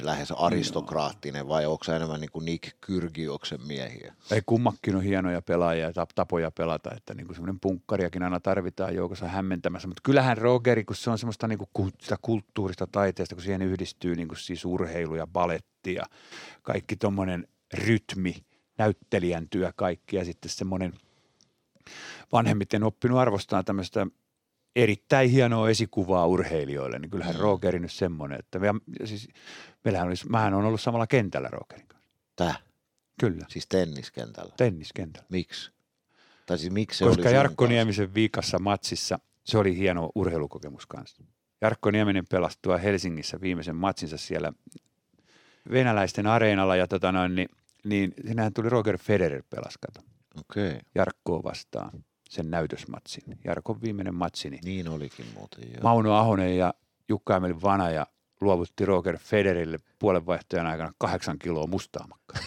lähes 0.00 0.32
aristokraattinen, 0.32 1.48
vai 1.48 1.66
onko 1.66 1.84
sä 1.84 1.96
enemmän 1.96 2.20
niin 2.20 2.30
kuin 2.30 2.44
Nick 2.44 2.76
Kyrgioksen 2.80 3.66
miehiä? 3.66 4.14
Ei 4.30 4.42
kummakin 4.46 4.96
on 4.96 5.02
hienoja 5.02 5.42
pelaajia 5.42 5.86
ja 5.86 5.90
tap- 5.90 6.12
tapoja 6.14 6.50
pelata, 6.50 6.94
että 6.96 7.14
niin 7.14 7.26
kuin 7.26 7.36
semmoinen 7.36 7.60
punkkariakin 7.60 8.22
aina 8.22 8.40
tarvitaan 8.40 8.94
joukossa 8.94 9.28
hämmentämässä. 9.28 9.88
Mutta 9.88 10.00
kyllähän 10.04 10.38
Rogeri, 10.38 10.84
kun 10.84 10.96
se 10.96 11.10
on 11.10 11.18
semmoista 11.18 11.48
niin 11.48 11.58
kuin 11.72 11.92
sitä 12.00 12.16
kulttuurista 12.22 12.86
taiteesta, 12.86 13.34
kun 13.34 13.44
siihen 13.44 13.62
yhdistyy 13.62 14.14
niin 14.14 14.28
kuin 14.28 14.38
siis 14.38 14.64
urheilu 14.64 15.14
ja 15.14 15.26
baletti 15.26 15.94
ja 15.94 16.04
kaikki 16.62 16.96
tuommoinen 16.96 17.48
rytmi, 17.74 18.36
näyttelijän 18.78 19.48
työ 19.50 19.72
kaikki 19.76 20.16
ja 20.16 20.24
sitten 20.24 20.50
semmoinen 20.50 20.92
vanhemmiten 22.32 22.82
oppinut 22.82 23.18
arvostaa 23.18 23.62
tämmöistä 23.62 24.06
erittäin 24.76 25.30
hienoa 25.30 25.70
esikuvaa 25.70 26.26
urheilijoille, 26.26 26.98
niin 26.98 27.10
kyllähän 27.10 27.34
Mm. 27.34 27.40
Rogeri 27.40 27.78
nyt 27.78 27.92
semmoinen, 27.92 28.38
että 28.38 28.60
ja 29.00 29.06
siis, 29.06 29.28
meillähän 29.84 30.08
olisi, 30.08 30.28
mähän 30.28 30.54
on 30.54 30.64
ollut 30.64 30.80
samalla 30.80 31.06
kentällä 31.06 31.48
Rogerin 31.48 31.86
kanssa. 31.86 32.08
Tää, 32.36 32.54
Kyllä, 33.20 33.46
siis 33.48 33.66
tenniskentällä. 33.66 34.52
tenniskentällä. 34.56 35.26
Miksi? 35.30 35.70
Tai 36.46 36.58
siis 36.58 36.72
miksi 36.72 36.98
se 36.98 37.04
Koska 37.04 37.28
oli 37.28 37.34
Jarkko? 37.34 37.66
Niemisen 37.66 38.14
viikassa 38.14 38.58
matsissa, 38.58 39.18
se 39.44 39.58
oli 39.58 39.76
hieno 39.76 40.10
urheilukokemus 40.14 40.86
kanssa. 40.86 41.22
Jarkko 41.60 41.90
Nieminen 41.90 42.24
pelasi 42.30 42.58
tuo 42.62 42.78
Helsingissä 42.78 43.40
viimeisen 43.40 43.76
matsinsa 43.76 44.16
siellä 44.16 44.52
venäläisten 45.70 46.26
areenalla 46.26 46.76
ja 46.76 46.88
tota 46.88 47.12
noin, 47.12 47.34
niin, 47.34 47.48
niin 47.84 48.14
sinähän 48.26 48.52
tuli 48.52 48.68
Roger 48.68 48.98
Federer 48.98 49.42
pelas, 49.50 49.78
kato, 49.78 50.00
Okei, 50.38 50.68
okay. 50.68 50.80
Jarkkoa 50.94 51.42
vastaan 51.42 52.04
sen 52.30 52.50
näytösmatsin. 52.50 53.38
Jarkon 53.44 53.82
viimeinen 53.82 54.14
matsi, 54.14 54.50
niin 54.64 54.88
olikin 54.88 55.26
muuten. 55.34 55.64
Joo. 55.72 55.82
Mauno 55.82 56.14
Ahonen 56.14 56.58
ja 56.58 56.74
Jukka 57.08 57.36
Emeli 57.36 57.62
Vana 57.62 57.90
ja 57.90 58.06
luovutti 58.40 58.86
Roger 58.86 59.18
Federerille 59.18 59.78
puolenvaihtojan 59.98 60.66
aikana 60.66 60.92
kahdeksan 60.98 61.38
kiloa 61.38 61.66
mustaa 61.66 62.06
makkaa. 62.08 62.40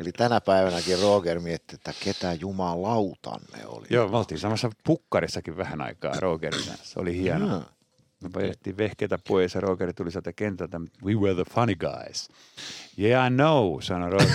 Eli 0.00 0.12
tänä 0.12 0.40
päivänäkin 0.40 1.00
Roger 1.02 1.40
mietti, 1.40 1.74
että 1.74 1.92
ketä 2.04 2.32
jumalautan 2.32 3.40
ne 3.56 3.66
oli. 3.66 3.86
Joo, 3.90 4.08
me 4.08 4.16
oltiin 4.16 4.38
samassa 4.38 4.70
pukkarissakin 4.84 5.56
vähän 5.56 5.80
aikaa 5.80 6.14
Rogerin 6.20 6.64
kanssa. 6.66 6.84
Se 6.84 7.00
oli 7.00 7.18
hienoa. 7.18 7.77
Me 8.22 8.30
vedettiin 8.34 8.76
vehkeitä 8.76 9.18
pois 9.28 9.54
ja 9.54 9.60
Roger 9.60 9.92
tuli 9.92 10.10
sieltä 10.10 10.32
kentältä, 10.32 10.80
we 11.04 11.14
were 11.14 11.34
the 11.34 11.44
funny 11.54 11.74
guys. 11.74 12.28
Yeah, 12.98 13.26
I 13.26 13.30
know, 13.30 13.80
sanoi 13.80 14.10
Roger. 14.10 14.28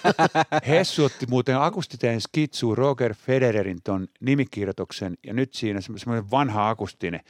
Hessu 0.68 1.04
otti 1.04 1.26
muuten 1.28 1.60
akustiteen 1.60 2.20
skitsuun 2.20 2.78
Roger 2.78 3.14
Federerin 3.14 3.78
ton 3.84 4.08
nimikirjoituksen 4.20 5.18
ja 5.26 5.34
nyt 5.34 5.54
siinä 5.54 5.80
semmo- 5.80 5.98
semmoinen 5.98 6.30
vanha 6.30 6.68
akustinen. 6.68 7.20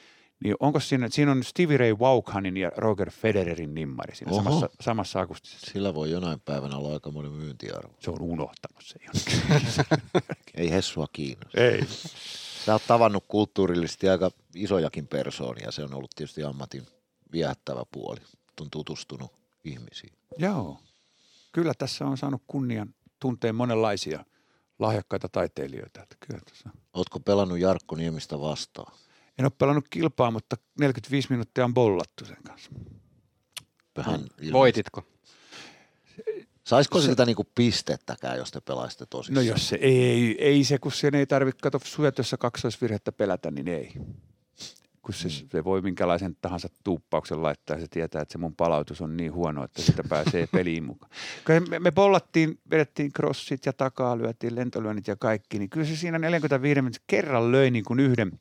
Niin 0.45 0.55
onko 0.61 0.81
siinä, 0.81 1.09
siinä 1.11 1.33
on 1.33 1.45
Stevie 1.45 1.77
Ray 1.77 1.99
Vaughanin 1.99 2.57
ja 2.57 2.71
Roger 2.77 3.11
Federerin 3.11 3.75
nimmari 3.75 4.15
siinä 4.15 4.33
Oho. 4.33 4.43
samassa, 4.45 4.69
samassa 4.81 5.21
akustisessa. 5.21 5.71
Sillä 5.73 5.95
voi 5.95 6.11
jonain 6.11 6.41
päivänä 6.41 6.77
olla 6.77 6.93
aika 6.93 7.11
monen 7.11 7.33
myyntiarvo. 7.33 7.95
Se 8.01 8.11
on 8.11 8.23
unohtanut 8.23 8.83
se 8.83 8.99
jonnekin. 9.07 9.63
Ei 10.55 10.71
Hessua 10.71 11.07
kiinnosta. 11.13 11.61
Ei. 11.61 11.81
Sä 12.67 12.73
oot 12.73 12.83
tavannut 12.89 13.25
kulttuurillisesti 13.29 14.09
aika 14.09 14.31
isojakin 14.55 15.07
persoonia. 15.07 15.73
Se 15.73 15.85
on 15.85 15.95
ollut 15.95 16.11
tietysti 16.17 16.43
ammatin 16.43 16.87
viehättävä 17.33 17.83
puoli. 17.93 18.21
On 18.61 18.71
tutustunut 18.71 19.33
ihmisiin. 19.65 20.13
Joo. 20.39 20.79
Kyllä 21.53 21.73
tässä 21.79 22.05
on 22.07 22.19
saanut 22.19 22.43
kunnian 22.47 22.95
tunteen 23.21 23.55
monenlaisia 23.55 24.25
lahjakkaita 24.79 25.29
taiteilijoita. 25.29 26.03
Että 26.03 26.17
kyllä 26.27 26.41
tässä. 26.51 26.71
Ootko 26.95 27.21
pelannut 27.21 27.59
Jarkko 27.59 27.97
Niemistä 27.97 28.41
vastaan? 28.41 28.93
En 29.39 29.45
ole 29.45 29.53
pelannut 29.59 29.89
kilpaa, 29.89 30.31
mutta 30.31 30.57
45 30.81 31.31
minuuttia 31.31 31.65
on 31.65 31.75
bollattu 31.75 32.25
sen 32.25 32.43
kanssa. 32.47 32.71
Hän 34.01 34.15
ilmeisesti- 34.21 34.53
Voititko? 34.53 35.03
Saisiko 36.67 37.01
siltä 37.01 37.25
niinku 37.25 37.47
pistettäkään, 37.55 38.39
jos 38.39 38.51
te 38.51 38.61
pelaisitte 38.61 39.07
tosissaan? 39.07 39.35
No 39.35 39.53
jos 39.53 39.69
se 39.69 39.77
ei, 39.81 40.37
ei 40.45 40.65
se, 40.65 40.79
kun 40.79 40.93
sen 40.93 41.15
ei 41.15 41.27
tarvitse 41.27 41.59
kato 41.63 41.81
syötössä 41.85 42.37
kaksoisvirhettä 42.37 43.13
pelätä, 43.13 43.51
niin 43.51 43.69
ei. 43.69 43.93
Kun 45.03 45.15
se, 45.15 45.29
se 45.29 45.65
voi 45.65 45.83
minkälaisen 45.83 46.37
tahansa 46.43 46.69
tuuppauksen 46.85 47.43
laittaa 47.43 47.77
ja 47.77 47.81
se 47.81 47.87
tietää, 47.91 48.23
että 48.23 48.33
se 48.33 48.39
mun 48.39 48.57
palautus 48.57 49.01
on 49.01 49.17
niin 49.17 49.33
huono, 49.33 49.65
että 49.65 49.83
sitä 49.83 50.03
pääsee 50.09 50.47
peliin 50.53 50.85
mukaan. 50.85 51.13
Me, 51.69 51.79
me 51.79 51.93
bollattiin, 51.93 52.59
vedettiin 52.71 53.13
crossit 53.13 53.67
ja 53.67 53.73
takaa, 53.73 54.19
lyötiin 54.19 54.57
lentolyönnit 54.57 55.07
ja 55.07 55.17
kaikki, 55.17 55.59
niin 55.59 55.71
kyllä 55.71 55.87
se 55.87 55.97
siinä 55.97 56.19
45 56.19 56.83
minuuttia 56.83 57.05
kerran 57.07 57.53
löi 57.53 57.71
niin 57.71 57.85
kuin 57.85 58.01
yhden, 58.01 58.41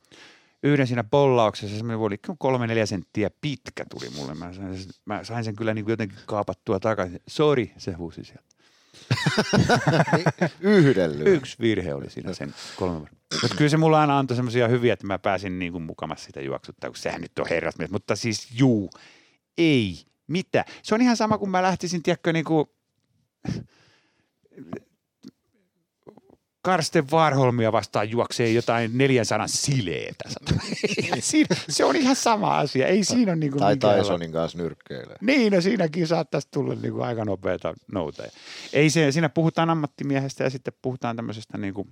yhden 0.64 0.88
siinä 0.88 1.03
bollauksessa, 1.03 1.77
semmoinen 1.77 1.99
oli 1.99 2.18
kolme 2.38 2.68
neljä 2.68 2.86
senttiä 2.86 3.30
pitkä 3.41 3.86
tuli 3.90 4.10
mulle. 4.10 4.34
Mä 4.34 4.53
sain, 4.53 4.77
sen- 4.77 4.94
mä 5.06 5.23
sain 5.23 5.44
sen 5.44 5.56
kyllä 5.56 5.73
niin 5.73 5.86
kuin 5.86 5.94
jotenkin 5.94 6.18
kaapattua 6.26 6.80
takaisin. 6.80 7.19
Sori, 7.27 7.73
se 7.77 7.91
huusi 7.91 8.23
sieltä. 8.23 8.56
Yhden. 10.60 11.27
Yksi 11.27 11.56
virhe 11.60 11.94
oli 11.94 12.10
siinä 12.10 12.34
sen 12.34 12.53
kolme. 12.76 13.07
Mutta 13.41 13.57
kyllä 13.57 13.69
se 13.69 13.77
mulla 13.77 14.02
aina 14.02 14.19
antoi 14.19 14.36
semmoisia 14.36 14.68
hyviä, 14.68 14.94
että 14.94 15.07
mä 15.07 15.19
pääsin 15.19 15.60
niin 15.60 15.72
kuin 15.72 15.84
mukamassa 15.84 16.26
sitä 16.26 16.41
juoksuttaa, 16.41 16.90
kun 16.90 16.98
sehän 16.98 17.22
nyt 17.22 17.40
on 17.40 17.45
herrasmies. 17.49 17.91
Mutta 17.91 18.15
siis 18.15 18.48
juu, 18.60 18.90
ei, 19.57 20.06
mitä. 20.27 20.65
Se 20.84 20.95
on 20.95 21.02
ihan 21.02 21.18
sama, 21.18 21.38
kun 21.38 21.49
mä 21.49 21.61
lähtisin, 21.61 22.03
tiedätkö, 22.03 22.34
niin 22.34 22.45
kuin 22.45 22.65
Karsten 26.66 27.12
Warholmia 27.12 27.72
vastaan 27.72 28.10
juoksee 28.12 28.52
jotain 28.52 28.98
400 28.98 29.48
sileetä. 29.48 30.30
Siinä, 31.20 31.56
se 31.70 31.86
on 31.86 31.96
ihan 31.96 32.16
sama 32.16 32.58
asia. 32.58 32.88
Ei 32.88 33.04
siinä 33.04 33.32
ole 33.32 33.36
niin 33.40 33.52
kuin 33.52 33.60
Tai 33.60 33.98
Tysonin 33.98 34.32
kanssa 34.32 34.58
nyrkkeilee. 34.58 35.16
niin, 35.22 35.54
no 35.54 35.62
siinäkin 35.62 36.08
saattaisi 36.08 36.48
tulla 36.52 36.76
niin 36.76 36.94
kuin 36.94 37.06
aika 37.06 37.26
nopeata 37.26 37.74
nouteja. 37.92 38.32
Ei 38.74 38.90
se, 38.90 39.12
siinä 39.12 39.30
puhutaan 39.30 39.70
ammattimiehestä 39.70 40.44
ja 40.44 40.50
sitten 40.50 40.74
puhutaan 40.82 41.16
tämmöisestä 41.16 41.58
niin 41.58 41.74
kuin, 41.74 41.88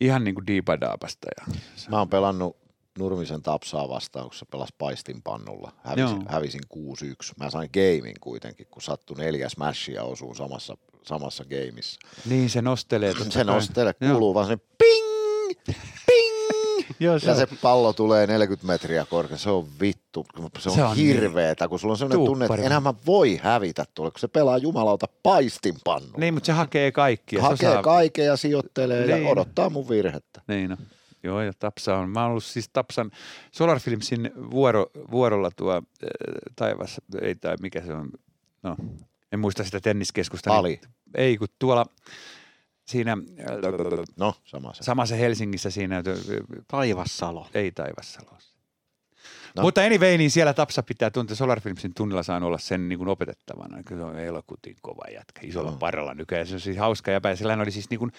ihan 0.00 0.24
niin 0.24 0.34
kuin 0.34 0.46
diipadaapasta. 0.46 1.28
Ja, 1.40 1.54
Mä 1.90 1.98
oon 1.98 2.08
pelannut 2.08 2.56
Nurmisen 2.98 3.42
Tapsaa 3.42 3.88
vastaan, 3.88 4.24
kun 4.24 4.34
se 4.34 4.44
pelasi 4.44 4.74
paistinpannulla. 4.78 5.72
Hävisin, 5.84 6.16
Joo. 6.16 6.24
hävisin 6.28 6.60
6-1. 6.74 7.32
Mä 7.40 7.50
sain 7.50 7.70
gamein 7.74 8.20
kuitenkin, 8.20 8.66
kun 8.70 8.82
sattui 8.82 9.16
neljä 9.16 9.48
smashia 9.48 10.02
osuu 10.02 10.34
samassa, 10.34 10.76
samassa 11.02 11.44
gameissa. 11.44 12.00
niin, 12.26 12.50
se 12.50 12.62
nostelee. 12.62 13.14
totta 13.14 13.30
Se 13.32 13.44
nostelee, 13.44 13.94
Joo. 14.00 14.10
kuuluu 14.10 14.34
vaan 14.34 14.46
se 14.46 14.56
ping, 14.56 15.60
ping. 16.06 16.86
Joo, 17.00 17.18
se 17.18 17.26
Ja 17.26 17.32
on. 17.32 17.38
se 17.38 17.46
pallo 17.62 17.92
tulee 17.92 18.26
40 18.26 18.66
metriä 18.66 19.06
korkea. 19.10 19.38
Se 19.38 19.50
on 19.50 19.66
vittu. 19.80 20.26
Se 20.58 20.68
on, 20.68 20.74
Se 20.74 20.82
on 20.84 20.90
on 20.90 20.96
hirveetä, 20.96 21.68
kun 21.68 21.78
sulla 21.78 21.92
on 21.92 21.98
sellainen 21.98 22.26
tunne, 22.26 22.44
että 22.46 22.56
enää 22.62 22.80
mä 22.80 22.94
voi 23.06 23.40
hävitä 23.42 23.84
tuolle, 23.94 24.10
kun 24.10 24.20
se 24.20 24.28
pelaa 24.28 24.58
jumalauta 24.58 25.06
paistinpannulla. 25.22 26.14
Niin, 26.18 26.34
mutta 26.34 26.46
se 26.46 26.52
hakee 26.52 26.92
kaikkia. 26.92 27.42
Hakee 27.42 27.68
osaa- 27.68 27.82
kaiken 27.82 28.24
ja 28.26 28.36
sijoittelee 28.36 29.06
Niin. 29.06 29.24
ja 29.24 29.30
odottaa 29.30 29.70
mun 29.70 29.88
virhettä. 29.88 30.40
Niin 30.48 30.70
no. 30.70 30.76
Joo, 31.26 31.40
ja 31.40 31.52
Tapsa 31.58 31.96
on. 31.96 32.10
Mä 32.10 32.22
oon 32.22 32.30
ollut 32.30 32.44
siis 32.44 32.68
Tapsan 32.72 33.10
Solar 33.52 33.80
Filmsin 33.80 34.30
vuoro, 34.50 34.86
vuorolla 35.10 35.50
tuo 35.56 35.74
äh, 35.76 35.80
taivas, 36.56 37.00
ei 37.20 37.34
tai 37.34 37.56
mikä 37.60 37.82
se 37.82 37.92
on, 37.94 38.10
no, 38.62 38.76
en 39.32 39.40
muista 39.40 39.64
sitä 39.64 39.80
tenniskeskusta. 39.80 40.52
Ali. 40.56 40.68
Niin, 40.68 40.80
ei, 41.14 41.36
kun 41.36 41.48
tuolla 41.58 41.86
siinä 42.86 43.12
äh, 43.12 44.06
No, 44.16 44.34
sama 44.44 44.74
se. 44.74 44.82
samassa 44.82 45.14
Helsingissä 45.14 45.70
siinä, 45.70 46.02
Taivassalo. 46.68 47.48
ei 47.54 47.72
Taivassalossa. 47.72 48.55
No. 49.56 49.62
No. 49.62 49.66
Mutta 49.66 49.80
anyway, 49.80 50.18
niin 50.18 50.30
siellä 50.30 50.54
Tapsa 50.54 50.82
pitää 50.82 51.10
tuntea, 51.10 51.36
Solar 51.36 51.60
Filmsin 51.60 51.94
tunnilla 51.94 52.22
saan 52.22 52.42
olla 52.42 52.58
sen 52.58 52.88
niin 52.88 52.98
kuin 52.98 53.08
opetettavana. 53.08 53.82
Kyllä 53.82 54.00
se 54.02 54.06
on 54.06 54.18
elokutin 54.18 54.76
kova 54.82 55.04
jätkä, 55.14 55.40
isolla 55.44 55.70
Joo. 55.70 55.78
parralla 55.78 56.14
nykyään. 56.14 56.46
Se 56.46 56.54
on 56.54 56.60
siis 56.60 56.76
hauska 56.76 57.10
jäbä. 57.10 57.36
Sillä 57.36 57.54
oli 57.54 57.70
siis 57.70 57.90
niin 57.90 57.98
kuin, 57.98 58.12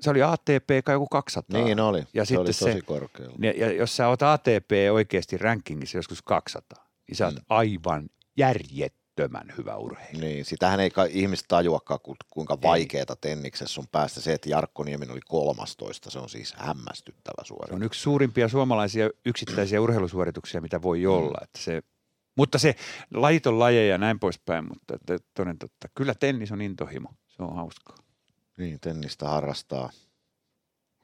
se 0.00 0.10
oli 0.10 0.22
ATP 0.22 0.68
kai 0.84 0.94
joku 0.94 1.06
200. 1.06 1.64
Niin 1.64 1.80
oli. 1.80 2.02
Ja 2.14 2.24
se 2.24 2.38
oli 2.38 2.52
sitten 2.52 2.68
tosi 2.68 2.78
se- 2.80 2.86
korkealla. 2.86 3.36
Ja, 3.40 3.50
ja 3.56 3.72
jos 3.72 3.96
sä 3.96 4.08
oot 4.08 4.22
ATP 4.22 4.70
oikeasti 4.92 5.38
rankingissa 5.38 5.98
joskus 5.98 6.22
200, 6.22 6.86
niin 7.08 7.16
sä 7.16 7.26
oot 7.26 7.34
Mm. 7.34 7.40
aivan 7.48 8.08
järjettömän 9.18 9.54
hyvä 9.58 9.76
urheilija. 9.76 10.24
Niin, 10.28 10.44
sitähän 10.44 10.80
ei 10.80 10.90
kai 10.90 11.08
ihmiset 11.12 11.44
tajuakaan, 11.48 12.00
ku- 12.02 12.16
kuinka 12.30 12.58
vaikeeta 12.62 13.16
tenniksessä 13.16 13.80
on 13.80 13.86
päästä. 13.92 14.20
Se, 14.20 14.32
että 14.32 14.50
Jarkko 14.50 14.84
Niemen 14.84 15.10
oli 15.10 15.20
13, 15.28 16.10
se 16.10 16.18
on 16.18 16.28
siis 16.28 16.54
hämmästyttävä 16.56 17.44
Se 17.44 17.48
suoritus. 17.48 17.76
on 17.76 17.82
yksi 17.82 18.00
suurimpia 18.00 18.48
suomalaisia 18.48 19.10
yksittäisiä 19.26 19.80
urheilusuorituksia, 19.80 20.60
mitä 20.60 20.82
voi 20.82 21.06
olla. 21.06 21.38
Että 21.42 21.58
se, 21.58 21.82
mutta 22.36 22.58
se 22.58 22.74
lajit 23.14 23.46
on 23.46 23.58
lajeja 23.58 23.90
ja 23.90 23.98
näin 23.98 24.18
poispäin, 24.18 24.68
mutta 24.68 24.94
että 24.94 25.18
toden 25.34 25.58
totta, 25.58 25.88
kyllä 25.94 26.14
tennis 26.14 26.52
on 26.52 26.60
intohimo. 26.62 27.08
Se 27.28 27.42
on 27.42 27.56
hauskaa. 27.56 27.96
Niin, 28.56 28.80
tennistä 28.80 29.28
harrastaa 29.28 29.90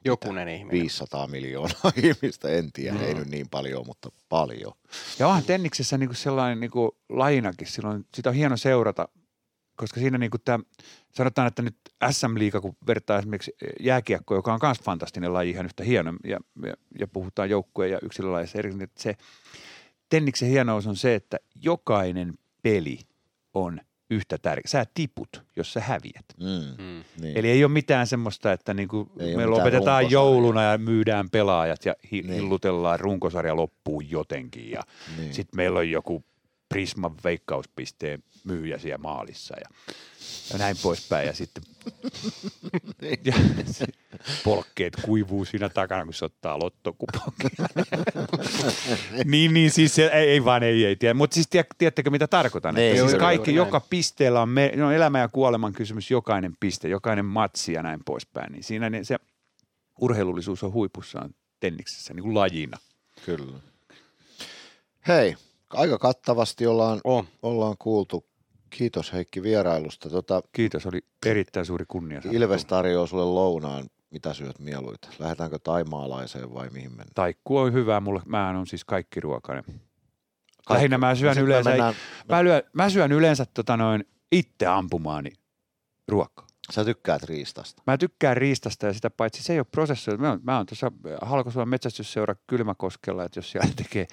Jokunen 0.05 0.47
ihminen. 0.47 0.81
500 0.81 1.27
miljoonaa 1.27 1.91
ihmistä, 2.03 2.49
en 2.49 2.71
tiedä, 2.71 2.97
Mm. 2.97 3.03
ei 3.03 3.13
nyt 3.13 3.27
niin 3.27 3.49
paljon, 3.49 3.85
mutta 3.87 4.09
paljon. 4.29 4.73
Ja 5.19 5.27
onhan 5.27 5.43
tenniksessä 5.43 5.97
niinku 5.97 6.15
sellainen 6.15 6.59
niinku 6.59 6.97
lajinakin, 7.09 7.67
silloin 7.67 8.05
sitä 8.15 8.29
on 8.29 8.35
hieno 8.35 8.57
seurata, 8.57 9.07
koska 9.75 9.99
siinä 9.99 10.17
niinku 10.17 10.37
tämä, 10.37 10.59
sanotaan, 11.11 11.47
että 11.47 11.61
nyt 11.61 11.77
SM-liiga, 12.11 12.61
kun 12.61 12.75
vertaa 12.87 13.19
esimerkiksi 13.19 13.53
jääkiekko, 13.79 14.35
joka 14.35 14.53
on 14.53 14.59
myös 14.63 14.79
fantastinen 14.79 15.33
laji, 15.33 15.49
ihan 15.49 15.65
yhtä 15.65 15.83
hieno, 15.83 16.13
ja, 16.23 16.39
ja, 16.65 16.73
ja 16.99 17.07
puhutaan 17.07 17.49
joukkueen 17.49 17.91
ja 17.91 17.99
yksilölajissa 18.01 18.57
eri, 18.57 18.69
niin 18.69 18.81
että 18.81 19.01
se 19.01 19.15
tenniksen 20.09 20.49
hienous 20.49 20.87
on 20.87 20.95
se, 20.95 21.15
että 21.15 21.37
jokainen 21.55 22.33
peli 22.61 22.99
on 23.53 23.81
yhtä 24.09 24.37
tärkeä. 24.37 24.63
Sä 24.69 24.85
tiput, 24.93 25.43
jos 25.55 25.73
sä 25.73 25.79
häviät. 25.81 26.25
Mm. 26.39 26.83
Mm. 26.85 27.03
Niin. 27.21 27.37
Eli 27.37 27.49
ei 27.49 27.63
ole 27.63 27.71
mitään 27.71 28.07
semmoista, 28.07 28.51
että 28.53 28.73
niinku 28.73 29.11
me 29.35 29.45
lopetetaan 29.45 30.11
jouluna 30.11 30.63
ja 30.63 30.77
myydään 30.77 31.29
pelaajat 31.29 31.85
ja 31.85 31.95
hi- 32.11 32.21
Niin. 32.21 32.33
hillutellaan 32.33 32.99
runkosarja 32.99 33.55
loppuun 33.55 34.09
jotenkin 34.09 34.71
ja 34.71 34.81
niin. 35.17 35.33
sitten 35.33 35.57
meillä 35.57 35.79
on 35.79 35.89
joku 35.91 36.23
Prisman 36.69 37.15
veikkauspisteen 37.23 38.23
myyjä 38.43 38.77
siellä 38.77 38.97
maalissa 38.97 39.55
ja, 39.57 39.69
ja 40.51 40.57
näin 40.57 40.75
poispäin. 40.83 41.27
Ja 41.27 41.33
sitten 41.33 41.63
ja, 43.25 43.33
se- 43.71 43.85
polkkeet 44.43 44.93
kuivuu 45.01 45.45
siinä 45.45 45.69
takana, 45.69 46.05
kun 46.05 46.13
se 46.13 46.25
ottaa 46.25 46.59
lottokuponkia. 46.59 47.49
niin, 49.25 49.53
niin 49.53 49.71
siis 49.71 49.95
se, 49.95 50.05
ei, 50.13 50.29
ei 50.29 50.45
vaan, 50.45 50.63
ei, 50.63 50.85
ei 50.85 50.95
tiedä. 50.95 51.13
Mutta 51.13 51.33
siis 51.33 51.47
tiedä, 51.47 51.67
tiedättekö, 51.77 52.09
mitä 52.09 52.27
tarkoitan? 52.27 52.75
Niin, 52.75 52.95
Että 52.95 53.07
siis 53.07 53.19
kaikki, 53.19 53.55
joka 53.55 53.79
pisteellä 53.79 54.41
on, 54.41 54.49
me, 54.49 54.71
no 54.75 54.91
elämä 54.91 55.19
ja 55.19 55.27
kuoleman 55.27 55.73
kysymys, 55.73 56.11
jokainen 56.11 56.53
piste, 56.59 56.87
jokainen 56.87 57.25
matsi 57.25 57.73
ja 57.73 57.83
näin 57.83 57.99
poispäin. 58.05 58.51
Niin 58.51 58.63
siinä 58.63 58.89
niin 58.89 59.05
se 59.05 59.17
urheilullisuus 60.01 60.63
on 60.63 60.73
huipussaan 60.73 61.35
tenniksessä 61.59 62.13
niin 62.13 62.23
kuin 62.23 62.35
lajina. 62.35 62.77
Kyllä. 63.25 63.59
Hei, 65.07 65.35
aika 65.73 65.97
kattavasti 65.97 66.67
ollaan, 66.67 67.01
Oh. 67.03 67.25
ollaan 67.41 67.75
kuultu. 67.79 68.25
Kiitos 68.69 69.13
Heikki 69.13 69.43
vierailusta. 69.43 70.09
Tota, 70.09 70.41
Kiitos, 70.53 70.85
oli 70.85 70.99
erittäin 71.25 71.65
suuri 71.65 71.85
kunnia. 71.87 72.21
Ilves 72.31 72.65
tarjoaa 72.65 73.07
sulle 73.07 73.25
lounaan. 73.25 73.85
Mitä 74.11 74.33
syöt 74.33 74.59
mieluita? 74.59 75.07
Lähdetäänkö 75.19 75.59
taimaalaiseen 75.63 76.53
vai 76.53 76.69
mihin 76.69 76.89
mennään? 76.91 77.09
Taikku 77.15 77.57
on 77.57 77.73
hyvä 77.73 77.99
mulle, 77.99 78.21
mä 78.25 78.49
on 78.49 78.67
siis 78.67 78.85
kaikki 78.85 79.19
ruokainen. 79.19 79.63
Lähinnä 80.69 80.97
mä 80.97 81.15
syön 81.15 81.33
Sitten 81.33 81.43
me 81.43 81.47
yleensä, 81.47 81.69
mennään- 81.69 81.93
mä, 82.29 82.43
lyön, 82.43 82.61
mä 82.73 82.89
syön 82.89 83.11
yleensä 83.11 83.45
tota 83.53 83.77
noin 83.77 84.05
itse 84.31 84.65
ampumaani 84.65 85.31
ruokaa. 86.07 86.47
Sä 86.71 86.85
tykkäät 86.85 87.23
riistasta. 87.23 87.83
Mä 87.87 87.97
tykkään 87.97 88.37
riistasta 88.37 88.85
ja 88.85 88.93
sitä 88.93 89.09
paitsi 89.09 89.43
se 89.43 89.53
ei 89.53 89.59
ole 89.59 89.65
prosessoitu. 89.71 90.21
Mä 90.21 90.29
oon, 90.29 90.39
mä 90.43 90.57
oon 90.57 90.65
tuossa 90.65 90.91
Halkosuomen 91.21 91.69
metsästysseura 91.69 92.35
Kylmäkoskella, 92.47 93.23
että 93.23 93.37
jos 93.39 93.51
siellä 93.51 93.69
tekee 93.75 94.07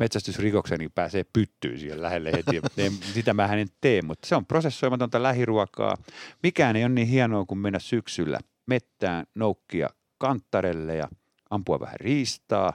metsästysrikoksen, 0.00 0.78
niin 0.78 0.92
pääsee 0.94 1.24
pyttyyn 1.32 1.78
siihen 1.78 2.02
lähelle 2.02 2.32
heti. 2.32 2.60
En, 2.76 2.92
sitä 2.92 3.34
mä 3.34 3.46
en 3.46 3.68
tee, 3.80 4.02
mutta 4.02 4.28
se 4.28 4.36
on 4.36 4.46
prosessoimatonta 4.46 5.22
lähiruokaa. 5.22 5.96
Mikään 6.42 6.76
ei 6.76 6.84
ole 6.84 6.92
niin 6.92 7.08
hienoa 7.08 7.44
kuin 7.44 7.58
mennä 7.58 7.78
syksyllä 7.78 8.38
mettään, 8.66 9.26
noukkia 9.34 9.88
kanttarelle 10.18 10.96
ja 10.96 11.08
ampua 11.50 11.80
vähän 11.80 12.00
riistaa 12.00 12.72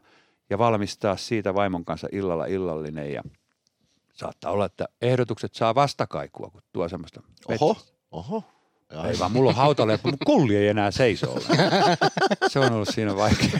ja 0.49 0.57
valmistaa 0.57 1.17
siitä 1.17 1.53
vaimon 1.53 1.85
kanssa 1.85 2.07
illalla 2.11 2.45
illallinen 2.45 3.13
ja 3.13 3.23
saattaa 4.13 4.51
olla, 4.51 4.65
että 4.65 4.85
ehdotukset 5.01 5.53
saa 5.53 5.75
vastakaikua, 5.75 6.49
kun 6.49 6.61
tuo 6.73 6.89
semmoista 6.89 7.21
Oho, 7.49 7.77
oho. 8.11 8.43
Ja 8.91 9.07
ei 9.07 9.19
vaan, 9.19 9.31
mulla 9.31 9.49
on 9.49 9.55
hautaleppu, 9.55 10.09
mutta 10.09 10.25
kulli 10.25 10.55
ei 10.55 10.67
enää 10.67 10.91
seiso 10.91 11.31
ollenkaan. 11.31 11.97
Se 12.51 12.59
on 12.59 12.73
ollut 12.73 12.89
siinä 12.91 13.15
vaikea. 13.15 13.59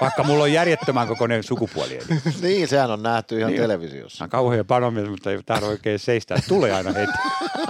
Vaikka 0.00 0.22
mulla 0.22 0.42
on 0.44 0.52
järjettömän 0.52 1.08
kokoinen 1.08 1.42
sukupuoli. 1.42 1.98
niin, 2.42 2.68
sehän 2.68 2.90
on 2.90 3.02
nähty 3.02 3.38
ihan 3.38 3.50
Niin. 3.52 3.62
televisiossa. 3.62 4.24
On 4.24 4.30
kauhean 4.30 4.66
panomies, 4.66 5.08
mutta 5.08 5.30
ei 5.30 5.38
tahdo 5.46 5.66
oikein 5.66 5.98
seistä. 5.98 6.34
Tulee 6.48 6.72
aina 6.72 6.92
heti. 6.92 7.12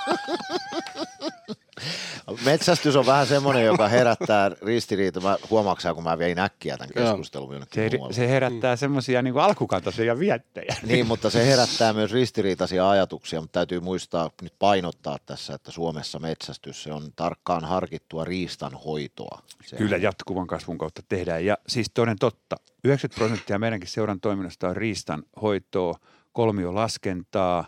Metsästys 2.44 2.96
on 2.96 3.06
vähän 3.06 3.26
semmoinen, 3.26 3.64
joka 3.64 3.88
herättää 3.88 4.50
ristiriita. 4.62 5.20
Mä 5.20 5.36
huomaaksen, 5.50 5.94
kun 5.94 6.04
mä 6.04 6.18
vein 6.18 6.38
äkkiä 6.38 6.76
tämän 6.76 6.90
keskustelun 6.94 7.52
jonnekin 7.52 7.90
Se, 7.90 7.96
muualle. 7.96 8.14
se 8.14 8.28
herättää 8.28 8.76
semmoisia 8.76 9.22
niin 9.22 9.38
alkukantaisia 9.38 10.18
viettejä. 10.18 10.76
Niin, 10.86 11.06
mutta 11.06 11.30
se 11.30 11.46
herättää 11.46 11.92
myös 11.92 12.12
ristiriitaisia 12.12 12.90
ajatuksia, 12.90 13.40
mutta 13.40 13.52
täytyy 13.52 13.80
muistaa 13.80 14.30
nyt 14.42 14.54
painottaa 14.58 15.18
tässä, 15.26 15.54
että 15.54 15.70
Suomessa 15.70 16.18
metsästys 16.18 16.82
se 16.82 16.92
on 16.92 17.12
tarkkaan 17.16 17.64
harkittua 17.64 18.24
riistan 18.24 18.72
hoitoa. 18.84 19.42
Se 19.64 19.76
Kyllä 19.76 19.96
jatkuvan 19.96 20.46
kasvun 20.46 20.78
kautta 20.78 21.02
tehdään. 21.08 21.44
Ja 21.44 21.58
siis 21.68 21.90
toden 21.94 22.16
totta, 22.20 22.56
90 22.84 23.18
prosenttia 23.18 23.58
meidänkin 23.58 23.88
seuran 23.88 24.20
toiminnasta 24.20 24.68
on 24.68 24.76
riistan 24.76 25.22
hoitoa, 25.42 25.98
kolmiolaskentaa, 26.32 27.64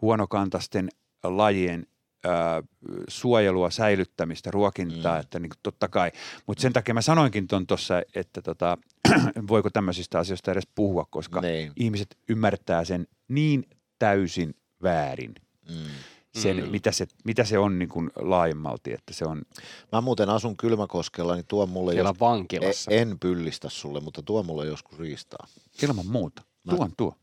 huonokantaisten 0.00 0.88
lajien 1.22 1.86
ää, 2.24 2.62
suojelua, 3.08 3.70
säilyttämistä, 3.70 4.50
ruokintaa, 4.50 5.14
mm. 5.14 5.20
että 5.20 5.38
niin 5.38 5.50
totta 5.62 5.88
kai. 5.88 6.12
Mutta 6.46 6.62
sen 6.62 6.72
takia 6.72 6.94
mä 6.94 7.02
sanoinkin 7.02 7.48
tuon 7.48 7.66
tuossa, 7.66 8.02
että 8.14 8.42
tota, 8.42 8.78
voiko 9.48 9.70
tämmöisistä 9.70 10.18
asioista 10.18 10.52
edes 10.52 10.68
puhua, 10.74 11.06
koska 11.10 11.40
Niin. 11.40 11.72
ihmiset 11.76 12.16
ymmärtää 12.28 12.84
sen 12.84 13.06
niin 13.28 13.64
täysin 13.98 14.54
väärin, 14.82 15.34
Mm. 15.68 15.76
sen, 16.34 16.56
mm. 16.64 16.70
mitä, 16.70 16.92
se, 16.92 17.06
mitä 17.24 17.44
se 17.44 17.58
on 17.58 17.78
niin 17.78 17.88
kuin 17.88 18.10
laajemmalti, 18.16 18.92
että 18.92 19.12
se 19.14 19.24
on, 19.24 19.42
Mä 19.92 20.00
muuten 20.00 20.28
asun 20.30 20.56
Kylmäkoskella, 20.56 21.34
niin 21.34 21.46
tuo 21.48 21.66
mulle 21.66 21.92
Siellä 21.92 22.10
jos... 22.10 22.20
vankilassa. 22.20 22.90
E- 22.90 22.98
en 23.02 23.18
pyllistä 23.20 23.68
sulle, 23.68 24.00
mutta 24.00 24.22
tuo 24.22 24.42
mulle 24.42 24.66
joskus 24.66 24.98
riistaa. 24.98 25.46
ilman 25.82 26.06
muuta. 26.06 26.42
Mä- 26.64 26.76
Tuon 26.76 26.92
tuo. 26.96 27.14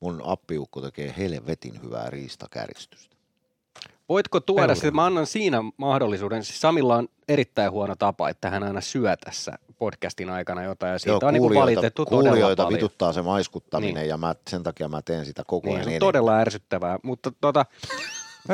Mun 0.00 0.20
appiukko 0.24 0.80
tekee 0.80 1.14
helvetin 1.18 1.82
hyvää 1.82 2.10
riistakäristystä. 2.10 3.09
Voitko 4.10 4.40
tuoda 4.40 4.60
Peura. 4.60 4.74
sitten, 4.74 4.94
mä 4.94 5.04
annan 5.06 5.26
siinä 5.26 5.58
mahdollisuuden, 5.76 6.44
siis 6.44 6.60
Samilla 6.60 6.96
on 6.96 7.08
erittäin 7.28 7.70
huono 7.72 7.96
tapa, 7.96 8.28
että 8.28 8.50
hän 8.50 8.62
aina 8.62 8.80
syö 8.80 9.16
tässä 9.24 9.52
podcastin 9.78 10.30
aikana 10.30 10.62
jotain 10.62 10.92
ja 10.92 10.98
siitä 10.98 11.26
on 11.26 11.34
niin 11.34 11.54
valitettu 11.54 12.04
todella 12.06 12.56
paljon. 12.56 12.72
vituttaa 12.72 13.12
se 13.12 13.22
maiskuttaminen 13.22 13.94
Niin. 13.94 14.08
ja 14.08 14.16
mä, 14.16 14.34
sen 14.50 14.62
takia 14.62 14.88
mä 14.88 15.02
teen 15.02 15.26
sitä 15.26 15.42
koko 15.46 15.66
Niin, 15.66 15.76
ajan 15.76 15.88
se 15.88 15.94
on 15.94 15.98
todella 15.98 16.38
ärsyttävää, 16.38 16.98
mutta 17.02 17.32
tota, 17.40 17.64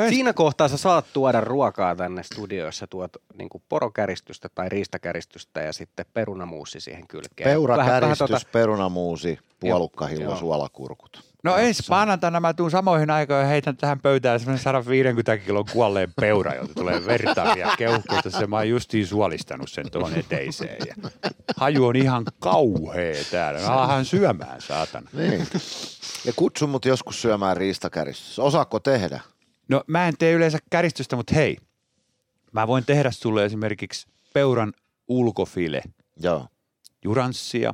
siinä 0.09 0.33
kohtaa 0.33 0.67
sä 0.67 0.77
saat 0.77 1.05
tuoda 1.13 1.41
ruokaa 1.41 1.95
tänne 1.95 2.23
studioissa, 2.23 2.87
tuot 2.87 3.11
niin 3.37 3.49
porokäristystä 3.69 4.49
tai 4.55 4.69
riistakäristystä 4.69 5.61
ja 5.61 5.73
sitten 5.73 6.05
perunamuussi 6.13 6.79
siihen 6.79 7.07
kylkeen. 7.07 7.49
Peurakäristys, 7.49 8.31
tota- 8.31 8.49
perunamuusi, 8.51 9.39
puolukkahillo, 9.59 10.23
Joo. 10.23 10.35
suolakurkut. 10.35 11.26
No 11.43 11.57
ensi 11.57 11.83
maanantaina 11.89 12.39
mä 12.39 12.53
tuun 12.53 12.71
samoihin 12.71 13.09
aikoihin 13.09 13.41
ja 13.41 13.47
heitän 13.47 13.77
tähän 13.77 13.99
pöytään 13.99 14.39
semmoinen 14.39 14.63
150 14.63 15.37
kilon 15.37 15.65
kuolleen 15.71 16.13
peura, 16.21 16.53
jolta 16.55 16.73
tulee 16.73 17.05
verta 17.05 17.41
ja 17.41 17.73
keuhkoista. 17.77 18.29
Se 18.29 18.47
mä 18.47 18.55
oon 18.55 18.69
justiin 18.69 19.07
suolistanut 19.07 19.69
sen 19.71 19.91
tuohon 19.91 20.13
eteiseen. 20.15 20.77
Ja 20.87 20.95
haju 21.57 21.85
on 21.85 21.95
ihan 21.95 22.25
kauhea 22.39 23.15
täällä. 23.31 23.59
Mä 23.59 23.67
alan 23.67 24.05
syömään, 24.05 24.61
saatana. 24.61 25.09
Niin. 25.13 25.47
Ja 26.25 26.33
kutsu 26.35 26.67
mut 26.67 26.85
joskus 26.85 27.21
syömään 27.21 27.57
riistakäristys. 27.57 28.39
Osaako 28.39 28.79
tehdä? 28.79 29.19
No 29.69 29.83
mä 29.87 30.07
en 30.07 30.17
tee 30.19 30.33
yleensä 30.33 30.57
käristystä, 30.69 31.15
mutta 31.15 31.35
hei. 31.35 31.57
Mä 32.51 32.67
voin 32.67 32.85
tehdä 32.85 33.11
sulle 33.11 33.45
esimerkiksi 33.45 34.07
peuran 34.33 34.73
ulkofile, 35.07 35.81
Joo. 36.19 36.47
juranssia, 37.03 37.73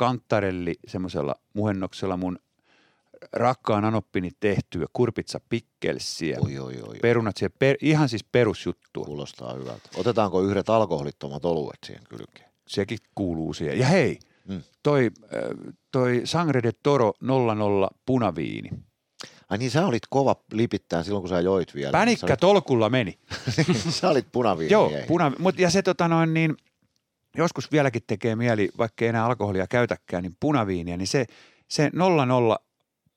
kantarelli 0.00 0.74
semmoisella 0.86 1.34
muhennoksella 1.54 2.16
mun 2.16 2.38
rakkaan 3.32 3.84
anoppini 3.84 4.30
tehtyä, 4.40 4.86
kurpitsa 4.92 5.40
pikkelsiä, 5.48 6.38
Oi, 6.40 6.58
oi, 6.58 6.74
oi. 6.88 6.98
perunat 7.02 7.36
siihen, 7.36 7.52
per, 7.58 7.76
ihan 7.82 8.08
siis 8.08 8.24
perusjuttu. 8.24 9.04
Kuulostaa 9.04 9.54
hyvältä. 9.54 9.88
Otetaanko 9.96 10.42
yhdet 10.42 10.68
alkoholittomat 10.70 11.44
oluet 11.44 11.78
siihen 11.86 12.02
kylkeen? 12.08 12.50
Sekin 12.68 12.98
kuuluu 13.14 13.54
siihen. 13.54 13.78
Ja 13.78 13.86
hei, 13.86 14.18
Mm. 14.48 14.62
toi, 14.82 15.10
äh, 15.24 15.72
toi 15.92 16.20
Sangre 16.24 16.62
de 16.62 16.70
Toro 16.82 17.12
00 17.20 17.88
punaviini. 18.06 18.70
Ai 19.48 19.58
niin, 19.58 19.70
sä 19.70 19.86
olit 19.86 20.02
kova 20.10 20.36
lipittää 20.52 21.02
silloin, 21.02 21.22
kun 21.22 21.28
sä 21.28 21.40
joit 21.40 21.74
vielä. 21.74 21.92
Pänikkä 21.92 22.36
tolkulla 22.36 22.90
meni. 22.90 23.18
Sä 23.56 23.62
olit, 23.68 23.76
sä 23.94 24.08
olit 24.10 24.26
punaviini. 24.32 24.72
Joo, 24.72 24.90
puna, 25.08 25.32
mut, 25.38 25.58
ja 25.58 25.70
se 25.70 25.82
tota 25.82 26.08
noin 26.08 26.34
niin, 26.34 26.56
joskus 27.36 27.72
vieläkin 27.72 28.02
tekee 28.06 28.36
mieli, 28.36 28.68
vaikka 28.78 29.04
ei 29.04 29.08
enää 29.08 29.24
alkoholia 29.24 29.66
käytäkään, 29.66 30.22
niin 30.22 30.36
punaviiniä, 30.40 30.96
niin 30.96 31.06
se, 31.08 31.26
se 31.68 31.90
00 31.92 32.58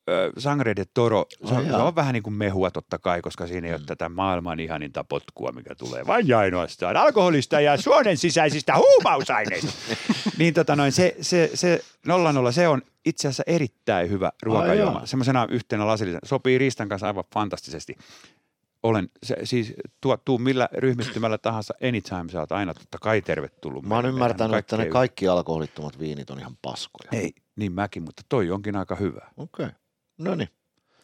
ö, 0.09 0.31
Sangre 0.37 0.75
de 0.75 0.83
Toro, 0.93 1.25
se, 1.45 1.53
on, 1.53 1.65
se 1.65 1.75
on 1.75 1.95
vähän 1.95 2.13
niin 2.13 2.23
kuin 2.23 2.33
mehua 2.33 2.71
totta 2.71 2.99
kai, 2.99 3.21
koska 3.21 3.47
siinä 3.47 3.67
ei 3.67 3.73
ole 3.73 3.79
Mm. 3.79 3.85
tätä 3.85 4.09
maailman 4.09 4.59
ihaninta 4.59 5.03
potkua, 5.03 5.51
mikä 5.51 5.75
tulee 5.75 6.07
vain 6.07 6.27
ja 6.27 6.39
ainoastaan 6.39 6.97
alkoholista 6.97 7.61
ja 7.61 7.77
suonen 7.77 8.17
sisäisistä 8.17 8.73
huumausaineista. 8.77 9.73
niin 10.39 10.53
tota 10.53 10.75
noin, 10.75 10.91
se, 10.91 11.15
se, 11.21 11.49
se 11.53 11.81
00, 12.07 12.51
se 12.51 12.67
on 12.67 12.81
itse 13.05 13.27
asiassa 13.27 13.43
erittäin 13.47 14.09
hyvä 14.09 14.31
ruokajuoma. 14.43 15.05
Semmoisena 15.05 15.47
yhtenä 15.49 15.87
lasillisena. 15.87 16.19
Sopii 16.27 16.57
riistan 16.57 16.89
kanssa 16.89 17.07
aivan 17.07 17.23
fantastisesti. 17.33 17.95
Olen, 18.83 19.09
se, 19.23 19.35
siis 19.43 19.73
tuo, 20.01 20.17
tuu 20.17 20.37
millä 20.37 20.69
ryhmittymällä 20.73 21.37
tahansa 21.37 21.73
anytime, 21.87 22.29
sä 22.31 22.39
oot 22.39 22.51
aina 22.51 22.73
totta 22.73 22.97
kai 23.01 23.21
tervetullut. 23.21 23.85
Mä 23.85 23.95
oon 23.95 24.03
Meidän- 24.05 24.15
ymmärtänyt, 24.15 24.49
meidän 24.51 24.59
että 24.59 24.77
ne 24.77 24.85
kaikki 24.85 25.27
alkoholittomat 25.27 25.99
viinit 25.99 26.29
on 26.29 26.39
ihan 26.39 26.57
paskoja. 26.61 27.09
Ei, 27.11 27.31
niin 27.55 27.71
mäkin, 27.71 28.03
mutta 28.03 28.21
toi 28.29 28.51
onkin 28.51 28.75
aika 28.75 28.95
hyvä. 28.95 29.27
Okei. 29.37 29.65
Okay. 29.65 29.75
No 30.17 30.35
niin. 30.35 30.49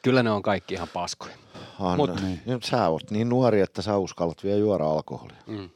Kyllä 0.02 0.24
ne 0.24 0.32
on 0.32 0.42
kaikki 0.42 0.74
ihan 0.74 0.88
paskoja. 0.94 1.36
Anna. 1.80 1.96
Mut- 2.06 2.22
Niin. 2.22 2.42
Nyt 2.46 2.64
sä 2.64 2.88
oot 2.90 3.12
niin 3.12 3.30
nuori, 3.30 3.62
että 3.62 3.82
sä 3.82 3.98
uskallat 3.98 4.44
vielä 4.44 4.58
juoda 4.60 4.84
alkoholia. 4.84 5.38
Mm. 5.48 5.70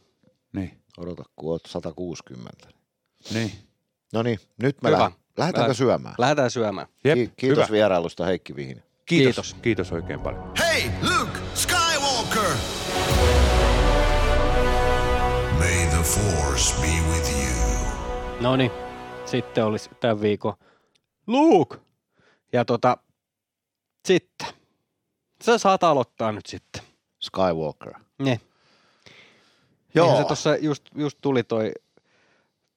Niin, 0.54 0.78
Odota, 0.98 1.24
kun 1.36 1.52
oot 1.52 1.66
160. 1.66 2.68
niin. 3.34 3.52
No 4.14 4.24
niin, 4.24 4.40
nyt 4.62 4.82
me 4.82 4.92
lähdetään. 4.92 5.12
Lähdetäänkö 5.38 5.70
Lä- 5.70 5.74
syömään? 5.74 6.16
Lähdetään 6.18 6.52
syömään. 6.52 6.88
Jep, 7.04 7.16
Ki- 7.18 7.32
Kiitos 7.38 7.68
hyvä. 7.68 7.72
vierailusta 7.76 8.26
Heikki 8.26 8.56
Vihinen. 8.56 8.84
Kiitos, 9.06 9.36
Kiitos. 9.36 9.56
kiitos 9.62 9.92
oikein 9.92 10.20
paljon. 10.20 10.54
Force 16.04 16.76
be 16.82 16.88
with 16.88 17.32
you. 17.32 17.88
No 18.42 18.56
niin, 18.56 18.72
sitten 19.26 19.66
olisi 19.66 19.90
tämän 20.00 20.22
viikon 20.22 20.54
Luke! 21.28 21.78
Ja 22.54 22.66
tota, 22.66 22.98
sitten. 24.06 24.48
Sä 25.44 25.58
saat 25.58 25.84
aloittaa 25.84 26.32
nyt 26.32 26.46
sitten. 26.46 26.82
Skywalker. 27.20 27.94
Niin. 28.20 28.42
Joo. 29.96 30.06
Eihän 30.08 30.24
se 30.24 30.28
tuossa 30.28 30.56
just, 30.56 30.84
just 30.96 31.18
tuli 31.22 31.44
toi 31.44 31.72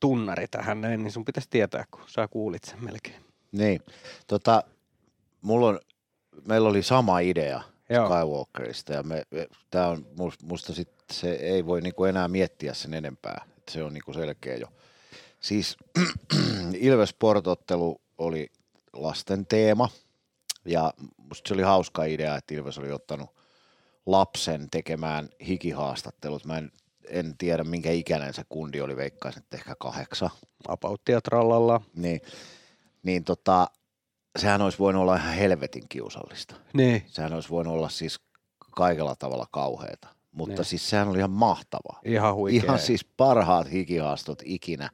tunnari 0.01 0.49
tähän, 0.49 0.81
näin, 0.81 1.03
niin 1.03 1.13
sun 1.13 1.25
pitäisi 1.25 1.51
tietää, 1.51 1.85
kun 1.91 2.01
sä 2.07 2.29
kuulit 2.29 2.65
sen 2.65 2.85
melkein. 2.85 3.25
Niin. 3.53 3.81
Tota, 4.27 4.63
mulla 5.43 5.67
on, 5.67 5.81
meillä 6.45 6.69
oli 6.69 6.83
sama 6.83 7.19
idea 7.19 7.63
Joo. 7.91 8.07
Skywalkerista 8.07 8.93
ja 8.93 9.03
me, 9.03 9.23
me, 9.31 9.47
tää 9.71 9.89
on 9.89 10.07
must- 10.19 10.47
musta 10.47 10.75
sit, 10.75 10.89
se 11.13 11.33
ei 11.33 11.67
voi 11.67 11.81
niinku 11.81 12.05
enää 12.05 12.29
miettiä 12.29 12.75
sen 12.75 12.95
enempää. 12.95 13.45
Et 13.59 13.69
se 13.69 13.83
on 13.83 13.95
niinku 13.95 14.13
selkeä 14.13 14.57
jo. 14.57 14.69
Siis 15.41 15.77
Ilves 16.81 17.09
Sportottelu 17.09 18.01
oli 18.19 18.51
lasten 18.93 19.47
teema 19.47 19.89
ja 20.65 20.93
musta 21.17 21.49
se 21.49 21.55
oli 21.55 21.63
hauska 21.63 22.05
idea, 22.05 22.37
että 22.37 22.55
Ilves 22.55 22.79
oli 22.79 22.93
ottanut 22.93 23.31
lapsen 24.07 24.71
tekemään 24.71 25.29
hikihaastattelut. 25.47 26.45
Mä 26.45 26.59
en, 26.59 26.73
en 27.09 27.35
tiedä 27.39 27.65
minkä 27.65 27.91
ikäinen 27.91 28.35
se 28.35 28.43
kundi 28.49 28.81
oli, 28.81 28.97
veikkaisin, 28.97 29.43
että 29.43 29.57
ehkä 29.57 29.75
kahdeksan. 29.79 30.31
Apauttia 30.69 31.21
trallalla. 31.21 31.81
Niin, 31.95 32.21
niin 33.03 33.25
tota, 33.25 33.67
sehän 34.39 34.63
olisi 34.63 34.79
voinut 34.79 35.03
olla 35.03 35.17
ihan 35.17 35.35
helvetin 35.35 35.89
kiusallista. 35.89 36.55
Niin. 36.73 37.03
Sehän 37.07 37.33
olisi 37.33 37.51
voinut 37.51 37.75
olla 37.75 37.89
siis 37.89 38.21
kaikella 38.71 39.17
tavalla 39.17 39.47
kauheata. 39.51 40.16
Mutta 40.37 40.51
Niin. 40.51 40.57
niin. 40.59 40.65
siis 40.65 40.91
sehän 40.91 41.09
oli 41.09 41.19
ihan 41.19 41.31
mahtavaa. 41.31 42.01
Ihan 42.05 42.35
huikea. 42.35 42.63
Ihan 42.65 42.79
siis 42.79 43.05
parhaat 43.05 43.73
hikihaastot 43.73 44.43
ikinä. 44.45 44.91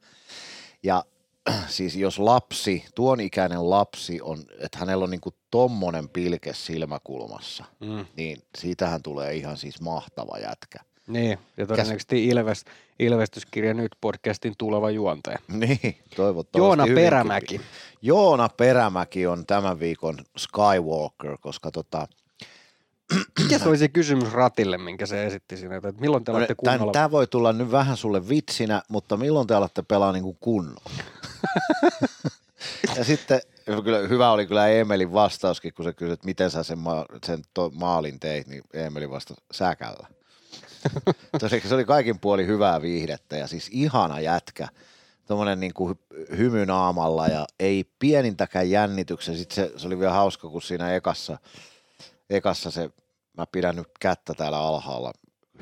Ja 0.83 1.05
siis 1.69 1.97
jos 1.97 2.19
lapsi, 2.19 2.85
tuon 2.95 3.21
ikäinen 3.21 3.71
lapsi 3.71 4.21
on, 4.23 4.39
että 4.61 4.79
hänellä 4.79 5.05
on 5.05 5.11
niinku 5.11 5.31
tommonen 5.51 6.09
pilke 6.09 6.53
silmäkulmassa, 6.55 7.65
Mm. 7.81 8.07
niin 8.17 8.43
siitähän 8.59 9.03
tulee 9.03 9.35
ihan 9.35 9.57
siis 9.57 9.81
mahtava 9.81 10.39
jätkä. 10.39 10.79
Niin, 11.07 11.39
ja 11.57 11.67
todennäköisesti 11.67 12.25
Ilves, 12.29 12.65
Ilvestyskirja 12.99 13.75
nyt 13.75 13.93
podcastin 14.01 14.55
tuleva 14.59 14.91
juontaja. 14.91 15.39
Niin, 15.53 15.97
toivottavasti 16.17 16.59
Joona. 16.69 16.95
Perämäki. 16.95 17.61
Joona 18.03 18.49
Perämäki 18.49 19.27
on 19.27 19.47
tämän 19.47 19.81
viikon 19.81 20.19
Skywalker, 20.39 21.39
koska 21.41 21.71
tota, 21.71 22.09
Mikä 23.43 23.59
se 23.59 23.69
oli 23.69 23.79
se 23.79 23.89
kysymys 23.89 24.33
Ratille, 24.33 24.79
minkä 24.79 25.07
se 25.07 25.27
esitti 25.27 25.57
siinä, 25.57 25.77
että 25.77 25.93
milloin 26.01 26.25
te 26.25 26.33
olette 26.33 26.55
kunnolla? 26.55 26.93
Tämä 26.93 27.11
voi 27.11 27.27
tulla 27.27 27.53
nyt 27.53 27.71
vähän 27.71 27.97
sulle 27.97 28.29
vitsinä, 28.29 28.83
mutta 28.89 29.17
milloin 29.17 29.47
te 29.47 29.55
alatte 29.55 29.83
pelaa 29.83 30.13
niin 30.13 30.23
kuin 30.23 30.37
kunnolla? 30.41 30.91
ja 32.97 33.05
sitten 33.05 33.41
kyllä, 33.85 33.99
hyvä 33.99 34.31
oli 34.31 34.47
kyllä 34.47 34.69
Emelin 34.69 35.13
vastauskin, 35.13 35.75
kun 35.75 35.85
se 35.85 35.93
kysyi, 35.93 36.13
että 36.13 36.27
miten 36.27 36.51
sä 36.51 36.63
sen, 36.63 36.79
ma- 36.79 37.07
sen 37.27 37.43
to- 37.55 37.71
maalin 37.75 38.21
teit, 38.21 38.47
niin 38.47 38.63
Emeli 38.73 39.11
vastasi 39.11 39.41
säkällä. 39.53 40.07
Tosiaan 41.41 41.69
se 41.69 41.75
oli 41.75 41.85
kaikin 41.85 42.19
puoli 42.19 42.47
hyvää 42.47 42.83
viihdettä 42.83 43.37
ja 43.37 43.47
siis 43.47 43.69
ihana 43.73 44.21
jätkä. 44.21 44.69
Tuommoinen 45.27 45.61
niin 45.61 45.75
kuin 45.75 45.99
hymy 46.37 46.67
naamalla 46.67 47.27
ja 47.27 47.47
ei 47.61 47.85
pienintäkään 47.99 48.71
jännityksen. 48.71 49.37
Sitten 49.37 49.55
se, 49.55 49.79
se 49.79 49.87
oli 49.87 49.99
vielä 49.99 50.13
hauska, 50.13 50.49
kun 50.49 50.63
siinä 50.63 50.95
ekassa, 50.95 51.39
ekassa 52.33 52.71
se, 52.71 52.91
mä 53.37 53.47
pidän 53.47 53.77
nyt 53.77 53.89
kättä 54.01 54.35
täällä 54.35 54.59
alhaalla, 54.59 55.13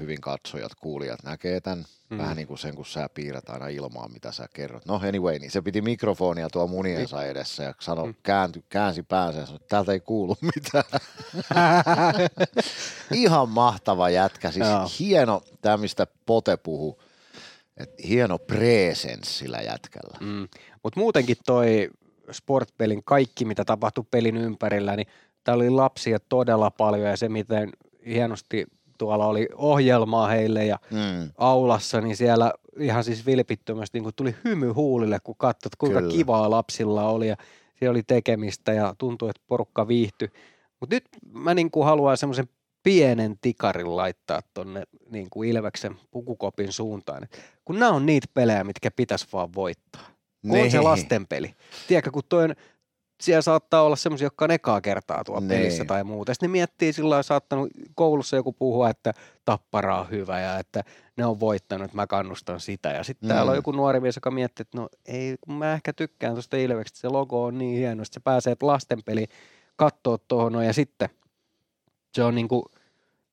hyvin 0.01 0.21
katsojat, 0.21 0.75
kuulijat 0.75 1.23
näkee 1.23 1.61
tämän. 1.61 1.85
Mm. 2.11 2.19
Vähän 2.19 2.37
niin 2.37 2.49
kuin 2.49 2.59
sen, 2.59 2.75
kun 2.75 2.87
sä 2.87 3.09
piirrät 3.15 3.49
aina 3.49 3.69
ilmaa, 3.69 4.09
mitä 4.09 4.33
sä 4.33 4.49
kerrot. 4.55 4.87
No 4.87 5.01
anyway, 5.09 5.39
niin 5.39 5.51
se 5.51 5.63
piti 5.63 5.83
mikrofonia 5.83 6.51
tuo 6.51 6.67
muniensa 6.67 7.25
edessä 7.25 7.63
ja 7.63 7.75
sanoi, 7.81 8.07
mm. 8.07 8.15
käänty, 8.23 8.65
käänsi 8.69 9.03
päänsä 9.03 9.41
ja 9.41 9.47
sanoi, 9.47 9.57
että 9.57 9.69
täältä 9.69 9.93
ei 9.93 10.01
kuulu 10.01 10.37
mitään. 10.55 10.85
Ihan 13.15 13.49
mahtava 13.49 14.11
jätkä, 14.11 14.51
siis 14.51 14.67
Joo. 14.69 14.91
hieno, 14.99 15.43
tämä 15.61 15.77
mistä 15.77 16.07
Pote 16.27 16.57
puhuu, 16.57 17.03
että 17.77 17.97
hieno 18.09 18.39
presence 18.39 19.31
sillä 19.31 19.59
jätkällä. 19.59 20.19
Mm. 20.21 20.49
Mutta 20.83 21.01
muutenkin 21.01 21.37
toi 21.47 21.91
sportpelin 22.31 23.05
kaikki, 23.05 23.45
mitä 23.45 23.65
tapahtui 23.65 24.05
pelin 24.11 24.37
ympärillä, 24.37 24.97
niin 24.97 25.07
täällä 25.45 25.63
oli 25.63 25.71
lapsia 25.71 26.19
todella 26.29 26.71
paljon 26.71 27.09
ja 27.09 27.17
se, 27.17 27.29
miten 27.29 27.71
hienosti 28.07 28.67
tuolla 28.99 29.27
oli 29.27 29.49
ohjelmaa 29.55 30.29
heille 30.29 30.65
ja 30.67 30.79
Mm. 30.91 31.31
aulassa, 31.39 32.01
niin 32.01 32.17
siellä 32.17 32.53
ihan 32.79 33.05
siis 33.05 33.27
vilpittömästi 33.27 34.01
niin 34.01 34.13
tuli 34.17 34.35
hymy 34.45 34.69
huulille, 34.73 35.19
kun 35.25 35.35
katsot, 35.39 35.77
kuinka 35.77 36.01
Kyllä. 36.01 36.13
kivaa 36.13 36.51
lapsilla 36.51 37.09
oli 37.09 37.29
ja 37.29 37.37
siellä 37.79 37.91
oli 37.91 38.03
tekemistä 38.03 38.73
ja 38.73 38.95
tuntui, 38.99 39.31
että 39.31 39.43
porukka 39.47 39.89
viihtyi. 39.89 40.29
Mutta 40.81 40.97
nyt 40.97 41.05
mä 41.33 41.55
niin 41.55 41.71
kuin 41.71 41.87
haluan 41.87 42.17
semmoisen 42.17 42.49
pienen 42.83 43.39
tikarin 43.41 43.97
laittaa 43.97 44.41
tonne 44.55 44.83
niin 45.11 45.27
kuin 45.31 45.49
Ilveksen 45.51 45.97
pukukopin 46.11 46.73
suuntaan. 46.73 47.29
Kun 47.65 47.79
nämä 47.79 47.93
on 47.93 48.07
niitä 48.07 48.27
pelejä, 48.35 48.65
mitkä 48.65 48.91
pitäisi 48.91 49.27
vaan 49.33 49.55
voittaa. 49.55 50.03
Kun 50.49 50.61
on 50.61 50.71
se 50.71 50.77
Niin. 50.79 50.85
lastenpeli. 50.85 51.55
Tiedätkö, 51.89 52.11
kun 52.11 52.23
toi 52.29 52.45
on, 52.45 52.55
siellä 53.21 53.43
saattaa 53.43 53.83
olla 53.83 53.97
semmoisia, 53.97 54.27
jotka 54.27 54.45
on 54.45 54.51
ekaa 54.51 54.81
kertaa 54.81 55.25
tuolla 55.25 55.41
Niin. 55.41 55.49
pelissä 55.49 55.85
tai 55.85 56.05
muuta. 56.05 56.35
Sitten 56.35 56.49
ne 56.49 56.53
miettii 56.53 56.93
sillä 56.93 57.11
lailla, 57.11 57.23
saattanut 57.23 57.69
koulussa 57.95 58.37
joku 58.37 58.53
puhua, 58.53 58.91
että 58.91 59.13
tappara 59.45 60.01
on 60.01 60.11
hyvä 60.11 60.41
ja 60.41 60.59
että 60.59 60.85
ne 61.17 61.27
on 61.27 61.41
voittanut, 61.41 61.85
että 61.85 61.97
mä 61.97 62.07
kannustan 62.07 62.61
sitä. 62.61 62.89
Ja 62.89 63.05
sitten 63.05 63.29
Mm. 63.29 63.35
täällä 63.35 63.51
on 63.51 63.57
joku 63.57 63.73
nuori 63.73 64.01
mies, 64.01 64.17
joka 64.17 64.31
miettii, 64.31 64.63
että 64.63 64.79
no 64.79 64.89
ei, 65.07 65.37
kun 65.41 65.55
mä 65.55 65.73
ehkä 65.73 65.93
tykkään 65.93 66.33
tuosta 66.35 66.57
Ilveksestä, 66.57 67.01
se 67.01 67.09
logo 67.09 67.45
on 67.45 67.59
niin 67.59 67.77
hieno, 67.79 68.03
että 68.03 68.15
se 68.15 68.21
pääsee 68.21 68.57
lastenpeli 68.63 69.27
kattoo 69.77 70.19
tuohon 70.19 70.67
ja 70.67 70.73
sitten 70.73 71.09
se 72.15 72.23
on 72.25 72.35
niinku, 72.35 72.71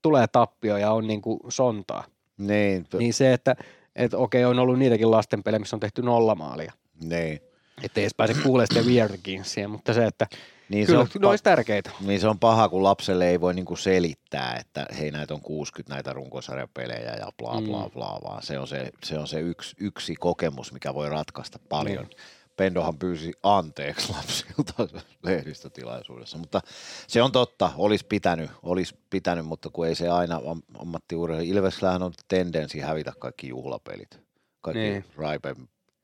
tulee 0.01 0.27
tappio 0.27 0.77
ja 0.77 0.91
on 0.91 1.07
niinku 1.07 1.39
sontaa. 1.49 2.03
Niin, 2.38 2.85
Niin 2.97 3.14
se, 3.14 3.34
että 3.34 3.55
et 3.95 4.14
okei, 4.14 4.45
on 4.45 4.59
ollut 4.59 4.80
niitäkin 4.80 5.11
lastenpelejä, 5.11 5.59
missä 5.59 5.76
on 5.76 5.80
tehty 5.80 6.01
nollamaalia. 6.01 6.73
niin. 7.03 7.39
Että 7.84 7.99
ei 7.99 8.04
edes 8.04 8.14
pääse 8.16 8.34
kuulemaan 8.34 8.68
sitä 8.74 8.90
Weird 8.90 9.20
mutta 9.68 9.94
se, 9.94 10.06
että 10.06 10.28
Niin 10.70 10.86
kyllä 10.86 11.06
se 11.06 11.18
on, 11.18 11.22
ne 11.22 11.28
olisi 11.28 11.44
tärkeitä. 11.44 11.90
Niin 12.02 12.20
se 12.20 12.28
on 12.28 12.40
paha, 12.40 12.70
kun 12.70 12.84
lapselle 12.84 13.30
ei 13.30 13.41
voi 13.41 13.54
niinku 13.54 13.76
selittää, 13.76 14.56
että 14.60 14.86
hei 14.99 15.12
näitä 15.12 15.34
on 15.34 15.41
60 15.41 15.94
näitä 15.94 16.14
runkosarjapelejä 16.14 17.14
ja 17.16 17.32
bla 17.38 17.62
bla 17.62 17.86
Mm. 17.86 17.91
bla, 17.91 18.20
vaan 18.24 18.44
se 18.44 18.60
on 18.60 18.68
se, 18.68 18.91
se, 19.04 19.18
on 19.20 19.28
se 19.28 19.40
yksi, 19.40 19.76
yksi 19.80 20.16
kokemus, 20.16 20.74
mikä 20.74 20.94
voi 20.94 21.10
ratkaista 21.10 21.60
paljon. 21.70 22.04
Niin. 22.06 22.18
Pendohan 22.58 22.98
pyysi 22.98 23.34
anteeksi 23.44 24.14
lapsilta 24.14 24.88
lehdistötilaisuudessa, 25.24 26.38
mutta 26.38 26.62
se 27.08 27.22
on 27.22 27.32
totta, 27.32 27.72
olisi 27.78 28.06
pitänyt, 28.06 28.52
olisi 28.64 28.95
pitänyt, 29.10 29.45
mutta 29.45 29.70
kun 29.70 29.88
ei 29.88 29.95
se 29.95 30.10
aina 30.10 30.41
am- 30.48 30.62
ammattiurheilu. 30.80 31.45
Ilveslähän 31.45 32.04
on 32.04 32.14
tendenssi 32.28 32.80
hävitä 32.80 33.14
kaikki 33.20 33.48
juhlapelit, 33.48 34.20
kaikki 34.62 34.80
niin. 34.80 35.06
Raipen 35.18 35.56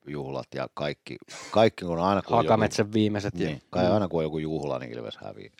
juhlat 0.06 0.48
ja 0.54 0.68
kaikki, 0.74 1.16
kaikki 1.50 1.84
kun 1.84 1.98
aina 1.98 2.22
kun 2.22 2.36
on 2.36 2.44
joku- 2.44 2.48
Hakametsän 2.52 2.92
viimeiset. 2.92 3.34
niin, 3.34 3.62
kai 3.70 3.86
aina 3.86 4.08
kun 4.08 4.18
on 4.20 4.24
joku 4.24 4.38
juhla, 4.38 4.78
niin 4.78 4.92
Ilves 4.92 5.16
hävii. 5.24 5.52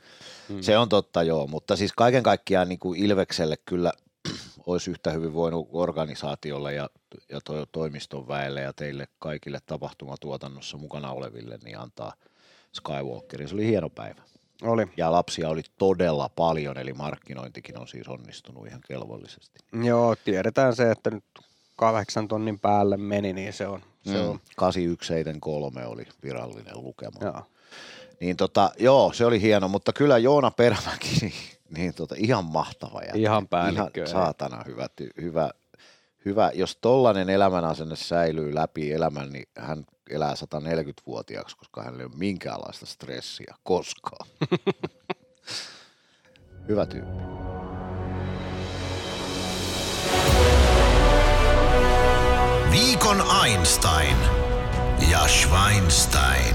Mm. 0.48 0.54
Mm. 0.54 0.62
Se 0.62 0.78
on 0.78 0.88
totta, 0.88 1.22
joo, 1.22 1.46
mutta 1.46 1.76
siis 1.76 1.92
kaiken 1.92 2.22
kaikkiaan 2.22 2.68
niin 2.68 2.78
kuin 2.78 3.00
Ilvekselle 3.00 3.56
kyllä 3.64 3.92
olisi 4.66 4.90
yhtä 4.90 5.10
hyvin 5.10 5.34
voinut 5.34 5.68
organisaatiolle 5.72 6.74
ja, 6.74 6.90
ja 7.28 7.40
to, 7.44 7.66
toimiston 7.72 8.28
väelle 8.28 8.60
ja 8.60 8.72
teille 8.72 9.08
kaikille 9.18 9.58
tapahtumatuotannossa 9.66 10.76
mukana 10.76 11.12
oleville 11.12 11.58
niin 11.64 11.78
antaa 11.78 12.12
Skywalkerin. 12.72 13.48
Se 13.48 13.54
oli 13.54 13.66
hieno 13.66 13.90
päivä. 13.90 14.22
Oli. 14.62 14.86
Ja 14.96 15.12
lapsia 15.12 15.48
oli 15.48 15.62
todella 15.78 16.28
paljon, 16.28 16.78
eli 16.78 16.92
markkinointikin 16.92 17.78
on 17.78 17.88
siis 17.88 18.08
onnistunut 18.08 18.66
ihan 18.66 18.80
kelvollisesti. 18.88 19.58
Joo, 19.84 20.16
tiedetään 20.24 20.76
se, 20.76 20.90
että 20.90 21.10
nyt 21.10 21.24
kahdeksan 21.76 22.28
tonnin 22.28 22.58
päälle 22.60 22.96
meni, 22.96 23.32
niin 23.32 23.52
se 23.52 23.66
on. 23.66 23.82
Se 24.04 24.22
Mm. 24.22 24.28
on 24.28 24.40
8173 24.56 25.86
oli 25.86 26.06
virallinen 26.22 26.82
lukema. 26.82 27.18
joo. 27.20 27.42
Niin 28.20 28.36
tota, 28.36 28.70
joo, 28.78 29.12
se 29.12 29.26
oli 29.26 29.40
hieno, 29.40 29.68
mutta 29.68 29.92
kyllä 29.92 30.18
Joona 30.18 30.50
Permäki, 30.50 31.08
niin, 31.20 31.32
niin 31.70 31.94
tota, 31.94 32.14
ihan 32.18 32.44
mahtava 32.44 33.00
jätkä. 33.00 33.18
Ihan 33.18 33.48
päällikkö, 33.48 34.00
Ihan 34.00 34.08
saatana 34.08 34.64
hyvä, 34.66 34.88
hyvä, 35.20 35.50
hyvä. 36.24 36.50
Jos 36.54 36.76
tollainen 36.80 37.30
elämänasenne 37.30 37.96
säilyy 37.96 38.54
läpi 38.54 38.92
elämän, 38.92 39.32
niin 39.32 39.48
hän 39.58 39.84
elää 40.10 40.34
140-vuotiaaksi, 40.34 41.56
koska 41.56 41.82
hänellä 41.82 42.02
ei 42.02 42.06
ole 42.06 42.12
minkäänlaista 42.16 42.86
stressiä 42.86 43.54
koskaan. 43.62 44.26
hyvä 46.68 46.86
tyyppi. 46.86 47.24
Viikon 52.74 53.22
Einstein 53.44 54.16
ja 55.10 55.18
Schweinstein. 55.28 56.54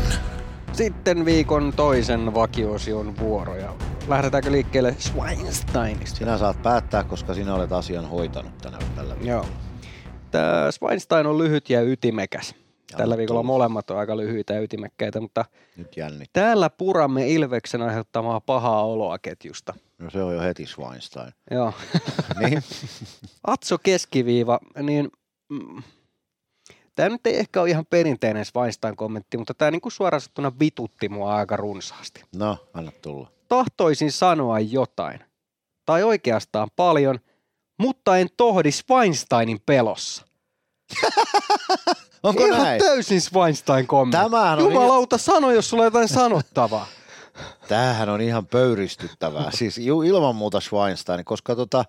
Sitten 0.73 1.25
viikon 1.25 1.73
toisen 1.75 2.33
vakiosion 2.33 3.17
vuoroja. 3.19 3.75
Lähdetäänkö 4.07 4.51
liikkeelle 4.51 4.95
Schweinsteinista? 4.99 6.17
Sinä 6.17 6.37
saat 6.37 6.61
päättää, 6.61 7.03
koska 7.03 7.33
sinä 7.33 7.55
olet 7.55 7.71
asian 7.71 8.09
hoitanut 8.09 8.57
tänä 8.57 8.77
tällä 8.95 9.15
viikolla. 9.15 9.31
Joo. 9.31 9.45
Tämä 10.31 10.71
Schweinstein 10.71 11.27
on 11.27 11.37
lyhyt 11.37 11.69
ja 11.69 11.81
ytimekäs. 11.81 12.55
Ja 12.91 12.97
Tällä 12.97 13.13
on 13.13 13.17
viikolla 13.17 13.37
tullut. 13.37 13.53
molemmat 13.53 13.91
on 13.91 13.97
aika 13.97 14.17
lyhyitä 14.17 14.53
ja 14.53 14.61
ytimekkäitä, 14.61 15.21
mutta 15.21 15.45
Nyt 15.77 15.95
täällä 16.33 16.69
puramme 16.69 17.29
Ilveksen 17.29 17.81
aiheuttamaa 17.81 18.41
pahaa 18.41 18.85
oloa 18.85 19.19
ketjusta. 19.19 19.73
No 19.97 20.09
se 20.09 20.23
on 20.23 20.33
jo 20.33 20.41
heti 20.41 20.65
Schweinstein. 20.65 21.33
Joo. 21.51 21.73
niin? 22.39 22.63
Atso 23.47 23.77
keskiviiva, 23.77 24.59
niin 24.81 25.11
mm, 25.49 25.83
tämä 26.99 27.09
nyt 27.09 27.27
ei 27.27 27.39
ehkä 27.39 27.61
ole 27.61 27.69
ihan 27.69 27.85
perinteinen 27.85 28.45
Schweinstein-kommentti, 28.45 29.37
mutta 29.37 29.53
tämä 29.53 29.71
niinku 29.71 29.89
suoraan 29.89 30.21
sanottuna 30.21 30.51
vitutti 30.59 31.09
mua 31.09 31.35
aika 31.35 31.57
runsaasti. 31.57 32.23
No, 32.35 32.57
anna 32.73 32.91
tulla. 33.01 33.31
Tahtoisin 33.47 34.11
sanoa 34.11 34.59
jotain, 34.59 35.19
tai 35.85 36.03
oikeastaan 36.03 36.67
paljon, 36.75 37.19
mutta 37.77 38.17
en 38.17 38.27
tohdi 38.37 38.71
Schweinsteinin 38.71 39.59
pelossa. 39.65 40.25
Onko 42.23 42.45
ihan 42.45 42.61
näin? 42.61 42.81
täysin 42.81 43.21
Schweinstein-kommentti. 43.21 44.23
Tämähän 44.23 44.59
on 44.59 44.65
Jumalauta, 44.65 45.17
sano, 45.17 45.51
jos 45.51 45.69
sulla 45.69 45.83
on 45.83 45.87
jotain 45.87 46.07
sanottavaa. 46.07 46.87
Tämähän 47.67 48.09
on 48.09 48.21
ihan 48.21 48.47
pöyristyttävää. 48.47 49.51
siis 49.53 49.77
ilman 49.77 50.35
muuta 50.35 50.59
Schweinstein, 50.59 51.25
koska 51.25 51.55
tota, 51.55 51.85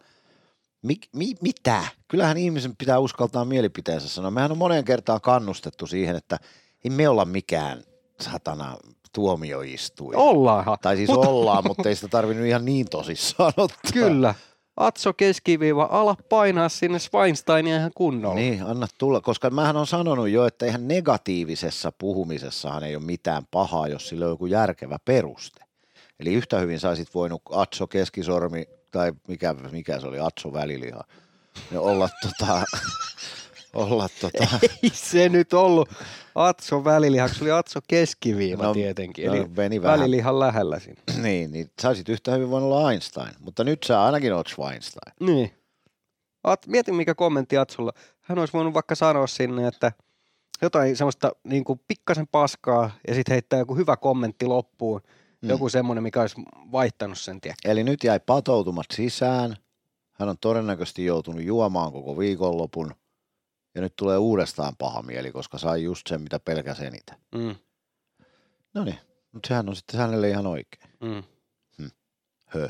mi, 0.83 0.95
mi, 1.13 1.35
mitä? 1.41 1.85
Kyllähän 2.09 2.37
ihmisen 2.37 2.77
pitää 2.77 2.99
uskaltaa 2.99 3.45
mielipiteensä 3.45 4.09
sanoa. 4.09 4.31
Mehän 4.31 4.53
on 4.53 4.59
moneen 4.59 4.85
kertaan 4.85 5.21
kannustettu 5.21 5.87
siihen, 5.87 6.17
että 6.17 6.39
ei 6.85 6.91
me 6.91 7.09
olla 7.09 7.25
mikään 7.25 7.83
satana 8.21 8.77
tuomioistuin. 9.13 10.17
Ollaanhan. 10.17 10.79
Tai 10.83 10.97
siis 10.97 11.09
Mutta- 11.09 11.29
ollaan, 11.29 11.65
mutta 11.67 11.89
ei 11.89 11.95
sitä 11.95 12.09
tarvinnut 12.09 12.47
ihan 12.47 12.65
niin 12.65 12.87
tosissaan 12.91 13.53
ottaa. 13.57 13.93
Kyllä. 13.93 14.35
Atso 14.77 15.13
keskiviiva, 15.13 15.89
ala 15.91 16.17
painaa 16.29 16.69
sinne 16.69 16.99
Schweinsteinia 16.99 17.77
ihan 17.77 17.91
kunnolla. 17.95 18.35
Niin, 18.35 18.63
anna 18.63 18.87
tulla, 18.99 19.21
koska 19.21 19.51
mähän 19.51 19.77
on 19.77 19.87
sanonut 19.87 20.29
jo, 20.29 20.47
että 20.47 20.67
ihan 20.67 20.89
negatiivisessa 20.89 21.93
puhumisessahan 21.93 22.85
ei 22.85 22.97
ole 22.97 23.05
mitään 23.05 23.47
pahaa, 23.51 23.89
jos 23.89 24.09
sillä 24.09 24.25
on 24.25 24.31
joku 24.31 24.47
järkevä 24.47 24.99
peruste. 25.05 25.65
Eli 26.21 26.35
yhtä 26.35 26.59
hyvin 26.59 26.81
saisit 26.81 27.15
voinut 27.15 27.43
Atso 27.51 27.87
keskisormi 27.87 28.69
tai 28.91 29.13
mikä, 29.29 29.55
mikä 29.73 30.01
se 30.01 30.07
oli, 30.07 30.19
Atso 30.21 30.53
väliliha, 30.53 31.05
ja 31.73 31.81
olla 31.81 32.09
tota, 32.23 32.63
olla 33.75 34.09
tota, 34.21 34.47
Ei 34.83 34.91
se 34.93 35.29
nyt 35.29 35.53
ollut 35.53 35.89
Atso 36.35 36.85
välilihaksi, 36.85 37.39
se 37.39 37.45
oli 37.45 37.51
Atso 37.51 37.81
keskiviiva 37.89 38.63
No, 38.65 38.75
tietenkin. 38.75 39.27
no, 39.27 39.35
Eli 39.35 39.49
meni 39.57 39.83
vähän. 39.83 40.01
välilihan 40.01 40.39
lähellä 40.41 40.79
siinä. 40.79 41.03
niin, 41.23 41.53
niin 41.53 41.71
sä 41.83 41.89
olisit 41.89 42.09
yhtä 42.09 42.33
hyvin 42.33 42.51
voinut 42.51 42.73
olla 42.73 42.91
Einstein, 42.93 43.35
mutta 43.41 43.65
nyt 43.65 43.83
sä 43.83 44.05
ainakin 44.05 44.33
oot 44.33 44.47
Schweinstein. 44.49 45.15
Niin. 45.21 45.55
At, 46.45 46.67
mietin, 46.67 46.95
mikä 46.95 47.15
kommentti 47.15 47.59
Atsolla. 47.59 47.93
Hän 48.21 48.39
olisi 48.39 48.53
voinut 48.53 48.75
vaikka 48.75 48.95
sanoa 48.95 49.27
sinne, 49.27 49.67
että 49.67 49.93
jotain 50.63 50.97
semmoista 50.97 51.33
niin 51.45 51.65
kuin 51.65 51.81
pikkasen 51.89 52.27
paskaa 52.29 52.91
ja 53.09 53.15
sitten 53.15 53.33
heittää 53.33 53.59
joku 53.59 53.77
hyvä 53.77 53.97
kommentti 53.97 54.47
loppuun. 54.47 55.01
Mm. 55.43 55.49
Joku 55.49 55.69
semmoinen, 55.69 56.03
mikä 56.03 56.21
olisi 56.21 56.37
vaihtanut 56.73 57.19
sen 57.19 57.41
tien. 57.41 57.55
Eli 57.65 57.85
nyt 57.85 58.05
jäi 58.05 58.21
patoutumat 58.27 58.87
sisään. 58.93 59.57
Hän 60.13 60.29
on 60.29 60.39
todennäköisesti 60.39 61.05
joutunut 61.05 61.43
juomaan 61.43 61.93
koko 61.93 62.19
viikonlopun. 62.19 62.95
Ja 63.75 63.81
nyt 63.81 63.97
tulee 63.97 64.19
uudestaan 64.19 64.77
paha 64.79 65.03
mieli, 65.03 65.33
koska 65.33 65.59
sai 65.59 65.83
just 65.83 66.07
sen, 66.07 66.23
mitä 66.23 66.39
pelkäs 66.41 66.81
eniten. 66.81 67.17
Mm, 67.35 67.55
No 68.75 68.85
niin, 68.85 68.99
mutta 69.33 69.47
sehän 69.49 69.69
on 69.69 69.77
sitten 69.77 70.01
hänelle 70.01 70.29
ihan 70.29 70.47
oikein. 70.47 70.91
mm. 71.01 71.23
Hö. 72.47 72.69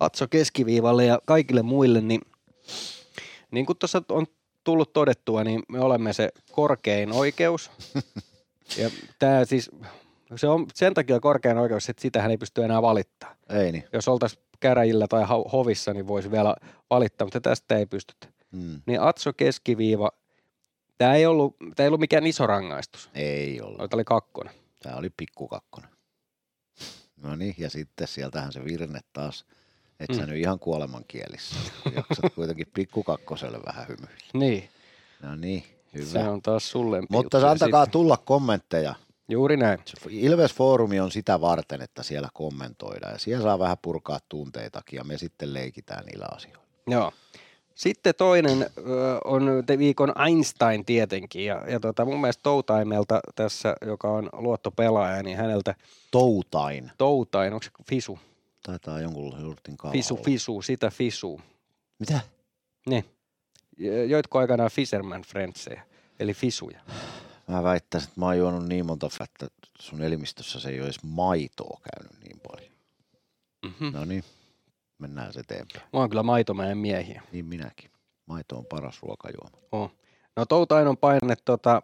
Atso 0.00 0.28
keskiviivalle 0.28 1.04
ja 1.04 1.18
kaikille 1.26 1.62
muille, 1.62 2.00
niin 2.00 2.20
niin 3.50 3.66
kuin 3.66 3.78
tuossa 3.78 4.02
on 4.08 4.26
tullut 4.64 4.92
todettua, 4.92 5.44
niin 5.44 5.62
me 5.68 5.80
olemme 5.80 6.12
se 6.12 6.28
korkein 6.52 7.12
oikeus. 7.12 7.70
Ja 8.78 8.90
tämä 9.18 9.44
siis, 9.44 9.70
se 10.36 10.48
on 10.48 10.66
sen 10.74 10.94
takia 10.94 11.20
korkein 11.20 11.58
oikeus, 11.58 11.88
että 11.88 12.02
sitähän 12.02 12.30
ei 12.30 12.38
pysty 12.38 12.64
enää 12.64 12.82
valittaa. 12.82 13.34
Ei 13.48 13.72
niin. 13.72 13.84
Jos 13.92 14.08
oltaisiin 14.08 14.42
käräjillä 14.60 15.08
tai 15.08 15.24
hovissa, 15.52 15.92
niin 15.94 16.06
voisi 16.06 16.30
vielä 16.30 16.54
valittaa, 16.90 17.26
mutta 17.26 17.40
tästä 17.40 17.76
ei 17.78 17.86
pystytä. 17.86 18.26
Mm. 18.50 18.80
Niin 18.86 19.00
Atso 19.00 19.32
keskiviiva, 19.32 20.10
tämä 20.98 21.14
ei 21.14 21.26
ollut, 21.26 21.56
tämä 21.58 21.84
ei 21.84 21.88
ollut 21.88 22.00
mikään 22.00 22.26
iso 22.26 22.46
rangaistus. 22.46 23.10
Ei 23.14 23.60
ollut. 23.60 23.76
Tämä 23.76 23.88
oli 23.92 24.04
kakkonen. 24.04 24.54
Tämä 24.82 24.96
oli 24.96 25.10
pikkukakkonen. 25.16 25.90
No 27.16 27.36
niin, 27.36 27.54
ja 27.58 27.70
sitten 27.70 28.08
sieltähän 28.08 28.52
se 28.52 28.64
virne 28.64 29.00
taas. 29.12 29.44
Et 30.00 30.08
mm. 30.08 30.14
sä 30.16 30.22
Mm. 30.22 30.28
nyt 30.28 30.38
ihan 30.38 30.58
kuolemankielissä. 30.58 31.56
Jaksat 31.96 32.34
kuitenkin 32.34 32.66
pikkukakkoselle 32.74 33.58
vähän 33.66 33.88
hymyillä. 33.88 34.16
Niin, 34.34 34.68
No 35.22 35.34
niin, 35.36 35.64
hyvä. 35.94 36.06
se 36.06 36.18
on 36.18 36.42
taas 36.42 36.70
sulle. 36.70 37.02
Mutta 37.10 37.50
antakaa 37.50 37.86
tulla 37.86 38.16
kommentteja. 38.16 38.94
Juuri 39.28 39.56
näin. 39.56 39.78
Ilves-foorumi 40.10 41.00
on 41.00 41.10
sitä 41.10 41.40
varten, 41.40 41.82
että 41.82 42.02
siellä 42.02 42.28
kommentoidaan. 42.34 43.12
Ja 43.12 43.18
siellä 43.18 43.42
saa 43.42 43.58
vähän 43.58 43.76
purkaa 43.82 44.18
tunteitakin 44.28 44.96
ja 44.96 45.04
me 45.04 45.18
sitten 45.18 45.54
leikitään 45.54 46.06
niillä 46.06 46.26
asioilla. 46.32 46.62
Joo. 46.86 47.12
Sitten 47.74 48.14
toinen 48.14 48.70
on 49.24 49.62
te 49.66 49.78
viikon 49.78 50.12
Einstein 50.26 50.84
tietenkin, 50.84 51.44
ja, 51.44 51.64
ja 51.68 51.80
tota, 51.80 52.04
mun 52.04 52.20
mielestä 52.20 52.42
Toutaimelta 52.42 53.20
tässä, 53.34 53.76
joka 53.86 54.10
on 54.10 54.28
luottopelaaja, 54.32 55.22
niin 55.22 55.36
häneltä 55.36 55.74
Toutain. 56.10 56.90
Toutain, 56.98 57.52
onko 57.52 57.62
se 57.62 57.70
Fisu? 57.88 58.18
Taitaa 58.62 59.00
jonkun 59.00 59.40
jurtin 59.42 59.76
kaava 59.76 59.92
Fisu, 59.92 60.14
olla. 60.14 60.24
Fisu, 60.24 60.62
sitä 60.62 60.90
Fisu. 60.90 61.40
Mitä? 61.98 62.20
Niin. 62.86 63.04
Jo- 63.78 64.04
Joitko 64.04 64.38
aikanaan 64.38 64.70
Fisherman 64.70 65.22
Friendsejä, 65.22 65.82
eli 66.20 66.34
Fisuja. 66.34 66.80
Mä 67.48 67.62
väittäisin, 67.62 68.08
että 68.08 68.20
mä 68.20 68.26
oon 68.26 68.38
juonut 68.38 68.66
niin 68.68 68.86
monta 68.86 69.08
että 69.22 69.46
sun 69.78 70.02
elimistössä 70.02 70.60
se 70.60 70.68
ei 70.68 70.78
ole 70.78 70.84
edes 70.84 71.02
maitoa 71.02 71.80
käynyt 71.92 72.22
niin 72.24 72.40
paljon. 72.40 72.72
Mm-hmm. 73.66 73.92
No 73.92 74.04
niin, 74.04 74.24
mennään 74.98 75.32
se 75.32 75.40
eteenpäin. 75.40 75.84
Mä 75.92 75.98
oon 75.98 76.10
kyllä 76.10 76.22
maitomäen 76.22 76.78
miehiä. 76.78 77.22
Niin 77.32 77.44
minäkin. 77.44 77.90
Maito 78.26 78.56
on 78.56 78.66
paras 78.66 79.02
ruokajuoma. 79.02 79.58
Oh. 79.72 79.92
No 80.36 80.46
Toutain 80.46 80.88
on 80.88 80.96
painanut 80.96 81.38
tota 81.44 81.82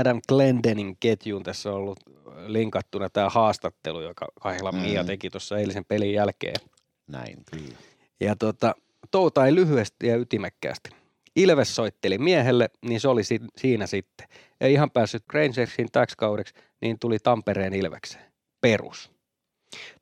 Adam 0.00 0.20
Glendenin 0.28 0.96
ketjuun. 1.00 1.42
Tässä 1.42 1.70
on 1.70 1.76
ollut 1.76 2.00
linkattuna 2.46 3.10
tämä 3.10 3.28
haastattelu, 3.28 4.00
joka 4.00 4.26
Kaihla 4.40 4.72
Mm. 4.72 4.78
Mia 4.78 5.04
teki 5.04 5.30
tuossa 5.30 5.58
eilisen 5.58 5.84
pelin 5.84 6.12
jälkeen. 6.12 6.60
Näin, 7.06 7.36
kyllä. 7.50 7.74
Ja 8.20 8.36
tota, 8.36 8.74
Toutai 9.10 9.54
lyhyesti 9.54 10.06
ja 10.06 10.16
ytimekkäästi. 10.16 10.90
Ilves 11.36 11.74
soitteli 11.76 12.18
miehelle, 12.18 12.70
niin 12.86 13.00
se 13.00 13.08
oli 13.08 13.24
si- 13.24 13.40
siinä 13.56 13.86
sitten. 13.86 14.28
Ei 14.60 14.72
ihan 14.72 14.90
päässyt 14.90 15.24
Rangersiin 15.32 15.88
täksi 15.92 16.16
kaudeksi, 16.16 16.54
niin 16.80 16.98
tuli 16.98 17.18
Tampereen 17.18 17.74
Ilvekseen. 17.74 18.24
Perus. 18.60 19.10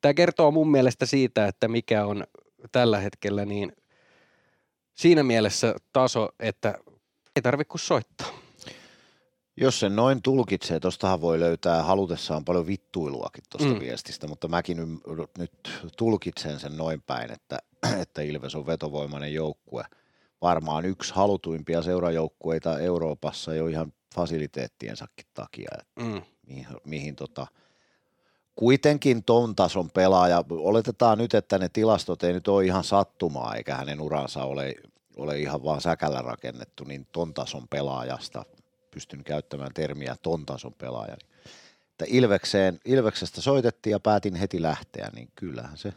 Tämä 0.00 0.14
kertoo 0.14 0.50
mun 0.50 0.70
mielestä 0.70 1.06
siitä, 1.06 1.46
että 1.46 1.68
mikä 1.68 2.06
on 2.06 2.24
tällä 2.72 3.00
hetkellä 3.00 3.44
niin 3.44 3.72
siinä 4.94 5.22
mielessä 5.22 5.74
taso, 5.92 6.28
että 6.40 6.74
ei 7.36 7.42
tarvitse 7.42 7.68
kuin 7.70 7.80
soittaa. 7.80 8.28
Jos 9.56 9.80
sen 9.80 9.96
noin 9.96 10.22
tulkitsee, 10.22 10.80
tostahan 10.80 11.20
voi 11.20 11.40
löytää 11.40 11.82
halutessaan 11.82 12.44
paljon 12.44 12.66
vittuiluakin 12.66 13.44
tuosta 13.50 13.74
Mm. 13.74 13.80
viestistä, 13.80 14.26
mutta 14.28 14.48
mäkin 14.48 15.00
nyt 15.38 15.52
tulkitsen 15.96 16.60
sen 16.60 16.76
noin 16.76 17.02
päin, 17.02 17.32
että, 17.32 17.58
että 18.02 18.22
Ilves 18.22 18.54
on 18.54 18.66
vetovoimainen 18.66 19.34
joukkue. 19.34 19.84
Varmaan 20.42 20.84
yksi 20.84 21.14
halutuimpia 21.14 21.82
seurajoukkueita 21.82 22.78
Euroopassa 22.78 23.54
jo 23.54 23.66
ihan 23.66 23.92
fasiliteettiensakin 24.14 25.26
takia, 25.34 25.68
että 25.78 26.04
Mm. 26.04 26.22
mihin, 26.46 26.66
mihin 26.84 27.16
tota, 27.16 27.46
kuitenkin 28.56 29.24
ton 29.24 29.56
tason 29.56 29.90
pelaaja, 29.90 30.44
oletetaan 30.50 31.18
nyt, 31.18 31.34
että 31.34 31.58
ne 31.58 31.68
tilastot 31.68 32.22
ei 32.22 32.32
nyt 32.32 32.48
ole 32.48 32.64
ihan 32.64 32.84
sattumaa, 32.84 33.54
eikä 33.54 33.74
hänen 33.74 34.00
uransa 34.00 34.44
ole, 34.44 34.74
ole 35.16 35.38
ihan 35.38 35.64
vaan 35.64 35.80
säkällä 35.80 36.22
rakennettu, 36.22 36.84
niin 36.84 37.06
ton 37.12 37.34
tason 37.34 37.68
pelaajasta, 37.68 38.44
pystyn 38.90 39.24
käyttämään 39.24 39.74
termiä 39.74 40.16
ton 40.22 40.46
tason 40.46 40.74
pelaaja, 40.74 41.16
niin, 41.16 41.30
että 41.90 42.04
Ilvekseen, 42.08 42.80
Ilveksestä 42.84 43.40
soitettiin 43.40 43.92
ja 43.92 44.00
päätin 44.00 44.34
heti 44.34 44.62
lähteä, 44.62 45.10
niin 45.14 45.28
kyllähän 45.34 45.76
se 45.78 45.92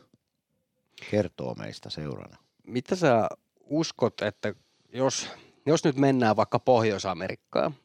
kertoo 1.12 1.56
meistä 1.56 1.90
seurana. 1.90 2.38
Mitä 2.68 2.96
sä 2.96 3.30
uskot, 3.70 4.22
että 4.22 4.54
jos, 4.94 5.28
jos 5.66 5.84
nyt 5.84 5.96
mennään 5.96 6.36
vaikka 6.36 6.60
Pohjois-Amerikkaan, 6.60 7.76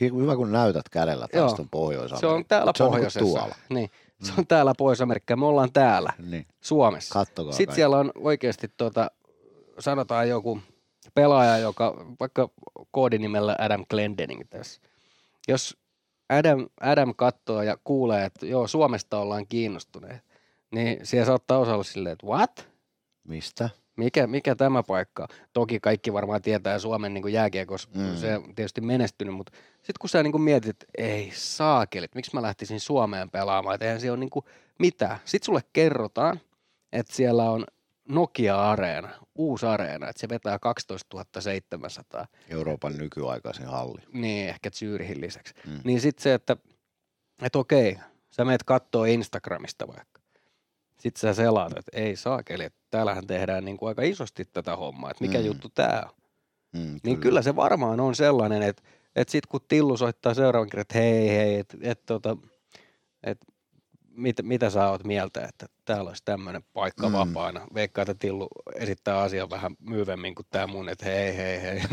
Hyvä 0.00 0.36
kun 0.36 0.52
näytät 0.52 0.88
kädellä 0.88 1.28
taas 1.28 1.58
Joo. 1.58 1.66
pohjois 1.70 2.12
se 2.20 2.26
on 2.26 2.44
täällä 2.44 2.72
se 2.76 2.82
on 2.84 2.90
niinku 2.90 2.96
pohjoisessa. 2.96 3.20
tuolla. 3.38 3.54
Niin, 3.68 3.90
se 4.22 4.32
on 4.38 4.46
täällä 4.46 4.72
Pohjois-Amerikkaa, 4.78 5.36
me 5.36 5.46
ollaan 5.46 5.72
täällä 5.72 6.12
Niin, 6.30 6.46
Suomessa. 6.60 7.12
kattokaa 7.12 7.52
Sitten 7.52 7.66
kaikki. 7.66 7.74
siellä 7.76 7.98
on 7.98 8.12
oikeasti 8.14 8.68
tota, 8.76 9.10
sanotaan 9.78 10.28
joku 10.28 10.60
pelaaja, 11.14 11.58
joka 11.58 12.04
vaikka 12.20 12.48
koodinimellä 12.90 13.56
Adam 13.58 13.84
Glendening 13.90 14.42
tässä. 14.50 14.80
Jos 15.48 15.76
Adam, 16.28 16.66
Adam 16.80 17.14
katsoo 17.16 17.62
ja 17.62 17.76
kuulee, 17.84 18.24
että 18.24 18.46
joo, 18.46 18.66
Suomesta 18.68 19.18
ollaan 19.18 19.46
kiinnostuneet, 19.46 20.20
niin 20.70 21.06
siellä 21.06 21.26
saattaa 21.26 21.58
osa 21.58 21.74
olla 21.74 21.84
silleen, 21.84 22.12
että 22.12 22.26
what? 22.26 22.68
Mistä? 23.28 23.70
Mikä, 23.96 24.26
mikä 24.26 24.54
tämä 24.54 24.82
paikka? 24.82 25.28
Toki 25.52 25.80
kaikki 25.80 26.12
varmaan 26.12 26.42
tietää 26.42 26.78
Suomen 26.78 27.14
niin 27.14 27.32
jääkiekos, 27.32 27.88
mm. 27.94 28.16
Se 28.16 28.36
on 28.36 28.54
tietysti 28.54 28.80
menestynyt, 28.80 29.34
mutta 29.34 29.52
sitten 29.76 29.94
kun 30.00 30.10
sä 30.10 30.22
niin 30.22 30.40
mietit, 30.40 30.70
että 30.70 30.86
ei 30.98 31.30
saakelit, 31.34 32.14
miksi 32.14 32.30
mä 32.34 32.42
lähtisin 32.42 32.80
Suomeen 32.80 33.30
pelaamaan, 33.30 33.74
että 33.74 33.84
eihän 33.84 34.00
se 34.00 34.10
ole 34.10 34.18
niin 34.18 34.30
mitään. 34.78 35.18
Sitten 35.24 35.46
sulle 35.46 35.60
kerrotaan, 35.72 36.40
että 36.92 37.14
siellä 37.14 37.50
on 37.50 37.64
Nokia-areena, 38.08 39.08
uusi 39.34 39.66
areena, 39.66 40.08
että 40.08 40.20
se 40.20 40.28
vetää 40.28 40.58
12 40.58 41.24
700, 41.40 42.26
Euroopan 42.48 42.96
nykyaikaisin 42.98 43.66
halli. 43.66 44.02
niin 44.12 44.48
ehkä 44.48 44.70
Zyrihin 44.70 45.20
lisäksi. 45.20 45.54
Mm. 45.66 45.80
Niin 45.84 46.00
sitten 46.00 46.22
se, 46.22 46.34
että, 46.34 46.56
että 47.42 47.58
okei, 47.58 47.98
sä 48.30 48.44
meet 48.44 48.62
kattoo 48.62 49.04
Instagramista 49.04 49.86
vaikka. 49.88 50.15
Sitten 51.06 51.20
sä 51.20 51.34
selaat, 51.34 51.72
että 51.78 51.90
ei 52.00 52.16
saakeli, 52.16 52.64
että 52.64 52.78
täällähän 52.90 53.26
tehdään 53.26 53.64
niin 53.64 53.76
kuin 53.76 53.88
aika 53.88 54.02
isosti 54.02 54.44
tätä 54.52 54.76
hommaa, 54.76 55.10
että 55.10 55.24
mikä 55.24 55.38
Mm. 55.38 55.44
juttu 55.44 55.68
tämä 55.74 56.02
on. 56.04 56.10
Mm, 56.72 57.00
Niin 57.04 57.18
kyllä 57.20 57.42
se 57.42 57.56
varmaan 57.56 58.00
on 58.00 58.14
sellainen, 58.14 58.62
että, 58.62 58.82
että 59.16 59.32
sitten 59.32 59.48
kun 59.50 59.60
Tillu 59.68 59.96
soittaa 59.96 60.34
seuraavan 60.34 60.68
kerran, 60.68 60.80
että 60.80 60.98
hei 60.98 61.28
hei, 61.28 61.58
että, 61.58 61.76
että, 61.80 62.04
tota, 62.06 62.36
että 63.22 63.46
mit, 64.10 64.36
mitä 64.42 64.70
sä 64.70 64.90
oot 64.90 65.04
mieltä, 65.04 65.44
että 65.44 65.66
täällä 65.84 66.08
olisi 66.08 66.22
tämmöinen 66.24 66.62
paikka 66.72 67.08
Mm. 67.08 67.12
vapaana. 67.12 67.66
Veikkaa, 67.74 68.02
että 68.02 68.14
Tillu 68.18 68.48
esittää 68.74 69.18
asian 69.20 69.50
vähän 69.50 69.76
myyvemmin 69.80 70.34
kuin 70.34 70.46
tämä 70.50 70.66
mun, 70.66 70.88
että 70.88 71.04
hei 71.06 71.36
hei 71.36 71.62
hei. 71.62 71.82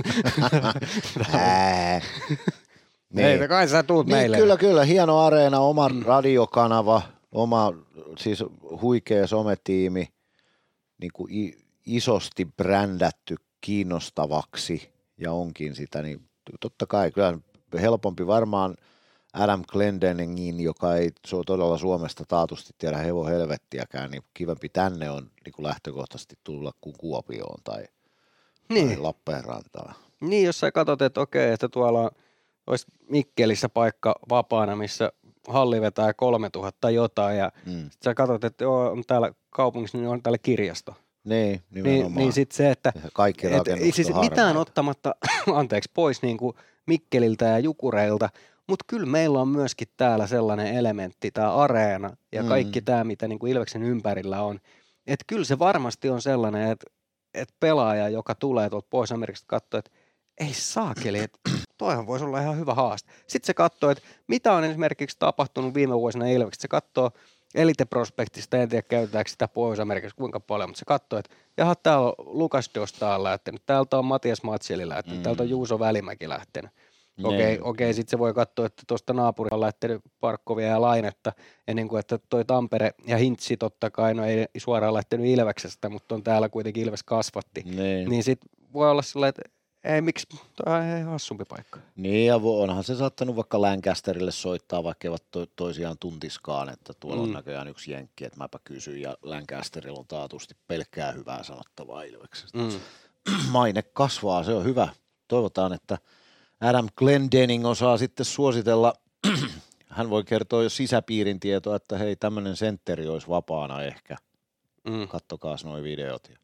Niin. 3.13 3.27
Ei, 3.27 3.47
kai 3.47 3.67
sä 3.67 3.83
tuut 3.83 4.05
niin, 4.07 4.17
meille. 4.17 4.37
Kyllä, 4.37 4.57
kyllä. 4.57 4.83
Hieno 4.85 5.19
areena, 5.19 5.59
oma 5.59 5.89
mm. 5.89 6.01
radiokanava, 6.01 7.01
oma 7.33 7.73
siis 8.17 8.43
huikea 8.81 9.27
sometiimi, 9.27 10.07
niin 11.01 11.11
kuin 11.13 11.55
isosti 11.85 12.45
brändätty 12.57 13.35
kiinnostavaksi 13.61 14.89
ja 15.17 15.31
onkin 15.31 15.75
sitä, 15.75 16.01
niin 16.01 16.29
totta 16.59 16.85
kai 16.85 17.11
kyllä 17.11 17.39
helpompi 17.81 18.27
varmaan 18.27 18.77
Adam 19.33 19.63
Glendeningin, 19.67 20.59
joka 20.59 20.95
ei 20.95 21.11
se 21.27 21.35
on 21.35 21.43
todella 21.45 21.77
Suomesta 21.77 22.23
taatusti 22.27 22.73
tiedä 22.77 22.97
hevo 22.97 23.25
helvettiäkään, 23.25 24.11
niin 24.11 24.23
kivempi 24.33 24.69
tänne 24.69 25.09
on 25.09 25.31
niin 25.45 25.53
kuin 25.53 25.67
lähtökohtaisesti 25.67 26.35
tulla 26.43 26.71
kuin 26.81 26.95
Kuopioon 26.97 27.59
tai 27.63 27.83
tai 27.83 27.87
Niin. 28.69 29.03
Lappeenrantaan. 29.03 29.95
Niin, 30.21 30.45
jos 30.45 30.59
sä 30.59 30.71
katsot, 30.71 31.01
että 31.01 31.21
okei, 31.21 31.51
että 31.51 31.69
tuolla 31.69 32.11
olisi 32.67 32.87
Mikkelissä 33.09 33.69
paikka 33.69 34.15
vapaana, 34.29 34.75
missä 34.75 35.11
halli 35.47 35.81
vetää 35.81 36.13
3000 36.13 36.89
jotain, 36.89 37.37
ja 37.37 37.51
Mm. 37.65 37.89
sit 37.89 38.01
sä 38.03 38.13
katsot, 38.13 38.43
että 38.43 38.63
joo, 38.63 38.91
on 38.91 39.03
täällä 39.07 39.31
kaupungissa, 39.49 39.97
niin 39.97 40.07
on 40.09 40.23
täällä 40.23 40.37
kirjasto. 40.37 40.95
Niin, 41.23 41.61
Niin, 41.71 41.83
nimenomaan. 41.83 42.15
niin 42.15 42.33
sitten 42.33 42.57
se, 42.57 42.71
että 42.71 42.93
Kaikki 43.13 43.47
et, 43.47 43.63
siis 43.95 44.11
mitään 44.19 44.57
ottamatta, 44.57 45.15
anteeksi, 45.55 45.91
pois 45.93 46.21
niin 46.21 46.37
kuin 46.37 46.55
Mikkeliltä 46.87 47.45
ja 47.45 47.59
Jukureilta, 47.59 48.29
mutta 48.67 48.85
kyllä 48.87 49.05
meillä 49.05 49.41
on 49.41 49.47
myöskin 49.47 49.87
täällä 49.97 50.27
sellainen 50.27 50.67
elementti, 50.75 51.31
tämä 51.31 51.53
areena 51.55 52.17
ja 52.31 52.43
Mm. 52.43 52.49
kaikki 52.49 52.81
tämä, 52.81 53.03
mitä 53.03 53.27
niin 53.27 53.39
kuin 53.39 53.51
Ilveksen 53.51 53.83
ympärillä 53.83 54.41
on. 54.41 54.59
Että 55.07 55.25
kyllä 55.27 55.45
se 55.45 55.59
varmasti 55.59 56.09
on 56.09 56.21
sellainen, 56.21 56.71
että 56.71 56.85
et 57.33 57.49
pelaaja, 57.59 58.09
joka 58.09 58.35
tulee 58.35 58.69
tuolta 58.69 58.87
pois 58.89 59.11
Amerikasta 59.11 59.45
katsoo, 59.47 59.77
että 59.79 59.91
ei 60.39 60.53
saakeli, 60.53 61.19
että 61.19 61.39
toihan 61.77 62.07
voisi 62.07 62.25
olla 62.25 62.41
ihan 62.41 62.57
hyvä 62.57 62.73
haaste. 62.73 63.11
Sitten 63.27 63.47
se 63.47 63.53
katsoo, 63.53 63.89
että 63.89 64.03
mitä 64.27 64.53
on 64.53 64.63
esimerkiksi 64.63 65.15
tapahtunut 65.19 65.73
viime 65.73 65.95
vuosina 65.99 66.27
Ilveksessä. 66.27 66.61
Se 66.61 66.67
katsoo 66.67 67.11
Elite 67.55 67.85
Prospectista, 67.85 68.57
en 68.57 68.69
tiedä 68.69 68.81
käytetäänkö 68.81 69.31
sitä 69.31 69.47
Pohjois-Amerikassa 69.47 70.15
kuinka 70.15 70.39
paljon, 70.39 70.69
mutta 70.69 70.79
se 70.79 70.85
katsoo, 70.85 71.19
että 71.19 71.35
jaha, 71.57 71.75
täällä 71.75 72.07
on 72.07 72.13
Lukas 72.17 72.69
Dostaa 72.75 73.23
lähtenyt, 73.23 73.61
täältä 73.65 73.97
on 73.97 74.05
Matias 74.05 74.43
Matseli 74.43 74.89
lähtenyt, 74.89 75.19
Mm. 75.19 75.23
täältä 75.23 75.43
on 75.43 75.49
Juuso 75.49 75.79
Välimäki 75.79 76.29
lähtenyt. 76.29 76.71
Niin. 77.17 77.25
Okei, 77.25 77.59
okei, 77.61 77.93
sitten 77.93 78.11
se 78.11 78.19
voi 78.19 78.33
katsoa, 78.33 78.65
että 78.65 78.83
tuosta 78.87 79.13
naapurista 79.13 79.55
on 79.55 79.61
lähtenyt 79.61 80.01
Parkkovia 80.19 80.67
ja 80.67 80.81
Lainetta, 80.81 81.33
ennen 81.67 81.87
kuin 81.87 81.99
että 81.99 82.19
toi 82.29 82.45
Tampere 82.45 82.91
ja 83.07 83.17
Hintsi 83.17 83.57
totta 83.57 83.91
kai, 83.91 84.13
no 84.13 84.25
ei 84.25 84.47
suoraan 84.57 84.93
lähtenyt 84.93 85.27
Ilveksestä, 85.27 85.89
mutta 85.89 86.15
on 86.15 86.23
täällä 86.23 86.49
kuitenkin 86.49 86.83
Ilves 86.83 87.03
kasvatti. 87.03 87.61
Niin. 87.65 88.09
Niin 88.09 88.23
sitten 88.23 88.49
voi 88.73 88.91
olla 88.91 89.01
sellainen, 89.01 89.29
että 89.29 89.62
ei, 89.83 90.01
miksi, 90.01 90.27
ihan 90.67 91.11
hassumpi 91.11 91.45
paikka. 91.49 91.79
Niin, 91.95 92.27
ja 92.27 92.35
onhan 92.43 92.83
se 92.83 92.95
saattanut 92.95 93.35
vaikka 93.35 93.61
Lancasterille 93.61 94.31
soittaa, 94.31 94.83
vaikka 94.83 95.07
eivät 95.07 95.23
to- 95.31 95.45
toisiaan 95.55 95.97
tuntiskaan, 95.97 96.69
että 96.69 96.93
tuolla 96.99 97.17
mm. 97.17 97.23
on 97.23 97.31
näköjään 97.33 97.67
yksi 97.67 97.91
jenkki, 97.91 98.25
että 98.25 98.37
mäpä 98.37 98.59
kysyn, 98.63 99.01
ja 99.01 99.17
Lancasterilla 99.21 99.99
on 99.99 100.07
taatusti 100.07 100.55
pelkkää 100.67 101.11
hyvää 101.11 101.43
sanottavaa 101.43 102.03
Ilveksestä. 102.03 102.57
Mm. 102.57 102.79
Maine 103.51 103.81
kasvaa, 103.81 104.43
se 104.43 104.53
on 104.53 104.63
hyvä. 104.63 104.87
Toivotaan, 105.27 105.73
että 105.73 105.97
Adam 106.61 106.89
Glendening 106.95 107.65
osaa 107.65 107.97
sitten 107.97 108.25
suositella, 108.25 108.93
hän 109.89 110.09
voi 110.09 110.23
kertoa 110.23 110.63
jo 110.63 110.69
sisäpiirin 110.69 111.39
tietoa, 111.39 111.75
että 111.75 111.97
hei, 111.97 112.15
tämmöinen 112.15 112.55
sentteri 112.55 113.07
olisi 113.07 113.27
vapaana 113.27 113.83
ehkä. 113.83 114.17
Mm. 114.83 115.07
Kattokaas 115.07 115.65
nuo 115.65 115.83
videot. 115.83 116.29
Ja, 116.29 116.37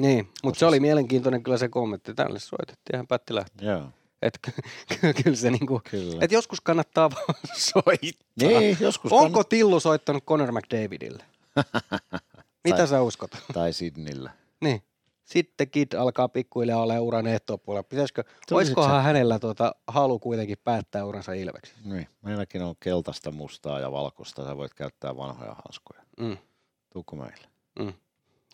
Niin, 0.00 0.28
mutta 0.44 0.58
se 0.58 0.66
oli 0.66 0.80
mielenkiintoinen 0.80 1.42
kyllä 1.42 1.58
se 1.58 1.68
kommentti. 1.68 2.14
Tälle 2.14 2.38
soitettiin 2.38 2.94
ihan 2.96 3.06
päätti 3.06 3.34
lähteä. 3.34 3.70
joo, 3.72 3.88
Että 4.22 4.38
kyllä 5.24 5.36
se 5.36 5.50
niinku, 5.50 5.80
kyllä. 5.90 6.18
että 6.24 6.34
joskus 6.34 6.60
kannattaa 6.60 7.10
vaan 7.10 7.34
soittaa. 7.72 8.48
niin, 8.60 8.76
joskus 8.80 9.12
Onko 9.12 9.44
Tillu 9.44 9.80
soittanut 9.80 10.24
Conor 10.24 10.52
McDavidille? 10.52 11.24
Mitä 12.64 12.76
Tai- 12.76 12.88
sä 12.88 13.02
uskot? 13.02 13.30
Tai 13.52 13.72
Sydneyllä. 13.72 14.30
Niin. 14.60 14.82
Sitten 15.24 15.70
Kid 15.70 15.92
alkaa 15.92 16.28
pikkuhiljaa 16.28 16.82
olla 16.82 17.00
uran 17.00 17.26
ehtopuolella. 17.26 17.82
Pitäisikö, 17.82 18.24
olisikohan 18.50 19.02
hänellä 19.02 19.38
tuota, 19.38 19.74
halu 19.86 20.18
kuitenkin 20.18 20.56
päättää 20.64 21.04
uransa 21.04 21.32
Ilveksessä? 21.32 21.80
Niin, 21.84 22.08
meilläkin 22.22 22.62
on 22.62 22.74
keltaista, 22.80 23.30
mustaa 23.30 23.80
ja 23.80 23.92
valkoista. 23.92 24.44
Sä 24.44 24.56
voit 24.56 24.74
käyttää 24.74 25.16
vanhoja 25.16 25.54
hanskoja. 25.64 26.02
Mm. 26.20 26.36
Tuukko 26.92 27.16
meille? 27.16 27.46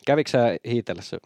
Kävikö 0.06 0.31
sä 0.31 0.39
hiitellä 0.66 1.02
se? 1.02 1.19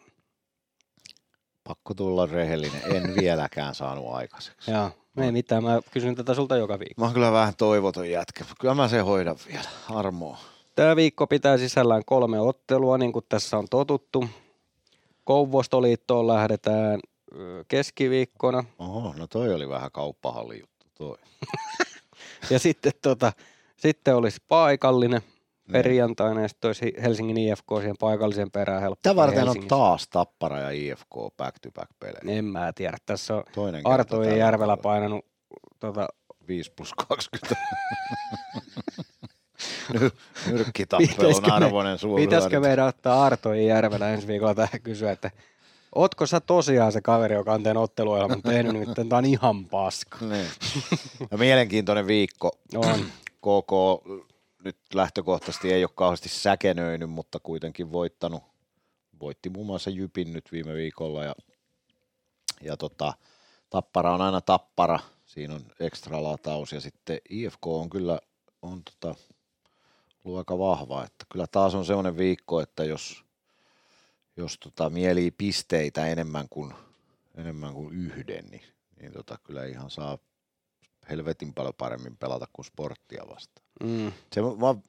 Pakko 1.68 1.94
tulla 1.94 2.26
rehellinen. 2.26 2.82
En 2.94 3.14
vieläkään 3.20 3.74
saanut 3.74 4.14
aikaiseksi. 4.14 4.70
Joo, 4.70 4.90
ei 5.16 5.32
mitään. 5.32 5.64
Mä 5.64 5.80
kysyn 5.90 6.14
tätä 6.14 6.34
sulta 6.34 6.56
joka 6.56 6.78
viikko. 6.78 7.01
Mä 7.02 7.06
oon 7.06 7.14
kyllä 7.14 7.32
vähän 7.32 7.56
toivoton 7.56 8.10
jätkä. 8.10 8.44
Kyllä 8.60 8.74
mä 8.74 8.88
sen 8.88 9.05
hoidan 9.05 9.36
vielä. 9.47 9.68
Armoa. 9.94 10.38
Tämä 10.74 10.97
viikko 10.97 11.26
pitää 11.26 11.59
sisällään 11.59 12.02
kolme 12.06 12.40
ottelua, 12.40 12.98
niin 12.98 13.12
kuin 13.12 13.24
tässä 13.28 13.59
on 13.59 13.66
totuttu. 13.70 14.28
Kouvostoliittoon 15.24 16.26
lähdetään 16.26 17.01
keskiviikkona. 17.68 18.64
Oho, 18.78 19.14
no 19.16 19.26
toi 19.26 19.55
oli 19.55 19.68
vähän 19.68 19.90
kauppahalli 19.93 20.60
juttu 20.60 20.86
toi. 20.94 21.16
Ja 22.51 22.59
sitten, 22.59 22.93
tota, 23.02 23.32
sitten 23.76 24.16
olisi 24.16 24.43
paikallinen 24.48 25.22
perjantaina 25.72 26.43
ja 26.43 26.48
sitten 26.48 26.68
olisi 26.68 26.93
Helsingin 27.02 27.36
IFK 27.38 27.66
siihen 27.78 27.97
paikalliseen 28.01 28.51
perään 28.51 28.82
helppo. 28.82 29.01
Tätä 29.02 29.16
varten 29.16 29.48
on 29.48 29.68
taas 29.68 30.09
Tappara 30.09 30.60
ja 30.60 30.70
IFK 30.70 31.14
back-to-back 31.36 31.90
pelejä. 32.01 32.38
En 32.38 32.44
mä 32.44 32.72
tiedä. 32.72 32.97
Tässä 33.06 33.34
on 33.34 33.44
Toinen 33.55 33.80
Arto 33.84 34.16
tällä 34.16 34.36
Järvelä 34.36 34.66
kaudella. 34.66 34.82
painanut 34.82 35.24
tota, 35.80 36.09
5 36.48 36.72
plus 36.76 36.94
20. 36.94 37.56
Ny- 39.93 40.10
Nyrkkitappelun 40.52 41.52
arvoinen 41.52 41.98
suuri. 41.98 42.22
Pitäisikö 42.22 42.60
meidän 42.60 42.86
ottaa 42.86 43.24
Arto 43.24 43.55
Järvelä 43.55 44.09
ensi 44.10 44.26
viikolla 44.26 44.55
tähän 44.55 44.80
kysyä, 44.82 45.12
että 45.12 45.30
ootko 45.94 46.26
sä 46.26 46.40
tosiaan 46.40 46.93
se 46.93 47.01
kaveri, 47.01 47.34
joka 47.34 47.52
on 47.52 47.62
teidän 47.62 47.82
otteluohjelman 47.82 48.43
tehnyt, 48.43 48.72
nimittäin 48.72 49.09
tää 49.09 49.18
on 49.18 49.24
ihan 49.24 49.64
paska. 49.64 50.18
Niin. 50.20 50.47
Ja 51.30 51.38
mielenkiintoinen 51.38 52.06
viikko. 52.06 52.51
On. 52.74 52.98
KK 53.40 53.72
nyt 54.66 54.76
lähtökohtaisesti 54.94 55.72
ei 55.72 55.84
ole 55.84 55.90
kauheasti 55.94 56.28
säkenöinyt, 56.28 57.10
mutta 57.10 57.40
kuitenkin 57.40 57.93
voittanut. 57.93 58.43
Voitti 59.20 59.48
muun 59.48 59.66
muassa 59.66 59.90
Jypin 59.90 60.32
nyt 60.32 60.52
viime 60.52 60.74
viikolla 60.74 61.24
ja, 61.24 61.34
ja 62.60 62.76
tota, 62.76 63.14
Tappara 63.70 64.14
on 64.14 64.20
aina 64.20 64.40
Tappara. 64.40 64.98
Siinä 65.26 65.55
on 65.55 65.60
ekstra 65.80 66.22
lataus 66.22 66.72
ja 66.72 66.80
sitten 66.80 67.18
IFK 67.30 67.66
on 67.66 67.90
kyllä 67.90 68.20
on 68.62 68.82
tota, 68.84 69.14
ollut 70.24 70.38
aika 70.38 70.59
vahva. 70.59 71.05
Että 71.05 71.24
kyllä 71.32 71.47
taas 71.47 71.74
on 71.74 71.84
sellainen 71.84 72.16
viikko, 72.16 72.60
että 72.60 72.84
jos, 72.84 73.24
jos 74.36 74.59
tota, 74.59 74.90
mielii 74.90 75.30
pisteitä 75.30 76.06
enemmän 76.06 76.48
kuin, 76.51 76.74
enemmän 77.34 77.74
kuin 77.74 77.94
yhden, 77.94 78.44
niin, 78.51 78.64
niin 79.01 79.12
tota, 79.12 79.38
kyllä 79.44 79.64
ihan 79.64 79.90
saa 79.90 80.18
helvetin 81.10 81.55
paljon 81.55 81.74
paremmin 81.74 82.16
pelata 82.16 82.47
kuin 82.52 82.66
sporttia 82.66 83.24
vastaan. 83.28 83.65
Mm. 83.85 84.12
Se 84.32 84.43
vaan 84.43 84.82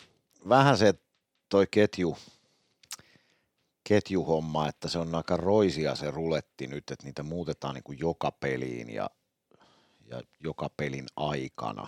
vähän 0.50 0.78
se 0.78 0.94
toi 1.50 1.68
ketju, 1.72 2.18
ketjuhomma, 3.84 4.68
että 4.68 4.88
se 4.90 5.00
on 5.00 5.16
aika 5.16 5.38
roisia 5.38 5.96
se 5.96 6.12
ruletti 6.12 6.68
nyt, 6.68 6.92
että 6.92 7.06
niitä 7.06 7.24
muutetaan 7.24 7.76
niin 7.76 7.84
kuin 7.84 8.00
joka 8.00 8.32
peliin 8.32 8.90
ja, 8.90 9.10
ja 10.06 10.22
joka 10.40 10.70
pelin 10.78 11.06
aikana. 11.16 11.88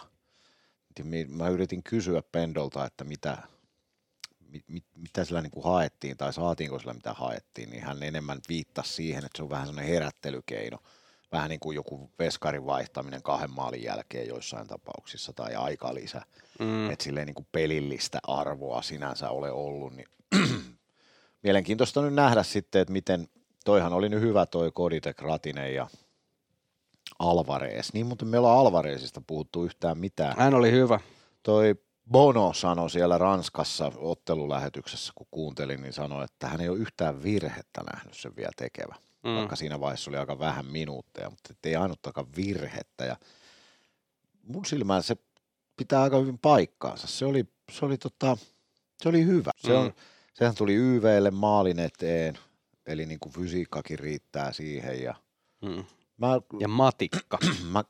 Mä 1.28 1.50
yritin 1.50 1.84
kysyä 1.84 2.22
Pendolta, 2.32 2.86
että 2.86 3.04
mitä, 3.04 3.38
mit, 4.50 4.64
mit, 4.68 4.84
mitä 4.96 5.26
sillä 5.26 5.42
niin 5.42 5.52
kuin 5.52 5.64
haettiin 5.64 6.18
tai 6.18 6.34
saatiinko 6.34 6.80
sillä 6.80 6.94
mitä 6.94 7.14
haettiin, 7.14 7.70
niin 7.70 7.84
hän 7.84 8.04
enemmän 8.04 8.40
viittasi 8.50 8.94
siihen, 8.94 9.26
että 9.26 9.38
se 9.38 9.44
on 9.44 9.50
vähän 9.50 9.68
sellainen 9.68 9.94
herättelykeino. 9.94 10.80
Vähän 11.32 11.50
niin 11.50 11.60
kuin 11.60 11.76
joku 11.76 12.12
veskarin 12.20 12.66
vaihtaminen 12.66 13.24
kahden 13.24 13.52
maalin 13.52 13.84
jälkeen 13.84 14.28
joissain 14.28 14.68
tapauksissa 14.68 15.34
tai 15.34 15.56
aikalisä 15.56 16.22
Mm. 16.60 16.90
että 16.90 17.04
silleen 17.04 17.26
niin 17.26 17.36
kuin 17.36 17.48
pelillistä 17.52 18.20
arvoa 18.28 18.82
sinänsä 18.82 19.30
ole 19.30 19.52
ollut, 19.52 19.94
niin 19.96 20.08
mielenkiintoista 21.44 22.02
nyt 22.02 22.14
nähdä 22.14 22.44
sitten, 22.44 22.82
että 22.82 22.92
miten, 22.92 23.28
toihan 23.66 23.94
oli 23.94 24.10
nyt 24.10 24.22
hyvä 24.22 24.46
toi 24.46 24.72
Koditek 24.72 25.22
Ratinen 25.22 25.76
ja 25.76 25.88
Alvarez, 27.20 27.94
niin 27.94 28.06
mutta 28.06 28.26
meillä 28.26 28.54
on 28.54 28.60
Alvarezista 28.60 29.22
puhuttu 29.28 29.64
yhtään 29.64 29.98
mitään. 29.98 30.36
Hän 30.38 30.54
oli 30.54 30.72
hyvä. 30.72 31.00
Toi 31.44 31.76
Bono 32.12 32.54
sanoi 32.54 32.90
siellä 32.90 33.18
Ranskassa 33.18 33.92
ottelulähetyksessä, 33.98 35.14
kun 35.16 35.28
kuuntelin, 35.32 35.82
niin 35.82 35.94
sanoi, 35.94 36.24
että 36.24 36.48
hän 36.48 36.62
ei 36.62 36.70
ole 36.70 36.78
yhtään 36.78 37.24
virhettä 37.24 37.82
nähnyt 37.94 38.14
sen 38.14 38.36
vielä 38.36 38.52
tekevä. 38.58 38.96
Mm. 39.24 39.30
Mm. 39.30 39.36
Vaikka 39.36 39.56
siinä 39.56 39.80
vaiheessa 39.80 40.12
oli 40.12 40.18
aika 40.18 40.40
vähän 40.40 40.66
minuutteja, 40.66 41.30
mutta 41.30 41.54
ei 41.64 41.76
ainuttakaan 41.76 42.28
virhettä. 42.36 43.06
Ja 43.06 43.18
mun 44.44 44.66
silmään 44.66 45.04
se 45.04 45.16
pitää 45.78 46.02
aika 46.02 46.18
hyvin 46.20 46.40
paikkaansa. 46.40 47.08
Se 47.08 47.26
oli, 47.26 47.44
se 47.72 47.86
oli, 47.86 47.98
tota, 47.98 48.38
se 49.04 49.10
oli 49.10 49.26
hyvä. 49.26 49.52
Se 49.58 49.74
on, 49.74 49.86
Mm. 49.86 49.94
sehän 50.34 50.56
tuli 50.56 50.74
YVlle 50.76 51.32
maalin 51.32 51.80
eteen, 51.80 52.38
eli 52.86 53.06
niin 53.06 53.20
kuin 53.20 53.34
fysiikkakin 53.34 54.00
riittää 54.00 54.54
siihen. 54.54 55.04
Ja 55.04 55.16
Mm. 55.62 55.84
mä, 56.18 56.28
Ja 56.60 56.68
matikka. 56.68 57.38
mä, 57.72 57.84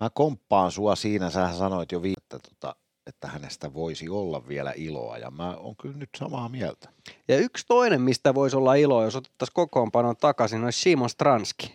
mä 0.00 0.10
komppaan 0.10 0.72
sua 0.72 0.96
siinä, 0.96 1.30
sä 1.30 1.52
sanoit 1.58 1.92
jo 1.92 2.02
viittä, 2.02 2.38
tota, 2.38 2.76
että 3.20 3.28
hänestä 3.28 3.74
voisi 3.74 4.08
olla 4.08 4.48
vielä 4.48 4.72
iloa, 4.76 5.18
ja 5.18 5.30
mä 5.30 5.56
oon 5.56 5.76
kyllä 5.76 5.96
nyt 5.96 6.08
samaa 6.16 6.48
mieltä. 6.48 6.88
Ja 7.28 7.38
yksi 7.38 7.66
toinen, 7.68 8.00
mistä 8.00 8.34
voisi 8.34 8.56
olla 8.56 8.74
ilo, 8.74 9.04
jos 9.04 9.16
otettaisiin 9.16 9.54
kokoonpanon 9.54 10.16
takaisin, 10.16 10.64
olisi 10.64 10.80
Simon 10.80 11.10
Stranski. 11.10 11.74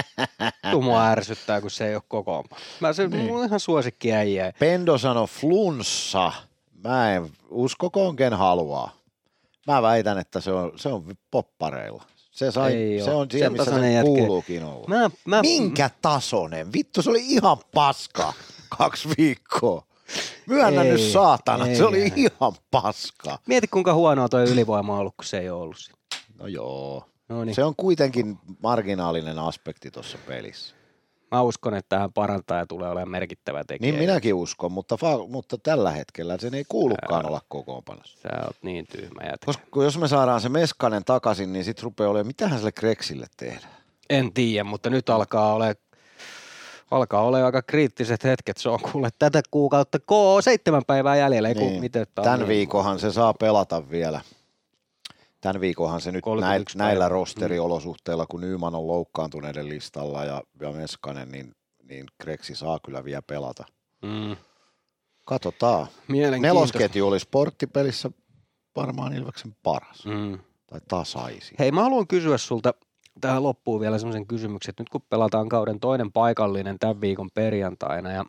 Tumo 0.70 1.00
ärsyttää, 1.00 1.60
kun 1.60 1.70
se 1.70 1.88
ei 1.88 1.94
ole 1.94 2.02
kokoonpano. 2.08 2.62
Mä 2.80 2.92
se 2.92 3.08
niin. 3.08 3.26
mun 3.26 3.44
ihan 3.44 3.60
suosikki 3.60 4.12
äijä. 4.12 4.52
Pendo 4.58 4.98
sanoi 4.98 5.26
flunssa. 5.26 6.32
Mä 6.84 7.14
en 7.14 7.30
usko 7.48 7.90
konken 7.90 8.32
haluaa. 8.32 8.92
Mä 9.66 9.82
väitän, 9.82 10.18
että 10.18 10.40
se 10.40 10.52
on, 10.52 10.72
se 10.76 10.88
on 10.88 11.04
poppareilla. 11.30 12.04
Se, 12.30 12.50
sai, 12.50 12.74
Ei 12.74 13.02
se 13.02 13.10
on 13.10 13.30
siellä, 13.30 13.64
Sen 13.64 13.72
missä 13.82 13.98
se 13.98 14.02
kuuluukin 14.02 14.64
olla. 14.64 14.88
Mä, 14.88 15.10
mä, 15.24 15.40
Minkä 15.40 15.90
tasonen? 16.02 16.72
Vittu, 16.72 17.02
se 17.02 17.10
oli 17.10 17.26
ihan 17.26 17.56
paska 17.74 18.32
kaksi 18.78 19.08
viikkoa. 19.18 19.89
Myönnä 20.46 20.82
Ei, 20.82 20.90
nyt 20.90 21.00
saatana, 21.00 21.66
ei, 21.66 21.76
se 21.76 21.84
oli 21.84 22.02
ei. 22.02 22.12
ihan 22.16 22.52
paska. 22.70 23.38
Mieti 23.46 23.68
kuinka 23.68 23.94
huonoa 23.94 24.28
toi 24.28 24.44
ylivoima 24.44 24.92
on 24.92 24.98
ollut, 24.98 25.14
kun 25.16 25.24
se 25.24 25.38
ei 25.38 25.50
ole 25.50 25.62
ollut. 25.62 25.76
No 26.38 26.46
joo. 26.46 27.04
No 27.28 27.44
niin. 27.44 27.54
Se 27.54 27.64
on 27.64 27.74
kuitenkin 27.76 28.38
marginaalinen 28.62 29.38
aspekti 29.38 29.90
tuossa 29.90 30.18
pelissä. 30.26 30.74
Mä 31.30 31.42
uskon, 31.42 31.74
että 31.74 31.88
tähän 31.96 32.12
parantaa 32.12 32.58
ja 32.58 32.66
tulee 32.66 32.88
olemaan 32.90 33.10
merkittävä 33.10 33.64
tekijä. 33.64 33.92
Niin 33.92 34.00
minäkin 34.00 34.34
uskon, 34.34 34.72
mutta, 34.72 34.94
fa- 34.96 35.28
mutta 35.28 35.58
tällä 35.58 35.90
hetkellä 35.90 36.36
sen 36.38 36.54
ei 36.54 36.64
kuulukaan 36.68 37.26
olla 37.26 37.40
kokoonpanossa. 37.48 38.18
Sä 38.22 38.28
oot 38.46 38.56
niin 38.62 38.86
tyhmä 38.86 39.22
jätkä. 39.22 39.46
Koska 39.46 39.84
jos 39.84 39.98
me 39.98 40.08
saadaan 40.08 40.40
se 40.40 40.48
Meskanen 40.48 41.04
takaisin, 41.04 41.52
niin 41.52 41.64
sitten 41.64 41.82
rupeaa 41.82 42.10
olemaan, 42.10 42.26
mitähän 42.26 42.58
sille 42.58 42.72
Kreksille 42.72 43.26
tehdä? 43.36 43.68
En 44.10 44.32
tiedä, 44.32 44.64
mutta 44.64 44.90
nyt 44.90 45.10
alkaa 45.10 45.54
ole 45.54 45.76
alkaa 46.90 47.22
olla 47.22 47.46
aika 47.46 47.62
kriittiset 47.62 48.24
hetket. 48.24 48.56
Se 48.56 48.68
on 48.68 48.80
kuule 48.92 49.08
tätä 49.18 49.42
kuukautta 49.50 49.98
koo 49.98 50.42
seitsemän 50.42 50.82
päivää 50.86 51.16
jäljellä. 51.16 51.48
Ei 51.48 51.54
niin. 51.54 51.80
miten 51.80 52.06
Tämän 52.14 52.48
viikonhan 52.48 52.98
se 52.98 53.12
saa 53.12 53.34
pelata 53.34 53.90
vielä. 53.90 54.20
Tämän 55.40 55.60
viikonhan 55.60 56.00
se 56.00 56.12
nyt 56.12 56.24
näillä, 56.26 56.40
31 56.40 56.78
näillä 56.78 57.02
päivää. 57.02 57.08
rosteriolosuhteilla, 57.08 58.26
kun 58.26 58.40
Nyman 58.40 58.74
on 58.74 58.86
loukkaantuneiden 58.86 59.68
listalla 59.68 60.24
ja, 60.24 60.42
ja 60.60 60.72
Meskanen, 60.72 61.28
niin, 61.28 61.54
niin 61.82 62.06
Kreksi 62.18 62.54
saa 62.54 62.78
kyllä 62.84 63.04
vielä 63.04 63.22
pelata. 63.22 63.64
Mm. 64.02 64.36
Katsotaan. 65.24 65.86
Nelosketju 66.40 67.06
oli 67.06 67.20
sporttipelissä 67.20 68.10
varmaan 68.76 69.12
Ilveksen 69.12 69.56
paras. 69.62 70.06
Mm. 70.06 70.38
Tai 70.66 70.80
tasaisin. 70.88 71.56
Hei, 71.58 71.72
mä 71.72 71.82
haluan 71.82 72.06
kysyä 72.06 72.38
sulta 72.38 72.74
tähän 73.20 73.42
loppuun 73.42 73.80
vielä 73.80 73.98
semmoisen 73.98 74.26
kysymyksen, 74.26 74.72
että 74.72 74.80
nyt 74.82 74.88
kun 74.88 75.02
pelataan 75.08 75.48
kauden 75.48 75.80
toinen 75.80 76.12
paikallinen 76.12 76.78
tämän 76.78 77.00
viikon 77.00 77.30
perjantaina 77.34 78.12
ja, 78.12 78.24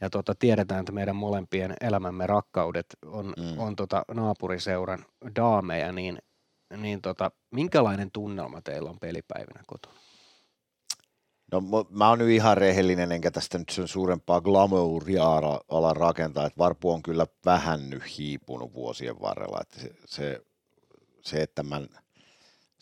ja 0.00 0.10
tota, 0.10 0.34
tiedetään, 0.34 0.80
että 0.80 0.92
meidän 0.92 1.16
molempien 1.16 1.74
elämämme 1.80 2.26
rakkaudet 2.26 2.86
on, 3.06 3.26
Mm. 3.26 3.58
on 3.58 3.76
tota 3.76 4.04
naapuriseuran 4.14 5.04
daameja, 5.36 5.92
niin, 5.92 6.18
niin 6.76 7.02
tota, 7.02 7.30
minkälainen 7.50 8.10
tunnelma 8.10 8.60
teillä 8.62 8.90
on 8.90 8.98
pelipäivinä 9.00 9.60
kotona? 9.66 9.94
No 11.52 11.62
mä 11.90 12.08
oon 12.08 12.18
nyt 12.18 12.28
ihan 12.28 12.56
rehellinen, 12.56 13.12
enkä 13.12 13.30
tästä 13.30 13.58
nyt 13.58 13.68
sen 13.68 13.88
suurempaa 13.88 14.40
glamouria 14.40 15.24
ala, 15.36 15.60
ala 15.68 15.94
rakentaa, 15.94 16.46
että 16.46 16.58
Varpu 16.58 16.90
on 16.90 17.02
kyllä 17.02 17.26
vähän 17.44 17.90
nyt 17.90 18.18
hiipunut 18.18 18.74
vuosien 18.74 19.20
varrella, 19.20 19.58
että 19.60 19.80
se, 19.80 19.94
se, 20.04 20.40
se 21.22 21.42
että 21.42 21.62
mä, 21.62 21.80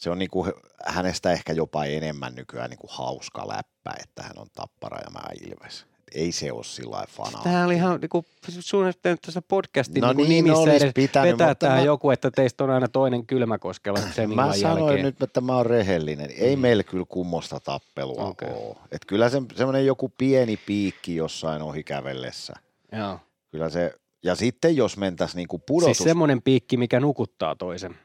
se 0.04 0.10
on 0.10 0.18
niinku 0.18 0.46
hänestä 0.86 1.32
ehkä 1.32 1.52
jopa 1.52 1.84
enemmän 1.84 2.34
nykyään 2.34 2.70
niinku 2.70 2.86
hauska 2.90 3.48
läppä, 3.48 3.90
että 4.02 4.22
hän 4.22 4.32
on 4.38 4.46
tappara 4.54 4.98
ja 5.04 5.10
mä 5.10 5.20
Ilves. 5.50 5.86
Ei 6.14 6.32
se 6.32 6.52
ole 6.52 6.64
sillä 6.64 6.90
lailla 6.90 7.10
fanaa. 7.12 7.42
Tämä 7.42 7.64
oli 7.64 7.74
ihan 7.74 8.00
niin 8.00 8.24
suunniteltu 8.60 9.20
tässä 9.26 9.42
podcastin 9.42 10.00
No 10.00 10.12
niin, 10.12 10.28
niin, 10.28 10.44
nimissä 10.44 10.72
edes 10.72 10.92
pitänyt, 10.94 11.32
vetää 11.32 11.48
mutta 11.48 11.66
tähän 11.66 11.78
mä- 11.78 11.84
joku, 11.84 12.10
että 12.10 12.30
teistä 12.30 12.64
on 12.64 12.70
aina 12.70 12.88
toinen 12.88 13.26
kylmäkoskella 13.26 13.98
sen 14.00 14.34
Mä 14.34 14.52
sanoin 14.52 14.78
jälkeen. 14.84 15.04
nyt, 15.04 15.22
että 15.22 15.40
mä 15.40 15.56
oon 15.56 15.66
rehellinen. 15.66 16.30
Ei 16.38 16.56
Mm. 16.56 16.62
meillä 16.62 16.82
kyllä 16.82 17.04
kummosta 17.08 17.60
tappelua 17.60 18.24
Okei. 18.24 18.48
ole. 18.48 18.76
Et 18.92 19.02
kyllä 19.06 19.28
se, 19.28 19.42
semmoinen 19.56 19.86
joku 19.86 20.12
pieni 20.18 20.56
piikki 20.56 21.16
jossain 21.16 21.62
ohi 21.62 21.84
kävellessä. 21.84 22.52
Joo. 22.92 23.20
Kyllä 23.50 23.70
se, 23.70 23.94
ja 24.24 24.34
sitten 24.34 24.76
jos 24.76 24.96
mentäisiin 24.96 25.36
niinku 25.36 25.58
pudotus 25.58 25.96
Siis 25.96 26.08
semmoinen 26.08 26.42
piikki, 26.42 26.76
mikä 26.76 27.00
nukuttaa 27.00 27.54
toisen. 27.56 27.96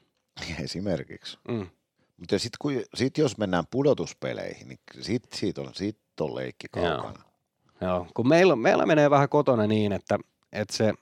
esimerkiksi. 0.64 1.38
Mm. 1.48 1.68
Mutta 2.20 2.40
sitten 2.40 2.58
kun, 2.62 2.74
sit 2.94 3.18
jos 3.18 3.38
mennään 3.38 3.64
pudotuspeleihin, 3.72 4.68
niin 4.68 4.80
sit, 5.02 5.24
siitä, 5.34 5.62
on, 5.62 5.70
siitä 5.74 6.00
on 6.22 6.36
leikki 6.36 6.68
Joo. 6.76 6.86
kaukana. 6.86 7.24
Joo, 7.82 8.08
kun 8.14 8.28
meillä, 8.28 8.56
meillä 8.56 8.86
menee 8.86 9.10
vähän 9.10 9.30
kotona 9.30 9.68
niin, 9.68 9.91
että, 9.91 10.20
että 10.52 10.78
se, 10.78 10.94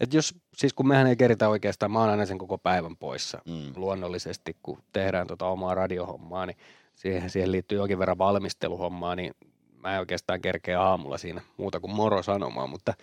että 0.00 0.16
jos, 0.16 0.34
siis 0.56 0.72
kun 0.74 0.88
mehän 0.88 1.06
ei 1.06 1.16
keritä 1.16 1.48
oikeastaan, 1.48 1.92
mä 1.92 2.00
oon 2.00 2.08
aina 2.10 2.26
sen 2.26 2.38
koko 2.38 2.58
päivän 2.58 2.96
poissa 2.96 3.38
Mm. 3.46 3.72
luonnollisesti, 3.76 4.56
kun 4.62 4.82
tehdään 4.92 5.26
tota 5.26 5.46
omaa 5.46 5.74
radiohommaa, 5.74 6.46
niin 6.46 6.56
siihen, 6.94 7.30
siihen 7.30 7.52
liittyy 7.52 7.78
jonkin 7.78 7.98
verran 7.98 8.18
valmisteluhommaa, 8.18 9.14
niin 9.16 9.34
mä 9.82 9.94
en 9.94 10.00
oikeastaan 10.00 10.40
kerkeä 10.40 10.82
aamulla 10.82 11.18
siinä 11.18 11.40
muuta 11.56 11.80
kuin 11.80 11.90
moro 11.94 12.22
sanomaan, 12.22 12.70
mutta 12.70 12.94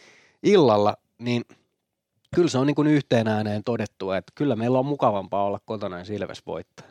illalla, 0.43 0.97
niin 1.19 1.41
kyllä 2.35 2.49
se 2.49 2.57
on 2.57 2.67
niin 2.67 2.75
kuin 2.75 2.87
yhteen 2.87 3.27
ääneen 3.27 3.63
todettu, 3.63 4.11
että 4.11 4.31
kyllä 4.35 4.55
meillä 4.55 4.79
on 4.79 4.85
mukavampaa 4.85 5.43
olla 5.43 5.59
kotona, 5.65 5.99
jos 5.99 6.09
Ilves 6.09 6.45
voittaa. 6.45 6.85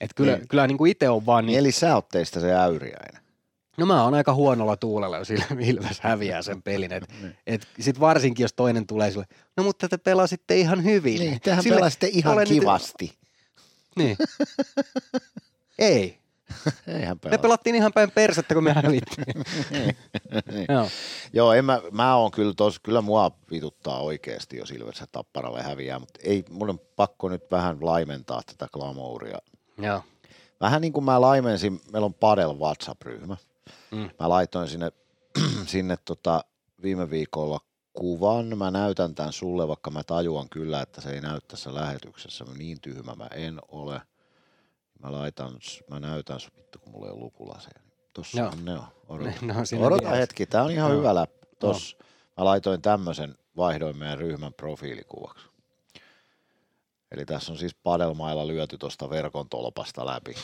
että 0.00 0.14
kyllä, 0.14 0.36
Niin. 0.36 0.48
kyllä 0.48 0.66
niin 0.66 0.78
kuin 0.78 0.90
itse 0.90 1.08
on 1.08 1.26
vaan 1.26 1.46
niin, 1.46 1.58
Eli 1.58 1.72
sä 1.72 1.94
oot 1.94 2.08
teistä 2.08 2.40
se 2.40 2.54
äyriäinen. 2.54 3.22
No 3.76 3.86
mä 3.86 4.04
oon 4.04 4.14
aika 4.14 4.34
huonolla 4.34 4.76
tuulella, 4.76 5.18
jos 5.18 5.30
Il- 5.30 5.60
Ilves 5.68 6.00
häviää 6.00 6.42
sen 6.42 6.62
pelin. 6.62 6.92
Et, 6.92 7.04
Niin. 7.22 7.36
et 7.46 7.68
sit 7.80 8.00
varsinkin, 8.00 8.44
jos 8.44 8.52
toinen 8.52 8.86
tulee 8.86 9.10
sille, 9.10 9.24
no 9.56 9.64
mutta 9.64 9.88
te 9.88 9.96
pelasitte 9.98 10.56
ihan 10.56 10.84
hyvin. 10.84 11.20
Niin, 11.20 11.40
tehän 11.40 11.62
Sille- 11.64 11.74
pelasitte 11.74 12.06
ihan 12.12 12.34
olen 12.34 12.48
nyt- 12.48 12.58
kivasti. 12.60 13.12
Niin. 13.96 14.16
Ei. 15.78 16.18
Eihän 16.86 17.16
Me 17.16 17.20
pelata. 17.20 17.42
pelattiin 17.42 17.76
ihan 17.76 17.92
päin 17.92 18.10
persettä, 18.10 18.54
kun 18.54 18.64
me 18.64 18.72
hävittiin. 18.72 19.26
Niin. 20.52 20.66
Joo. 20.68 20.88
Joo, 21.32 21.52
en 21.52 21.64
mä, 21.64 21.80
mä 21.90 22.16
oon 22.16 22.30
kyllä 22.30 22.54
tos, 22.56 22.78
kyllä 22.80 23.00
mua 23.00 23.30
vituttaa 23.50 24.00
oikeasti, 24.00 24.56
jos 24.56 24.70
Ilves 24.70 25.00
ja 25.00 25.06
Tapparalle 25.12 25.62
häviää, 25.62 25.98
mutta 25.98 26.20
ei, 26.24 26.44
mun 26.50 26.70
on 26.70 26.80
pakko 26.96 27.28
nyt 27.28 27.50
vähän 27.50 27.76
laimentaa 27.80 28.42
tätä 28.46 28.68
glamouria. 28.72 29.38
Joo. 29.78 30.02
Vähän 30.60 30.80
niin 30.80 30.92
kuin 30.92 31.04
mä 31.04 31.20
laimensin, 31.20 31.80
meillä 31.92 32.06
on 32.06 32.14
Padel 32.14 32.58
WhatsApp-ryhmä. 32.58 33.36
Mm. 33.90 34.10
Mä 34.20 34.28
laitoin 34.28 34.68
sinne, 34.68 34.92
sinne 35.66 35.96
tota 36.04 36.44
viime 36.82 37.10
viikolla 37.10 37.60
kuvan. 37.92 38.58
Mä 38.58 38.70
näytän 38.70 39.14
tämän 39.14 39.32
sulle, 39.32 39.68
vaikka 39.68 39.90
mä 39.90 40.04
tajuan 40.04 40.48
kyllä, 40.48 40.82
että 40.82 41.00
se 41.00 41.10
ei 41.10 41.20
näy 41.20 41.40
tässä 41.48 41.74
lähetyksessä. 41.74 42.44
Niin 42.58 42.80
tyhmä 42.80 43.14
mä 43.14 43.26
en 43.26 43.58
ole. 43.68 44.02
Mä 45.02 45.12
laitan, 45.12 45.58
mä 45.90 46.00
näytän 46.00 46.40
sun 46.40 46.52
vittu, 46.56 46.78
kun 46.78 46.92
mulla 46.92 47.06
ei 47.06 47.12
ole 47.12 47.20
lukulaseja. 47.20 47.80
Tossa 48.12 48.38
Joo. 48.40 48.52
ne 48.62 48.72
on. 48.72 48.86
Odota, 49.08 49.30
siinä 49.64 49.86
Odota 49.86 50.10
hetki, 50.10 50.46
tää 50.46 50.62
on 50.62 50.70
ihan 50.70 50.90
Joo. 50.90 50.98
hyvä 50.98 51.14
läppä. 51.14 51.46
Tossa. 51.58 51.96
Mä 52.38 52.44
laitoin 52.44 52.82
tämmöisen, 52.82 53.34
vaihdoin 53.56 53.96
meidän 53.96 54.18
ryhmän 54.18 54.54
profiilikuvaksi. 54.54 55.52
Eli 57.10 57.24
tässä 57.24 57.52
on 57.52 57.58
siis 57.58 57.74
padelmailla 57.74 58.46
lyöty 58.46 58.78
tuosta 58.78 59.10
verkon 59.10 59.48
tolpasta 59.48 60.06
läpi. 60.06 60.34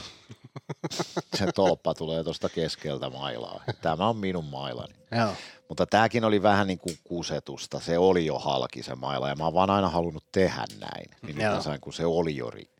Se 1.38 1.52
tolppa 1.54 1.94
tulee 1.94 2.24
tuosta 2.24 2.48
keskeltä 2.48 3.10
mailaa. 3.10 3.64
Tämä 3.82 4.08
on 4.08 4.16
minun 4.16 4.44
mailani. 4.44 4.94
Joo. 5.16 5.32
Mutta 5.68 5.86
tämäkin 5.86 6.24
oli 6.24 6.42
vähän 6.42 6.66
niin 6.66 6.78
kuin 6.78 6.98
kusetusta. 7.04 7.80
Se 7.80 7.98
oli 7.98 8.26
jo 8.26 8.38
halki 8.38 8.82
se 8.82 8.94
maila 8.94 9.28
ja 9.28 9.36
mä 9.36 9.44
oon 9.44 9.54
vaan 9.54 9.70
aina 9.70 9.88
halunnut 9.88 10.24
tehdä 10.32 10.64
näin. 10.80 11.10
Niin 11.22 11.36
nyt 11.36 11.62
sain, 11.62 11.80
kun 11.80 11.92
se 11.92 12.06
oli 12.06 12.36
jo 12.36 12.50
rikki. 12.50 12.77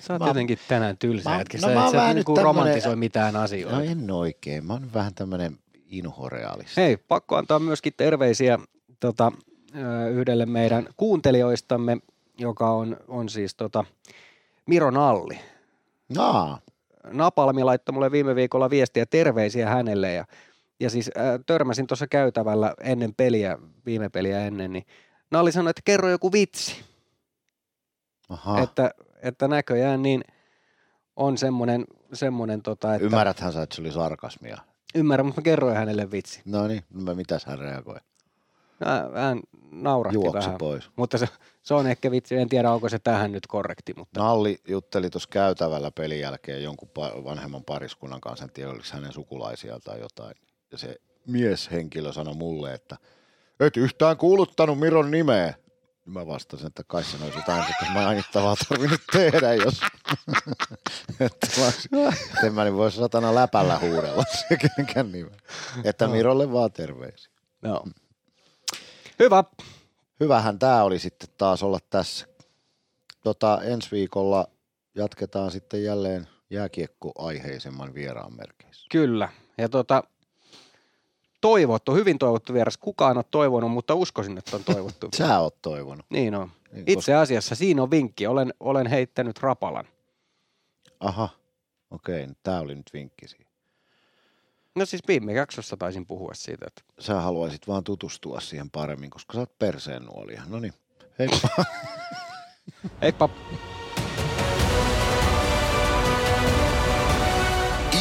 Sä 0.00 0.12
oot 0.12 0.20
Mä- 0.20 0.26
jotenkin 0.28 0.58
tänään 0.68 0.98
tylsä 0.98 1.30
Mä- 1.30 1.38
jätkä. 1.38 1.58
no 1.58 1.68
Sä, 1.68 1.90
sä 1.90 2.08
et 2.08 2.14
niinku 2.14 2.34
tämmönen- 2.34 2.44
romantisoi 2.56 2.96
mitään 2.96 3.36
asioita. 3.36 3.76
No 3.76 3.82
en 3.84 4.10
oikein. 4.10 4.66
Mä 4.66 4.72
oon 4.72 4.92
vähän 4.94 5.14
tämmönen 5.14 5.58
inhorealisti. 5.86 6.72
Hei, 6.80 6.96
pakko 6.96 7.36
antaa 7.36 7.58
myöskin 7.58 7.92
terveisiä 7.96 8.58
tota, 9.00 9.32
yhdelle 10.12 10.46
meidän 10.46 10.88
kuuntelijoistamme, 10.96 11.96
joka 12.38 12.70
on, 12.70 12.96
on 13.08 13.28
siis 13.28 13.54
tota, 13.54 13.84
Miro 14.66 14.90
Nalli. 14.90 15.38
Aa, 16.18 16.58
Napalmi 17.12 17.64
laittoi 17.64 17.92
mulle 17.92 18.12
viime 18.12 18.34
viikolla 18.34 18.70
viestiä 18.70 19.06
terveisiä 19.06 19.68
hänelle 19.68 20.12
ja, 20.12 20.24
ja 20.80 20.90
siis 20.90 21.10
äh, 21.18 21.24
törmäsin 21.46 21.86
tuossa 21.86 22.06
käytävällä 22.06 22.74
ennen 22.80 23.14
peliä, 23.14 23.58
viime 23.86 24.08
peliä 24.08 24.46
ennen, 24.46 24.72
niin 24.72 24.86
Nalli 25.30 25.52
sanoi, 25.52 25.70
että 25.70 25.82
kerro 25.84 26.08
joku 26.10 26.32
vitsi, 26.32 26.84
aha. 28.28 28.60
että, 28.62 28.90
että 29.28 29.48
näköjään 29.48 30.02
niin 30.02 30.24
on 31.16 31.38
semmoinen, 31.38 31.84
semmoinen 32.12 32.62
tota, 32.62 32.94
että 32.94 33.06
Ymmärräthän 33.06 33.52
sä, 33.52 33.62
että 33.62 33.76
se 33.76 33.82
oli 33.82 33.92
sarkasmia. 33.92 34.58
ymmärrän, 34.94 35.26
mutta 35.26 35.40
mä 35.40 35.44
kerroin 35.44 35.76
hänelle 35.76 36.10
vitsi. 36.10 36.42
No 36.44 36.66
niin, 36.66 36.84
no 36.94 37.14
mitäs 37.14 37.44
hän 37.44 37.58
reagoi? 37.58 37.96
Hän, 39.14 39.40
naurahti 39.72 40.14
Juoksi 40.16 40.32
vähän, 40.32 40.58
pois. 40.58 40.90
mutta 40.96 41.18
se, 41.18 41.28
se 41.62 41.74
on 41.74 41.86
ehkä 41.86 42.10
vitsi, 42.10 42.36
en 42.36 42.48
tiedä 42.48 42.70
onko 42.70 42.88
se 42.88 42.98
tähän 42.98 43.32
nyt 43.32 43.46
korrekti, 43.46 43.94
mutta 43.96 44.20
Nalli 44.20 44.58
jutteli 44.68 45.10
tuossa 45.10 45.28
käytävällä 45.32 45.90
pelin 45.90 46.20
jälkeen 46.20 46.62
jonkun 46.62 46.88
vanhemman 47.24 47.64
pariskunnan 47.64 48.20
kanssa, 48.20 48.44
en 48.44 48.50
tiedä 48.50 48.70
oliko 48.70 48.84
hänen 48.92 49.12
sukulaisia 49.12 49.80
tai 49.80 50.00
jotain. 50.00 50.34
Ja 50.72 50.78
se 50.78 50.96
mieshenkilö 51.26 52.12
sanoi 52.12 52.34
mulle, 52.34 52.74
että 52.74 52.96
et 53.60 53.76
yhtään 53.76 54.16
kuuluttanut 54.16 54.78
Miron 54.78 55.10
nimeä. 55.10 55.54
Mä 56.06 56.26
vastasin, 56.26 56.66
että 56.66 56.82
kai 56.86 57.04
sen 57.04 57.22
olisi 57.22 57.38
jotain 57.38 57.62
että 57.62 57.92
mainittavaa 57.92 58.56
tarvinnut 58.68 59.00
tehdä, 59.12 59.54
jos... 59.54 59.80
että 61.20 61.46
mä, 61.60 62.50
mä 62.50 62.64
niin 62.64 62.76
voi 62.76 62.92
satana 62.92 63.34
läpällä 63.34 63.78
huudella 63.78 64.24
se 64.48 64.56
kenenkään 64.56 65.12
nimeä. 65.12 65.36
Että 65.84 66.08
Mirolle 66.08 66.52
vaan 66.52 66.72
terveisiä. 66.72 67.32
joo. 67.62 67.86
Hyvä. 69.18 69.44
Hyvähän 70.20 70.58
tämä 70.58 70.82
oli 70.82 70.98
sitten 70.98 71.28
taas 71.38 71.62
olla 71.62 71.78
tässä. 71.90 72.26
Tota, 73.22 73.60
ensi 73.62 73.90
viikolla 73.90 74.48
jatketaan 74.94 75.50
sitten 75.50 75.84
jälleen 75.84 76.28
jääkiekko-aiheisemman 76.50 77.94
vieraan 77.94 78.36
merkeissä. 78.36 78.86
Kyllä. 78.90 79.28
Ja 79.58 79.68
tota, 79.68 80.02
toivottu, 81.46 81.94
hyvin 81.94 82.18
toivottu 82.18 82.54
vieras. 82.54 82.76
Kukaan 82.76 83.18
on 83.18 83.24
toivonut, 83.30 83.70
mutta 83.70 83.94
uskoisin, 83.94 84.38
että 84.38 84.56
on 84.56 84.64
toivottu. 84.64 85.08
Sä 85.16 85.38
oot 85.38 85.62
toivonut. 85.62 86.06
Niin 86.10 86.34
on. 86.34 86.50
Niin, 86.72 86.84
Itse 86.86 87.14
asiassa 87.14 87.54
siinä 87.54 87.82
on 87.82 87.90
vinkki. 87.90 88.26
Olen, 88.26 88.54
olen 88.60 88.86
heittänyt 88.86 89.38
rapalan. 89.38 89.84
Aha, 91.00 91.28
okei, 91.90 92.22
okay, 92.22 92.34
tämä 92.42 92.60
oli 92.60 92.74
nyt 92.74 92.90
vinkki 92.92 93.28
siihen. 93.28 93.46
No 94.74 94.86
siis 94.86 95.02
viime 95.08 95.32
jaksossa 95.32 95.76
taisin 95.76 96.06
puhua 96.06 96.34
siitä, 96.34 96.66
että 96.66 96.82
Sä 96.98 97.20
haluaisit 97.20 97.68
vaan 97.68 97.84
tutustua 97.84 98.40
siihen 98.40 98.70
paremmin, 98.70 99.10
koska 99.10 99.34
sä 99.34 99.40
oot 99.40 99.58
perseen 99.58 100.02
nuolia. 100.02 100.42
No 100.46 100.60
niin, 100.60 100.74
heippa. 101.18 101.48
Heippa! 103.02 103.28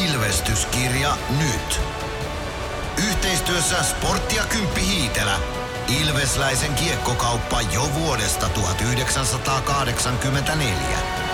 Ilvestyskirja 0.06 1.18
nyt. 1.40 2.05
Yhteistyössä 3.36 3.84
Sporttia 3.84 4.44
Kymppi 4.44 4.82
Hiitelä. 4.82 5.40
Ilvesläisen 6.02 6.74
kiekkokauppa 6.74 7.62
jo 7.62 7.90
vuodesta 7.94 8.50
1984. 8.50 11.25